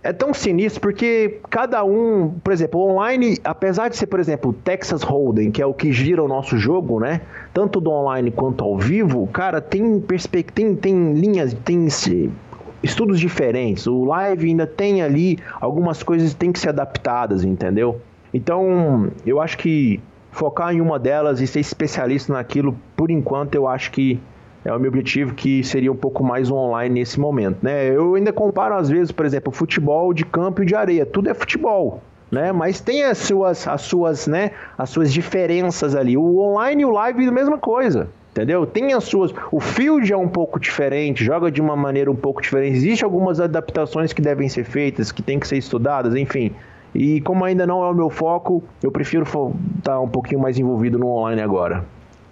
é 0.03 0.13
tão 0.13 0.33
sinistro 0.33 0.81
porque 0.81 1.41
cada 1.51 1.85
um, 1.85 2.31
por 2.43 2.53
exemplo, 2.53 2.81
online, 2.81 3.37
apesar 3.43 3.89
de 3.89 3.97
ser, 3.97 4.07
por 4.07 4.21
exemplo, 4.21 4.53
Texas 4.53 5.03
Hold'em, 5.03 5.51
que 5.51 5.61
é 5.61 5.67
o 5.67 5.75
que 5.75 5.93
gira 5.93 6.23
o 6.23 6.29
nosso 6.29 6.57
jogo, 6.57 7.01
né? 7.01 7.21
Tanto 7.53 7.81
do 7.81 7.91
online 7.91 8.31
quanto 8.31 8.65
ao 8.65 8.79
vivo, 8.79 9.27
cara, 9.29 9.61
tem 9.61 10.01
perspectiva, 10.01 10.55
tem, 10.55 10.75
tem 10.75 11.13
linhas, 11.15 11.53
tem 11.65 11.87
estudos 12.83 13.19
diferentes. 13.19 13.87
O 13.87 14.05
live 14.05 14.49
ainda 14.49 14.67
tem 14.67 15.03
ali 15.03 15.39
algumas 15.61 16.03
coisas 16.03 16.33
que 16.33 16.37
tem 16.37 16.53
que 16.53 16.59
ser 16.59 16.71
adaptadas, 16.71 17.45
entendeu? 17.45 18.01
Então, 18.33 19.11
eu 19.27 19.41
acho 19.41 19.59
que 19.59 20.01
focar 20.39 20.73
em 20.73 20.81
uma 20.81 21.01
delas 21.01 21.41
e 21.41 21.47
ser 21.49 21.59
especialista 21.59 22.33
naquilo, 22.33 22.79
por 22.97 23.11
enquanto, 23.11 23.57
eu 23.57 23.67
acho 23.67 23.91
que 23.91 24.21
é 24.65 24.73
o 24.73 24.79
meu 24.79 24.89
objetivo 24.89 25.35
que 25.35 25.65
seria 25.65 25.91
um 25.91 25.97
pouco 25.97 26.23
mais 26.23 26.49
online 26.51 27.01
nesse 27.01 27.19
momento, 27.19 27.59
né? 27.61 27.89
Eu 27.89 28.15
ainda 28.15 28.33
comparo 28.33 28.77
às 28.77 28.89
vezes, 28.89 29.11
por 29.11 29.27
exemplo, 29.27 29.53
futebol 29.53 30.15
de 30.15 30.25
campo 30.25 30.63
e 30.63 30.67
de 30.67 30.77
areia, 30.77 31.05
tudo 31.05 31.29
é 31.29 31.35
futebol, 31.35 32.01
né? 32.31 32.53
Mas 32.53 32.81
tem 32.81 33.03
as 33.03 33.19
suas, 33.19 33.67
as 33.67 33.83
suas, 33.83 34.29
né? 34.29 34.53
As 34.77 34.91
suas 34.91 35.13
diferenças 35.13 35.97
ali. 35.97 36.17
O 36.17 36.39
online 36.39 36.83
e 36.83 36.85
o 36.85 36.91
live 36.91 37.25
é 37.25 37.29
a 37.29 37.33
mesma 37.33 37.59
coisa. 37.59 38.09
Entendeu? 38.31 38.65
Tem 38.67 38.93
as 38.93 39.03
suas. 39.03 39.35
O 39.51 39.59
field 39.59 40.13
é 40.13 40.17
um 40.17 40.29
pouco 40.29 40.61
diferente, 40.61 41.25
joga 41.25 41.51
de 41.51 41.61
uma 41.61 41.75
maneira 41.75 42.09
um 42.09 42.15
pouco 42.15 42.41
diferente. 42.41 42.77
Existem 42.77 43.05
algumas 43.05 43.41
adaptações 43.41 44.13
que 44.13 44.23
devem 44.23 44.49
ser 44.49 44.63
feitas, 44.63 45.11
que 45.11 45.23
têm 45.23 45.41
que 45.41 45.49
ser 45.49 45.57
estudadas, 45.57 46.15
enfim. 46.15 46.55
E 46.95 47.21
como 47.21 47.45
ainda 47.45 47.67
não 47.67 47.83
é 47.85 47.91
o 47.91 47.95
meu 47.95 48.11
foco, 48.11 48.63
eu 48.83 48.91
prefiro 48.91 49.25
estar 49.79 50.01
um 50.01 50.09
pouquinho 50.09 50.41
mais 50.41 50.59
envolvido 50.59 50.99
no 50.99 51.09
online 51.09 51.41
agora. 51.41 51.85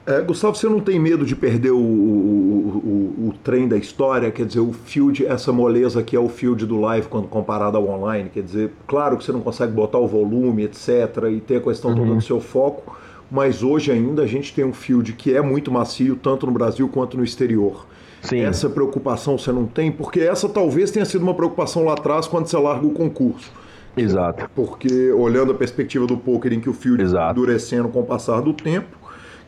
É, 0.06 0.20
Gustavo, 0.20 0.54
você 0.54 0.68
não 0.68 0.78
tem 0.78 1.00
medo 1.00 1.26
de 1.26 1.34
perder 1.34 1.72
o, 1.72 1.78
o, 1.78 1.80
o, 1.80 3.28
o, 3.28 3.34
trem 3.42 3.66
da 3.66 3.76
história? 3.76 4.30
Quer 4.30 4.46
dizer, 4.46 4.60
o 4.60 4.72
field, 4.72 5.26
essa 5.26 5.52
moleza 5.52 6.00
que 6.00 6.14
é 6.14 6.20
o 6.20 6.28
field 6.28 6.64
do 6.64 6.80
live 6.80 7.08
quando 7.08 7.26
comparado 7.26 7.76
ao 7.76 7.88
online? 7.88 8.30
Quer 8.32 8.44
dizer, 8.44 8.72
claro 8.86 9.16
que 9.16 9.24
você 9.24 9.32
não 9.32 9.40
consegue 9.40 9.72
botar 9.72 9.98
o 9.98 10.06
volume, 10.06 10.62
etc., 10.62 11.24
e 11.32 11.40
ter 11.40 11.56
a 11.56 11.60
questão 11.60 11.90
uhum. 11.90 11.96
toda 11.96 12.14
do 12.14 12.20
seu 12.20 12.38
foco, 12.38 12.96
mas 13.28 13.64
hoje 13.64 13.90
ainda 13.90 14.22
a 14.22 14.26
gente 14.28 14.54
tem 14.54 14.64
um 14.64 14.72
field 14.72 15.12
que 15.12 15.34
é 15.34 15.42
muito 15.42 15.72
macio, 15.72 16.14
tanto 16.14 16.46
no 16.46 16.52
Brasil 16.52 16.88
quanto 16.88 17.16
no 17.16 17.24
exterior. 17.24 17.84
Sim. 18.22 18.40
Essa 18.40 18.70
preocupação 18.70 19.36
você 19.36 19.50
não 19.50 19.66
tem? 19.66 19.90
Porque 19.90 20.20
essa 20.20 20.48
talvez 20.48 20.92
tenha 20.92 21.04
sido 21.04 21.22
uma 21.22 21.34
preocupação 21.34 21.84
lá 21.84 21.94
atrás 21.94 22.28
quando 22.28 22.46
você 22.46 22.56
larga 22.56 22.86
o 22.86 22.90
concurso. 22.90 23.50
Exato. 23.96 24.48
Porque 24.54 25.10
olhando 25.12 25.52
a 25.52 25.54
perspectiva 25.54 26.06
do 26.06 26.16
poker 26.16 26.52
em 26.52 26.60
que 26.60 26.68
o 26.68 26.74
field 26.74 27.02
está 27.02 27.30
endurecendo 27.30 27.88
com 27.88 28.00
o 28.00 28.04
passar 28.04 28.40
do 28.40 28.52
tempo, 28.52 28.96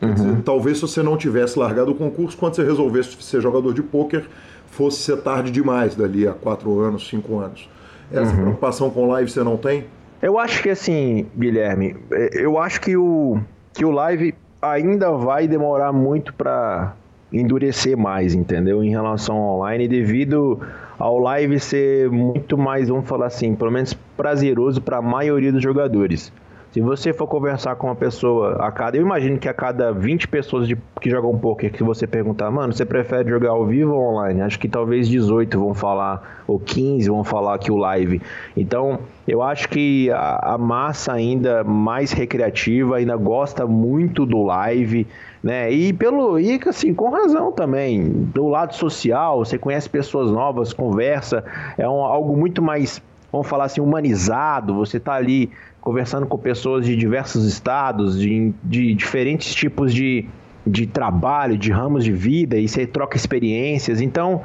Uhum. 0.01 0.13
Dizer, 0.13 0.41
talvez 0.43 0.77
se 0.77 0.81
você 0.83 1.03
não 1.03 1.17
tivesse 1.17 1.59
largado 1.59 1.91
o 1.91 1.95
concurso, 1.95 2.37
quando 2.37 2.55
você 2.55 2.63
resolvesse 2.63 3.21
ser 3.21 3.41
jogador 3.41 3.73
de 3.73 3.83
pôquer, 3.83 4.25
fosse 4.67 5.01
ser 5.01 5.17
tarde 5.21 5.51
demais 5.51 5.95
dali 5.95 6.27
a 6.27 6.31
quatro 6.31 6.79
anos, 6.79 7.07
cinco 7.09 7.39
anos. 7.39 7.69
Essa 8.11 8.31
uhum. 8.31 8.41
preocupação 8.41 8.89
com 8.89 9.07
live 9.07 9.29
você 9.29 9.43
não 9.43 9.57
tem? 9.57 9.85
Eu 10.21 10.39
acho 10.39 10.63
que 10.63 10.69
assim, 10.69 11.27
Guilherme, 11.37 11.95
é, 12.11 12.43
eu 12.43 12.57
acho 12.57 12.81
que 12.81 12.95
o, 12.95 13.39
que 13.73 13.85
o 13.85 13.91
live 13.91 14.33
ainda 14.61 15.11
vai 15.11 15.47
demorar 15.47 15.91
muito 15.91 16.33
para 16.33 16.93
endurecer 17.31 17.97
mais, 17.97 18.33
entendeu? 18.33 18.83
Em 18.83 18.89
relação 18.89 19.35
ao 19.35 19.57
online, 19.57 19.87
devido 19.87 20.59
ao 20.97 21.19
live 21.19 21.59
ser 21.59 22.09
muito 22.09 22.57
mais, 22.57 22.89
vamos 22.89 23.07
falar 23.07 23.27
assim, 23.27 23.53
pelo 23.53 23.71
menos 23.71 23.95
prazeroso 24.19 24.81
para 24.81 24.97
a 24.97 25.01
maioria 25.01 25.49
dos 25.49 25.63
jogadores. 25.63 26.29
Se 26.73 26.81
você 26.81 27.13
for 27.13 27.25
conversar 27.25 27.75
com 27.77 27.87
uma 27.87 27.95
pessoa 27.95 28.57
a 28.59 28.71
cada. 28.71 28.95
Eu 28.95 29.01
imagino 29.01 29.39
que 29.39 29.47
a 29.47 29.53
cada 29.53 29.91
20 29.91 30.27
pessoas 30.27 30.67
de, 30.67 30.77
que 31.01 31.09
jogam 31.09 31.35
poker, 31.39 31.71
que 31.71 31.83
você 31.83 32.05
perguntar, 32.05 32.51
mano, 32.51 32.73
você 32.73 32.85
prefere 32.85 33.27
jogar 33.27 33.51
ao 33.51 33.65
vivo 33.65 33.93
ou 33.93 34.11
online? 34.11 34.41
Acho 34.41 34.59
que 34.59 34.67
talvez 34.67 35.07
18 35.07 35.57
vão 35.57 35.73
falar, 35.73 36.43
ou 36.45 36.59
15 36.59 37.09
vão 37.09 37.23
falar 37.23 37.57
que 37.57 37.71
o 37.71 37.77
live. 37.77 38.21
Então, 38.55 38.99
eu 39.27 39.41
acho 39.41 39.67
que 39.69 40.11
a, 40.11 40.53
a 40.53 40.57
massa 40.59 41.13
ainda 41.13 41.63
mais 41.63 42.11
recreativa 42.11 42.97
ainda 42.97 43.15
gosta 43.15 43.65
muito 43.65 44.23
do 44.23 44.43
live, 44.43 45.07
né? 45.41 45.71
E 45.71 45.91
pelo. 45.91 46.37
E 46.37 46.59
assim, 46.67 46.93
com 46.93 47.09
razão 47.09 47.51
também. 47.51 48.07
Do 48.09 48.47
lado 48.47 48.75
social, 48.75 49.43
você 49.43 49.57
conhece 49.57 49.89
pessoas 49.89 50.29
novas, 50.29 50.71
conversa, 50.71 51.43
é 51.79 51.89
um, 51.89 52.03
algo 52.03 52.37
muito 52.37 52.61
mais 52.61 53.01
vamos 53.31 53.47
falar 53.47 53.65
assim, 53.65 53.81
humanizado, 53.81 54.73
você 54.73 54.97
está 54.97 55.13
ali 55.13 55.49
conversando 55.81 56.25
com 56.25 56.37
pessoas 56.37 56.85
de 56.85 56.95
diversos 56.95 57.45
estados, 57.45 58.19
de, 58.19 58.53
de 58.63 58.93
diferentes 58.93 59.53
tipos 59.53 59.93
de, 59.93 60.27
de 60.65 60.85
trabalho, 60.85 61.57
de 61.57 61.71
ramos 61.71 62.03
de 62.03 62.11
vida, 62.11 62.57
e 62.57 62.67
você 62.67 62.85
troca 62.85 63.15
experiências. 63.15 64.01
Então, 64.01 64.43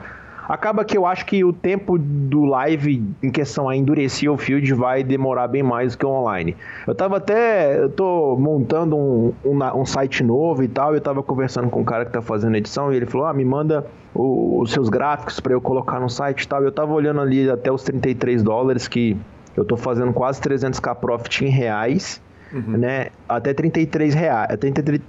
acaba 0.48 0.84
que 0.84 0.96
eu 0.96 1.06
acho 1.06 1.24
que 1.26 1.44
o 1.44 1.52
tempo 1.52 1.98
do 1.98 2.44
live 2.44 3.02
em 3.22 3.30
questão 3.30 3.68
a 3.68 3.76
endurecer 3.76 4.30
o 4.30 4.36
field 4.36 4.72
vai 4.74 5.02
demorar 5.02 5.48
bem 5.48 5.62
mais 5.62 5.92
do 5.92 5.98
que 5.98 6.06
o 6.06 6.10
online. 6.10 6.56
Eu 6.86 6.94
tava 6.94 7.16
até, 7.16 7.78
eu 7.78 7.88
tô 7.88 8.36
montando 8.36 8.96
um, 8.96 9.34
um, 9.44 9.80
um 9.80 9.86
site 9.86 10.22
novo 10.22 10.62
e 10.62 10.68
tal, 10.68 10.94
eu 10.94 11.00
tava 11.00 11.22
conversando 11.22 11.68
com 11.70 11.80
o 11.80 11.84
cara 11.84 12.04
que 12.04 12.12
tá 12.12 12.20
fazendo 12.22 12.56
edição 12.56 12.92
e 12.92 12.96
ele 12.96 13.06
falou, 13.06 13.26
ah, 13.26 13.32
me 13.32 13.44
manda 13.44 13.86
o, 14.14 14.60
os 14.60 14.70
seus 14.70 14.88
gráficos 14.88 15.40
para 15.40 15.52
eu 15.52 15.60
colocar 15.60 15.98
no 15.98 16.08
site 16.08 16.42
e 16.42 16.48
tal. 16.48 16.62
Eu 16.62 16.72
tava 16.72 16.92
olhando 16.92 17.20
ali 17.20 17.48
até 17.48 17.70
os 17.72 17.82
33 17.82 18.42
dólares 18.42 18.86
que 18.86 19.16
eu 19.56 19.62
estou 19.62 19.78
fazendo 19.78 20.12
quase 20.12 20.40
300k 20.40 20.94
profit 20.96 21.44
em 21.44 21.48
reais, 21.48 22.20
uhum. 22.52 22.76
né? 22.78 23.08
Até 23.28 23.54
33 23.54 24.14
reais, 24.14 24.48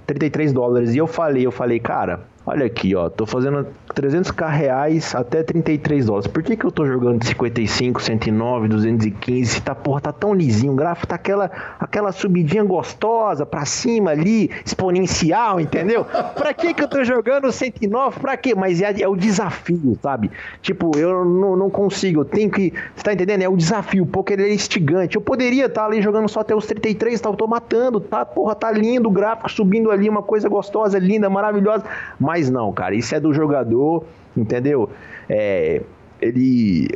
33 0.06 0.52
dólares. 0.52 0.94
E 0.94 0.98
eu 0.98 1.06
falei, 1.06 1.44
eu 1.46 1.52
falei, 1.52 1.80
cara, 1.80 2.20
Olha 2.48 2.64
aqui, 2.64 2.94
ó, 2.94 3.10
tô 3.10 3.26
fazendo 3.26 3.66
300k 3.92 4.48
reais 4.48 5.16
até 5.16 5.42
33 5.42 6.06
dólares. 6.06 6.28
Por 6.28 6.44
que, 6.44 6.56
que 6.56 6.64
eu 6.64 6.70
tô 6.70 6.86
jogando 6.86 7.24
55, 7.24 8.00
109, 8.00 8.68
215? 8.68 9.62
Tá, 9.62 9.74
porra, 9.74 10.00
tá 10.02 10.12
tão 10.12 10.32
lisinho. 10.32 10.72
O 10.72 10.76
gráfico 10.76 11.08
tá 11.08 11.16
aquela, 11.16 11.50
aquela 11.80 12.12
subidinha 12.12 12.62
gostosa 12.62 13.44
pra 13.44 13.64
cima 13.64 14.12
ali, 14.12 14.48
exponencial, 14.64 15.58
entendeu? 15.58 16.04
pra 16.36 16.54
que 16.54 16.72
que 16.72 16.84
eu 16.84 16.86
tô 16.86 17.02
jogando 17.02 17.50
109? 17.50 18.20
Pra 18.20 18.36
quê? 18.36 18.54
Mas 18.54 18.80
é, 18.80 18.94
é 19.00 19.08
o 19.08 19.16
desafio, 19.16 19.98
sabe? 20.00 20.30
Tipo, 20.62 20.96
eu 20.96 21.24
não, 21.24 21.56
não 21.56 21.68
consigo, 21.68 22.20
eu 22.20 22.24
tenho 22.24 22.48
que. 22.48 22.72
Você 22.94 23.02
tá 23.02 23.12
entendendo? 23.12 23.42
É 23.42 23.48
o 23.48 23.56
desafio. 23.56 24.04
O 24.04 24.06
poker 24.06 24.38
é 24.38 24.54
instigante. 24.54 25.16
Eu 25.16 25.20
poderia 25.20 25.66
estar 25.66 25.80
tá 25.80 25.86
ali 25.88 26.00
jogando 26.00 26.28
só 26.28 26.40
até 26.40 26.54
os 26.54 26.64
33, 26.64 27.20
tá? 27.20 27.28
Eu 27.28 27.34
tô 27.34 27.48
matando, 27.48 27.98
tá? 27.98 28.24
Porra, 28.24 28.54
tá 28.54 28.70
lindo 28.70 29.08
o 29.08 29.12
gráfico 29.12 29.50
subindo 29.50 29.90
ali, 29.90 30.08
uma 30.08 30.22
coisa 30.22 30.48
gostosa, 30.48 30.96
linda, 30.96 31.28
maravilhosa. 31.28 31.84
Mas 32.20 32.35
mais 32.36 32.50
não, 32.50 32.72
cara. 32.72 32.94
Isso 32.94 33.14
é 33.14 33.20
do 33.20 33.32
jogador, 33.32 34.04
entendeu? 34.36 34.90
É, 35.28 35.82
ele. 36.20 36.88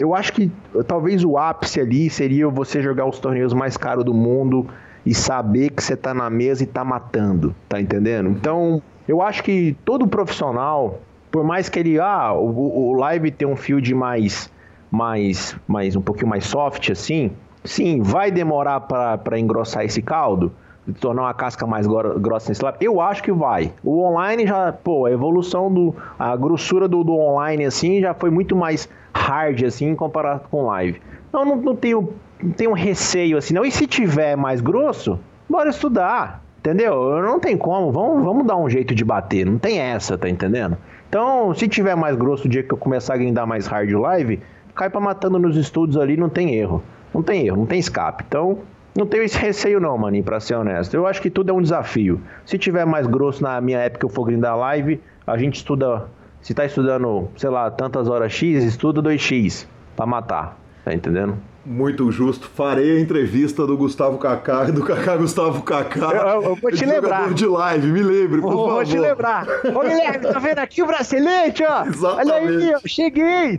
Eu 0.00 0.14
acho 0.14 0.32
que 0.32 0.50
talvez 0.86 1.24
o 1.24 1.36
ápice 1.36 1.80
ali 1.80 2.08
seria 2.08 2.48
você 2.48 2.80
jogar 2.80 3.06
os 3.06 3.18
torneios 3.18 3.52
mais 3.52 3.76
caros 3.76 4.04
do 4.04 4.14
mundo 4.14 4.66
e 5.04 5.14
saber 5.14 5.70
que 5.70 5.82
você 5.82 5.96
tá 5.96 6.14
na 6.14 6.30
mesa 6.30 6.62
e 6.62 6.66
tá 6.66 6.84
matando, 6.84 7.54
tá 7.68 7.80
entendendo? 7.80 8.30
Então, 8.30 8.82
eu 9.06 9.20
acho 9.20 9.42
que 9.42 9.76
todo 9.84 10.06
profissional, 10.06 11.00
por 11.30 11.44
mais 11.44 11.68
que 11.68 11.78
ele. 11.78 12.00
Ah, 12.00 12.32
o, 12.32 12.90
o 12.90 12.92
live 12.94 13.30
tem 13.30 13.46
um 13.46 13.56
field 13.56 13.94
mais. 13.94 14.50
mais, 14.90 15.54
mais 15.66 15.94
um 15.96 16.00
pouquinho 16.00 16.28
mais 16.28 16.44
soft 16.44 16.90
assim. 16.90 17.30
Sim, 17.64 18.00
vai 18.00 18.30
demorar 18.30 18.80
para 18.80 19.38
engrossar 19.38 19.84
esse 19.84 20.00
caldo 20.00 20.50
tornar 20.94 21.22
uma 21.22 21.34
casca 21.34 21.66
mais 21.66 21.86
grossa 21.86 22.50
nesse 22.50 22.62
lado? 22.62 22.76
Eu 22.80 23.00
acho 23.00 23.22
que 23.22 23.32
vai. 23.32 23.72
O 23.82 24.02
online 24.02 24.46
já, 24.46 24.72
pô, 24.72 25.06
a 25.06 25.12
evolução 25.12 25.72
do. 25.72 25.94
A 26.18 26.36
grossura 26.36 26.88
do, 26.88 27.04
do 27.04 27.14
online, 27.14 27.64
assim, 27.64 28.00
já 28.00 28.14
foi 28.14 28.30
muito 28.30 28.56
mais 28.56 28.88
hard, 29.14 29.64
assim, 29.64 29.94
comparado 29.94 30.42
com 30.50 30.66
live. 30.66 31.00
Então 31.28 31.44
não, 31.44 31.56
não, 31.56 31.76
tenho, 31.76 32.12
não 32.42 32.50
tenho 32.52 32.72
receio, 32.72 33.36
assim, 33.36 33.54
não. 33.54 33.64
E 33.64 33.70
se 33.70 33.86
tiver 33.86 34.36
mais 34.36 34.60
grosso, 34.60 35.18
bora 35.48 35.70
estudar. 35.70 36.42
Entendeu? 36.58 37.22
Não 37.22 37.38
tem 37.38 37.56
como, 37.56 37.92
vamos, 37.92 38.24
vamos 38.24 38.44
dar 38.44 38.56
um 38.56 38.68
jeito 38.68 38.94
de 38.94 39.04
bater, 39.04 39.46
não 39.46 39.58
tem 39.58 39.78
essa, 39.78 40.18
tá 40.18 40.28
entendendo? 40.28 40.76
Então, 41.08 41.54
se 41.54 41.68
tiver 41.68 41.94
mais 41.94 42.16
grosso 42.16 42.46
o 42.46 42.50
dia 42.50 42.62
que 42.62 42.74
eu 42.74 42.76
começar 42.76 43.14
a 43.14 43.16
grindar 43.16 43.46
mais 43.46 43.66
hard 43.66 43.90
live, 43.90 44.40
cai 44.74 44.90
pra 44.90 45.00
matando 45.00 45.38
nos 45.38 45.56
estudos 45.56 45.96
ali, 45.96 46.16
não 46.16 46.28
tem 46.28 46.56
erro. 46.56 46.82
Não 47.14 47.22
tem 47.22 47.46
erro, 47.46 47.56
não 47.56 47.66
tem 47.66 47.78
escape. 47.78 48.24
Então, 48.28 48.58
não 48.98 49.06
tenho 49.06 49.22
esse 49.22 49.38
receio 49.38 49.78
não, 49.78 49.96
maninho, 49.96 50.24
pra 50.24 50.40
ser 50.40 50.56
honesto. 50.56 50.92
Eu 50.92 51.06
acho 51.06 51.22
que 51.22 51.30
tudo 51.30 51.50
é 51.50 51.52
um 51.52 51.62
desafio. 51.62 52.20
Se 52.44 52.58
tiver 52.58 52.84
mais 52.84 53.06
grosso 53.06 53.40
na 53.44 53.60
minha 53.60 53.78
época 53.78 54.04
eu 54.04 54.10
for 54.10 54.24
grindar 54.24 54.58
live, 54.58 55.00
a 55.24 55.38
gente 55.38 55.54
estuda... 55.54 56.06
Se 56.40 56.52
tá 56.52 56.64
estudando, 56.64 57.28
sei 57.36 57.48
lá, 57.48 57.70
tantas 57.70 58.08
horas 58.08 58.32
X, 58.32 58.64
estuda 58.64 59.00
2X 59.00 59.66
pra 59.94 60.04
matar. 60.04 60.58
Tá 60.84 60.92
entendendo? 60.92 61.36
Muito 61.68 62.10
justo. 62.10 62.48
Farei 62.48 62.96
a 62.96 63.00
entrevista 63.00 63.66
do 63.66 63.76
Gustavo 63.76 64.16
Kaká 64.16 64.64
do 64.64 64.82
Kaká 64.82 65.18
Gustavo 65.18 65.60
Kaká. 65.62 66.12
Eu, 66.12 66.42
eu 66.42 66.54
vou 66.56 66.72
te 66.72 66.86
lembrar. 66.86 67.34
de 67.34 67.44
live, 67.44 67.86
me 67.88 68.02
lembre, 68.02 68.40
por 68.40 68.52
vou, 68.52 68.66
favor. 68.68 68.74
Vou 68.76 68.84
te 68.84 68.98
lembrar. 68.98 69.46
Ô, 69.46 69.80
Guilherme, 69.80 70.32
tá 70.32 70.38
vendo 70.38 70.60
aqui 70.60 70.82
o 70.82 70.86
bracelete, 70.86 71.62
ó? 71.62 71.84
Exatamente. 71.84 72.32
Olha 72.32 72.34
aí, 72.36 72.70
eu 72.70 72.80
cheguei. 72.86 73.58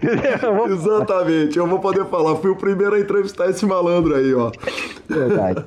Exatamente. 0.72 1.60
Eu 1.60 1.68
vou 1.68 1.77
poder 1.77 2.06
falar. 2.06 2.36
Fui 2.38 2.49
o 2.49 2.56
primeiro 2.56 2.95
a 2.95 2.99
entrevistar 2.99 3.48
esse 3.48 3.64
malandro 3.64 4.15
aí, 4.15 4.34
ó. 4.34 4.52
Verdade. 5.07 5.64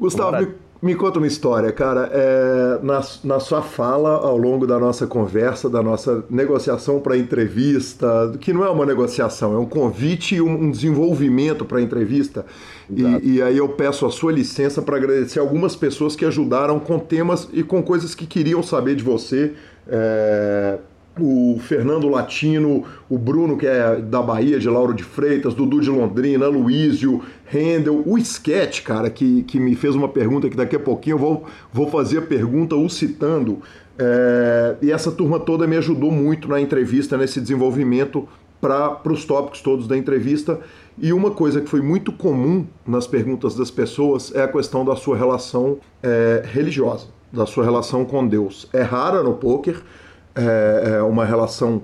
Gustavo, 0.00 0.38
me 0.38 0.46
me 0.82 0.96
conta 0.96 1.18
uma 1.18 1.28
história, 1.28 1.70
cara. 1.70 2.10
É, 2.12 2.80
na, 2.82 3.00
na 3.22 3.38
sua 3.38 3.62
fala, 3.62 4.16
ao 4.16 4.36
longo 4.36 4.66
da 4.66 4.80
nossa 4.80 5.06
conversa, 5.06 5.70
da 5.70 5.80
nossa 5.80 6.24
negociação 6.28 6.98
para 6.98 7.16
entrevista, 7.16 8.36
que 8.40 8.52
não 8.52 8.64
é 8.64 8.68
uma 8.68 8.84
negociação, 8.84 9.54
é 9.54 9.58
um 9.58 9.64
convite 9.64 10.34
e 10.34 10.42
um, 10.42 10.64
um 10.64 10.70
desenvolvimento 10.72 11.64
para 11.64 11.78
a 11.78 11.82
entrevista. 11.82 12.44
E, 12.90 13.36
e, 13.36 13.42
aí 13.42 13.56
eu 13.56 13.68
peço 13.68 14.04
a 14.04 14.10
sua 14.10 14.32
licença 14.32 14.82
para 14.82 14.96
agradecer 14.96 15.38
algumas 15.38 15.76
pessoas 15.76 16.16
que 16.16 16.24
ajudaram 16.24 16.80
com 16.80 16.98
temas 16.98 17.48
e 17.52 17.62
com 17.62 17.80
coisas 17.80 18.12
que 18.12 18.26
queriam 18.26 18.62
saber 18.62 18.96
de 18.96 19.04
você. 19.04 19.52
É, 19.86 20.78
o 21.18 21.58
Fernando 21.60 22.08
Latino, 22.08 22.84
o 23.08 23.18
Bruno, 23.18 23.56
que 23.56 23.66
é 23.66 23.96
da 23.96 24.22
Bahia, 24.22 24.58
de 24.58 24.68
Lauro 24.68 24.94
de 24.94 25.04
Freitas, 25.04 25.54
Dudu 25.54 25.80
de 25.80 25.90
Londrina, 25.90 26.46
Luísio, 26.46 27.22
Rendel, 27.44 28.02
o 28.06 28.16
Sketch, 28.18 28.82
cara, 28.82 29.10
que, 29.10 29.42
que 29.42 29.60
me 29.60 29.74
fez 29.74 29.94
uma 29.94 30.08
pergunta 30.08 30.48
que 30.48 30.56
daqui 30.56 30.76
a 30.76 30.80
pouquinho 30.80 31.14
eu 31.14 31.18
vou, 31.18 31.46
vou 31.72 31.90
fazer 31.90 32.18
a 32.18 32.22
pergunta 32.22 32.74
o 32.74 32.88
citando. 32.88 33.58
É, 33.98 34.76
e 34.80 34.90
essa 34.90 35.12
turma 35.12 35.38
toda 35.38 35.66
me 35.66 35.76
ajudou 35.76 36.10
muito 36.10 36.48
na 36.48 36.60
entrevista, 36.60 37.18
nesse 37.18 37.40
desenvolvimento 37.40 38.26
para 38.60 39.12
os 39.12 39.24
tópicos 39.24 39.60
todos 39.60 39.86
da 39.86 39.96
entrevista. 39.96 40.60
E 40.96 41.12
uma 41.12 41.30
coisa 41.30 41.60
que 41.60 41.68
foi 41.68 41.82
muito 41.82 42.12
comum 42.12 42.66
nas 42.86 43.06
perguntas 43.06 43.54
das 43.54 43.70
pessoas 43.70 44.32
é 44.34 44.42
a 44.42 44.48
questão 44.48 44.84
da 44.84 44.96
sua 44.96 45.16
relação 45.16 45.78
é, 46.02 46.42
religiosa, 46.44 47.08
da 47.30 47.44
sua 47.44 47.64
relação 47.64 48.04
com 48.04 48.26
Deus. 48.26 48.68
É 48.72 48.82
rara 48.82 49.22
no 49.22 49.34
poker 49.34 49.82
é, 50.34 50.96
é 50.96 51.02
uma 51.02 51.24
relação 51.24 51.82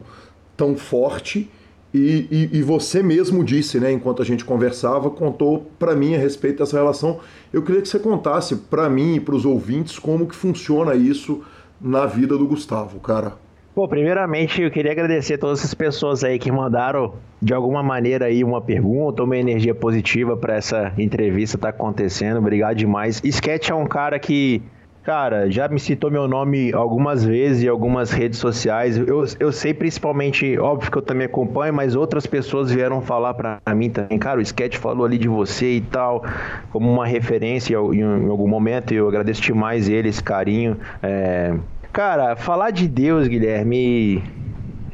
tão 0.57 0.77
forte. 0.77 1.51
E, 1.93 2.29
e, 2.31 2.59
e, 2.59 2.63
você 2.63 3.03
mesmo 3.03 3.43
disse, 3.43 3.81
né, 3.81 3.91
enquanto 3.91 4.21
a 4.21 4.25
gente 4.25 4.45
conversava, 4.45 5.09
contou 5.09 5.71
para 5.79 5.95
mim 5.95 6.15
a 6.15 6.19
respeito 6.19 6.59
dessa 6.59 6.77
relação. 6.77 7.21
Eu 7.51 7.63
queria 7.63 7.81
que 7.81 7.89
você 7.89 7.99
contasse 7.99 8.57
para 8.57 8.91
mim 8.91 9.15
e 9.15 9.21
para 9.21 9.35
os 9.35 9.47
ouvintes 9.47 9.99
como 9.99 10.27
que 10.27 10.37
funciona 10.37 10.95
isso 10.95 11.43
na 11.81 12.05
vida 12.05 12.37
do 12.37 12.47
Gustavo, 12.47 13.01
cara. 13.01 13.33
Pô, 13.75 13.87
primeiramente 13.87 14.61
eu 14.61 14.71
queria 14.71 14.91
agradecer 14.91 15.35
a 15.35 15.39
todas 15.39 15.61
essas 15.61 15.73
pessoas 15.73 16.25
aí 16.25 16.37
que 16.39 16.51
mandaram 16.51 17.15
de 17.41 17.55
alguma 17.55 17.81
maneira 17.81 18.27
aí 18.27 18.43
uma 18.43 18.61
pergunta, 18.61 19.23
uma 19.23 19.37
energia 19.37 19.73
positiva 19.75 20.37
para 20.37 20.57
essa 20.57 20.93
entrevista 20.99 21.57
estar 21.57 21.71
tá 21.71 21.77
acontecendo. 21.77 22.39
Obrigado 22.39 22.77
demais. 22.77 23.23
Sketch 23.25 23.71
é 23.71 23.75
um 23.75 23.87
cara 23.87 24.19
que 24.19 24.61
Cara, 25.09 25.51
já 25.51 25.67
me 25.69 25.81
citou 25.81 26.11
meu 26.11 26.29
nome 26.29 26.71
algumas 26.75 27.25
vezes 27.25 27.63
em 27.63 27.67
algumas 27.67 28.11
redes 28.11 28.39
sociais. 28.39 28.99
Eu, 28.99 29.25
eu 29.41 29.51
sei 29.51 29.73
principalmente, 29.73 30.59
óbvio 30.59 30.93
que 30.93 30.99
eu 30.99 31.01
também 31.01 31.25
acompanho, 31.25 31.73
mas 31.73 31.97
outras 31.97 32.27
pessoas 32.27 32.71
vieram 32.71 33.01
falar 33.01 33.33
para 33.33 33.59
mim 33.75 33.89
também. 33.89 34.19
Cara, 34.19 34.39
o 34.39 34.43
Sketch 34.43 34.77
falou 34.77 35.07
ali 35.07 35.17
de 35.17 35.27
você 35.27 35.77
e 35.77 35.81
tal, 35.81 36.23
como 36.71 36.93
uma 36.93 37.07
referência 37.07 37.75
em, 37.75 38.29
algum 38.29 38.47
momento. 38.47 38.93
E 38.93 38.99
eu 38.99 39.09
agradeço 39.09 39.41
demais 39.41 39.89
ele, 39.89 40.11
esse 40.11 40.23
carinho. 40.23 40.77
É... 41.03 41.55
Cara, 41.91 42.37
falar 42.37 42.71
de 42.71 42.87
Deus, 42.87 43.29
Guilherme, 43.29 44.23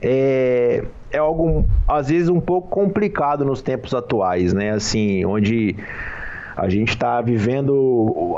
é, 0.00 0.84
é 1.10 1.18
algo 1.18 1.64
às 1.88 2.08
vezes 2.08 2.28
um 2.28 2.40
pouco 2.40 2.68
complicado 2.68 3.44
nos 3.44 3.60
tempos 3.60 3.92
atuais, 3.92 4.54
né? 4.54 4.70
Assim, 4.70 5.24
onde 5.24 5.74
a 6.56 6.68
gente 6.68 6.90
está 6.90 7.20
vivendo 7.20 8.36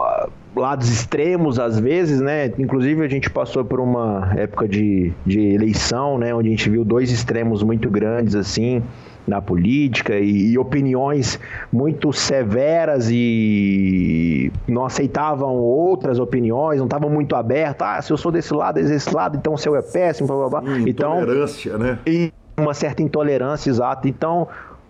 lados 0.55 0.89
extremos 0.89 1.59
às 1.59 1.79
vezes, 1.79 2.21
né? 2.21 2.53
Inclusive 2.59 3.05
a 3.05 3.09
gente 3.09 3.29
passou 3.29 3.65
por 3.65 3.79
uma 3.79 4.33
época 4.37 4.67
de, 4.67 5.13
de 5.25 5.41
eleição, 5.41 6.19
né? 6.19 6.35
Onde 6.35 6.49
a 6.49 6.51
gente 6.51 6.71
viu 6.71 6.85
dois 6.85 7.11
extremos 7.11 7.63
muito 7.63 7.91
grandes 7.91 8.35
assim 8.35 8.83
na 9.27 9.43
política 9.43 10.17
e, 10.17 10.53
e, 10.53 10.59
opiniões 10.59 11.41
muito 11.73 12.13
severas 12.13 13.09
e 13.11 14.53
não 14.69 14.87
aceitavam 14.87 15.57
outras 15.57 16.21
opiniões, 16.21 16.79
não 16.79 16.87
estavam 16.87 17.11
muito 17.11 17.35
abertos. 17.35 17.85
Ah, 17.85 18.01
se 18.01 18.13
eu 18.13 18.17
sou 18.17 18.31
desse 18.31 18.55
lado, 18.55 18.77
desse 18.77 19.13
lado, 19.13 19.37
então 19.37 19.55
o 19.55 19.59
seu 19.59 19.75
é 19.75 19.83
péssimo, 19.83 20.29
blá, 20.29 20.49
blá, 20.49 20.61
blá. 20.61 20.79
Então, 20.87 21.23
intolerância, 21.23 21.77
né? 21.77 21.99
E 22.07 22.33
uma 22.57 22.73
certa 22.73 23.03
intolerância, 23.03 23.69
exato. 23.69 24.07
Então, 24.07 24.47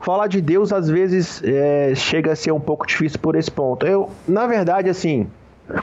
falar 0.07 0.29
de 0.29 0.41
Deus 0.41 0.73
às 0.73 0.89
vezes 0.89 1.43
é, 1.43 1.93
chega 1.97 2.31
a 2.31 2.37
ser 2.37 2.53
um 2.53 2.61
pouco 2.61 2.87
difícil 2.87 3.19
por 3.19 3.35
esse 3.35 3.51
ponto. 3.51 3.85
Eu, 3.85 4.09
na 4.29 4.47
verdade, 4.47 4.89
assim, 4.89 5.27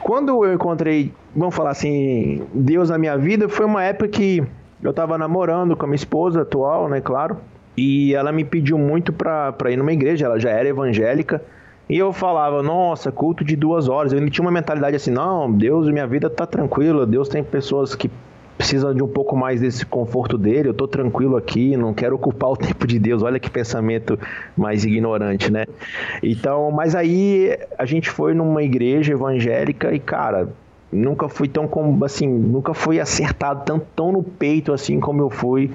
quando 0.02 0.46
eu 0.46 0.54
encontrei, 0.54 1.12
vamos 1.36 1.54
falar 1.54 1.72
assim, 1.72 2.42
Deus 2.54 2.90
na 2.90 2.98
minha 2.98 3.18
vida, 3.18 3.50
foi 3.50 3.66
uma 3.66 3.84
época 3.84 4.08
que 4.08 4.42
eu 4.82 4.92
estava 4.92 5.18
namorando 5.18 5.76
com 5.76 5.84
a 5.84 5.88
minha 5.90 5.98
esposa 5.98 6.44
atual, 6.44 6.88
né, 6.88 7.02
claro, 7.02 7.36
e 7.76 8.16
ela 8.16 8.32
me 8.32 8.46
pediu 8.46 8.78
muito 8.78 9.12
para 9.12 9.70
ir 9.70 9.76
numa 9.76 9.92
igreja, 9.92 10.26
ela 10.26 10.40
já 10.40 10.52
era 10.52 10.70
evangélica, 10.70 11.44
e 11.90 11.98
eu 11.98 12.14
falava, 12.14 12.64
nossa, 12.64 13.12
culto 13.12 13.44
de 13.44 13.58
duas 13.58 13.90
horas. 13.90 14.14
Eu 14.14 14.20
ainda 14.20 14.32
tinha 14.32 14.46
uma 14.46 14.52
mentalidade 14.52 14.96
assim, 14.96 15.12
não, 15.12 15.52
Deus, 15.52 15.90
minha 15.90 16.08
vida 16.08 16.30
tá 16.30 16.46
tranquila, 16.46 17.06
Deus 17.06 17.28
tem 17.28 17.44
pessoas 17.44 17.94
que 17.94 18.10
precisa 18.64 18.96
de 18.96 19.04
um 19.04 19.08
pouco 19.08 19.36
mais 19.36 19.60
desse 19.60 19.86
conforto 19.86 20.38
dele, 20.38 20.70
eu 20.70 20.74
tô 20.74 20.88
tranquilo 20.88 21.36
aqui, 21.36 21.76
não 21.76 21.94
quero 21.94 22.16
ocupar 22.16 22.52
o 22.52 22.56
tempo 22.58 22.88
de 22.88 22.98
Deus. 22.98 23.22
Olha 23.22 23.38
que 23.38 23.50
pensamento 23.50 24.18
mais 24.56 24.86
ignorante, 24.86 25.52
né? 25.52 25.66
Então, 26.24 26.72
mas 26.72 26.96
aí 26.96 27.58
a 27.78 27.86
gente 27.86 28.10
foi 28.10 28.34
numa 28.34 28.64
igreja 28.64 29.12
evangélica 29.12 29.94
e, 29.94 30.00
cara, 30.00 30.48
nunca 30.90 31.28
fui 31.28 31.50
tão 31.50 31.68
como 31.68 32.06
assim, 32.06 32.26
nunca 32.26 32.74
fui 32.74 33.02
acertado 33.02 33.66
tão, 33.66 33.82
tão 33.94 34.12
no 34.14 34.24
peito 34.24 34.72
assim 34.72 34.98
como 34.98 35.22
eu 35.22 35.30
fui 35.30 35.70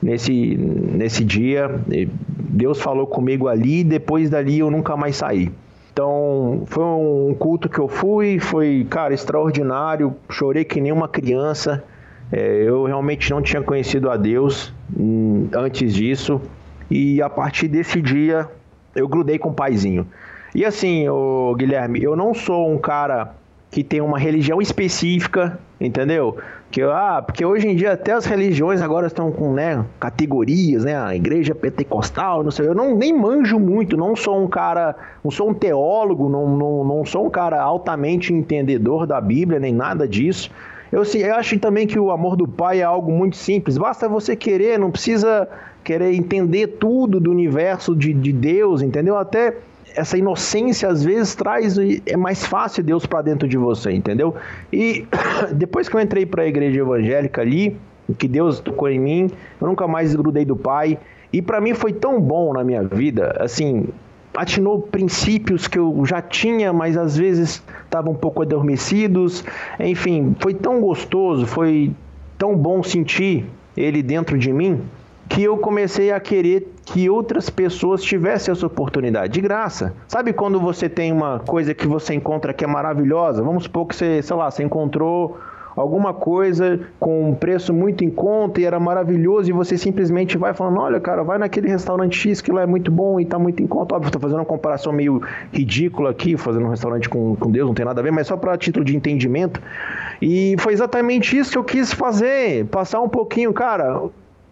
nesse 0.00 0.56
nesse 0.56 1.24
dia. 1.24 1.68
Deus 2.28 2.80
falou 2.80 3.08
comigo 3.08 3.48
ali, 3.48 3.82
depois 3.82 4.30
dali 4.30 4.60
eu 4.60 4.70
nunca 4.70 4.96
mais 4.96 5.16
saí. 5.16 5.50
Então, 5.92 6.62
foi 6.66 6.84
um 6.84 7.34
culto 7.36 7.68
que 7.68 7.80
eu 7.80 7.88
fui, 7.88 8.38
foi, 8.38 8.86
cara, 8.88 9.12
extraordinário. 9.12 10.14
Chorei 10.30 10.64
que 10.64 10.80
nem 10.80 10.92
uma 10.92 11.08
criança. 11.08 11.82
É, 12.32 12.62
eu 12.62 12.84
realmente 12.84 13.30
não 13.30 13.42
tinha 13.42 13.62
conhecido 13.62 14.10
a 14.10 14.16
Deus 14.16 14.72
hum, 14.96 15.48
antes 15.52 15.92
disso. 15.94 16.40
E 16.90 17.20
a 17.22 17.30
partir 17.30 17.68
desse 17.68 18.00
dia 18.00 18.48
eu 18.94 19.08
grudei 19.08 19.38
com 19.38 19.50
o 19.50 19.54
paizinho. 19.54 20.06
E 20.54 20.64
assim, 20.64 21.08
o 21.08 21.54
Guilherme, 21.56 22.02
eu 22.02 22.16
não 22.16 22.34
sou 22.34 22.72
um 22.72 22.78
cara 22.78 23.34
que 23.70 23.84
tem 23.84 24.00
uma 24.00 24.18
religião 24.18 24.60
específica, 24.60 25.58
entendeu? 25.80 26.36
Que 26.72 26.82
ah, 26.82 27.22
porque 27.24 27.44
hoje 27.44 27.68
em 27.68 27.76
dia 27.76 27.92
até 27.92 28.12
as 28.12 28.24
religiões 28.24 28.82
agora 28.82 29.06
estão 29.06 29.30
com, 29.30 29.52
né, 29.52 29.84
categorias, 29.98 30.84
né, 30.84 30.96
a 30.96 31.14
igreja 31.14 31.54
pentecostal, 31.54 32.42
não 32.42 32.50
sei, 32.50 32.66
eu 32.66 32.74
não 32.74 32.96
nem 32.96 33.16
manjo 33.16 33.60
muito, 33.60 33.96
não 33.96 34.16
sou 34.16 34.42
um 34.42 34.48
cara, 34.48 34.96
não 35.22 35.30
sou 35.30 35.50
um 35.50 35.54
teólogo, 35.54 36.28
não, 36.28 36.56
não, 36.56 36.84
não 36.84 37.04
sou 37.04 37.26
um 37.26 37.30
cara 37.30 37.60
altamente 37.60 38.32
entendedor 38.32 39.06
da 39.06 39.20
Bíblia, 39.20 39.60
nem 39.60 39.72
nada 39.72 40.06
disso. 40.06 40.50
Eu, 40.92 41.02
assim, 41.02 41.18
eu 41.18 41.34
acho 41.34 41.58
também 41.58 41.86
que 41.86 41.98
o 41.98 42.10
amor 42.10 42.36
do 42.36 42.48
pai 42.48 42.80
é 42.80 42.84
algo 42.84 43.12
muito 43.12 43.36
simples. 43.36 43.78
Basta 43.78 44.08
você 44.08 44.34
querer, 44.34 44.78
não 44.78 44.90
precisa 44.90 45.48
querer 45.84 46.12
entender 46.14 46.66
tudo 46.78 47.20
do 47.20 47.30
universo 47.30 47.94
de, 47.94 48.12
de 48.12 48.32
Deus, 48.32 48.82
entendeu? 48.82 49.16
Até 49.16 49.56
essa 49.94 50.16
inocência 50.16 50.88
às 50.88 51.04
vezes 51.04 51.34
traz 51.34 51.76
é 52.06 52.16
mais 52.16 52.44
fácil 52.44 52.82
Deus 52.82 53.06
para 53.06 53.22
dentro 53.22 53.48
de 53.48 53.56
você, 53.56 53.92
entendeu? 53.92 54.34
E 54.72 55.06
depois 55.54 55.88
que 55.88 55.96
eu 55.96 56.00
entrei 56.00 56.26
para 56.26 56.42
a 56.42 56.46
igreja 56.46 56.80
evangélica 56.80 57.40
ali, 57.40 57.76
que 58.18 58.26
Deus 58.26 58.60
tocou 58.60 58.88
em 58.88 58.98
mim, 58.98 59.30
eu 59.60 59.66
nunca 59.68 59.86
mais 59.86 60.14
grudei 60.14 60.44
do 60.44 60.56
Pai. 60.56 60.98
E 61.32 61.40
para 61.40 61.60
mim 61.60 61.74
foi 61.74 61.92
tão 61.92 62.20
bom 62.20 62.52
na 62.52 62.64
minha 62.64 62.82
vida, 62.82 63.36
assim, 63.38 63.86
atinou 64.34 64.80
princípios 64.80 65.66
que 65.66 65.78
eu 65.78 66.04
já 66.06 66.22
tinha, 66.22 66.72
mas 66.72 66.96
às 66.96 67.16
vezes 67.16 67.62
estavam 67.84 68.12
um 68.12 68.16
pouco 68.16 68.42
adormecidos. 68.42 69.44
Enfim, 69.78 70.34
foi 70.40 70.54
tão 70.54 70.80
gostoso, 70.80 71.46
foi 71.46 71.92
tão 72.38 72.56
bom 72.56 72.82
sentir 72.82 73.46
ele 73.76 74.02
dentro 74.02 74.38
de 74.38 74.52
mim 74.52 74.82
que 75.28 75.44
eu 75.44 75.56
comecei 75.58 76.10
a 76.10 76.18
querer 76.18 76.74
que 76.84 77.08
outras 77.08 77.48
pessoas 77.48 78.02
tivessem 78.02 78.50
essa 78.50 78.66
oportunidade 78.66 79.32
de 79.32 79.40
graça. 79.40 79.94
Sabe 80.08 80.32
quando 80.32 80.58
você 80.58 80.88
tem 80.88 81.12
uma 81.12 81.38
coisa 81.38 81.72
que 81.72 81.86
você 81.86 82.14
encontra 82.14 82.52
que 82.52 82.64
é 82.64 82.66
maravilhosa? 82.66 83.40
Vamos 83.40 83.62
supor 83.62 83.86
que 83.86 83.94
você, 83.94 84.20
sei 84.22 84.36
lá, 84.36 84.50
você 84.50 84.64
encontrou 84.64 85.38
alguma 85.80 86.12
coisa 86.12 86.80
com 86.98 87.30
um 87.30 87.34
preço 87.34 87.72
muito 87.72 88.04
em 88.04 88.10
conta 88.10 88.60
e 88.60 88.64
era 88.64 88.78
maravilhoso 88.78 89.48
e 89.48 89.52
você 89.52 89.76
simplesmente 89.76 90.36
vai 90.36 90.54
falando, 90.54 90.80
olha 90.80 91.00
cara, 91.00 91.22
vai 91.22 91.38
naquele 91.38 91.68
restaurante 91.68 92.16
X 92.16 92.40
que 92.40 92.52
lá 92.52 92.62
é 92.62 92.66
muito 92.66 92.90
bom 92.90 93.18
e 93.18 93.24
tá 93.24 93.38
muito 93.38 93.62
em 93.62 93.66
conta. 93.66 93.94
Óbvio, 93.94 94.12
tô 94.12 94.20
fazendo 94.20 94.38
uma 94.38 94.44
comparação 94.44 94.92
meio 94.92 95.22
ridícula 95.52 96.10
aqui, 96.10 96.36
fazendo 96.36 96.66
um 96.66 96.70
restaurante 96.70 97.08
com, 97.08 97.34
com 97.36 97.50
Deus, 97.50 97.66
não 97.66 97.74
tem 97.74 97.84
nada 97.84 98.00
a 98.00 98.04
ver, 98.04 98.12
mas 98.12 98.26
só 98.26 98.36
para 98.36 98.56
título 98.56 98.84
de 98.84 98.96
entendimento. 98.96 99.60
E 100.20 100.54
foi 100.58 100.72
exatamente 100.72 101.36
isso 101.36 101.52
que 101.52 101.58
eu 101.58 101.64
quis 101.64 101.92
fazer, 101.92 102.66
passar 102.66 103.00
um 103.00 103.08
pouquinho, 103.08 103.52
cara, 103.52 104.02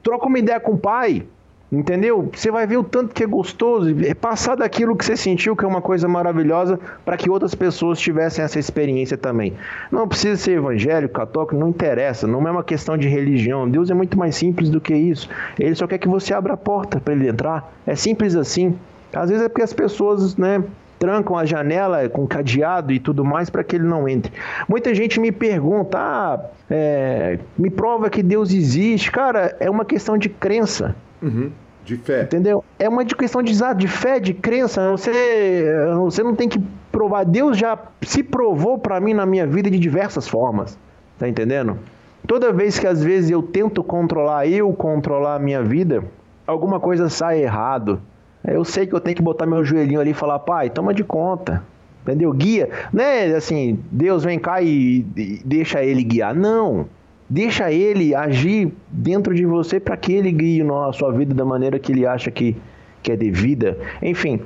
troca 0.03 0.27
uma 0.27 0.39
ideia 0.39 0.59
com 0.59 0.73
o 0.73 0.79
pai, 0.79 1.25
Entendeu? 1.71 2.31
Você 2.33 2.51
vai 2.51 2.67
ver 2.67 2.79
o 2.79 2.85
tanto 2.85 3.15
que 3.15 3.23
é 3.23 3.27
gostoso, 3.27 3.95
é 4.03 4.15
passar 4.15 4.57
daquilo 4.57 4.97
que 4.97 5.05
você 5.05 5.19
sentiu 5.19 5.55
que 5.55 5.67
é 5.67 5.69
uma 5.69 5.83
coisa 5.83 6.09
maravilhosa 6.09 6.81
para 7.05 7.15
que 7.15 7.29
outras 7.29 7.55
pessoas 7.55 8.01
tivessem 8.01 8.43
essa 8.43 8.59
experiência 8.59 9.19
também. 9.19 9.53
Não 9.93 10.09
precisa 10.09 10.37
ser 10.37 10.53
evangélico, 10.53 11.13
católico, 11.13 11.55
não 11.55 11.69
interessa, 11.69 12.27
não 12.27 12.47
é 12.49 12.51
uma 12.51 12.65
questão 12.65 12.97
de 12.97 13.07
religião. 13.07 13.69
Deus 13.69 13.91
é 13.91 13.95
muito 13.95 14.19
mais 14.19 14.35
simples 14.35 14.71
do 14.71 14.81
que 14.81 14.95
isso. 14.95 15.29
Ele 15.59 15.75
só 15.75 15.87
quer 15.87 15.99
que 15.99 16.09
você 16.09 16.33
abra 16.33 16.55
a 16.55 16.57
porta 16.57 17.01
para 17.01 17.13
ele 17.13 17.29
entrar. 17.29 17.71
É 17.87 17.95
simples 17.95 18.35
assim. 18.35 18.75
Às 19.13 19.29
vezes 19.29 19.45
é 19.45 19.49
porque 19.49 19.63
as 19.63 19.73
pessoas, 19.75 20.39
né, 20.39 20.65
trancam 20.99 21.37
a 21.37 21.45
janela 21.45 22.09
com 22.09 22.27
cadeado 22.27 22.93
e 22.93 22.99
tudo 22.99 23.25
mais 23.25 23.49
para 23.51 23.63
que 23.63 23.77
ele 23.77 23.87
não 23.87 24.09
entre. 24.09 24.33
Muita 24.67 24.95
gente 24.95 25.21
me 25.21 25.31
pergunta, 25.31 25.99
ah, 25.99 26.41
é, 26.71 27.39
me 27.59 27.71
prova 27.71 28.11
que 28.11 28.23
Deus 28.23 28.53
existe. 28.53 29.13
Cara, 29.13 29.55
é 29.61 29.71
uma 29.71 29.85
questão 29.85 30.17
de 30.17 30.29
crença. 30.31 30.97
Uhum. 31.23 31.51
De 31.85 31.97
fé. 31.97 32.23
Entendeu? 32.23 32.63
É 32.79 32.89
uma 32.89 33.05
questão 33.05 33.43
de, 33.43 33.53
de 33.77 33.89
fé, 33.89 34.21
de 34.21 34.35
crença. 34.35 34.91
Você, 34.91 35.65
você 35.97 36.23
não 36.23 36.35
tem 36.35 36.49
que 36.49 36.61
provar. 36.93 37.25
Deus 37.25 37.57
já 37.57 37.79
se 38.03 38.23
provou 38.23 38.79
para 38.79 39.01
mim 39.01 39.15
na 39.15 39.25
minha 39.25 39.47
vida 39.47 39.71
de 39.71 39.79
diversas 39.79 40.29
formas. 40.29 40.79
Tá 41.19 41.29
entendendo? 41.29 41.79
Toda 42.27 42.53
vez 42.53 42.79
que 42.79 42.87
às 42.87 43.03
vezes 43.03 43.31
eu 43.31 43.43
tento 43.43 43.83
controlar, 43.83 44.47
eu 44.47 44.73
controlar 44.73 45.37
a 45.37 45.39
minha 45.39 45.63
vida, 45.63 46.05
alguma 46.47 46.79
coisa 46.79 47.09
sai 47.09 47.43
errado. 47.43 48.01
Eu 48.45 48.65
sei 48.65 48.87
que 48.87 48.95
eu 48.95 49.01
tenho 49.01 49.17
que 49.17 49.23
botar 49.23 49.47
meu 49.47 49.65
joelhinho 49.65 50.01
ali 50.01 50.11
e 50.11 50.15
falar, 50.15 50.39
pai, 50.41 50.71
toma 50.71 50.93
de 50.93 51.03
conta. 51.03 51.63
Entendeu? 52.03 52.33
Guia. 52.33 52.71
Não 52.93 53.03
é 53.03 53.35
assim, 53.35 53.79
Deus 53.91 54.25
vem 54.25 54.39
cá 54.39 54.63
e 54.63 55.03
deixa 55.45 55.83
ele 55.83 56.03
guiar. 56.03 56.35
Não. 56.35 56.87
Deixa 57.31 57.71
ele 57.71 58.15
agir 58.15 58.73
dentro 58.89 59.35
de 59.35 59.45
você 59.45 59.79
para 59.79 59.97
que 59.97 60.13
ele 60.13 60.33
guie 60.33 60.63
a 60.63 60.93
sua 60.93 61.13
vida 61.13 61.35
da 61.35 61.45
maneira 61.45 61.79
que 61.79 61.93
ele 61.93 62.07
acha 62.07 62.31
que, 62.31 62.57
que 63.03 63.13
é 63.13 63.17
devida. 63.17 63.77
Enfim, 64.03 64.41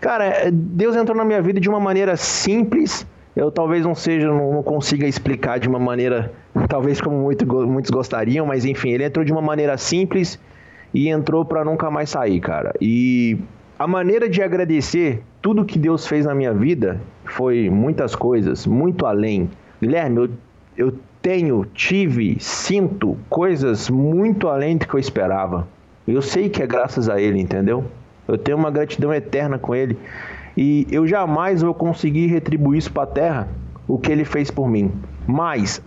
cara, 0.00 0.50
Deus 0.52 0.94
entrou 0.94 1.16
na 1.16 1.24
minha 1.24 1.40
vida 1.40 1.58
de 1.58 1.68
uma 1.68 1.80
maneira 1.80 2.14
simples. 2.16 3.06
Eu 3.34 3.50
talvez 3.50 3.84
não 3.84 3.94
seja, 3.94 4.28
não, 4.28 4.52
não 4.52 4.62
consiga 4.62 5.06
explicar 5.06 5.58
de 5.58 5.68
uma 5.68 5.78
maneira, 5.78 6.32
talvez 6.68 7.00
como 7.00 7.16
muito, 7.16 7.46
muitos 7.66 7.90
gostariam, 7.90 8.44
mas 8.44 8.66
enfim, 8.66 8.90
ele 8.90 9.04
entrou 9.04 9.24
de 9.24 9.32
uma 9.32 9.42
maneira 9.42 9.78
simples 9.78 10.38
e 10.92 11.08
entrou 11.08 11.44
para 11.44 11.64
nunca 11.64 11.90
mais 11.90 12.10
sair, 12.10 12.40
cara. 12.40 12.74
E 12.80 13.38
a 13.78 13.86
maneira 13.86 14.28
de 14.28 14.42
agradecer 14.42 15.22
tudo 15.40 15.64
que 15.64 15.78
Deus 15.78 16.06
fez 16.06 16.26
na 16.26 16.34
minha 16.34 16.52
vida 16.52 17.00
foi 17.24 17.70
muitas 17.70 18.14
coisas, 18.14 18.66
muito 18.66 19.06
além. 19.06 19.50
Guilherme, 19.80 20.16
eu, 20.18 20.30
eu 20.76 20.94
tenho, 21.26 21.66
tive, 21.74 22.36
sinto 22.38 23.16
coisas 23.28 23.90
muito 23.90 24.46
além 24.46 24.76
do 24.76 24.86
que 24.86 24.94
eu 24.94 25.00
esperava. 25.00 25.66
Eu 26.06 26.22
sei 26.22 26.48
que 26.48 26.62
é 26.62 26.66
graças 26.68 27.08
a 27.08 27.20
Ele, 27.20 27.40
entendeu? 27.40 27.84
Eu 28.28 28.38
tenho 28.38 28.56
uma 28.56 28.70
gratidão 28.70 29.12
eterna 29.12 29.58
com 29.58 29.74
Ele. 29.74 29.98
E 30.56 30.86
eu 30.88 31.04
jamais 31.04 31.62
vou 31.62 31.74
conseguir 31.74 32.28
retribuir 32.28 32.78
isso 32.78 32.92
para 32.92 33.02
a 33.02 33.06
terra, 33.06 33.48
o 33.88 33.98
que 33.98 34.12
Ele 34.12 34.24
fez 34.24 34.52
por 34.52 34.68
mim. 34.68 34.92
Mas 35.26 35.82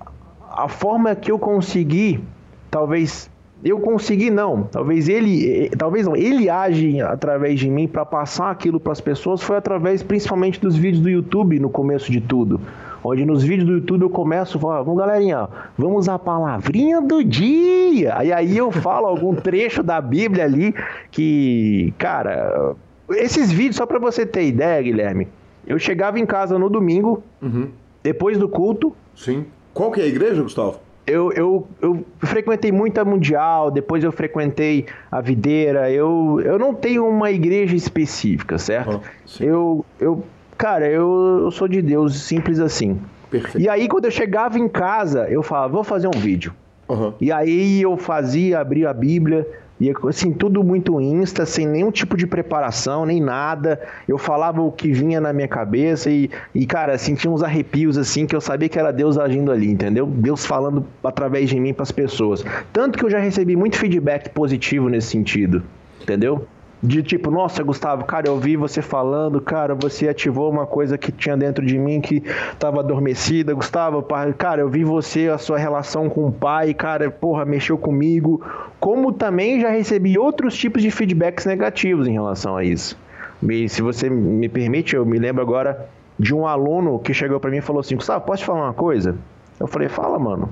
a 0.51 0.67
forma 0.67 1.15
que 1.15 1.31
eu 1.31 1.39
consegui, 1.39 2.21
talvez 2.69 3.31
eu 3.63 3.79
consegui 3.79 4.29
não, 4.29 4.63
talvez 4.63 5.07
ele, 5.07 5.67
eh, 5.67 5.69
talvez 5.77 6.05
não, 6.05 6.15
ele 6.15 6.49
age 6.49 7.01
através 7.01 7.59
de 7.59 7.69
mim 7.69 7.87
para 7.89 8.05
passar 8.05 8.51
aquilo 8.51 8.79
para 8.79 8.93
as 8.93 9.01
pessoas 9.01 9.41
foi 9.41 9.57
através 9.57 10.01
principalmente 10.01 10.61
dos 10.61 10.77
vídeos 10.77 11.01
do 11.01 11.09
YouTube 11.09 11.59
no 11.59 11.69
começo 11.69 12.09
de 12.09 12.21
tudo 12.21 12.61
onde 13.03 13.25
nos 13.25 13.43
vídeos 13.43 13.67
do 13.67 13.73
YouTube 13.75 14.03
eu 14.03 14.09
começo 14.09 14.57
a 14.57 14.61
falar, 14.61 14.81
vamos 14.81 14.99
galerinha, 14.99 15.47
vamos 15.77 16.09
à 16.09 16.17
palavrinha 16.17 17.01
do 17.01 17.23
dia. 17.23 18.17
E 18.23 18.31
aí 18.31 18.57
eu 18.57 18.71
falo 18.71 19.07
algum 19.07 19.35
trecho 19.41 19.81
da 19.83 20.01
Bíblia 20.01 20.45
ali 20.45 20.73
que, 21.11 21.93
cara, 21.97 22.75
esses 23.11 23.51
vídeos, 23.51 23.77
só 23.77 23.85
para 23.85 23.99
você 23.99 24.25
ter 24.25 24.47
ideia, 24.47 24.81
Guilherme, 24.81 25.27
eu 25.65 25.77
chegava 25.77 26.19
em 26.19 26.25
casa 26.25 26.57
no 26.57 26.69
domingo, 26.69 27.23
uhum. 27.41 27.69
depois 28.03 28.37
do 28.37 28.47
culto. 28.47 28.95
Sim. 29.15 29.45
Qual 29.73 29.91
que 29.91 30.01
é 30.01 30.03
a 30.03 30.07
igreja, 30.07 30.41
Gustavo? 30.41 30.79
Eu, 31.05 31.31
eu, 31.33 31.67
eu 31.81 32.05
frequentei 32.19 32.71
muito 32.71 32.99
a 32.99 33.05
Mundial, 33.05 33.71
depois 33.71 34.03
eu 34.03 34.11
frequentei 34.11 34.85
a 35.11 35.19
Videira. 35.19 35.91
Eu, 35.91 36.39
eu 36.43 36.59
não 36.59 36.73
tenho 36.73 37.07
uma 37.07 37.31
igreja 37.31 37.75
específica, 37.75 38.59
certo? 38.59 39.01
Oh, 39.03 39.43
eu, 39.43 39.85
eu 39.99 40.23
Cara, 40.59 40.85
eu, 40.89 41.43
eu 41.43 41.51
sou 41.51 41.69
de 41.69 41.81
Deus, 41.81 42.19
simples 42.19 42.59
assim. 42.59 42.99
Perfeito. 43.31 43.61
E 43.63 43.69
aí, 43.69 43.87
quando 43.87 44.03
eu 44.05 44.11
chegava 44.11 44.59
em 44.59 44.67
casa, 44.67 45.25
eu 45.29 45.41
falava, 45.41 45.71
vou 45.71 45.85
fazer 45.85 46.07
um 46.07 46.19
vídeo. 46.19 46.53
Uhum. 46.89 47.13
E 47.21 47.31
aí 47.31 47.81
eu 47.81 47.95
fazia, 47.95 48.59
abria 48.59 48.89
a 48.89 48.93
Bíblia, 48.93 49.47
e 49.79 49.89
assim, 50.05 50.33
tudo 50.33 50.61
muito 50.61 50.99
insta, 50.99 51.45
sem 51.45 51.65
nenhum 51.65 51.91
tipo 51.91 52.17
de 52.17 52.27
preparação, 52.27 53.05
nem 53.05 53.21
nada. 53.21 53.79
Eu 54.05 54.17
falava 54.17 54.61
o 54.61 54.69
que 54.69 54.91
vinha 54.91 55.21
na 55.21 55.31
minha 55.31 55.47
cabeça 55.47 56.09
e, 56.09 56.29
e 56.53 56.65
cara, 56.65 56.97
sentia 56.97 57.31
uns 57.31 57.41
arrepios 57.41 57.97
assim 57.97 58.25
que 58.25 58.35
eu 58.35 58.41
sabia 58.41 58.67
que 58.67 58.77
era 58.77 58.91
Deus 58.91 59.17
agindo 59.17 59.53
ali, 59.53 59.71
entendeu? 59.71 60.05
Deus 60.05 60.45
falando 60.45 60.85
através 61.01 61.49
de 61.49 61.57
mim 61.57 61.73
para 61.73 61.83
as 61.83 61.91
pessoas. 61.93 62.43
Tanto 62.73 62.99
que 62.99 63.05
eu 63.05 63.09
já 63.09 63.19
recebi 63.19 63.55
muito 63.55 63.77
feedback 63.77 64.29
positivo 64.31 64.89
nesse 64.89 65.07
sentido, 65.07 65.63
entendeu? 66.01 66.45
De 66.81 67.03
tipo, 67.03 67.29
nossa, 67.29 67.61
Gustavo, 67.61 68.05
cara, 68.05 68.27
eu 68.27 68.33
ouvi 68.33 68.55
você 68.55 68.81
falando, 68.81 69.41
cara, 69.41 69.75
você 69.75 70.07
ativou 70.07 70.49
uma 70.49 70.65
coisa 70.65 70.97
que 70.97 71.11
tinha 71.11 71.35
dentro 71.35 71.65
de 71.65 71.77
mim 71.77 71.99
que 71.99 72.23
estava 72.53 72.79
adormecida. 72.79 73.53
Gustavo, 73.53 74.01
cara, 74.37 74.61
eu 74.61 74.69
vi 74.69 74.85
você, 74.85 75.27
a 75.27 75.37
sua 75.37 75.57
relação 75.57 76.09
com 76.09 76.25
o 76.25 76.31
pai, 76.31 76.73
cara, 76.73 77.11
porra, 77.11 77.43
mexeu 77.43 77.77
comigo. 77.77 78.41
Como 78.79 79.11
também 79.11 79.59
já 79.59 79.69
recebi 79.69 80.17
outros 80.17 80.55
tipos 80.55 80.81
de 80.81 80.89
feedbacks 80.89 81.45
negativos 81.45 82.07
em 82.07 82.13
relação 82.13 82.55
a 82.55 82.63
isso. 82.63 82.97
E 83.43 83.67
se 83.67 83.81
você 83.81 84.09
me 84.09 84.47
permite, 84.47 84.95
eu 84.95 85.05
me 85.05 85.19
lembro 85.19 85.41
agora 85.41 85.89
de 86.17 86.33
um 86.33 86.47
aluno 86.47 86.97
que 86.99 87.13
chegou 87.13 87.41
para 87.41 87.51
mim 87.51 87.57
e 87.57 87.61
falou 87.61 87.81
assim: 87.81 87.95
Gustavo, 87.95 88.25
posso 88.25 88.43
te 88.43 88.45
falar 88.45 88.63
uma 88.63 88.73
coisa? 88.73 89.17
Eu 89.59 89.67
falei, 89.67 89.89
fala, 89.89 90.17
mano. 90.17 90.49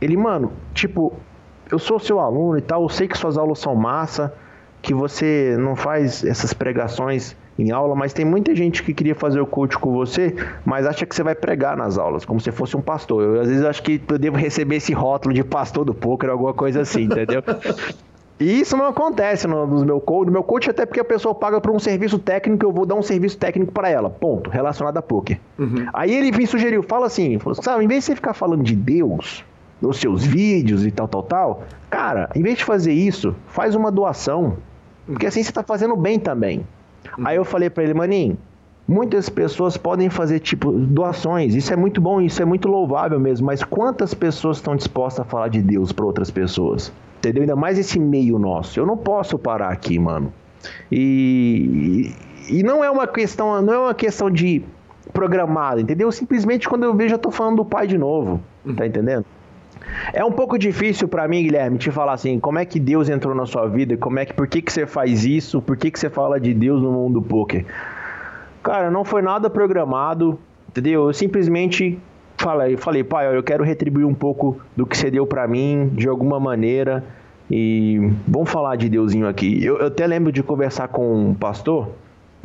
Ele, 0.00 0.16
mano, 0.16 0.52
tipo, 0.74 1.12
eu 1.70 1.78
sou 1.78 2.00
seu 2.00 2.18
aluno 2.18 2.58
e 2.58 2.62
tal, 2.62 2.82
eu 2.82 2.88
sei 2.88 3.06
que 3.06 3.16
suas 3.16 3.38
aulas 3.38 3.60
são 3.60 3.76
massa 3.76 4.32
que 4.88 4.94
você 4.94 5.54
não 5.60 5.76
faz 5.76 6.24
essas 6.24 6.54
pregações 6.54 7.36
em 7.58 7.70
aula, 7.70 7.94
mas 7.94 8.14
tem 8.14 8.24
muita 8.24 8.54
gente 8.54 8.82
que 8.82 8.94
queria 8.94 9.14
fazer 9.14 9.38
o 9.38 9.46
coach 9.46 9.76
com 9.76 9.92
você, 9.92 10.34
mas 10.64 10.86
acha 10.86 11.04
que 11.04 11.14
você 11.14 11.22
vai 11.22 11.34
pregar 11.34 11.76
nas 11.76 11.98
aulas, 11.98 12.24
como 12.24 12.40
se 12.40 12.50
fosse 12.50 12.74
um 12.74 12.80
pastor. 12.80 13.22
Eu 13.22 13.40
às 13.42 13.48
vezes 13.48 13.64
acho 13.66 13.82
que 13.82 14.00
eu 14.08 14.18
devo 14.18 14.38
receber 14.38 14.76
esse 14.76 14.94
rótulo 14.94 15.34
de 15.34 15.44
pastor 15.44 15.84
do 15.84 15.92
poker, 15.92 16.30
alguma 16.30 16.54
coisa 16.54 16.80
assim, 16.80 17.02
entendeu? 17.02 17.42
E 18.40 18.60
isso 18.60 18.76
não 18.76 18.86
acontece 18.86 19.48
no, 19.48 19.66
no 19.66 19.84
meu 19.84 20.00
coach. 20.00 20.26
No 20.26 20.32
meu 20.32 20.44
coach, 20.44 20.70
até 20.70 20.86
porque 20.86 21.00
a 21.00 21.04
pessoa 21.04 21.34
paga 21.34 21.60
por 21.60 21.72
um 21.72 21.78
serviço 21.80 22.20
técnico, 22.20 22.64
eu 22.64 22.70
vou 22.70 22.86
dar 22.86 22.94
um 22.94 23.02
serviço 23.02 23.36
técnico 23.36 23.72
para 23.72 23.88
ela. 23.88 24.08
Ponto. 24.08 24.48
Relacionado 24.48 24.96
a 24.96 25.02
poker. 25.02 25.40
Uhum. 25.58 25.88
Aí 25.92 26.14
ele 26.14 26.30
me 26.30 26.46
sugeriu, 26.46 26.84
fala 26.84 27.06
assim, 27.06 27.36
sabe, 27.60 27.84
em 27.84 27.88
vez 27.88 28.04
de 28.04 28.04
você 28.04 28.14
ficar 28.14 28.34
falando 28.34 28.62
de 28.62 28.76
Deus 28.76 29.44
nos 29.80 29.98
seus 29.98 30.24
vídeos 30.24 30.84
e 30.84 30.90
tal, 30.90 31.08
tal, 31.08 31.22
tal, 31.22 31.62
cara, 31.88 32.30
em 32.34 32.42
vez 32.42 32.58
de 32.58 32.64
fazer 32.64 32.92
isso, 32.92 33.34
faz 33.48 33.74
uma 33.74 33.90
doação. 33.90 34.56
Porque 35.08 35.26
assim 35.26 35.42
você 35.42 35.50
está 35.50 35.62
fazendo 35.62 35.96
bem 35.96 36.18
também. 36.18 36.64
Aí 37.24 37.36
eu 37.36 37.44
falei 37.44 37.70
para 37.70 37.82
ele, 37.82 37.94
maninho, 37.94 38.36
muitas 38.86 39.28
pessoas 39.28 39.76
podem 39.76 40.10
fazer 40.10 40.38
tipo 40.40 40.70
doações, 40.70 41.54
isso 41.54 41.72
é 41.72 41.76
muito 41.76 42.00
bom, 42.00 42.20
isso 42.20 42.42
é 42.42 42.44
muito 42.44 42.68
louvável 42.68 43.18
mesmo, 43.18 43.46
mas 43.46 43.64
quantas 43.64 44.12
pessoas 44.12 44.58
estão 44.58 44.76
dispostas 44.76 45.26
a 45.26 45.28
falar 45.28 45.48
de 45.48 45.62
Deus 45.62 45.92
para 45.92 46.04
outras 46.04 46.30
pessoas? 46.30 46.92
Entendeu? 47.18 47.42
Ainda 47.42 47.56
mais 47.56 47.78
esse 47.78 47.98
meio 47.98 48.38
nosso. 48.38 48.78
Eu 48.78 48.86
não 48.86 48.96
posso 48.96 49.38
parar 49.38 49.70
aqui, 49.70 49.98
mano. 49.98 50.32
E, 50.92 52.12
e 52.48 52.62
não 52.62 52.84
é 52.84 52.90
uma 52.90 53.06
questão, 53.06 53.60
não 53.62 53.72
é 53.72 53.78
uma 53.78 53.94
questão 53.94 54.30
de 54.30 54.62
programado, 55.12 55.80
entendeu? 55.80 56.12
Simplesmente 56.12 56.68
quando 56.68 56.84
eu 56.84 56.94
vejo 56.94 57.14
eu 57.14 57.18
tô 57.18 57.30
falando 57.30 57.56
do 57.56 57.64
pai 57.64 57.86
de 57.86 57.96
novo, 57.96 58.40
tá 58.76 58.86
entendendo? 58.86 59.24
É 60.12 60.24
um 60.24 60.32
pouco 60.32 60.58
difícil 60.58 61.08
para 61.08 61.26
mim, 61.28 61.42
Guilherme, 61.42 61.78
te 61.78 61.90
falar 61.90 62.12
assim, 62.12 62.38
como 62.38 62.58
é 62.58 62.64
que 62.64 62.78
Deus 62.78 63.08
entrou 63.08 63.34
na 63.34 63.46
sua 63.46 63.66
vida, 63.68 63.96
como 63.96 64.18
é 64.18 64.24
que, 64.24 64.32
por 64.32 64.46
que, 64.46 64.62
que 64.62 64.72
você 64.72 64.86
faz 64.86 65.24
isso, 65.24 65.60
por 65.60 65.76
que, 65.76 65.90
que 65.90 65.98
você 65.98 66.10
fala 66.10 66.40
de 66.40 66.54
Deus 66.54 66.82
no 66.82 66.92
mundo 66.92 67.20
do 67.20 67.22
poker. 67.22 67.64
Cara, 68.62 68.90
não 68.90 69.04
foi 69.04 69.22
nada 69.22 69.48
programado, 69.48 70.38
entendeu? 70.68 71.06
Eu 71.06 71.12
simplesmente 71.12 71.98
falei, 72.36 72.76
falei, 72.76 73.04
pai, 73.04 73.34
eu 73.36 73.42
quero 73.42 73.64
retribuir 73.64 74.06
um 74.06 74.14
pouco 74.14 74.60
do 74.76 74.86
que 74.86 74.96
você 74.96 75.10
deu 75.10 75.26
para 75.26 75.46
mim, 75.46 75.90
de 75.92 76.08
alguma 76.08 76.38
maneira, 76.38 77.04
e 77.50 78.10
vamos 78.26 78.50
falar 78.50 78.76
de 78.76 78.88
Deusinho 78.88 79.26
aqui. 79.26 79.64
Eu, 79.64 79.78
eu 79.78 79.86
até 79.86 80.06
lembro 80.06 80.30
de 80.30 80.42
conversar 80.42 80.88
com 80.88 81.30
um 81.30 81.34
pastor, 81.34 81.88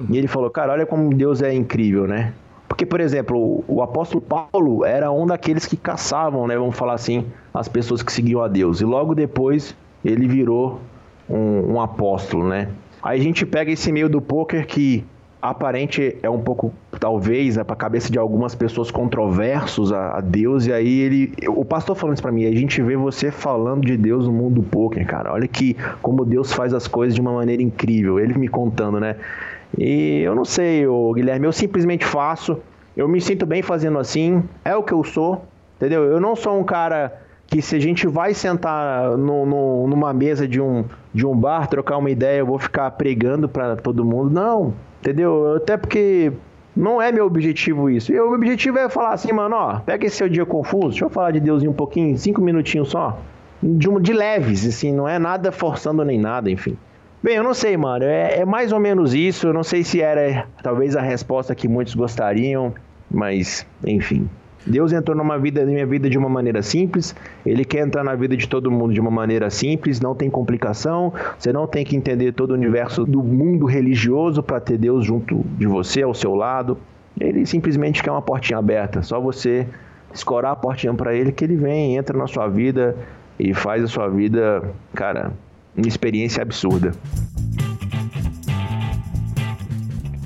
e 0.10 0.18
ele 0.18 0.28
falou, 0.28 0.50
cara, 0.50 0.74
olha 0.74 0.86
como 0.86 1.14
Deus 1.14 1.42
é 1.42 1.54
incrível, 1.54 2.08
né? 2.08 2.34
Porque, 2.74 2.88
por 2.88 3.00
exemplo, 3.00 3.64
o 3.68 3.84
apóstolo 3.84 4.20
Paulo 4.20 4.84
era 4.84 5.12
um 5.12 5.28
daqueles 5.28 5.64
que 5.64 5.78
caçavam, 5.78 6.48
né, 6.48 6.58
vamos 6.58 6.76
falar 6.76 6.96
assim, 6.96 7.28
as 7.54 7.68
pessoas 7.68 8.02
que 8.02 8.12
seguiam 8.12 8.42
a 8.42 8.48
Deus. 8.48 8.82
E 8.82 8.84
logo 8.84 9.14
depois 9.14 9.76
ele 10.04 10.28
virou 10.28 10.82
um, 11.30 11.74
um 11.74 11.80
apóstolo, 11.80 12.50
né? 12.50 12.70
Aí 13.04 13.20
a 13.20 13.24
gente 13.24 13.46
pega 13.46 13.72
esse 13.72 13.92
meio 13.92 14.10
do 14.10 14.20
poker 14.20 14.66
que 14.66 15.06
aparente 15.40 16.18
é 16.24 16.30
um 16.30 16.40
pouco, 16.40 16.74
talvez, 17.00 17.58
é 17.58 17.64
para 17.64 17.74
a 17.74 17.78
cabeça 17.78 18.12
de 18.12 18.18
algumas 18.18 18.56
pessoas 18.56 18.90
controversos 18.90 19.94
a, 19.94 20.18
a, 20.18 20.22
Deus. 20.22 20.66
E 20.66 20.74
aí 20.74 21.00
ele, 21.02 21.34
o 21.50 21.64
pastor 21.64 21.96
falando 21.96 22.16
isso 22.16 22.24
para 22.24 22.32
mim, 22.32 22.46
a 22.46 22.56
gente 22.56 22.82
vê 22.82 22.98
você 22.98 23.30
falando 23.30 23.86
de 23.86 23.96
Deus 23.96 24.26
no 24.26 24.34
mundo 24.34 24.62
do 24.62 24.64
poker, 24.64 25.06
cara. 25.06 25.32
Olha 25.32 25.48
que 25.48 25.78
como 26.02 26.26
Deus 26.26 26.52
faz 26.52 26.74
as 26.74 26.88
coisas 26.88 27.14
de 27.14 27.22
uma 27.22 27.34
maneira 27.34 27.62
incrível. 27.62 28.20
Ele 28.20 28.34
me 28.36 28.48
contando, 28.48 29.00
né? 29.00 29.16
E 29.78 30.22
eu 30.22 30.36
não 30.36 30.46
sei, 30.46 30.88
o 30.88 31.14
Guilherme, 31.14 31.46
eu 31.46 31.52
simplesmente 31.52 32.06
faço. 32.06 32.60
Eu 32.96 33.08
me 33.08 33.20
sinto 33.20 33.46
bem 33.46 33.62
fazendo 33.62 33.98
assim. 33.98 34.44
É 34.64 34.76
o 34.76 34.84
que 34.84 34.94
eu 34.94 35.04
sou, 35.04 35.46
entendeu? 35.78 36.04
Eu 36.04 36.20
não 36.20 36.36
sou 36.36 36.60
um 36.60 36.64
cara 36.64 37.22
que 37.48 37.62
se 37.62 37.76
a 37.76 37.80
gente 37.80 38.08
vai 38.08 38.34
sentar 38.34 39.18
no, 39.18 39.46
no, 39.46 39.88
numa 39.88 40.14
mesa 40.14 40.48
de 40.48 40.60
um, 40.62 40.86
de 41.14 41.26
um 41.26 41.36
bar, 41.36 41.68
trocar 41.68 41.98
uma 41.98 42.10
ideia, 42.10 42.40
eu 42.40 42.46
vou 42.46 42.58
ficar 42.58 42.90
pregando 42.92 43.48
para 43.48 43.76
todo 43.76 44.06
mundo. 44.06 44.30
Não, 44.30 44.74
entendeu? 45.00 45.56
Até 45.56 45.78
porque 45.78 46.32
não 46.76 47.02
é 47.02 47.12
meu 47.12 47.26
objetivo 47.26 47.90
isso. 47.90 48.12
E 48.12 48.20
o 48.20 48.26
meu 48.26 48.36
objetivo 48.36 48.78
é 48.78 48.90
falar 48.90 49.14
assim, 49.14 49.32
mano, 49.32 49.56
ó, 49.56 49.80
pega 49.80 50.06
esse 50.06 50.18
seu 50.18 50.30
dia 50.30 50.46
confuso, 50.46 50.90
deixa 50.90 51.06
eu 51.06 51.10
falar 51.10 51.32
de 51.32 51.40
Deus 51.40 51.64
um 51.64 51.74
pouquinho, 51.74 52.18
cinco 52.18 52.42
minutinhos 52.42 52.90
só. 52.90 53.20
De, 53.62 53.88
de 54.02 54.14
leves, 54.14 54.66
assim, 54.68 54.92
não 54.92 55.08
é 55.08 55.18
nada 55.18 55.52
forçando 55.52 56.04
nem 56.04 56.20
nada, 56.20 56.50
enfim. 56.50 56.78
Bem, 57.24 57.38
eu 57.38 57.44
não 57.44 57.54
sei, 57.54 57.78
mano. 57.78 58.04
É, 58.04 58.40
é, 58.40 58.46
mais 58.46 58.74
ou 58.74 58.82
menos 58.82 59.14
isso. 59.14 59.48
Eu 59.48 59.54
não 59.54 59.64
sei 59.64 59.82
se 59.82 60.02
era 60.02 60.46
talvez 60.62 60.94
a 60.94 61.02
resposta 61.02 61.56
que 61.56 61.70
muitos 61.70 61.96
gostariam, 61.96 62.74
mas 63.10 63.66
enfim. 63.88 64.30
Deus 64.68 64.92
entrou 64.92 65.16
numa 65.16 65.38
vida, 65.40 65.66
na 65.66 65.72
minha 65.72 65.86
vida 65.86 66.10
de 66.10 66.18
uma 66.18 66.28
maneira 66.28 66.62
simples. 66.62 67.16
Ele 67.46 67.64
quer 67.64 67.88
entrar 67.88 68.04
na 68.04 68.14
vida 68.14 68.36
de 68.36 68.46
todo 68.46 68.70
mundo 68.70 68.94
de 68.94 69.00
uma 69.00 69.10
maneira 69.10 69.50
simples, 69.50 70.02
não 70.02 70.14
tem 70.14 70.30
complicação. 70.30 71.14
Você 71.40 71.54
não 71.54 71.66
tem 71.66 71.86
que 71.86 71.96
entender 71.96 72.34
todo 72.34 72.52
o 72.52 72.56
universo 72.56 73.06
do 73.06 73.24
mundo 73.24 73.66
religioso 73.66 74.44
para 74.44 74.60
ter 74.60 74.78
Deus 74.78 75.06
junto 75.06 75.46
de 75.58 75.66
você, 75.66 76.02
ao 76.02 76.14
seu 76.14 76.36
lado. 76.36 76.78
Ele 77.18 77.46
simplesmente 77.46 78.04
quer 78.04 78.12
uma 78.12 78.22
portinha 78.22 78.60
aberta. 78.60 79.02
Só 79.02 79.22
você 79.22 79.66
escorar 80.14 80.52
a 80.52 80.56
portinha 80.58 80.94
para 80.94 81.16
ele, 81.16 81.32
que 81.32 81.46
ele 81.46 81.56
vem, 81.56 81.96
entra 81.96 82.18
na 82.18 82.28
sua 82.28 82.50
vida 82.50 82.98
e 83.40 83.54
faz 83.54 83.82
a 83.82 83.88
sua 83.88 84.10
vida, 84.10 84.62
cara, 84.94 85.32
experiência 85.78 86.42
absurda. 86.42 86.92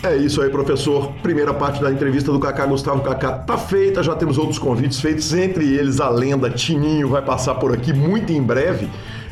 É 0.03 0.15
isso 0.15 0.41
aí, 0.41 0.49
professor. 0.49 1.11
Primeira 1.21 1.53
parte 1.53 1.81
da 1.81 1.91
entrevista 1.91 2.31
do 2.31 2.39
Kaká 2.39 2.65
Gustavo 2.65 3.01
Kaká 3.01 3.39
tá 3.39 3.57
feita, 3.57 4.01
já 4.01 4.15
temos 4.15 4.37
outros 4.37 4.59
convites 4.59 5.01
feitos, 5.01 5.33
entre 5.33 5.65
eles 5.75 5.99
a 5.99 6.09
lenda 6.09 6.49
Tininho 6.49 7.09
vai 7.09 7.21
passar 7.21 7.55
por 7.55 7.73
aqui 7.73 7.91
muito 7.91 8.31
em 8.31 8.41
breve. 8.41 8.87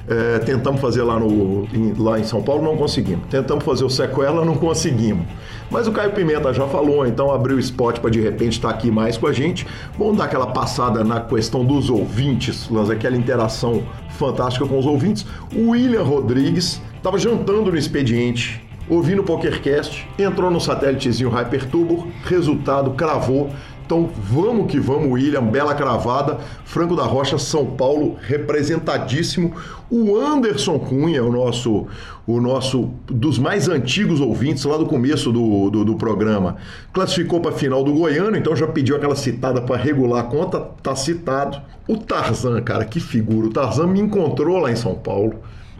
É, 0.07 0.40
tentamos 0.40 0.80
fazer 0.80 1.02
lá, 1.02 1.19
no, 1.19 1.68
em, 1.73 1.94
lá 1.98 2.19
em 2.19 2.23
São 2.23 2.41
Paulo, 2.41 2.64
não 2.64 2.77
conseguimos. 2.77 3.26
Tentamos 3.27 3.64
fazer 3.64 3.84
o 3.84 3.90
Sequela, 3.90 4.45
não 4.45 4.56
conseguimos. 4.56 5.26
Mas 5.72 5.88
o 5.88 5.91
Caio 5.91 6.11
Pimenta 6.11 6.53
já 6.53 6.68
falou, 6.68 7.07
então 7.07 7.32
abriu 7.32 7.57
o 7.57 7.60
spot 7.60 7.99
para 7.99 8.11
de 8.11 8.22
repente 8.22 8.53
estar 8.53 8.69
tá 8.69 8.73
aqui 8.76 8.91
mais 8.91 9.18
com 9.18 9.26
a 9.26 9.34
gente. 9.34 9.65
Vamos 9.98 10.18
dar 10.18 10.26
aquela 10.26 10.48
passada 10.48 11.03
na 11.03 11.22
questão 11.22 11.65
dos 11.65 11.90
ouvintes, 11.90 12.69
aquela 12.91 13.18
interação 13.18 13.84
fantástica 14.10 14.65
com 14.65 14.77
os 14.77 14.86
ouvintes. 14.86 15.26
O 15.56 15.72
William 15.72 16.03
Rodrigues 16.03 16.80
estava 16.95 17.18
jantando 17.18 17.72
no 17.72 17.77
expediente, 17.77 18.64
ouvindo 18.88 19.22
o 19.22 19.26
PokerCast, 19.26 20.07
entrou 20.19 20.52
no 20.52 20.61
satélitezinho 20.61 21.30
Hyperturbo, 21.30 22.07
resultado 22.26 22.91
cravou 22.91 23.49
então 23.86 24.10
vamos 24.18 24.72
que 24.72 24.80
vamos, 24.80 25.12
William, 25.12 25.44
bela 25.44 25.76
cravada. 25.76 26.40
Franco 26.66 26.95
da 26.95 27.03
Rocha, 27.03 27.38
São 27.38 27.66
Paulo, 27.68 28.18
representadíssimo. 28.20 29.53
O 29.91 30.18
Anderson 30.18 30.80
Cunha, 30.80 31.24
o 31.24 31.32
nosso, 31.32 31.86
o 32.26 32.41
nosso 32.41 32.90
dos 33.06 33.38
mais 33.38 33.70
antigos 33.70 34.20
ouvintes 34.20 34.66
lá 34.66 34.76
do 34.78 34.88
começo 34.88 35.32
do, 35.32 35.70
do, 35.70 35.86
do 35.86 35.95
programa, 35.95 36.57
classificou 36.91 37.40
para 37.40 37.52
a 37.52 37.53
final 37.53 37.84
do 37.84 37.94
Goiano, 37.94 38.36
então 38.36 38.56
já 38.56 38.66
pediu 38.66 38.95
aquela 38.95 39.16
citada 39.16 39.62
para 39.62 39.78
regular 39.78 40.22
a 40.22 40.28
conta, 40.28 40.60
tá 40.82 40.95
citado. 40.95 41.62
O 41.88 41.95
Tarzan, 41.98 42.60
cara, 42.62 42.86
que 42.86 42.99
figura. 42.99 43.48
O 43.48 43.52
Tarzan 43.52 43.86
me 43.86 43.99
encontrou 43.99 44.57
lá 44.57 44.72
em 44.72 44.76
São 44.76 44.95
Paulo 44.95 45.36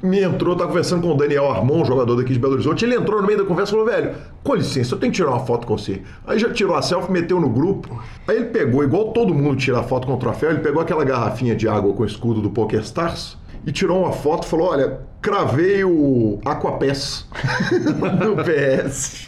me 0.06 0.22
entrou, 0.22 0.56
tá 0.56 0.65
conversando 0.65 1.02
com 1.02 1.14
o 1.14 1.18
Daniel 1.18 1.49
Armon, 1.52 1.84
jogador 1.84 2.15
daqui 2.15 2.34
de 2.34 2.40
Belo 2.40 2.53
Horizonte. 2.53 2.86
Ele 2.86 2.95
entrou 2.95 3.22
no 3.22 3.27
meio 3.27 3.40
da 3.40 3.45
conversa 3.45 3.72
e 3.72 3.73
falou: 3.73 3.86
velho, 3.86 4.15
com 4.44 4.56
licença, 4.56 4.95
eu 4.95 4.99
tenho 4.99 5.11
que 5.11 5.18
tirar 5.18 5.32
uma 5.32 5.45
foto 5.45 5.65
com 5.65 5.77
você. 5.77 6.02
Aí 6.26 6.40
já 6.40 6.52
tirou 6.52 6.76
a 6.76 6.82
selfie, 6.82 7.11
meteu 7.11 7.40
no 7.40 7.49
grupo. 7.49 8.02
Aí 8.27 8.38
ele 8.38 8.45
pegou, 8.45 8.84
igual 8.84 9.11
todo 9.11 9.34
mundo 9.34 9.57
tira 9.57 9.84
foto 9.84 10.07
com 10.07 10.14
o 10.14 10.18
troféu, 10.18 10.52
ele 10.52 10.60
pegou 10.60 10.82
aquela 10.82 11.03
garrafinha 11.03 11.56
de 11.56 11.68
água 11.68 11.94
com 11.94 12.03
o 12.03 12.06
escudo 12.06 12.41
do 12.41 12.49
PokerStars 12.49 13.38
e 13.65 13.72
tirou 13.72 14.03
uma 14.03 14.11
foto 14.11 14.45
e 14.45 14.49
falou: 14.49 14.69
olha, 14.69 14.99
cravei 15.22 15.84
o 15.84 16.40
Aquapass 16.45 17.27
no 18.23 18.36
PS. 18.44 19.27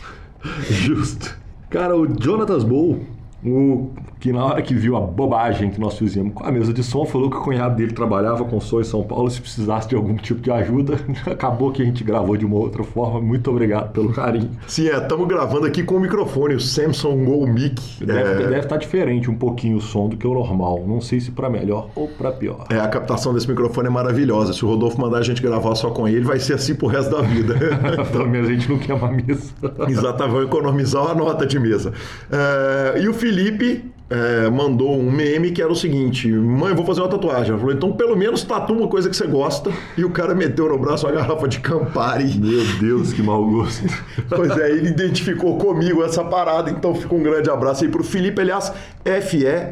Justo. 0.70 1.38
Cara, 1.70 1.98
o 1.98 2.08
Jonathan 2.08 2.60
Bull 2.60 3.18
o 3.46 3.92
que 4.20 4.32
na 4.32 4.46
hora 4.46 4.62
que 4.62 4.74
viu 4.74 4.96
a 4.96 5.02
bobagem 5.02 5.70
que 5.70 5.80
nós 5.80 5.98
fizemos 5.98 6.34
com 6.34 6.44
a 6.44 6.52
mesa 6.52 6.74
de 6.74 6.84
som, 6.84 7.06
falou 7.06 7.30
que 7.30 7.38
o 7.38 7.42
cunhado 7.42 7.76
dele 7.76 7.94
trabalhava 7.94 8.44
com 8.46 8.60
som 8.60 8.82
em 8.82 8.84
São 8.84 9.04
Paulo, 9.04 9.30
se 9.30 9.40
precisasse 9.40 9.88
de 9.88 9.96
algum 9.96 10.16
tipo 10.16 10.42
de 10.42 10.52
ajuda, 10.52 11.00
acabou 11.26 11.72
que 11.72 11.82
a 11.82 11.86
gente 11.86 12.04
gravou 12.04 12.36
de 12.36 12.46
uma 12.46 12.58
outra 12.58 12.84
forma. 12.84 13.22
Muito 13.22 13.50
obrigado 13.50 13.92
pelo 13.92 14.12
carinho. 14.12 14.50
Sim, 14.68 14.88
é, 14.88 14.98
estamos 14.98 15.28
gravando 15.28 15.66
aqui 15.66 15.84
com 15.84 15.96
o 15.96 16.00
microfone, 16.00 16.56
o 16.56 16.60
Samsung 16.60 17.26
Go 17.26 17.48
Mic. 17.48 18.04
Deve, 18.04 18.56
é... 18.56 18.60
estar 18.60 18.78
diferente 18.78 19.30
um 19.30 19.36
pouquinho 19.36 19.78
o 19.78 19.82
som 19.82 20.08
do 20.10 20.18
que 20.18 20.26
o 20.26 20.34
normal. 20.34 20.84
Não 20.88 21.02
sei 21.02 21.20
se 21.20 21.32
para 21.32 21.50
melhor 21.50 21.90
ou 21.96 22.08
para 22.08 22.32
pior. 22.32 22.66
É, 22.70 22.80
a 22.80 22.88
captação 22.88 23.34
desse 23.34 23.48
microfone 23.48 23.88
é 23.88 23.92
maravilhosa. 23.92 24.54
Se 24.54 24.66
o 24.66 24.68
Rodolfo 24.68 25.00
mandar 25.00 25.20
a 25.20 25.24
gente 25.24 25.42
gravar 25.42 25.76
só 25.76 25.90
com 25.90 26.08
ele, 26.08 26.22
vai 26.22 26.40
ser 26.40 26.54
assim 26.54 26.76
pro 26.76 26.88
resto 26.88 27.12
da 27.12 27.22
vida. 27.22 27.56
Pelo 28.12 28.28
menos 28.28 28.50
a 28.50 28.54
gente 28.54 28.70
não 28.70 28.78
queima 28.78 29.08
a 29.08 29.12
mesa. 29.12 29.54
Exatamente, 29.88 30.34
vou 30.34 30.44
economizar 30.44 31.12
a 31.12 31.16
nota 31.16 31.46
de 31.46 31.60
mesa. 31.60 31.94
É, 32.32 33.02
e 33.02 33.08
o 33.08 33.14
Felipe 33.14 33.97
é, 34.10 34.50
mandou 34.50 34.98
um 34.98 35.12
meme 35.12 35.52
que 35.52 35.62
era 35.62 35.70
o 35.72 35.76
seguinte: 35.76 36.32
Mãe, 36.32 36.74
vou 36.74 36.86
fazer 36.86 37.02
uma 37.02 37.10
tatuagem. 37.10 37.50
Ela 37.50 37.60
falou: 37.60 37.74
então 37.74 37.92
pelo 37.92 38.16
menos 38.16 38.42
tatua 38.44 38.78
uma 38.78 38.88
coisa 38.88 39.10
que 39.10 39.18
você 39.18 39.28
gosta. 39.28 39.70
E 39.98 40.06
o 40.06 40.10
cara 40.10 40.34
meteu 40.34 40.70
no 40.70 40.78
braço 40.78 41.06
uma 41.06 41.12
garrafa 41.14 41.48
de 41.48 41.60
Campari. 41.60 42.38
Meu 42.38 42.64
Deus, 42.80 43.12
que 43.12 43.22
mau 43.22 43.46
gosto. 43.46 43.86
pois 44.30 44.58
é, 44.58 44.72
ele 44.72 44.90
identificou 44.90 45.58
comigo 45.58 46.04
essa 46.04 46.24
parada. 46.24 46.70
Então 46.70 46.96
fica 46.96 47.14
um 47.14 47.22
grande 47.22 47.50
abraço 47.50 47.84
aí 47.84 47.90
pro 47.90 48.04
Felipe, 48.04 48.40
aliás, 48.42 48.72
F-E-L-L-Y-P-E. 49.04 49.68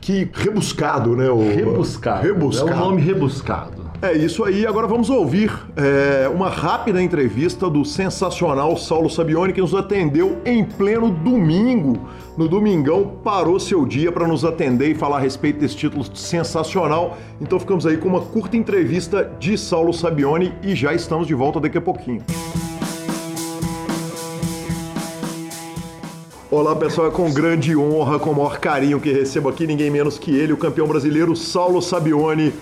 Que 0.00 0.28
rebuscado, 0.32 1.16
né? 1.16 1.28
O... 1.30 1.38
Rebuscado. 1.38 2.22
Rebuscado. 2.22 2.70
É 2.70 2.74
um 2.74 2.78
nome 2.78 3.00
rebuscado. 3.02 3.81
É 4.04 4.12
isso 4.12 4.42
aí. 4.42 4.66
Agora 4.66 4.88
vamos 4.88 5.08
ouvir 5.08 5.56
é, 5.76 6.28
uma 6.28 6.48
rápida 6.48 7.00
entrevista 7.00 7.70
do 7.70 7.84
sensacional 7.84 8.76
Saulo 8.76 9.08
Sabione, 9.08 9.52
que 9.52 9.60
nos 9.60 9.76
atendeu 9.76 10.38
em 10.44 10.64
pleno 10.64 11.08
domingo. 11.08 12.08
No 12.36 12.48
domingão, 12.48 13.12
parou 13.22 13.60
seu 13.60 13.86
dia 13.86 14.10
para 14.10 14.26
nos 14.26 14.44
atender 14.44 14.90
e 14.90 14.94
falar 14.96 15.18
a 15.18 15.20
respeito 15.20 15.60
desse 15.60 15.76
título 15.76 16.04
sensacional. 16.16 17.16
Então 17.40 17.60
ficamos 17.60 17.86
aí 17.86 17.96
com 17.96 18.08
uma 18.08 18.20
curta 18.20 18.56
entrevista 18.56 19.30
de 19.38 19.56
Saulo 19.56 19.92
Sabione 19.92 20.52
e 20.64 20.74
já 20.74 20.92
estamos 20.92 21.28
de 21.28 21.34
volta 21.34 21.60
daqui 21.60 21.78
a 21.78 21.80
pouquinho. 21.80 22.24
Olá 26.50 26.74
pessoal, 26.74 27.06
é 27.06 27.10
com 27.12 27.32
grande 27.32 27.76
honra, 27.76 28.18
com 28.18 28.30
o 28.30 28.34
maior 28.34 28.58
carinho 28.58 29.00
que 29.00 29.12
recebo 29.12 29.48
aqui 29.48 29.64
ninguém 29.64 29.92
menos 29.92 30.18
que 30.18 30.34
ele, 30.36 30.52
o 30.52 30.56
campeão 30.56 30.88
brasileiro 30.88 31.36
Saulo 31.36 31.80
Sabione. 31.80 32.52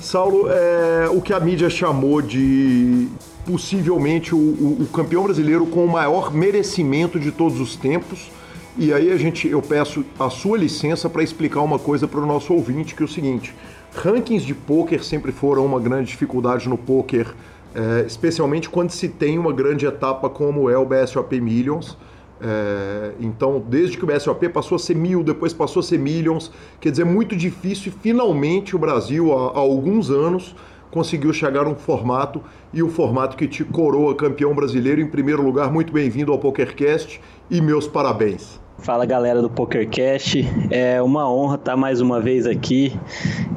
Saulo, 0.00 0.46
é 0.50 1.08
o 1.10 1.20
que 1.20 1.32
a 1.32 1.38
mídia 1.38 1.68
chamou 1.68 2.22
de 2.22 3.06
possivelmente 3.44 4.34
o, 4.34 4.38
o, 4.38 4.82
o, 4.82 4.86
campeão 4.86 5.24
brasileiro 5.24 5.66
com 5.66 5.84
o 5.84 5.88
maior 5.88 6.32
merecimento 6.32 7.20
de 7.20 7.30
todos 7.30 7.60
os 7.60 7.76
tempos. 7.76 8.30
E 8.78 8.94
aí 8.94 9.12
a 9.12 9.16
gente, 9.16 9.46
eu 9.46 9.60
peço 9.60 10.04
a 10.18 10.30
sua 10.30 10.56
licença 10.56 11.08
para 11.10 11.22
explicar 11.22 11.60
uma 11.60 11.78
coisa 11.78 12.08
para 12.08 12.20
o 12.20 12.26
nosso 12.26 12.54
ouvinte, 12.54 12.94
que 12.94 13.02
é 13.02 13.04
o 13.04 13.08
seguinte: 13.08 13.54
rankings 13.94 14.46
de 14.46 14.54
poker 14.54 15.04
sempre 15.04 15.32
foram 15.32 15.66
uma 15.66 15.78
grande 15.78 16.08
dificuldade 16.08 16.66
no 16.66 16.78
poker, 16.78 17.34
é, 17.74 18.04
especialmente 18.06 18.70
quando 18.70 18.90
se 18.90 19.08
tem 19.08 19.38
uma 19.38 19.52
grande 19.52 19.84
etapa 19.84 20.30
como 20.30 20.70
é 20.70 20.78
o 20.78 20.86
BSOP 20.86 21.40
Millions. 21.40 21.96
É, 22.42 23.12
então, 23.20 23.62
desde 23.68 23.98
que 23.98 24.04
o 24.04 24.06
BSOP 24.06 24.48
passou 24.48 24.76
a 24.76 24.78
ser 24.78 24.96
mil, 24.96 25.22
depois 25.22 25.52
passou 25.52 25.80
a 25.80 25.82
ser 25.82 25.98
millions, 25.98 26.50
quer 26.80 26.90
dizer, 26.90 27.02
é 27.02 27.04
muito 27.04 27.36
difícil 27.36 27.92
e 27.94 28.02
finalmente 28.02 28.74
o 28.74 28.78
Brasil, 28.78 29.32
há, 29.32 29.52
há 29.52 29.58
alguns 29.58 30.10
anos, 30.10 30.54
conseguiu 30.90 31.32
chegar 31.32 31.66
a 31.66 31.68
um 31.68 31.74
formato 31.74 32.42
e 32.72 32.82
o 32.82 32.88
formato 32.88 33.36
que 33.36 33.46
te 33.46 33.64
coroa 33.64 34.14
campeão 34.14 34.54
brasileiro. 34.54 35.00
Em 35.00 35.06
primeiro 35.06 35.42
lugar, 35.42 35.70
muito 35.72 35.92
bem-vindo 35.92 36.32
ao 36.32 36.38
PokerCast 36.38 37.20
e 37.50 37.60
meus 37.60 37.86
parabéns. 37.86 38.60
Fala 38.78 39.04
galera 39.04 39.42
do 39.42 39.50
PokerCast, 39.50 40.42
é 40.70 41.02
uma 41.02 41.30
honra 41.30 41.56
estar 41.56 41.76
mais 41.76 42.00
uma 42.00 42.18
vez 42.18 42.46
aqui. 42.46 42.98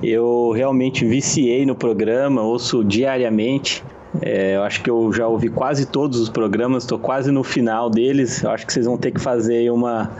Eu 0.02 0.52
realmente 0.52 1.06
viciei 1.06 1.66
no 1.66 1.76
programa, 1.76 2.42
ouço 2.42 2.84
diariamente. 2.84 3.82
É, 4.22 4.56
eu 4.56 4.64
acho 4.64 4.84
que 4.84 4.90
eu 4.90 5.12
já 5.12 5.28
ouvi 5.28 5.50
quase 5.50 5.86
todos 5.86 6.20
os 6.20 6.30
programas, 6.30 6.84
estou 6.84 7.00
quase 7.00 7.32
no 7.32 7.44
final 7.44 7.90
deles. 7.90 8.44
Eu 8.44 8.52
acho 8.52 8.66
que 8.66 8.74
vocês 8.74 8.86
vão 8.86 8.98
ter 8.98 9.12
que 9.12 9.20
fazer 9.20 9.72
uma, 9.72 10.12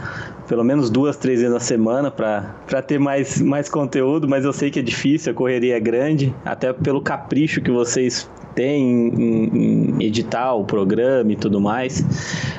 pelo 0.48 0.64
menos 0.64 0.90
duas, 0.90 1.16
três 1.16 1.40
vezes 1.40 1.52
na 1.52 1.60
semana 1.60 2.10
para 2.10 2.82
ter 2.82 2.98
mais, 2.98 3.40
mais 3.40 3.68
conteúdo, 3.68 4.28
mas 4.28 4.44
eu 4.44 4.52
sei 4.52 4.70
que 4.70 4.78
é 4.78 4.82
difícil, 4.82 5.32
a 5.32 5.34
correria 5.34 5.76
é 5.76 5.80
grande, 5.80 6.34
até 6.44 6.72
pelo 6.72 7.00
capricho 7.00 7.60
que 7.60 7.70
vocês 7.70 8.28
têm 8.54 9.08
em, 9.08 9.96
em 9.98 10.04
editar 10.04 10.54
o 10.54 10.64
programa 10.64 11.32
e 11.32 11.36
tudo 11.36 11.60
mais. 11.60 12.04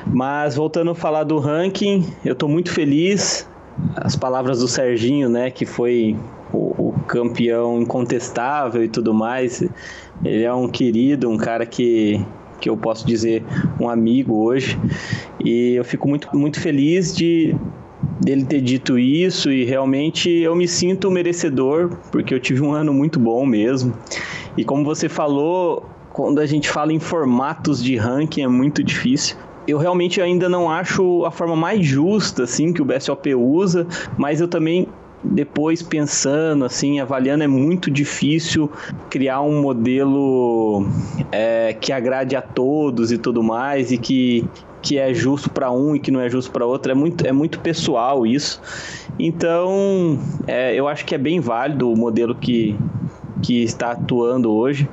Mas 0.06 0.54
voltando 0.54 0.90
a 0.90 0.94
falar 0.94 1.24
do 1.24 1.38
ranking, 1.38 2.06
eu 2.24 2.32
estou 2.32 2.48
muito 2.48 2.70
feliz. 2.70 3.48
As 3.94 4.16
palavras 4.16 4.60
do 4.60 4.68
Serginho, 4.68 5.28
né, 5.28 5.50
que 5.50 5.66
foi 5.66 6.16
o, 6.52 6.88
o 6.88 6.92
campeão 7.06 7.82
incontestável 7.82 8.82
e 8.82 8.88
tudo 8.88 9.12
mais. 9.12 9.62
Ele 10.24 10.42
é 10.42 10.52
um 10.52 10.68
querido, 10.68 11.28
um 11.28 11.36
cara 11.36 11.64
que, 11.66 12.20
que 12.60 12.68
eu 12.68 12.76
posso 12.76 13.06
dizer 13.06 13.44
um 13.80 13.88
amigo 13.88 14.34
hoje. 14.34 14.78
E 15.44 15.74
eu 15.74 15.84
fico 15.84 16.08
muito, 16.08 16.34
muito 16.36 16.60
feliz 16.60 17.14
de 17.14 17.54
dele 18.20 18.44
ter 18.44 18.60
dito 18.60 18.98
isso 18.98 19.50
e 19.50 19.64
realmente 19.64 20.30
eu 20.30 20.54
me 20.54 20.66
sinto 20.68 21.10
merecedor, 21.10 21.90
porque 22.10 22.34
eu 22.34 22.40
tive 22.40 22.62
um 22.62 22.72
ano 22.72 22.92
muito 22.92 23.18
bom 23.18 23.44
mesmo. 23.44 23.92
E 24.56 24.64
como 24.64 24.84
você 24.84 25.08
falou, 25.08 25.88
quando 26.12 26.40
a 26.40 26.46
gente 26.46 26.68
fala 26.68 26.92
em 26.92 26.98
formatos 26.98 27.82
de 27.82 27.96
ranking 27.96 28.42
é 28.42 28.48
muito 28.48 28.82
difícil. 28.82 29.36
Eu 29.68 29.78
realmente 29.78 30.20
ainda 30.20 30.48
não 30.48 30.70
acho 30.70 31.24
a 31.24 31.30
forma 31.30 31.56
mais 31.56 31.84
justa 31.84 32.44
assim 32.44 32.72
que 32.72 32.80
o 32.80 32.84
BSOP 32.84 33.34
usa, 33.34 33.86
mas 34.16 34.40
eu 34.40 34.46
também 34.46 34.88
depois 35.30 35.82
pensando, 35.82 36.64
assim, 36.64 37.00
avaliando, 37.00 37.44
é 37.44 37.46
muito 37.46 37.90
difícil 37.90 38.70
criar 39.10 39.40
um 39.42 39.60
modelo 39.60 40.86
é, 41.32 41.76
que 41.80 41.92
agrade 41.92 42.36
a 42.36 42.42
todos 42.42 43.12
e 43.12 43.18
tudo 43.18 43.42
mais 43.42 43.90
e 43.90 43.98
que, 43.98 44.44
que 44.82 44.98
é 44.98 45.12
justo 45.12 45.50
para 45.50 45.70
um 45.70 45.96
e 45.96 46.00
que 46.00 46.10
não 46.10 46.20
é 46.20 46.28
justo 46.28 46.50
para 46.50 46.64
outro. 46.64 46.92
É 46.92 46.94
muito, 46.94 47.26
é 47.26 47.32
muito 47.32 47.58
pessoal 47.60 48.26
isso. 48.26 48.60
Então, 49.18 50.18
é, 50.46 50.74
eu 50.74 50.86
acho 50.88 51.04
que 51.04 51.14
é 51.14 51.18
bem 51.18 51.40
válido 51.40 51.90
o 51.92 51.96
modelo 51.96 52.34
que, 52.34 52.76
que 53.42 53.62
está 53.62 53.92
atuando 53.92 54.52
hoje. 54.52 54.88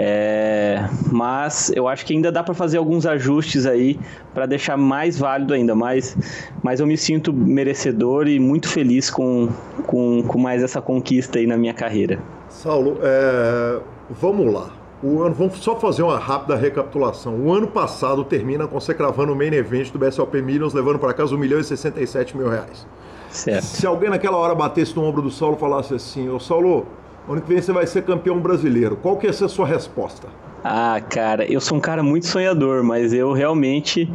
É, 0.00 0.88
mas 1.10 1.72
eu 1.74 1.88
acho 1.88 2.06
que 2.06 2.12
ainda 2.12 2.30
dá 2.30 2.44
para 2.44 2.54
fazer 2.54 2.78
alguns 2.78 3.04
ajustes 3.04 3.66
aí 3.66 3.98
para 4.32 4.46
deixar 4.46 4.76
mais 4.76 5.18
válido 5.18 5.52
ainda, 5.52 5.74
mas, 5.74 6.16
mas 6.62 6.78
eu 6.78 6.86
me 6.86 6.96
sinto 6.96 7.32
merecedor 7.32 8.28
e 8.28 8.38
muito 8.38 8.68
feliz 8.68 9.10
com, 9.10 9.48
com, 9.88 10.22
com 10.22 10.38
mais 10.38 10.62
essa 10.62 10.80
conquista 10.80 11.40
aí 11.40 11.48
na 11.48 11.56
minha 11.56 11.74
carreira. 11.74 12.20
Saulo, 12.48 12.98
é, 13.02 13.80
vamos 14.08 14.54
lá. 14.54 14.70
O 15.02 15.20
ano, 15.20 15.34
vamos 15.34 15.58
só 15.58 15.74
fazer 15.74 16.04
uma 16.04 16.18
rápida 16.18 16.54
recapitulação. 16.54 17.34
O 17.34 17.52
ano 17.52 17.66
passado 17.66 18.22
termina 18.22 18.68
com 18.68 18.78
você 18.78 18.94
cravando 18.94 19.32
o 19.32 19.36
main 19.36 19.52
event 19.52 19.90
do 19.90 19.98
BSLP 19.98 20.40
Millions, 20.40 20.74
levando 20.74 21.00
para 21.00 21.12
casa 21.12 21.34
1 21.34 21.38
milhão 21.38 21.58
e 21.58 21.64
67 21.64 22.36
mil 22.36 22.48
reais. 22.48 22.86
Certo. 23.30 23.64
Se 23.64 23.84
alguém 23.84 24.10
naquela 24.10 24.36
hora 24.36 24.54
batesse 24.54 24.94
no 24.94 25.02
ombro 25.02 25.22
do 25.22 25.30
Saulo 25.30 25.56
e 25.56 25.60
falasse 25.60 25.92
assim, 25.92 26.28
ô 26.28 26.38
Saulo, 26.38 26.86
ano 27.32 27.42
que 27.42 27.48
vem 27.48 27.60
você 27.60 27.72
vai 27.72 27.86
ser 27.86 28.02
campeão 28.02 28.38
brasileiro, 28.38 28.96
qual 28.96 29.16
que 29.16 29.26
ia 29.26 29.32
ser 29.32 29.44
a 29.44 29.48
sua 29.48 29.66
resposta? 29.66 30.28
Ah, 30.64 31.00
cara, 31.08 31.50
eu 31.50 31.60
sou 31.60 31.78
um 31.78 31.80
cara 31.80 32.02
muito 32.02 32.26
sonhador, 32.26 32.82
mas 32.82 33.12
eu 33.12 33.32
realmente 33.32 34.10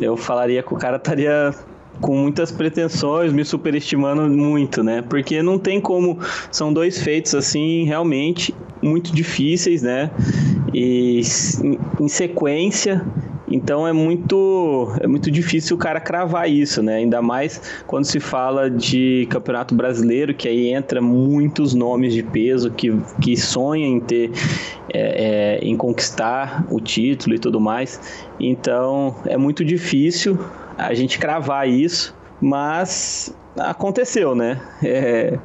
eu 0.00 0.16
falaria 0.16 0.62
que 0.62 0.72
o 0.72 0.76
cara 0.76 0.96
estaria 0.96 1.54
com 2.00 2.16
muitas 2.16 2.50
pretensões, 2.50 3.32
me 3.32 3.44
superestimando 3.44 4.28
muito, 4.28 4.82
né? 4.82 5.02
Porque 5.02 5.42
não 5.42 5.58
tem 5.58 5.80
como. 5.80 6.18
São 6.50 6.72
dois 6.72 7.02
feitos 7.02 7.34
assim, 7.34 7.84
realmente 7.84 8.54
muito 8.82 9.14
difíceis, 9.14 9.82
né? 9.82 10.10
E 10.72 11.20
em 12.00 12.08
sequência. 12.08 13.04
Então 13.48 13.86
é 13.86 13.92
muito, 13.92 14.92
é 15.00 15.06
muito 15.06 15.30
difícil 15.30 15.76
o 15.76 15.78
cara 15.78 16.00
cravar 16.00 16.48
isso, 16.48 16.82
né? 16.82 16.96
Ainda 16.96 17.20
mais 17.20 17.60
quando 17.86 18.04
se 18.04 18.18
fala 18.18 18.70
de 18.70 19.26
campeonato 19.30 19.74
brasileiro, 19.74 20.34
que 20.34 20.48
aí 20.48 20.68
entra 20.68 21.00
muitos 21.00 21.74
nomes 21.74 22.14
de 22.14 22.22
peso 22.22 22.70
que, 22.70 22.96
que 23.20 23.36
sonham 23.36 23.88
em 23.88 24.00
ter, 24.00 24.30
é, 24.92 25.58
é, 25.58 25.64
em 25.64 25.76
conquistar 25.76 26.66
o 26.70 26.80
título 26.80 27.34
e 27.34 27.38
tudo 27.38 27.60
mais. 27.60 28.00
Então 28.40 29.14
é 29.26 29.36
muito 29.36 29.64
difícil 29.64 30.38
a 30.78 30.94
gente 30.94 31.18
cravar 31.18 31.68
isso, 31.68 32.14
mas 32.40 33.34
aconteceu, 33.56 34.34
né? 34.34 34.60
É, 34.82 35.38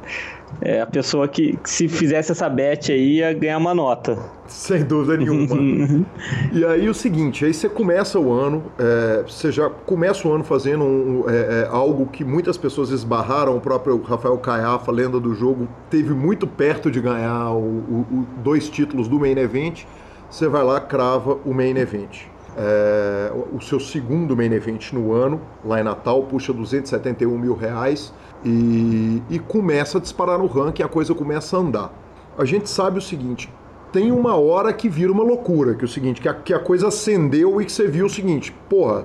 é, 0.60 0.80
a 0.80 0.86
pessoa 0.86 1.26
que, 1.26 1.56
que, 1.56 1.70
se 1.70 1.88
fizesse 1.88 2.32
essa 2.32 2.48
bet 2.48 2.92
aí 2.92 3.16
ia 3.16 3.32
ganhar 3.32 3.58
uma 3.58 3.74
nota. 3.74 4.18
Sem 4.46 4.84
dúvida 4.84 5.16
nenhuma. 5.16 5.56
e 6.52 6.64
aí 6.64 6.88
o 6.88 6.94
seguinte, 6.94 7.44
aí 7.44 7.54
você 7.54 7.68
começa 7.68 8.18
o 8.18 8.32
ano, 8.32 8.64
é, 8.78 9.22
você 9.26 9.50
já 9.50 9.70
começa 9.70 10.26
o 10.26 10.32
ano 10.32 10.44
fazendo 10.44 10.84
um, 10.84 11.24
é, 11.28 11.62
é 11.62 11.68
algo 11.70 12.06
que 12.06 12.24
muitas 12.24 12.56
pessoas 12.56 12.90
esbarraram, 12.90 13.56
o 13.56 13.60
próprio 13.60 14.00
Rafael 14.02 14.36
Caiafa, 14.38 14.90
lenda 14.90 15.20
do 15.20 15.34
jogo, 15.34 15.68
teve 15.88 16.12
muito 16.12 16.46
perto 16.46 16.90
de 16.90 17.00
ganhar 17.00 17.50
o, 17.50 17.58
o, 17.58 18.06
o 18.10 18.26
dois 18.42 18.68
títulos 18.68 19.08
do 19.08 19.18
Main 19.18 19.38
Event, 19.38 19.84
você 20.30 20.46
vai 20.48 20.62
lá, 20.62 20.80
crava 20.80 21.38
o 21.44 21.54
Main 21.54 21.76
Event. 21.76 22.30
É, 22.56 23.32
o 23.52 23.60
seu 23.60 23.78
segundo 23.78 24.36
main 24.36 24.52
event 24.52 24.92
no 24.92 25.12
ano, 25.12 25.40
lá 25.64 25.80
em 25.80 25.84
Natal, 25.84 26.24
puxa 26.24 26.52
271 26.52 27.38
mil 27.38 27.54
reais 27.54 28.12
e, 28.44 29.22
e 29.28 29.38
começa 29.38 29.98
a 29.98 30.00
disparar 30.00 30.38
no 30.38 30.46
ranking, 30.46 30.82
a 30.82 30.88
coisa 30.88 31.14
começa 31.14 31.56
a 31.56 31.60
andar. 31.60 31.92
A 32.38 32.44
gente 32.44 32.68
sabe 32.68 32.98
o 32.98 33.02
seguinte, 33.02 33.52
tem 33.92 34.12
uma 34.12 34.36
hora 34.36 34.72
que 34.72 34.88
vira 34.88 35.12
uma 35.12 35.24
loucura, 35.24 35.74
que 35.74 35.82
é 35.82 35.84
o 35.84 35.88
seguinte, 35.88 36.20
que 36.20 36.28
a, 36.28 36.34
que 36.34 36.54
a 36.54 36.58
coisa 36.58 36.88
acendeu 36.88 37.60
e 37.60 37.64
que 37.64 37.72
você 37.72 37.86
viu 37.86 38.06
o 38.06 38.10
seguinte, 38.10 38.52
porra, 38.68 39.04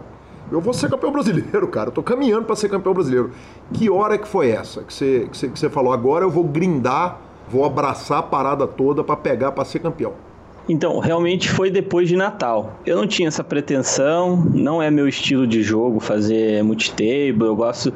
eu 0.52 0.62
vou 0.62 0.74
ser 0.74 0.90
campeão 0.90 1.12
brasileiro, 1.12 1.68
cara, 1.68 1.90
eu 1.90 1.94
tô 1.94 2.03
caminhando 2.03 2.45
para 2.45 2.56
ser 2.56 2.70
campeão 2.70 2.94
brasileiro. 2.94 3.32
Que 3.74 3.90
hora 3.90 4.18
que 4.18 4.28
foi 4.28 4.52
essa 4.52 4.84
que 4.84 4.94
você, 4.94 5.28
que 5.30 5.38
você, 5.38 5.48
que 5.49 5.60
você 5.60 5.70
falou, 5.70 5.91
agora 5.91 6.24
eu 6.24 6.30
vou 6.30 6.44
grindar, 6.44 7.20
vou 7.49 7.66
abraçar 7.66 8.20
a 8.20 8.24
parada 8.24 8.68
toda 8.68 9.03
para 9.03 9.16
pegar 9.16 9.52
para 9.52 9.66
ser 9.66 9.80
campeão? 9.80 10.14
Então, 10.67 10.97
realmente 10.99 11.49
foi 11.49 11.69
depois 11.69 12.07
de 12.07 12.15
Natal. 12.15 12.79
Eu 12.85 12.95
não 12.97 13.05
tinha 13.05 13.27
essa 13.27 13.43
pretensão, 13.43 14.35
não 14.53 14.81
é 14.81 14.89
meu 14.89 15.07
estilo 15.07 15.45
de 15.45 15.61
jogo 15.61 15.99
fazer 15.99 16.63
multitable. 16.63 17.45
Eu 17.45 17.55
gosto. 17.55 17.93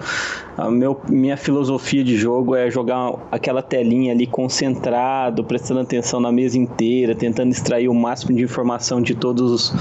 A 0.56 0.70
meu, 0.70 1.00
minha 1.10 1.38
filosofia 1.38 2.04
de 2.04 2.16
jogo 2.16 2.56
é 2.56 2.70
jogar 2.70 3.14
aquela 3.32 3.62
telinha 3.62 4.12
ali 4.12 4.28
concentrado, 4.28 5.44
prestando 5.44 5.80
atenção 5.80 6.20
na 6.20 6.32
mesa 6.32 6.58
inteira, 6.58 7.16
tentando 7.16 7.52
extrair 7.52 7.88
o 7.88 7.94
máximo 7.94 8.36
de 8.36 8.44
informação 8.44 9.02
de 9.02 9.16
todos 9.16 9.52
os, 9.52 9.74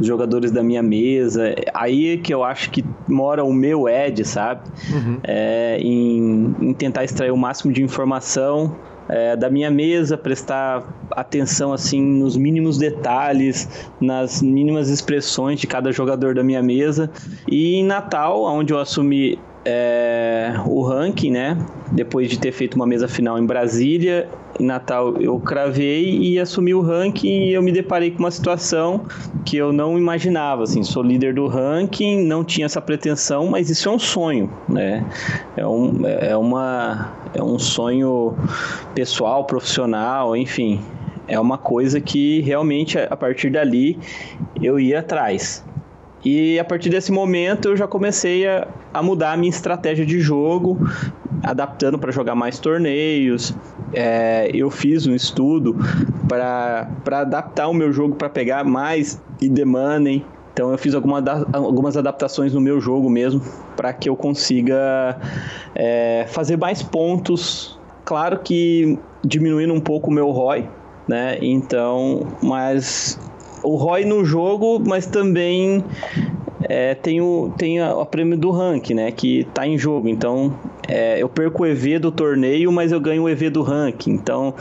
os 0.00 0.06
jogadores 0.06 0.52
da 0.52 0.62
minha 0.62 0.82
mesa. 0.82 1.54
Aí 1.74 2.14
é 2.14 2.16
que 2.16 2.32
eu 2.32 2.44
acho 2.44 2.70
que 2.70 2.84
mora 3.08 3.42
o 3.42 3.52
meu 3.52 3.88
edge, 3.88 4.24
sabe? 4.24 4.60
Uhum. 4.92 5.18
É, 5.24 5.78
em, 5.80 6.54
em 6.60 6.74
tentar 6.74 7.02
extrair 7.04 7.30
o 7.30 7.36
máximo 7.36 7.72
de 7.72 7.82
informação 7.82 8.76
é, 9.08 9.36
da 9.36 9.48
minha 9.48 9.70
mesa, 9.70 10.16
prestar 10.16 10.82
atenção 11.10 11.72
assim 11.72 12.00
nos 12.02 12.36
mínimos 12.36 12.78
detalhes, 12.78 13.88
nas 14.00 14.42
mínimas 14.42 14.88
expressões 14.88 15.60
de 15.60 15.66
cada 15.66 15.92
jogador 15.92 16.34
da 16.34 16.42
minha 16.42 16.62
mesa. 16.62 17.10
E 17.48 17.76
em 17.76 17.84
Natal, 17.84 18.42
onde 18.44 18.72
eu 18.72 18.78
assumi 18.78 19.38
é, 19.64 20.54
o 20.66 20.82
ranking, 20.82 21.30
né? 21.30 21.58
Depois 21.92 22.30
de 22.30 22.38
ter 22.38 22.52
feito 22.52 22.74
uma 22.74 22.86
mesa 22.86 23.08
final 23.08 23.38
em 23.38 23.44
Brasília, 23.44 24.28
em 24.58 24.64
Natal 24.64 25.16
eu 25.20 25.38
cravei 25.38 26.18
e 26.18 26.38
assumi 26.38 26.74
o 26.74 26.80
ranking 26.80 27.44
e 27.44 27.52
eu 27.52 27.62
me 27.62 27.72
deparei 27.72 28.10
com 28.10 28.18
uma 28.20 28.30
situação 28.30 29.02
que 29.44 29.56
eu 29.56 29.72
não 29.72 29.98
imaginava, 29.98 30.62
assim, 30.62 30.82
sou 30.82 31.02
líder 31.02 31.34
do 31.34 31.46
ranking, 31.46 32.24
não 32.24 32.44
tinha 32.44 32.66
essa 32.66 32.80
pretensão, 32.80 33.46
mas 33.46 33.70
isso 33.70 33.88
é 33.88 33.92
um 33.92 33.98
sonho, 33.98 34.50
né? 34.68 35.04
É, 35.56 35.66
um, 35.66 36.06
é, 36.06 36.36
uma, 36.36 37.12
é 37.34 37.42
um 37.42 37.58
sonho 37.58 38.34
pessoal, 38.94 39.44
profissional, 39.44 40.36
enfim, 40.36 40.80
é 41.28 41.38
uma 41.38 41.58
coisa 41.58 42.00
que 42.00 42.40
realmente 42.40 42.98
a 42.98 43.16
partir 43.16 43.50
dali 43.50 43.98
eu 44.60 44.78
ia 44.78 45.00
atrás. 45.00 45.64
E 46.24 46.58
a 46.58 46.64
partir 46.64 46.88
desse 46.88 47.12
momento 47.12 47.68
eu 47.68 47.76
já 47.76 47.86
comecei 47.86 48.48
a, 48.48 48.66
a 48.92 49.02
mudar 49.02 49.32
a 49.32 49.36
minha 49.36 49.50
estratégia 49.50 50.04
de 50.04 50.18
jogo, 50.18 50.78
adaptando 51.42 51.98
para 51.98 52.10
jogar 52.10 52.34
mais 52.34 52.58
torneios. 52.58 53.54
É, 53.98 54.50
eu 54.52 54.70
fiz 54.70 55.06
um 55.06 55.14
estudo 55.14 55.74
para 56.28 56.86
adaptar 57.12 57.66
o 57.66 57.72
meu 57.72 57.90
jogo 57.90 58.14
para 58.14 58.28
pegar 58.28 58.62
mais 58.62 59.18
e 59.40 59.64
money. 59.64 60.22
Então 60.52 60.70
eu 60.70 60.76
fiz 60.76 60.94
alguma, 60.94 61.22
algumas 61.52 61.96
adaptações 61.96 62.52
no 62.52 62.60
meu 62.60 62.78
jogo 62.78 63.08
mesmo 63.08 63.40
para 63.74 63.94
que 63.94 64.08
eu 64.08 64.14
consiga 64.14 65.18
é, 65.74 66.26
fazer 66.28 66.58
mais 66.58 66.82
pontos. 66.82 67.78
Claro 68.04 68.38
que 68.40 68.98
diminuindo 69.24 69.72
um 69.72 69.80
pouco 69.80 70.10
o 70.10 70.12
meu 70.12 70.30
ROI, 70.30 70.68
né? 71.08 71.38
Então, 71.40 72.26
mas 72.42 73.18
o 73.62 73.76
ROI 73.76 74.04
no 74.04 74.24
jogo, 74.24 74.78
mas 74.86 75.06
também 75.06 75.82
é, 76.68 76.94
tem, 76.94 77.20
o, 77.20 77.52
tem 77.56 77.80
a, 77.80 77.90
a, 77.92 78.06
prêmio 78.06 78.36
do 78.36 78.50
rank, 78.50 78.90
né? 78.90 79.10
Que 79.10 79.44
tá 79.52 79.66
em 79.66 79.78
jogo. 79.78 80.08
Então, 80.08 80.54
é, 80.88 81.22
eu 81.22 81.28
perco 81.28 81.62
o 81.62 81.66
EV 81.66 81.98
do 81.98 82.12
torneio, 82.12 82.70
mas 82.72 82.92
eu 82.92 83.00
ganho 83.00 83.24
o 83.24 83.28
EV 83.28 83.50
do 83.50 83.62
rank. 83.62 84.06
Então, 84.06 84.54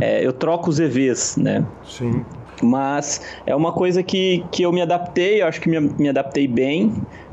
é, 0.00 0.24
eu 0.24 0.32
troco 0.32 0.70
os 0.70 0.80
EVs, 0.80 1.36
né? 1.36 1.64
Sim. 1.84 2.24
Mas 2.62 3.20
é 3.46 3.54
uma 3.54 3.72
coisa 3.72 4.02
que, 4.02 4.44
que 4.50 4.62
eu 4.62 4.72
me 4.72 4.80
adaptei, 4.80 5.42
eu 5.42 5.46
acho 5.46 5.60
que 5.60 5.68
me, 5.68 5.78
me 5.80 6.08
adaptei 6.08 6.48
bem. 6.48 6.92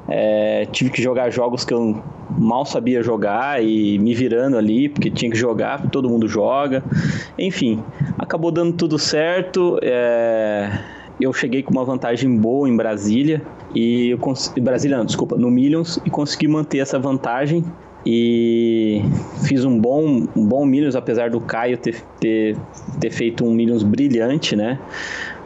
É, 0.10 0.68
tive 0.72 0.90
que 0.90 1.02
jogar 1.02 1.30
jogos 1.30 1.64
que 1.64 1.74
eu 1.74 2.04
mal 2.38 2.66
sabia 2.66 3.02
jogar 3.02 3.64
e 3.64 3.98
me 4.00 4.14
virando 4.14 4.58
ali, 4.58 4.90
porque 4.90 5.10
tinha 5.10 5.32
que 5.32 5.38
jogar, 5.38 5.90
todo 5.90 6.10
mundo 6.10 6.28
joga. 6.28 6.84
Enfim, 7.40 7.82
acabou 8.20 8.52
dando 8.52 8.74
tudo 8.74 9.00
certo. 9.00 9.80
É 9.82 10.70
eu 11.20 11.32
cheguei 11.32 11.62
com 11.64 11.72
uma 11.72 11.86
vantagem 11.86 12.36
boa 12.36 12.68
em 12.68 12.76
Brasília 12.76 13.42
e 13.74 14.10
eu 14.10 14.20
Brasília 14.62 14.98
não, 14.98 15.06
desculpa, 15.06 15.36
no 15.36 15.50
Millions 15.50 16.00
e 16.06 16.10
consegui 16.10 16.48
manter 16.48 16.80
essa 16.80 17.00
vantagem 17.00 17.64
e 18.06 19.02
fiz 19.46 19.64
um 19.64 19.80
bom, 19.80 20.26
um 20.36 20.46
bom 20.46 20.66
Millions, 20.66 20.96
apesar 20.96 21.30
do 21.30 21.40
Caio 21.40 21.78
ter, 21.78 22.04
ter, 22.20 22.58
ter 23.00 23.12
feito 23.12 23.46
um 23.46 23.54
Millions 23.54 23.84
brilhante, 23.84 24.56
né? 24.56 24.80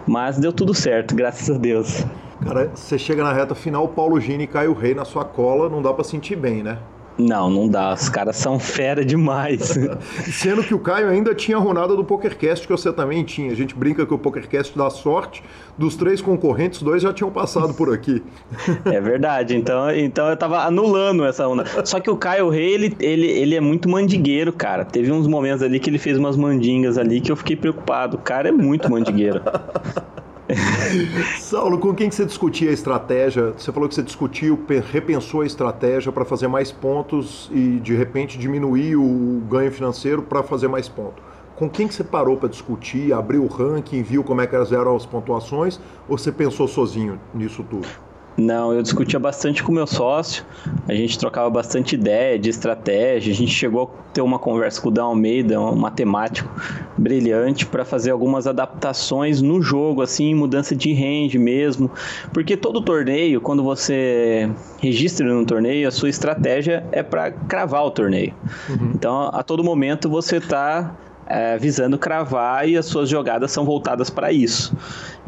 Mas 0.07 0.37
deu 0.37 0.53
tudo 0.53 0.73
certo, 0.73 1.15
graças 1.15 1.53
a 1.53 1.57
Deus. 1.57 2.05
Cara, 2.43 2.71
você 2.73 2.97
chega 2.97 3.23
na 3.23 3.33
reta 3.33 3.53
final, 3.53 3.87
Paulo 3.89 4.19
Gini 4.19 4.45
e 4.45 4.47
Caio 4.47 4.73
Rei 4.73 4.93
na 4.93 5.05
sua 5.05 5.25
cola, 5.25 5.69
não 5.69 5.81
dá 5.81 5.93
para 5.93 6.03
sentir 6.03 6.35
bem, 6.35 6.63
né? 6.63 6.77
Não, 7.17 7.49
não 7.49 7.67
dá. 7.67 7.93
Os 7.93 8.09
caras 8.09 8.35
são 8.35 8.59
fera 8.59 9.03
demais. 9.03 9.77
Sendo 10.31 10.63
que 10.63 10.73
o 10.73 10.79
Caio 10.79 11.09
ainda 11.09 11.33
tinha 11.33 11.57
a 11.57 11.59
rodada 11.59 11.95
do 11.95 12.03
PokerCast 12.03 12.67
que 12.67 12.71
você 12.71 12.93
também 12.93 13.23
tinha. 13.23 13.51
A 13.51 13.55
gente 13.55 13.73
brinca 13.73 14.05
que 14.05 14.13
o 14.13 14.17
PokerCast 14.17 14.77
dá 14.77 14.89
sorte. 14.89 15.43
Dos 15.77 15.95
três 15.95 16.21
concorrentes, 16.21 16.81
dois 16.81 17.01
já 17.01 17.13
tinham 17.13 17.31
passado 17.31 17.73
por 17.73 17.93
aqui. 17.93 18.23
É 18.85 19.01
verdade. 19.01 19.55
Então, 19.55 19.91
então 19.91 20.29
eu 20.29 20.37
tava 20.37 20.63
anulando 20.63 21.25
essa 21.25 21.47
onda. 21.47 21.65
Só 21.85 21.99
que 21.99 22.09
o 22.09 22.15
Caio 22.15 22.49
Rei, 22.49 22.73
ele, 22.73 22.95
ele, 22.99 23.27
ele 23.27 23.55
é 23.55 23.59
muito 23.59 23.89
mandigueiro, 23.89 24.51
cara. 24.53 24.85
Teve 24.85 25.11
uns 25.11 25.27
momentos 25.27 25.61
ali 25.61 25.79
que 25.79 25.89
ele 25.89 25.97
fez 25.97 26.17
umas 26.17 26.37
mandingas 26.37 26.97
ali 26.97 27.19
que 27.19 27.31
eu 27.31 27.35
fiquei 27.35 27.55
preocupado. 27.55 28.17
O 28.17 28.19
cara 28.19 28.49
é 28.49 28.51
muito 28.51 28.89
mandigueiro. 28.89 29.41
Saulo, 31.39 31.77
com 31.77 31.93
quem 31.93 32.09
que 32.09 32.15
você 32.15 32.25
discutia 32.25 32.69
a 32.69 32.73
estratégia? 32.73 33.51
Você 33.51 33.71
falou 33.71 33.89
que 33.89 33.95
você 33.95 34.03
discutiu, 34.03 34.59
repensou 34.91 35.41
a 35.41 35.45
estratégia 35.45 36.11
para 36.11 36.23
fazer 36.23 36.47
mais 36.47 36.71
pontos 36.71 37.49
e 37.53 37.79
de 37.79 37.93
repente 37.93 38.37
diminuir 38.37 38.95
o 38.95 39.41
ganho 39.49 39.71
financeiro 39.71 40.21
para 40.21 40.41
fazer 40.43 40.67
mais 40.67 40.87
pontos. 40.87 41.23
Com 41.55 41.69
quem 41.69 41.87
que 41.87 41.93
você 41.93 42.03
parou 42.03 42.37
para 42.37 42.49
discutir, 42.49 43.11
abriu 43.11 43.43
o 43.43 43.47
ranking, 43.47 44.03
viu 44.03 44.23
como 44.23 44.41
é 44.41 44.47
que 44.47 44.55
eram 44.55 44.95
as 44.95 45.05
pontuações, 45.05 45.79
ou 46.07 46.17
você 46.17 46.31
pensou 46.31 46.67
sozinho 46.67 47.19
nisso 47.33 47.63
tudo? 47.63 48.06
Não, 48.37 48.71
eu 48.71 48.83
discutia 48.83 49.19
bastante 49.19 49.63
com 49.63 49.71
meu 49.71 49.87
sócio, 49.87 50.45
a 50.87 50.93
gente 50.93 51.17
trocava 51.17 51.49
bastante 51.49 51.95
ideia 51.95 52.37
de 52.37 52.51
estratégia, 52.51 53.33
a 53.33 53.35
gente 53.35 53.51
chegou 53.51 53.91
a 53.99 54.13
ter 54.13 54.21
uma 54.21 54.37
conversa 54.37 54.79
com 54.79 54.89
o 54.89 54.91
Dan 54.91 55.05
Almeida, 55.05 55.59
um 55.59 55.75
matemático 55.75 56.47
brilhante, 56.95 57.65
para 57.65 57.83
fazer 57.83 58.11
algumas 58.11 58.45
adaptações 58.45 59.41
no 59.41 59.59
jogo, 59.59 60.03
assim, 60.03 60.35
mudança 60.35 60.75
de 60.75 60.93
range 60.93 61.39
mesmo, 61.39 61.89
porque 62.31 62.55
todo 62.55 62.79
torneio, 62.79 63.41
quando 63.41 63.63
você 63.63 64.47
registra 64.79 65.25
no 65.27 65.43
torneio, 65.43 65.87
a 65.87 65.91
sua 65.91 66.09
estratégia 66.09 66.85
é 66.91 67.01
para 67.01 67.31
cravar 67.31 67.85
o 67.85 67.91
torneio. 67.91 68.35
Uhum. 68.69 68.91
Então, 68.93 69.31
a 69.33 69.41
todo 69.41 69.63
momento 69.63 70.07
você 70.07 70.37
está 70.37 70.95
é, 71.27 71.57
visando 71.57 71.97
cravar 71.97 72.67
e 72.67 72.77
as 72.77 72.85
suas 72.85 73.09
jogadas 73.09 73.51
são 73.51 73.65
voltadas 73.65 74.09
para 74.09 74.31
isso. 74.31 74.75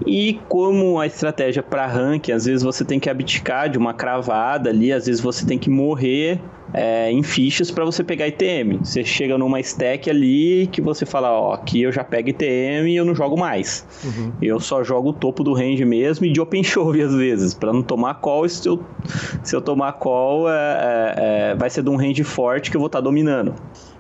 E 0.05 0.39
como 0.47 0.99
a 0.99 1.05
estratégia 1.05 1.61
para 1.61 1.85
ranking, 1.85 2.31
às 2.31 2.45
vezes 2.45 2.63
você 2.63 2.85
tem 2.85 2.99
que 2.99 3.09
abdicar 3.09 3.69
de 3.69 3.77
uma 3.77 3.93
cravada 3.93 4.69
ali, 4.69 4.93
às 4.93 5.05
vezes 5.05 5.21
você 5.21 5.45
tem 5.45 5.57
que 5.57 5.69
morrer 5.69 6.39
é, 6.73 7.11
em 7.11 7.23
fichas 7.23 7.71
para 7.71 7.83
você 7.83 8.03
pegar 8.03 8.27
ITM. 8.27 8.79
Você 8.83 9.03
chega 9.03 9.37
numa 9.37 9.59
stack 9.59 10.09
ali 10.09 10.67
que 10.71 10.81
você 10.81 11.05
fala, 11.05 11.31
ó, 11.31 11.53
aqui 11.53 11.81
eu 11.81 11.91
já 11.91 12.03
pego 12.03 12.29
ITM 12.29 12.87
e 12.87 12.95
eu 12.95 13.05
não 13.05 13.15
jogo 13.15 13.37
mais. 13.37 13.85
Uhum. 14.03 14.31
Eu 14.41 14.59
só 14.59 14.83
jogo 14.83 15.09
o 15.09 15.13
topo 15.13 15.43
do 15.43 15.53
range 15.53 15.83
mesmo 15.83 16.25
e 16.25 16.31
de 16.31 16.39
open 16.39 16.63
chove 16.63 17.01
às 17.03 17.13
vezes, 17.13 17.53
para 17.53 17.73
não 17.73 17.81
tomar 17.81 18.15
call. 18.15 18.47
Se 18.47 18.67
eu, 18.67 18.81
se 19.43 19.55
eu 19.55 19.61
tomar 19.61 19.93
call, 19.93 20.49
é, 20.49 20.53
é, 20.53 21.51
é, 21.51 21.55
vai 21.55 21.69
ser 21.69 21.83
de 21.83 21.89
um 21.89 21.95
range 21.95 22.23
forte 22.23 22.71
que 22.71 22.77
eu 22.77 22.81
vou 22.81 22.87
estar 22.87 22.99
tá 22.99 23.03
dominando. 23.03 23.53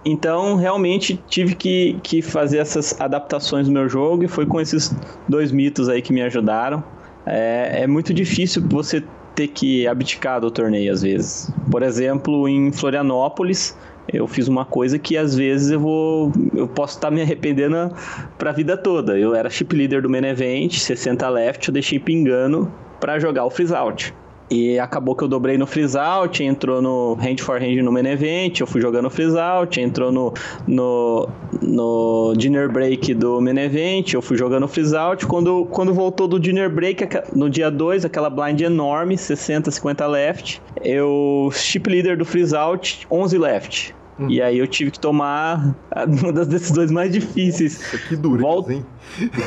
Então, 0.05 0.55
realmente 0.55 1.21
tive 1.27 1.55
que, 1.55 1.97
que 2.01 2.21
fazer 2.21 2.59
essas 2.59 2.99
adaptações 2.99 3.67
no 3.67 3.73
meu 3.73 3.89
jogo 3.89 4.23
e 4.23 4.27
foi 4.27 4.45
com 4.45 4.59
esses 4.59 4.95
dois 5.27 5.51
mitos 5.51 5.89
aí 5.89 6.01
que 6.01 6.13
me 6.13 6.21
ajudaram. 6.21 6.83
É, 7.25 7.81
é 7.83 7.87
muito 7.87 8.13
difícil 8.13 8.63
você 8.67 9.03
ter 9.35 9.47
que 9.47 9.87
abdicar 9.87 10.39
do 10.39 10.49
torneio 10.49 10.91
às 10.91 11.01
vezes. 11.01 11.51
Por 11.69 11.83
exemplo, 11.83 12.47
em 12.47 12.71
Florianópolis, 12.71 13.77
eu 14.11 14.27
fiz 14.27 14.47
uma 14.47 14.65
coisa 14.65 14.97
que 14.97 15.15
às 15.17 15.35
vezes 15.35 15.71
eu 15.71 15.79
vou 15.79 16.31
eu 16.55 16.67
posso 16.67 16.95
estar 16.95 17.11
me 17.11 17.21
arrependendo 17.21 17.93
para 18.37 18.49
a 18.49 18.53
vida 18.53 18.75
toda. 18.75 19.17
Eu 19.17 19.35
era 19.35 19.49
chip 19.49 19.75
leader 19.75 20.01
do 20.01 20.09
main 20.09 20.25
event, 20.25 20.77
60 20.77 21.29
left, 21.29 21.67
eu 21.67 21.73
deixei 21.73 21.99
pingando 21.99 22.71
para 22.99 23.19
jogar 23.19 23.45
o 23.45 23.49
freeze 23.49 23.73
out. 23.73 24.13
E 24.49 24.79
acabou 24.79 25.15
que 25.15 25.23
eu 25.23 25.27
dobrei 25.27 25.57
no 25.57 25.67
freeze 25.67 25.95
out, 25.95 26.43
entrou 26.43 26.81
no 26.81 27.15
hand 27.21 27.37
for 27.37 27.61
hand 27.61 27.75
no 27.83 27.91
main 27.91 28.07
event, 28.07 28.59
eu 28.59 28.65
fui 28.65 28.81
jogando 28.81 29.07
freeze 29.09 29.37
out, 29.37 29.79
entrou 29.79 30.11
no, 30.11 30.33
no, 30.67 31.29
no 31.61 32.33
dinner 32.35 32.67
break 32.67 33.13
do 33.13 33.39
main 33.39 33.57
event, 33.59 34.13
eu 34.13 34.21
fui 34.21 34.35
jogando 34.35 34.67
freeze 34.67 34.95
out. 34.95 35.27
Quando, 35.27 35.65
quando 35.65 35.93
voltou 35.93 36.27
do 36.27 36.39
dinner 36.39 36.67
break, 36.67 37.07
no 37.35 37.47
dia 37.47 37.69
2, 37.69 38.05
aquela 38.05 38.29
blind 38.29 38.59
enorme, 38.61 39.17
60, 39.17 39.69
50 39.69 40.07
left, 40.07 40.61
eu 40.83 41.51
chip 41.53 41.87
leader 41.87 42.17
do 42.17 42.25
freeze 42.25 42.55
out, 42.55 43.05
11 43.11 43.37
left. 43.37 43.95
Hum. 44.19 44.29
E 44.29 44.41
aí 44.41 44.57
eu 44.57 44.67
tive 44.67 44.89
que 44.89 44.99
tomar 44.99 45.75
uma 46.21 46.33
das 46.33 46.47
decisões 46.47 46.89
mais 46.89 47.13
difíceis. 47.13 47.77
Que 48.07 48.15
duro, 48.15 48.41
volto, 48.41 48.71
hein? 48.71 48.83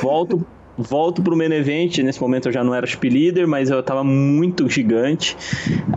Volto 0.00 0.46
volto 0.82 1.22
pro 1.22 1.36
main 1.36 1.52
event, 1.52 1.98
nesse 1.98 2.20
momento 2.20 2.48
eu 2.48 2.52
já 2.52 2.62
não 2.62 2.74
era 2.74 2.86
chip 2.86 3.08
leader, 3.08 3.46
mas 3.46 3.70
eu 3.70 3.82
tava 3.82 4.02
muito 4.04 4.68
gigante. 4.68 5.36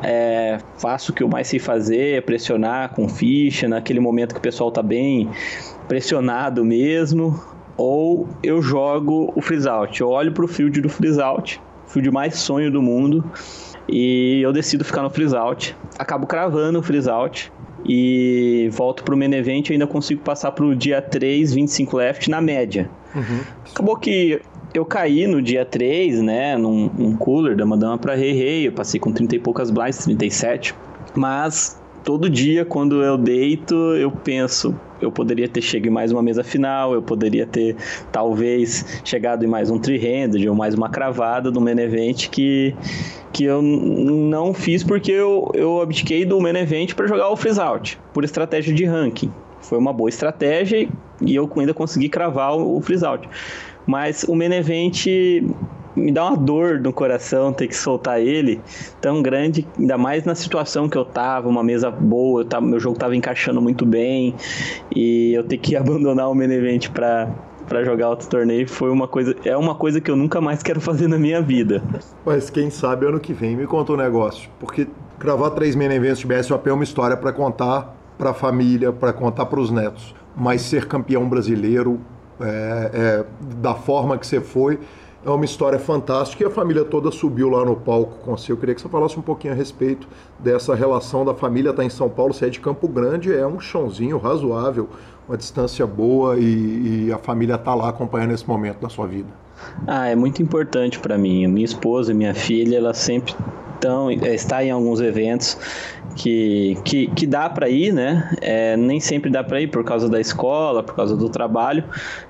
É, 0.04 0.60
faço 0.78 1.12
o 1.12 1.16
que 1.16 1.24
eu 1.24 1.28
mais 1.28 1.48
sei 1.48 1.60
fazer, 1.60 2.18
é 2.18 2.22
pressionar 2.22 2.94
com 2.94 3.10
ficha, 3.10 3.68
naquele 3.68 4.00
momento 4.00 4.34
que 4.34 4.40
o 4.40 4.42
pessoal 4.42 4.72
tá 4.72 4.82
bem 4.82 5.30
pressionado 5.88 6.64
mesmo. 6.64 7.40
Ou 7.78 8.28
eu 8.42 8.62
jogo 8.62 9.34
o 9.36 9.42
freeze 9.42 9.68
out. 9.68 10.00
Eu 10.00 10.10
olho 10.10 10.32
pro 10.32 10.48
field 10.48 10.80
do 10.80 10.88
freeze 10.88 11.20
out, 11.20 11.62
field 11.88 12.10
mais 12.12 12.36
sonho 12.36 12.72
do 12.72 12.82
mundo, 12.82 13.24
e 13.90 14.40
eu 14.42 14.54
decido 14.54 14.86
ficar 14.86 15.02
no 15.02 15.10
freeze 15.10 15.36
out. 15.36 15.76
Acabo 16.00 16.26
cravando 16.26 16.80
o 16.80 16.84
freeze 16.84 17.10
out 17.10 17.52
e 17.88 18.68
volto 18.72 19.04
pro 19.04 19.16
main 19.16 19.34
event 19.34 19.70
e 19.70 19.74
ainda 19.74 19.86
consigo 19.86 20.22
passar 20.22 20.52
pro 20.52 20.76
dia 20.76 21.02
3, 21.02 21.54
25 21.54 21.98
left 21.98 22.30
na 22.30 22.42
média. 22.42 22.90
Uhum. 23.14 23.42
Acabou 23.72 23.96
que 23.98 24.42
eu 24.78 24.86
caí 24.86 25.28
no 25.28 25.42
dia 25.42 25.66
3, 25.66 26.22
né, 26.22 26.58
num, 26.58 26.90
num 26.98 27.16
cooler 27.16 27.56
da 27.56 27.66
Madama 27.66 27.98
pra 27.98 28.16
Rei 28.16 28.34
Rei, 28.34 28.68
eu 28.68 28.72
passei 28.72 29.00
com 29.00 29.12
30 29.12 29.36
e 29.36 29.40
poucas 29.40 29.72
blinds, 29.72 30.04
37, 30.06 30.76
mas 31.16 31.80
todo 32.04 32.30
dia 32.30 32.64
quando 32.64 33.02
eu 33.02 33.18
deito, 33.18 33.74
eu 33.96 34.12
penso, 34.12 34.76
eu 35.02 35.12
poderia 35.12 35.48
ter 35.48 35.62
chegado 35.62 35.88
em 35.88 35.92
mais 35.92 36.12
uma 36.12 36.22
mesa 36.22 36.44
final, 36.44 36.94
eu 36.94 37.02
poderia 37.02 37.48
ter 37.48 37.76
talvez 38.12 39.02
chegado 39.04 39.44
em 39.44 39.48
mais 39.48 39.72
um 39.72 39.80
three-handed 39.80 40.48
ou 40.48 40.56
mais 40.56 40.76
uma 40.76 40.90
cravada 40.90 41.50
do 41.52 41.60
main 41.60 41.80
event 41.80 42.30
que, 42.30 42.76
que 43.34 43.46
eu 43.46 43.62
não 43.62 44.54
fiz 44.54 44.84
porque 44.84 45.12
eu, 45.12 45.50
eu 45.56 45.82
abdiquei 45.82 46.26
do 46.26 46.40
main 46.40 46.56
event 46.56 46.94
para 46.94 47.08
jogar 47.08 47.30
o 47.30 47.36
freeze 47.36 47.60
out, 47.60 48.00
por 48.14 48.24
estratégia 48.24 48.74
de 48.74 48.86
ranking. 48.86 49.32
Foi 49.62 49.80
uma 49.80 49.92
boa 49.92 50.10
estratégia 50.10 50.88
e 51.22 51.36
eu 51.36 51.52
ainda 51.58 51.74
consegui 51.74 52.08
cravar 52.08 52.56
o, 52.56 52.80
freeze 52.82 53.04
out. 53.04 53.28
Mas 53.86 54.24
o 54.24 54.36
Menevent 54.36 55.06
me 55.96 56.12
dá 56.12 56.26
uma 56.26 56.38
dor 56.38 56.80
no 56.80 56.92
coração 56.92 57.54
ter 57.54 57.68
que 57.68 57.76
soltar 57.76 58.20
ele 58.20 58.60
tão 59.00 59.22
grande, 59.22 59.66
ainda 59.78 59.98
mais 59.98 60.26
na 60.26 60.36
situação 60.36 60.90
que 60.90 60.98
eu 60.98 61.06
tava, 61.06 61.48
uma 61.48 61.64
mesa 61.64 61.90
boa, 61.90 62.44
tava, 62.44 62.66
meu 62.66 62.80
jogo 62.80 62.98
tava 62.98 63.16
encaixando 63.16 63.62
muito 63.62 63.86
bem 63.86 64.36
e 64.94 65.34
eu 65.34 65.44
ter 65.44 65.58
que 65.58 65.76
abandonar 65.78 66.30
o 66.30 66.36
Menevent 66.36 66.90
para 66.90 67.30
para 67.68 67.84
jogar 67.84 68.10
outro 68.10 68.30
torneio 68.30 68.70
foi 68.70 68.92
uma 68.92 69.08
coisa 69.08 69.36
é 69.44 69.58
uma 69.58 69.74
coisa 69.74 70.00
que 70.00 70.12
eu 70.12 70.16
nunca 70.16 70.40
mais 70.40 70.62
quero 70.62 70.80
fazer 70.80 71.08
na 71.08 71.18
minha 71.18 71.42
vida. 71.42 71.82
Mas 72.24 72.48
quem 72.52 72.70
sabe 72.70 73.08
ano 73.08 73.20
que 73.20 73.34
vem 73.34 73.56
me 73.56 73.66
conta 73.66 73.92
um 73.92 73.98
negócio, 73.98 74.48
porque 74.60 74.88
gravar 75.20 75.50
três 75.50 75.76
main 75.76 75.92
events 75.92 76.20
de 76.20 76.28
BSOP 76.28 76.70
é 76.70 76.74
uma 76.74 76.84
história 76.84 77.18
para 77.18 77.34
contar 77.34 77.96
para 78.20 78.30
a 78.30 78.34
família, 78.36 78.92
para 78.92 79.12
contar 79.12 79.48
para 79.48 79.60
os 79.60 79.72
netos, 79.72 80.14
mas 80.38 80.62
ser 80.62 80.88
campeão 80.88 81.28
brasileiro 81.28 82.00
é, 82.40 82.92
é, 82.94 83.26
da 83.58 83.76
forma 83.76 84.18
que 84.18 84.26
você 84.26 84.42
foi. 84.42 84.80
É 85.26 85.30
uma 85.30 85.44
história 85.44 85.80
fantástica 85.80 86.44
e 86.44 86.46
a 86.46 86.52
família 86.52 86.86
toda 86.86 87.10
subiu 87.10 87.50
lá 87.50 87.66
no 87.66 87.76
palco 87.76 88.20
com 88.24 88.38
você. 88.38 88.52
Eu 88.52 88.58
queria 88.58 88.76
que 88.76 88.82
você 88.82 88.88
falasse 88.88 89.18
um 89.18 89.24
pouquinho 89.24 89.54
a 89.54 89.56
respeito 89.56 90.08
dessa 90.38 90.76
relação 90.76 91.26
da 91.26 91.34
família 91.34 91.72
estar 91.72 91.82
tá 91.82 91.86
em 91.86 91.90
São 91.90 92.08
Paulo, 92.08 92.32
você 92.32 92.46
é 92.46 92.50
de 92.50 92.60
Campo 92.60 92.88
Grande, 92.88 93.34
é 93.34 93.46
um 93.48 93.60
chãozinho 93.60 94.20
razoável, 94.20 94.88
uma 95.28 95.36
distância 95.36 95.88
boa 95.88 96.38
e, 96.38 97.08
e 97.08 97.12
a 97.12 97.18
família 97.18 97.56
está 97.56 97.74
lá 97.74 97.90
acompanhando 97.90 98.34
esse 98.34 98.48
momento 98.48 98.80
da 98.80 98.90
sua 98.90 99.08
vida. 99.08 99.30
Ah, 99.88 100.08
é 100.08 100.16
muito 100.16 100.44
importante 100.44 101.00
para 101.00 101.18
mim. 101.18 101.48
Minha 101.48 101.66
esposa, 101.66 102.14
minha 102.14 102.36
filha, 102.36 102.78
ela 102.78 102.94
sempre 102.94 103.34
estão, 103.76 104.10
é, 104.10 104.34
está 104.34 104.64
em 104.64 104.72
alguns 104.72 105.00
eventos 105.00 105.58
que, 106.16 106.78
que, 106.84 107.08
que 107.08 107.28
dá 107.28 107.50
para 107.50 107.70
ir, 107.70 107.94
né? 107.94 108.32
É, 108.42 108.76
nem 108.78 109.00
sempre 109.00 109.30
dá 109.30 109.44
para 109.44 109.62
ir 109.62 109.68
por 109.68 109.84
causa 109.84 110.10
da 110.10 110.20
escola, 110.20 110.82
por 110.82 110.96
causa 110.96 111.16
do 111.16 111.30
trabalho, 111.30 111.84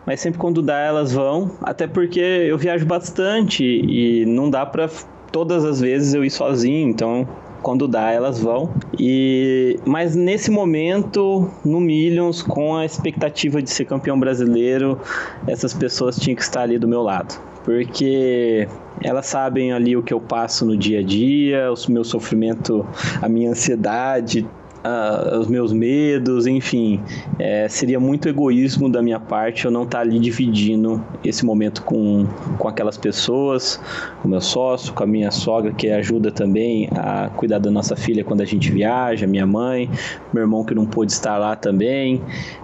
mas 0.06 0.20
sempre 0.20 0.40
quando 0.40 0.62
dá 0.62 0.80
elas 0.80 1.14
vão, 1.14 1.52
até 1.62 1.88
porque 1.88 2.20
eu 2.20 2.58
viajo 2.58 2.86
bastante 2.86 3.64
e 3.64 4.26
não 4.26 4.50
dá 4.50 4.66
para 4.66 4.90
todas 5.32 5.64
as 5.64 5.80
vezes 5.80 6.14
eu 6.14 6.24
ir 6.24 6.30
sozinho, 6.30 6.90
então 6.90 7.28
quando 7.62 7.88
dá 7.88 8.12
elas 8.12 8.40
vão. 8.40 8.72
E 9.00 9.80
mas 9.86 10.16
nesse 10.16 10.52
momento 10.52 11.50
no 11.64 11.80
Millions 11.80 12.42
com 12.42 12.76
a 12.76 12.86
expectativa 12.86 13.62
de 13.62 13.70
ser 13.70 13.86
campeão 13.86 14.20
brasileiro, 14.20 15.00
essas 15.48 15.74
pessoas 15.74 16.18
tinham 16.18 16.36
que 16.36 16.44
estar 16.44 16.62
ali 16.62 16.78
do 16.78 16.88
meu 16.88 17.02
lado 17.02 17.40
porque 17.66 18.68
elas 19.06 19.28
sabem 19.28 19.72
ali 19.72 19.96
o 19.96 20.02
que 20.02 20.14
eu 20.14 20.20
passo 20.20 20.66
no 20.66 20.76
dia 20.76 21.00
a 21.00 21.04
dia, 21.04 21.72
o 21.72 21.92
meu 21.92 22.04
sofrimento, 22.04 22.84
a 23.22 23.30
minha 23.30 23.52
ansiedade, 23.52 24.48
uh, 24.86 25.40
os 25.40 25.48
meus 25.48 25.74
medos, 25.74 26.46
enfim. 26.46 27.02
É, 27.40 27.68
seria 27.68 28.00
muito 28.00 28.30
egoísmo 28.30 28.90
da 28.90 29.02
minha 29.02 29.20
parte 29.20 29.66
eu 29.66 29.72
não 29.72 29.84
estar 29.84 29.98
tá 29.98 30.04
ali 30.04 30.20
dividindo 30.20 31.04
esse 31.24 31.44
momento 31.44 31.82
com, 31.84 32.26
com 32.58 32.68
aquelas 32.68 32.98
pessoas, 32.98 33.80
com 34.22 34.28
meu 34.28 34.42
sócio, 34.42 34.94
com 34.94 35.04
a 35.04 35.08
minha 35.08 35.32
sogra, 35.32 35.74
que 35.74 35.90
ajuda 35.90 36.32
também 36.32 36.88
a 36.96 37.30
cuidar 37.30 37.60
da 37.60 37.72
nossa 37.72 37.96
filha 37.96 38.24
quando 38.24 38.42
a 38.42 38.46
gente 38.46 38.72
viaja, 38.72 39.26
minha 39.26 39.48
mãe, 39.48 39.90
meu 40.34 40.44
irmão 40.44 40.64
que 40.64 40.76
não 40.76 40.86
pôde 40.86 41.12
estar 41.12 41.38
lá 41.38 41.56
também. 41.56 42.22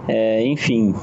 É, 0.08 0.44
enfim, 0.46 0.94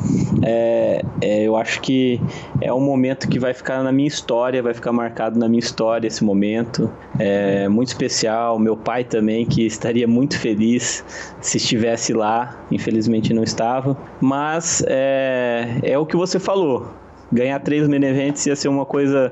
é, 0.43 1.03
é, 1.21 1.43
eu 1.43 1.55
acho 1.55 1.81
que 1.81 2.21
é 2.61 2.73
um 2.73 2.81
momento 2.81 3.27
que 3.27 3.39
vai 3.39 3.53
ficar 3.53 3.83
na 3.83 3.91
minha 3.91 4.07
história, 4.07 4.61
vai 4.63 4.73
ficar 4.73 4.91
marcado 4.91 5.37
na 5.37 5.47
minha 5.47 5.59
história 5.59 6.07
esse 6.07 6.23
momento. 6.23 6.89
É 7.17 7.67
muito 7.67 7.89
especial. 7.89 8.57
Meu 8.57 8.77
pai 8.77 9.03
também, 9.03 9.45
que 9.45 9.65
estaria 9.65 10.07
muito 10.07 10.37
feliz 10.39 11.03
se 11.41 11.57
estivesse 11.57 12.13
lá, 12.13 12.57
infelizmente 12.71 13.33
não 13.33 13.43
estava. 13.43 13.97
Mas 14.19 14.83
é, 14.87 15.79
é 15.83 15.97
o 15.97 16.05
que 16.05 16.15
você 16.15 16.39
falou. 16.39 16.87
Ganhar 17.31 17.59
três 17.59 17.87
main 17.87 18.03
events 18.03 18.45
ia 18.45 18.55
ser 18.55 18.67
uma 18.67 18.85
coisa 18.85 19.31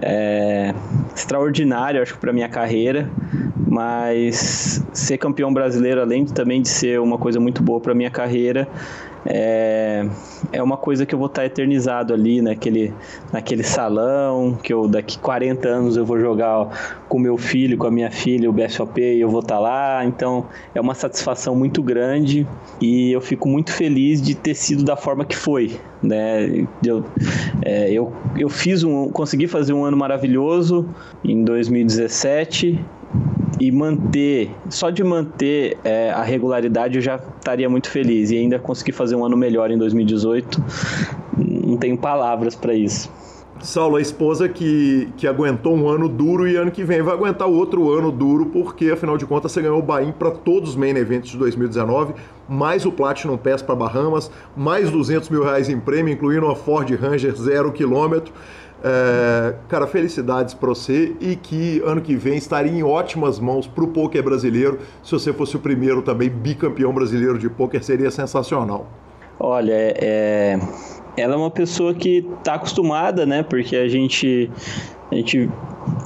é, 0.00 0.72
extraordinária, 1.14 2.02
acho 2.02 2.14
que 2.14 2.20
para 2.20 2.32
minha 2.32 2.48
carreira. 2.48 3.10
Mas 3.66 4.84
ser 4.92 5.18
campeão 5.18 5.52
brasileiro, 5.52 6.00
além 6.00 6.24
também 6.24 6.60
de 6.62 6.68
ser 6.68 7.00
uma 7.00 7.18
coisa 7.18 7.38
muito 7.38 7.62
boa 7.62 7.80
para 7.80 7.94
minha 7.94 8.10
carreira, 8.10 8.68
é, 9.26 10.06
é 10.52 10.62
uma 10.62 10.76
coisa 10.76 11.04
que 11.04 11.14
eu 11.14 11.18
vou 11.18 11.26
estar 11.26 11.44
eternizado 11.44 12.14
ali 12.14 12.40
naquele, 12.40 12.92
naquele 13.32 13.62
salão, 13.62 14.58
que 14.62 14.72
eu 14.72 14.88
daqui 14.88 15.18
40 15.18 15.68
anos 15.68 15.96
eu 15.96 16.04
vou 16.04 16.18
jogar 16.18 17.00
com 17.08 17.18
meu 17.18 17.36
filho, 17.36 17.76
com 17.76 17.86
a 17.86 17.90
minha 17.90 18.10
filha, 18.10 18.48
o 18.48 18.52
BSOP, 18.52 19.00
e 19.00 19.20
eu 19.20 19.28
vou 19.28 19.40
estar 19.40 19.58
lá. 19.58 20.04
Então 20.04 20.46
é 20.74 20.80
uma 20.80 20.94
satisfação 20.94 21.54
muito 21.54 21.82
grande 21.82 22.46
e 22.80 23.12
eu 23.12 23.20
fico 23.20 23.48
muito 23.48 23.72
feliz 23.72 24.22
de 24.22 24.34
ter 24.34 24.54
sido 24.54 24.84
da 24.84 24.96
forma 24.96 25.24
que 25.24 25.36
foi. 25.36 25.78
Né? 26.02 26.66
Eu, 26.84 27.04
é, 27.62 27.92
eu, 27.92 28.12
eu 28.38 28.48
fiz 28.48 28.82
um, 28.82 29.10
consegui 29.10 29.46
fazer 29.46 29.72
um 29.72 29.84
ano 29.84 29.96
maravilhoso 29.96 30.88
em 31.22 31.44
2017 31.44 32.82
e 33.60 33.70
manter, 33.70 34.50
só 34.70 34.88
de 34.88 35.04
manter 35.04 35.76
é, 35.84 36.10
a 36.10 36.22
regularidade 36.22 36.96
eu 36.96 37.02
já 37.02 37.16
estaria 37.16 37.68
muito 37.68 37.90
feliz 37.90 38.30
e 38.30 38.38
ainda 38.38 38.58
conseguir 38.58 38.92
fazer 38.92 39.14
um 39.14 39.24
ano 39.24 39.36
melhor 39.36 39.70
em 39.70 39.76
2018, 39.76 40.64
não 41.36 41.76
tenho 41.76 41.98
palavras 41.98 42.56
para 42.56 42.72
isso. 42.72 43.10
Saulo, 43.62 43.96
a 43.96 44.00
esposa 44.00 44.48
que, 44.48 45.08
que 45.18 45.26
aguentou 45.26 45.76
um 45.76 45.86
ano 45.86 46.08
duro 46.08 46.48
e 46.48 46.56
ano 46.56 46.70
que 46.70 46.82
vem 46.82 47.02
vai 47.02 47.14
aguentar 47.14 47.46
outro 47.46 47.92
ano 47.92 48.10
duro, 48.10 48.46
porque 48.46 48.90
afinal 48.90 49.18
de 49.18 49.26
contas 49.26 49.52
você 49.52 49.60
ganhou 49.60 49.78
o 49.78 49.82
Bahia 49.82 50.14
para 50.18 50.30
todos 50.30 50.70
os 50.70 50.76
main 50.76 50.96
events 50.96 51.30
de 51.30 51.36
2019, 51.36 52.14
mais 52.48 52.86
o 52.86 52.92
Platinum 52.92 53.36
Pass 53.36 53.60
para 53.60 53.74
Bahamas, 53.74 54.30
mais 54.56 54.90
200 54.90 55.28
mil 55.28 55.44
reais 55.44 55.68
em 55.68 55.78
prêmio, 55.78 56.14
incluindo 56.14 56.46
uma 56.46 56.56
Ford 56.56 56.90
Ranger 56.90 57.36
zero 57.36 57.70
quilômetro. 57.70 58.32
É, 58.82 59.54
cara, 59.68 59.86
felicidades 59.86 60.54
para 60.54 60.70
você 60.70 61.14
e 61.20 61.36
que 61.36 61.82
ano 61.84 62.00
que 62.00 62.16
vem 62.16 62.36
estaria 62.36 62.72
em 62.72 62.82
ótimas 62.82 63.38
mãos 63.38 63.66
para 63.66 63.84
o 63.84 63.88
poker 63.88 64.22
brasileiro. 64.22 64.78
Se 65.02 65.12
você 65.12 65.32
fosse 65.32 65.56
o 65.56 65.58
primeiro 65.58 66.00
também 66.02 66.30
bicampeão 66.30 66.92
brasileiro 66.92 67.38
de 67.38 67.48
poker, 67.48 67.82
seria 67.84 68.10
sensacional. 68.10 68.86
Olha, 69.38 69.74
é, 69.74 70.58
ela 71.16 71.34
é 71.34 71.36
uma 71.36 71.50
pessoa 71.50 71.94
que 71.94 72.26
está 72.38 72.54
acostumada, 72.54 73.26
né? 73.26 73.42
Porque 73.42 73.76
a 73.76 73.88
gente, 73.88 74.50
a 75.10 75.14
gente 75.14 75.50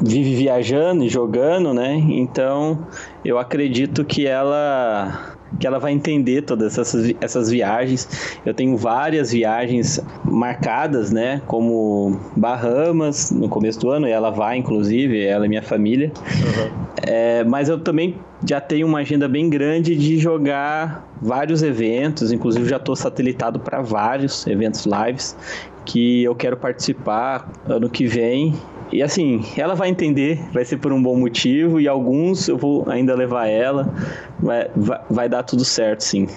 vive 0.01 0.34
viajando 0.34 1.05
e 1.05 1.09
jogando, 1.09 1.72
né? 1.72 1.94
Então 1.94 2.86
eu 3.24 3.38
acredito 3.38 4.05
que 4.05 4.26
ela 4.26 5.34
que 5.59 5.66
ela 5.66 5.78
vai 5.78 5.93
entender 5.93 6.43
todas 6.43 6.78
essas, 6.78 7.14
essas 7.20 7.51
viagens. 7.51 8.39
Eu 8.44 8.55
tenho 8.55 8.76
várias 8.76 9.32
viagens 9.32 10.01
marcadas, 10.24 11.10
né? 11.10 11.43
Como 11.47 12.20
Bahamas 12.36 13.31
no 13.31 13.48
começo 13.48 13.81
do 13.81 13.90
ano, 13.90 14.06
e 14.06 14.10
ela 14.10 14.31
vai, 14.31 14.56
inclusive, 14.56 15.24
ela 15.24 15.47
e 15.47 15.48
minha 15.48 15.62
família. 15.62 16.12
Uhum. 16.16 16.85
É, 17.06 17.44
mas 17.44 17.68
eu 17.68 17.78
também 17.78 18.16
já 18.47 18.60
tenho 18.60 18.86
uma 18.86 18.98
agenda 18.98 19.28
bem 19.28 19.48
grande 19.48 19.97
de 19.97 20.18
jogar 20.18 21.06
vários 21.20 21.62
eventos, 21.62 22.32
inclusive 22.32 22.68
já 22.68 22.76
estou 22.76 22.94
satelitado 22.94 23.59
para 23.59 23.81
vários 23.81 24.47
eventos 24.47 24.86
lives 24.86 25.36
que 25.85 26.24
eu 26.24 26.35
quero 26.35 26.56
participar 26.56 27.51
ano 27.66 27.90
que 27.90 28.06
vem 28.06 28.55
e 28.94 29.02
assim, 29.02 29.44
ela 29.56 29.74
vai 29.74 29.88
entender, 29.88 30.40
vai 30.52 30.64
ser 30.64 30.76
por 30.76 30.92
um 30.92 31.02
bom 31.02 31.16
motivo, 31.16 31.80
e 31.80 31.88
alguns 31.88 32.46
eu 32.46 32.56
vou 32.56 32.88
ainda 32.88 33.12
levar 33.12 33.48
ela, 33.48 33.92
vai, 34.38 34.70
vai, 34.76 35.00
vai 35.10 35.28
dar 35.28 35.42
tudo 35.42 35.64
certo, 35.64 36.02
sim. 36.02 36.28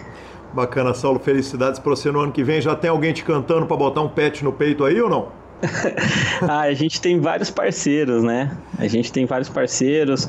Bacana, 0.56 0.92
Saulo. 0.96 1.20
Felicidades 1.20 1.80
para 1.80 1.92
você 1.92 2.12
no 2.12 2.20
ano 2.20 2.32
que 2.32 2.44
vem. 2.44 2.60
Já 2.60 2.76
tem 2.76 2.90
alguém 2.90 3.14
te 3.14 3.24
cantando 3.24 3.68
para 3.68 3.78
botar 3.78 4.02
um 4.02 4.10
pet 4.10 4.44
no 4.44 4.52
peito 4.52 4.84
aí 4.86 5.00
ou 5.00 5.08
não? 5.08 5.28
ah, 6.42 6.62
a 6.62 6.74
gente 6.74 7.00
tem 7.00 7.20
vários 7.20 7.52
parceiros, 7.52 8.24
né? 8.24 8.58
A 8.80 8.88
gente 8.88 9.12
tem 9.12 9.28
vários 9.28 9.50
parceiros. 9.50 10.28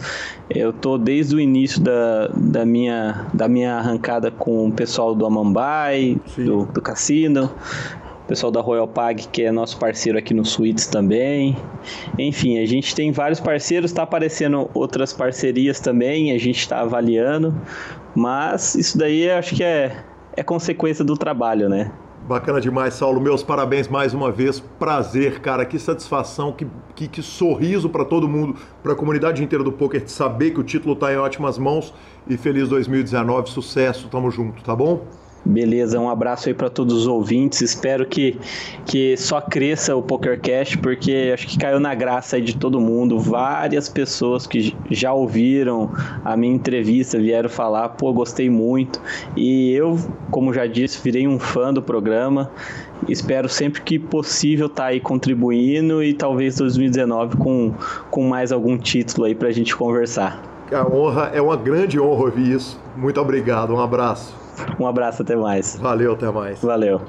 Eu 0.51 0.71
tô 0.71 0.99
desde 0.99 1.35
o 1.35 1.41
início 1.41 1.81
da, 1.81 2.29
da, 2.35 2.67
minha, 2.67 3.27
da 3.33 3.49
minha 3.49 3.77
arrancada 3.77 4.31
com 4.31 4.69
o 4.69 4.73
pessoal 4.73 5.15
do 5.15 5.25
Amambai, 5.25 6.21
do, 6.37 6.67
do 6.67 6.83
cassino 6.83 7.51
pessoal 8.29 8.53
da 8.53 8.61
Royal 8.61 8.87
Pag, 8.87 9.27
que 9.29 9.43
é 9.43 9.51
nosso 9.51 9.79
parceiro 9.79 10.19
aqui 10.19 10.35
no 10.35 10.45
Suítes 10.45 10.87
também. 10.87 11.57
Enfim, 12.19 12.59
a 12.59 12.67
gente 12.67 12.95
tem 12.95 13.11
vários 13.11 13.41
parceiros, 13.41 13.91
está 13.91 14.03
aparecendo 14.03 14.71
outras 14.75 15.15
parcerias 15.15 15.81
também, 15.81 16.31
a 16.31 16.39
gente 16.39 16.59
está 16.59 16.81
avaliando, 16.81 17.59
mas 18.15 18.75
isso 18.75 18.99
daí 18.99 19.31
acho 19.31 19.57
que 19.57 19.65
é, 19.65 20.05
é 20.37 20.43
consequência 20.43 21.03
do 21.03 21.17
trabalho, 21.17 21.71
né? 21.71 21.91
Bacana 22.29 22.61
demais, 22.61 22.93
Saulo. 22.93 23.19
Meus 23.19 23.43
parabéns 23.43 23.89
mais 23.89 24.13
uma 24.13 24.31
vez. 24.31 24.61
Prazer, 24.61 25.41
cara. 25.41 25.65
Que 25.65 25.79
satisfação, 25.79 26.53
que, 26.53 26.67
que, 26.95 27.09
que 27.09 27.23
sorriso 27.23 27.89
para 27.89 28.05
todo 28.05 28.29
mundo, 28.29 28.55
para 28.83 28.93
a 28.93 28.95
comunidade 28.95 29.43
inteira 29.43 29.65
do 29.65 29.73
poker, 29.73 30.05
de 30.05 30.11
saber 30.11 30.51
que 30.51 30.61
o 30.61 30.63
título 30.63 30.93
está 30.93 31.11
em 31.11 31.17
ótimas 31.17 31.57
mãos. 31.57 31.95
E 32.29 32.37
feliz 32.37 32.69
2019, 32.69 33.49
sucesso. 33.49 34.09
Tamo 34.09 34.31
junto, 34.31 34.63
tá 34.63 34.77
bom? 34.77 35.07
Beleza, 35.45 35.99
um 35.99 36.11
abraço 36.11 36.49
aí 36.49 36.55
para 36.55 36.69
todos 36.69 36.95
os 36.95 37.07
ouvintes. 37.07 37.63
Espero 37.63 38.05
que, 38.05 38.39
que 38.85 39.17
só 39.17 39.41
cresça 39.41 39.97
o 39.97 40.03
PokerCast, 40.03 40.77
porque 40.79 41.31
acho 41.33 41.47
que 41.47 41.59
caiu 41.59 41.81
na 41.81 41.95
graça 41.95 42.37
aí 42.37 42.43
de 42.43 42.57
todo 42.57 42.81
mundo. 42.81 43.19
Várias 43.19 43.89
pessoas 43.89 44.47
que 44.47 44.77
já 44.91 45.13
ouviram 45.13 45.91
a 46.25 46.37
minha 46.37 46.55
entrevista 46.55 47.19
vieram 47.19 47.49
falar, 47.49 47.91
pô, 47.91 48.13
gostei 48.13 48.51
muito. 48.51 49.01
E 49.37 49.73
eu, 49.73 49.99
como 50.31 50.53
já 50.53 50.67
disse, 50.67 51.01
virei 51.03 51.27
um 51.27 51.39
fã 51.39 51.73
do 51.73 51.81
programa. 51.81 52.51
Espero 53.09 53.49
sempre 53.49 53.81
que 53.81 53.99
possível 53.99 54.67
estar 54.67 54.83
tá 54.83 54.89
aí 54.89 55.01
contribuindo 55.01 56.03
e 56.03 56.13
talvez 56.13 56.57
2019 56.57 57.37
com, 57.37 57.73
com 58.11 58.29
mais 58.29 58.51
algum 58.51 58.77
título 58.77 59.27
aí 59.27 59.35
para 59.35 59.49
a 59.49 59.53
gente 59.53 59.75
conversar. 59.75 60.43
A 60.73 60.87
honra 60.87 61.31
é 61.33 61.41
uma 61.41 61.57
grande 61.57 61.99
honra 61.99 62.25
ouvir 62.25 62.53
isso. 62.53 62.79
Muito 62.97 63.21
obrigado, 63.21 63.73
um 63.73 63.81
abraço. 63.81 64.48
Um 64.79 64.87
abraço, 64.87 65.23
até 65.23 65.37
mais. 65.37 65.77
Valeu, 65.77 66.13
até 66.15 66.31
mais. 66.31 66.61
Valeu. 66.61 67.01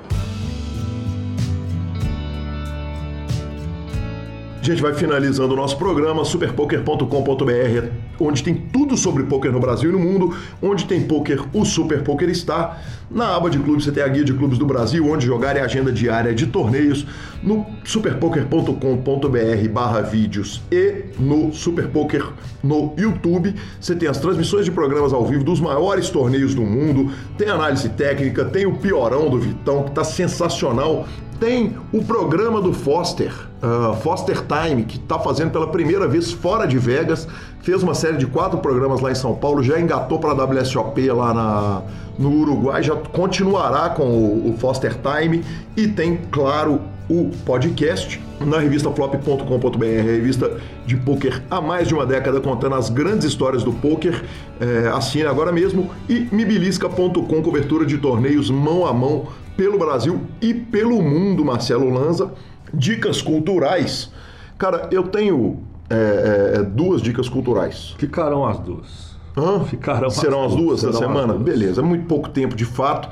Gente 4.73 4.81
vai 4.81 4.93
finalizando 4.93 5.53
o 5.53 5.57
nosso 5.57 5.77
programa, 5.77 6.23
superpoker.com.br, 6.23 7.87
onde 8.19 8.43
tem 8.43 8.55
tudo 8.55 8.95
sobre 8.95 9.23
poker 9.23 9.51
no 9.51 9.59
Brasil 9.59 9.89
e 9.89 9.93
no 9.93 9.99
mundo, 9.99 10.35
onde 10.61 10.85
tem 10.85 11.01
poker, 11.01 11.43
o 11.53 11.65
Super 11.65 12.03
Poker 12.03 12.29
está. 12.29 12.79
Na 13.09 13.35
aba 13.35 13.49
de 13.49 13.57
clubes 13.57 13.85
você 13.85 13.91
tem 13.91 14.03
a 14.03 14.07
guia 14.07 14.23
de 14.23 14.33
clubes 14.33 14.57
do 14.57 14.65
Brasil, 14.65 15.09
onde 15.09 15.25
jogar 15.25 15.55
e 15.55 15.59
a 15.59 15.65
agenda 15.65 15.91
diária 15.91 16.33
de 16.33 16.45
torneios, 16.47 17.05
no 17.41 17.65
superpoker.com.br 17.83 19.69
barra 19.71 20.01
vídeos 20.01 20.61
e 20.71 21.05
no 21.17 21.51
Superpoker 21.51 22.25
no 22.63 22.93
YouTube. 22.97 23.55
Você 23.79 23.95
tem 23.95 24.07
as 24.07 24.19
transmissões 24.19 24.65
de 24.65 24.71
programas 24.71 25.13
ao 25.13 25.25
vivo 25.25 25.43
dos 25.43 25.59
maiores 25.59 26.09
torneios 26.09 26.53
do 26.53 26.61
mundo, 26.61 27.11
tem 27.37 27.49
análise 27.49 27.89
técnica, 27.89 28.45
tem 28.45 28.65
o 28.65 28.77
piorão 28.77 29.29
do 29.29 29.39
Vitão, 29.39 29.83
que 29.83 29.89
está 29.89 30.03
sensacional 30.03 31.07
tem 31.39 31.77
o 31.93 32.03
programa 32.03 32.61
do 32.61 32.73
Foster, 32.73 33.33
uh, 33.63 33.95
Foster 34.01 34.43
Time, 34.45 34.83
que 34.83 34.97
está 34.97 35.17
fazendo 35.17 35.51
pela 35.51 35.67
primeira 35.67 36.07
vez 36.07 36.31
fora 36.31 36.67
de 36.67 36.77
Vegas. 36.77 37.27
Fez 37.61 37.81
uma 37.81 37.93
série 37.93 38.17
de 38.17 38.27
quatro 38.27 38.59
programas 38.59 38.99
lá 38.99 39.11
em 39.11 39.15
São 39.15 39.33
Paulo, 39.35 39.63
já 39.63 39.79
engatou 39.79 40.19
para 40.19 40.31
a 40.31 40.45
WSOP 40.45 41.09
lá 41.11 41.33
na, 41.33 41.81
no 42.17 42.31
Uruguai, 42.41 42.83
já 42.83 42.95
continuará 42.95 43.89
com 43.89 44.03
o, 44.03 44.49
o 44.49 44.57
Foster 44.57 44.95
Time 44.95 45.43
e 45.75 45.87
tem, 45.87 46.17
claro, 46.31 46.81
o 47.09 47.31
podcast 47.45 48.21
na 48.39 48.59
revista 48.59 48.91
flop.com.br, 48.91 49.85
revista 49.85 50.57
de 50.85 50.95
poker 50.95 51.41
há 51.49 51.59
mais 51.59 51.87
de 51.87 51.93
uma 51.93 52.05
década 52.05 52.39
contando 52.39 52.75
as 52.75 52.89
grandes 52.89 53.25
histórias 53.25 53.63
do 53.63 53.73
poker. 53.73 54.23
É, 54.59 54.89
assine 54.89 55.25
agora 55.25 55.51
mesmo 55.51 55.89
e 56.07 56.27
mibilisca.com, 56.31 57.41
cobertura 57.41 57.85
de 57.85 57.97
torneios 57.97 58.49
mão 58.49 58.85
a 58.85 58.93
mão 58.93 59.27
pelo 59.59 59.77
Brasil 59.77 60.21
e 60.41 60.53
pelo 60.53 61.01
mundo, 61.01 61.43
Marcelo 61.43 61.89
Lanza. 61.89 62.31
Dicas 62.73 63.21
culturais. 63.21 64.09
Cara, 64.57 64.87
eu 64.89 65.03
tenho 65.03 65.59
é, 65.89 66.53
é, 66.55 66.63
duas 66.63 67.01
dicas 67.01 67.27
culturais. 67.27 67.93
Ficarão 67.97 68.45
as 68.45 68.57
duas. 68.57 69.17
Hã? 69.35 69.59
Ficarão 69.65 70.09
Serão 70.09 70.45
as 70.45 70.55
duas, 70.55 70.81
da 70.83 70.93
semana? 70.93 71.33
Duas. 71.33 71.41
Beleza, 71.41 71.81
é 71.81 71.83
muito 71.83 72.05
pouco 72.05 72.29
tempo 72.29 72.55
de 72.55 72.63
fato, 72.63 73.09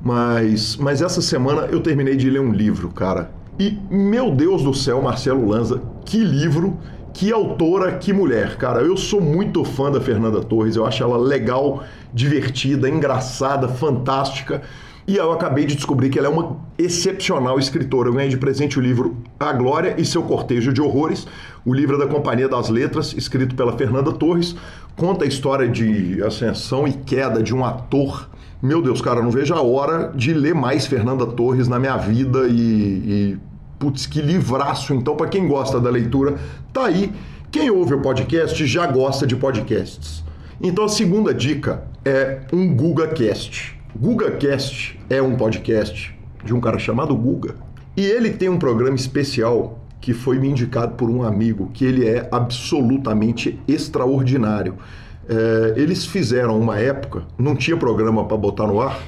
mas, 0.00 0.74
mas 0.76 1.02
essa 1.02 1.20
semana 1.20 1.66
eu 1.70 1.80
terminei 1.80 2.16
de 2.16 2.30
ler 2.30 2.40
um 2.40 2.50
livro, 2.50 2.88
cara. 2.88 3.30
E, 3.58 3.78
meu 3.90 4.30
Deus 4.30 4.62
do 4.62 4.72
céu, 4.72 5.02
Marcelo 5.02 5.46
Lanza, 5.46 5.82
que 6.06 6.24
livro, 6.24 6.78
que 7.12 7.30
autora, 7.30 7.98
que 7.98 8.10
mulher. 8.10 8.56
Cara, 8.56 8.80
eu 8.80 8.96
sou 8.96 9.20
muito 9.20 9.66
fã 9.66 9.92
da 9.92 10.00
Fernanda 10.00 10.40
Torres, 10.40 10.76
eu 10.76 10.86
acho 10.86 11.02
ela 11.02 11.18
legal, 11.18 11.82
divertida, 12.14 12.88
engraçada, 12.88 13.68
fantástica. 13.68 14.62
E 15.10 15.16
eu 15.16 15.32
acabei 15.32 15.66
de 15.66 15.74
descobrir 15.74 16.08
que 16.08 16.20
ela 16.20 16.28
é 16.28 16.30
uma 16.30 16.56
excepcional 16.78 17.58
escritora. 17.58 18.08
Eu 18.08 18.12
ganhei 18.12 18.30
de 18.30 18.36
presente 18.36 18.78
o 18.78 18.80
livro 18.80 19.16
A 19.40 19.52
Glória 19.52 19.96
e 19.98 20.04
seu 20.04 20.22
Cortejo 20.22 20.72
de 20.72 20.80
Horrores. 20.80 21.26
O 21.64 21.74
livro 21.74 21.98
da 21.98 22.06
Companhia 22.06 22.48
das 22.48 22.68
Letras, 22.68 23.12
escrito 23.14 23.56
pela 23.56 23.76
Fernanda 23.76 24.12
Torres. 24.12 24.54
Conta 24.94 25.24
a 25.24 25.26
história 25.26 25.68
de 25.68 26.22
ascensão 26.22 26.86
e 26.86 26.92
queda 26.92 27.42
de 27.42 27.52
um 27.52 27.64
ator. 27.64 28.30
Meu 28.62 28.80
Deus, 28.80 29.02
cara, 29.02 29.20
não 29.20 29.32
vejo 29.32 29.52
a 29.52 29.60
hora 29.60 30.12
de 30.14 30.32
ler 30.32 30.54
mais 30.54 30.86
Fernanda 30.86 31.26
Torres 31.26 31.66
na 31.66 31.80
minha 31.80 31.96
vida 31.96 32.46
e, 32.46 32.54
e 32.54 33.38
putz, 33.80 34.06
que 34.06 34.22
livraço. 34.22 34.94
Então, 34.94 35.16
para 35.16 35.26
quem 35.26 35.48
gosta 35.48 35.80
da 35.80 35.90
leitura, 35.90 36.36
tá 36.72 36.86
aí. 36.86 37.12
Quem 37.50 37.68
ouve 37.68 37.94
o 37.94 38.00
podcast 38.00 38.64
já 38.64 38.86
gosta 38.86 39.26
de 39.26 39.34
podcasts. 39.34 40.22
Então, 40.62 40.84
a 40.84 40.88
segunda 40.88 41.34
dica 41.34 41.82
é 42.04 42.42
um 42.52 42.72
GugaCast 42.72 43.79
GugaCast 43.98 45.00
é 45.10 45.20
um 45.20 45.36
podcast 45.36 46.16
de 46.44 46.54
um 46.54 46.60
cara 46.60 46.78
chamado 46.78 47.14
Guga. 47.16 47.56
E 47.96 48.06
ele 48.06 48.30
tem 48.30 48.48
um 48.48 48.58
programa 48.58 48.94
especial 48.94 49.80
que 50.00 50.14
foi 50.14 50.38
me 50.38 50.48
indicado 50.48 50.94
por 50.94 51.10
um 51.10 51.22
amigo, 51.24 51.70
que 51.74 51.84
ele 51.84 52.08
é 52.08 52.26
absolutamente 52.30 53.60
extraordinário. 53.66 54.76
É, 55.28 55.74
eles 55.76 56.06
fizeram 56.06 56.58
uma 56.58 56.78
época, 56.78 57.24
não 57.36 57.56
tinha 57.56 57.76
programa 57.76 58.24
para 58.24 58.36
botar 58.36 58.66
no 58.66 58.80
ar, 58.80 58.98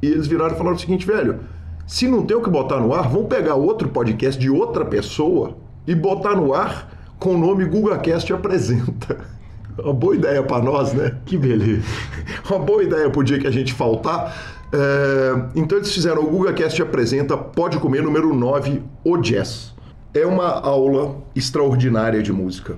e 0.00 0.06
eles 0.06 0.26
viraram 0.26 0.54
e 0.54 0.56
falaram 0.56 0.76
o 0.76 0.80
seguinte, 0.80 1.04
velho, 1.04 1.40
se 1.86 2.06
não 2.06 2.24
tem 2.24 2.36
o 2.36 2.40
que 2.40 2.48
botar 2.48 2.78
no 2.78 2.94
ar, 2.94 3.08
vamos 3.08 3.26
pegar 3.26 3.56
outro 3.56 3.88
podcast 3.88 4.40
de 4.40 4.48
outra 4.48 4.84
pessoa 4.84 5.56
e 5.86 5.94
botar 5.94 6.36
no 6.36 6.54
ar 6.54 7.14
com 7.18 7.34
o 7.34 7.38
nome 7.38 7.64
GugaCast 7.64 8.32
Apresenta. 8.32 9.18
Uma 9.78 9.92
boa 9.92 10.14
ideia 10.14 10.42
para 10.42 10.62
nós, 10.62 10.92
né? 10.92 11.16
Que 11.24 11.36
beleza. 11.36 11.82
Uma 12.50 12.58
boa 12.58 12.82
ideia 12.82 13.08
pro 13.10 13.22
dia 13.22 13.38
que 13.38 13.46
a 13.46 13.50
gente 13.50 13.72
faltar. 13.72 14.58
É, 14.72 15.42
então 15.54 15.78
eles 15.78 15.92
fizeram 15.92 16.22
o 16.22 16.26
GugaCast 16.26 16.82
Apresenta 16.82 17.36
Pode 17.36 17.78
Comer 17.78 18.02
número 18.02 18.34
9, 18.34 18.82
o 19.04 19.16
Jazz. 19.16 19.74
É 20.12 20.26
uma 20.26 20.48
aula 20.48 21.16
extraordinária 21.34 22.22
de 22.22 22.32
música 22.32 22.76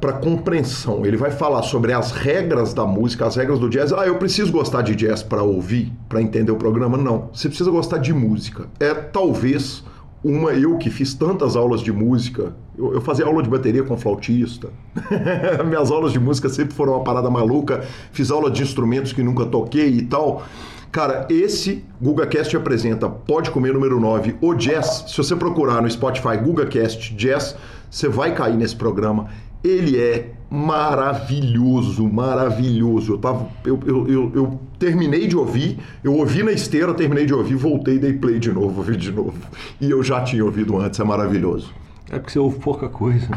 para 0.00 0.12
compreensão. 0.14 1.04
Ele 1.04 1.16
vai 1.16 1.30
falar 1.30 1.62
sobre 1.62 1.92
as 1.92 2.10
regras 2.10 2.72
da 2.72 2.86
música, 2.86 3.26
as 3.26 3.36
regras 3.36 3.58
do 3.58 3.68
jazz. 3.68 3.92
Ah, 3.92 4.06
eu 4.06 4.16
preciso 4.16 4.50
gostar 4.50 4.80
de 4.80 4.94
jazz 4.94 5.22
para 5.22 5.42
ouvir, 5.42 5.92
para 6.08 6.22
entender 6.22 6.50
o 6.50 6.56
programa? 6.56 6.96
Não. 6.96 7.28
Você 7.34 7.48
precisa 7.48 7.70
gostar 7.70 7.98
de 7.98 8.14
música. 8.14 8.66
É 8.80 8.94
talvez 8.94 9.84
uma 10.22 10.52
eu 10.52 10.76
que 10.78 10.90
fiz 10.90 11.14
tantas 11.14 11.56
aulas 11.56 11.80
de 11.80 11.92
música. 11.92 12.54
Eu, 12.76 12.94
eu 12.94 13.00
fazia 13.00 13.24
aula 13.24 13.42
de 13.42 13.48
bateria 13.48 13.82
com 13.82 13.96
flautista. 13.96 14.68
Minhas 15.66 15.90
aulas 15.90 16.12
de 16.12 16.18
música 16.18 16.48
sempre 16.48 16.74
foram 16.74 16.94
uma 16.94 17.04
parada 17.04 17.30
maluca. 17.30 17.84
Fiz 18.12 18.30
aula 18.30 18.50
de 18.50 18.62
instrumentos 18.62 19.12
que 19.12 19.22
nunca 19.22 19.46
toquei 19.46 19.88
e 19.88 20.02
tal. 20.02 20.44
Cara, 20.90 21.26
esse 21.30 21.84
GugaCast 22.00 22.56
apresenta 22.56 23.08
Pode 23.08 23.50
Comer 23.50 23.74
número 23.74 24.00
9, 24.00 24.36
o 24.40 24.54
Jazz. 24.54 25.04
Se 25.08 25.16
você 25.16 25.36
procurar 25.36 25.82
no 25.82 25.90
Spotify 25.90 26.36
GugaCast 26.36 27.14
Jazz, 27.14 27.56
você 27.90 28.08
vai 28.08 28.34
cair 28.34 28.56
nesse 28.56 28.74
programa. 28.74 29.28
Ele 29.62 29.98
é 29.98 30.32
maravilhoso, 30.50 32.08
maravilhoso. 32.08 33.14
Eu, 33.14 33.18
tava, 33.18 33.48
eu, 33.64 33.80
eu, 33.86 34.08
eu, 34.08 34.32
eu, 34.34 34.60
terminei 34.78 35.26
de 35.26 35.36
ouvir, 35.36 35.78
eu 36.02 36.14
ouvi 36.14 36.42
na 36.42 36.52
esteira, 36.52 36.94
terminei 36.94 37.26
de 37.26 37.34
ouvir, 37.34 37.56
voltei, 37.56 37.98
dei 37.98 38.12
play 38.12 38.38
de 38.38 38.50
novo, 38.52 38.78
ouvi 38.78 38.96
de 38.96 39.10
novo. 39.10 39.34
E 39.80 39.90
eu 39.90 40.02
já 40.02 40.22
tinha 40.22 40.44
ouvido 40.44 40.78
antes, 40.78 40.98
é 40.98 41.04
maravilhoso. 41.04 41.72
É 42.10 42.18
porque 42.18 42.32
você 42.32 42.38
ouve 42.38 42.58
pouca 42.58 42.88
coisa. 42.88 43.28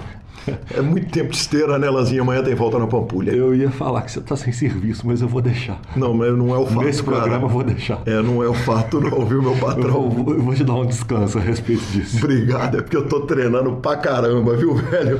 É 0.74 0.82
muito 0.82 1.12
tempo 1.12 1.32
de 1.32 1.38
esteira, 1.38 1.78
né, 1.78 1.90
Lanzinha? 1.90 2.22
Amanhã 2.22 2.42
tem 2.42 2.56
volta 2.56 2.80
na 2.80 2.88
Pampulha. 2.88 3.32
Eu 3.32 3.54
ia 3.54 3.70
falar 3.70 4.02
que 4.04 4.12
você 4.12 4.22
tá 4.22 4.36
sem 4.36 4.54
serviço, 4.54 5.06
mas 5.06 5.22
eu 5.22 5.28
vou 5.28 5.42
deixar. 5.42 5.80
Não, 5.96 6.14
mas 6.14 6.36
não 6.38 6.54
é 6.56 6.58
o 6.58 6.66
fato. 6.66 6.86
Nesse 6.86 7.04
programa 7.04 7.32
cara. 7.32 7.44
eu 7.44 7.50
vou 7.50 7.64
deixar. 7.64 8.02
É, 8.06 8.22
não 8.22 8.42
é 8.42 8.48
o 8.48 8.54
fato, 8.54 9.00
não, 9.02 9.26
viu, 9.26 9.42
meu 9.42 9.56
patrão? 9.56 10.04
Eu 10.04 10.10
vou, 10.10 10.34
eu 10.34 10.42
vou 10.42 10.54
te 10.54 10.64
dar 10.64 10.76
um 10.76 10.86
descanso 10.86 11.38
a 11.38 11.42
respeito 11.42 11.84
disso. 11.92 12.18
Obrigado, 12.18 12.78
é 12.78 12.82
porque 12.82 12.96
eu 12.96 13.08
tô 13.08 13.22
treinando 13.22 13.74
pra 13.74 13.98
caramba, 13.98 14.56
viu, 14.56 14.76
velho? 14.76 15.20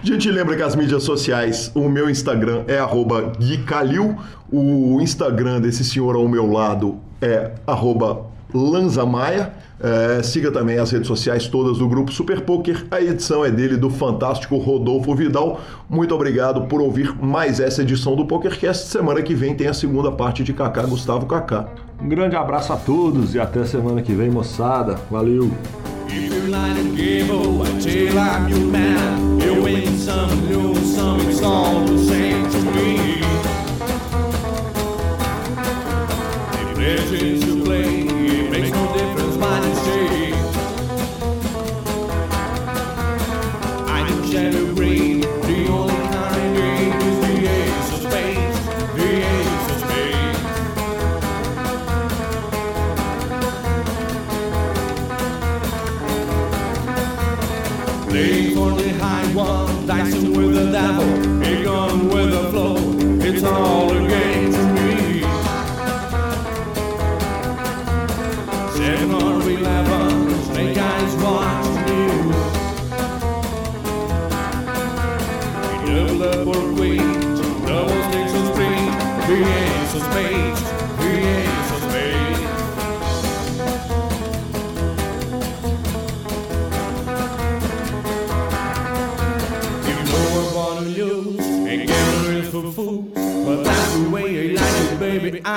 A 0.00 0.04
gente 0.04 0.30
lembra 0.30 0.56
que 0.56 0.62
as 0.62 0.74
mídias 0.74 1.02
sociais, 1.02 1.70
o 1.74 1.88
meu 1.88 2.10
Instagram 2.10 2.64
é 2.66 2.78
@guicalil, 3.38 4.16
o 4.50 5.00
Instagram 5.00 5.60
desse 5.60 5.84
senhor 5.84 6.16
ao 6.16 6.28
meu 6.28 6.50
lado 6.50 6.98
é 7.20 7.52
@lanzamaia. 8.52 9.52
É, 9.82 10.22
siga 10.22 10.52
também 10.52 10.78
as 10.78 10.90
redes 10.90 11.08
sociais 11.08 11.48
todas 11.48 11.78
do 11.78 11.88
Grupo 11.88 12.12
Super 12.12 12.40
Poker. 12.40 12.86
A 12.90 13.00
edição 13.00 13.44
é 13.44 13.50
dele, 13.50 13.76
do 13.76 13.90
fantástico 13.90 14.56
Rodolfo 14.56 15.14
Vidal. 15.14 15.60
Muito 15.90 16.14
obrigado 16.14 16.62
por 16.62 16.80
ouvir 16.80 17.14
mais 17.20 17.58
essa 17.58 17.82
edição 17.82 18.14
do 18.14 18.24
PokerCast. 18.24 18.88
Semana 18.88 19.22
que 19.22 19.34
vem 19.34 19.54
tem 19.54 19.66
a 19.66 19.74
segunda 19.74 20.12
parte 20.12 20.44
de 20.44 20.52
Kaká 20.52 20.82
Gustavo 20.82 21.26
Kaká. 21.26 21.66
Um 22.00 22.08
grande 22.08 22.36
abraço 22.36 22.72
a 22.72 22.76
todos 22.76 23.34
e 23.34 23.40
até 23.40 23.64
semana 23.64 24.02
que 24.02 24.12
vem, 24.12 24.30
moçada. 24.30 24.98
Valeu! 25.10 25.50
to 37.12 37.51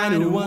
baby. 0.10 0.26
I 0.26 0.45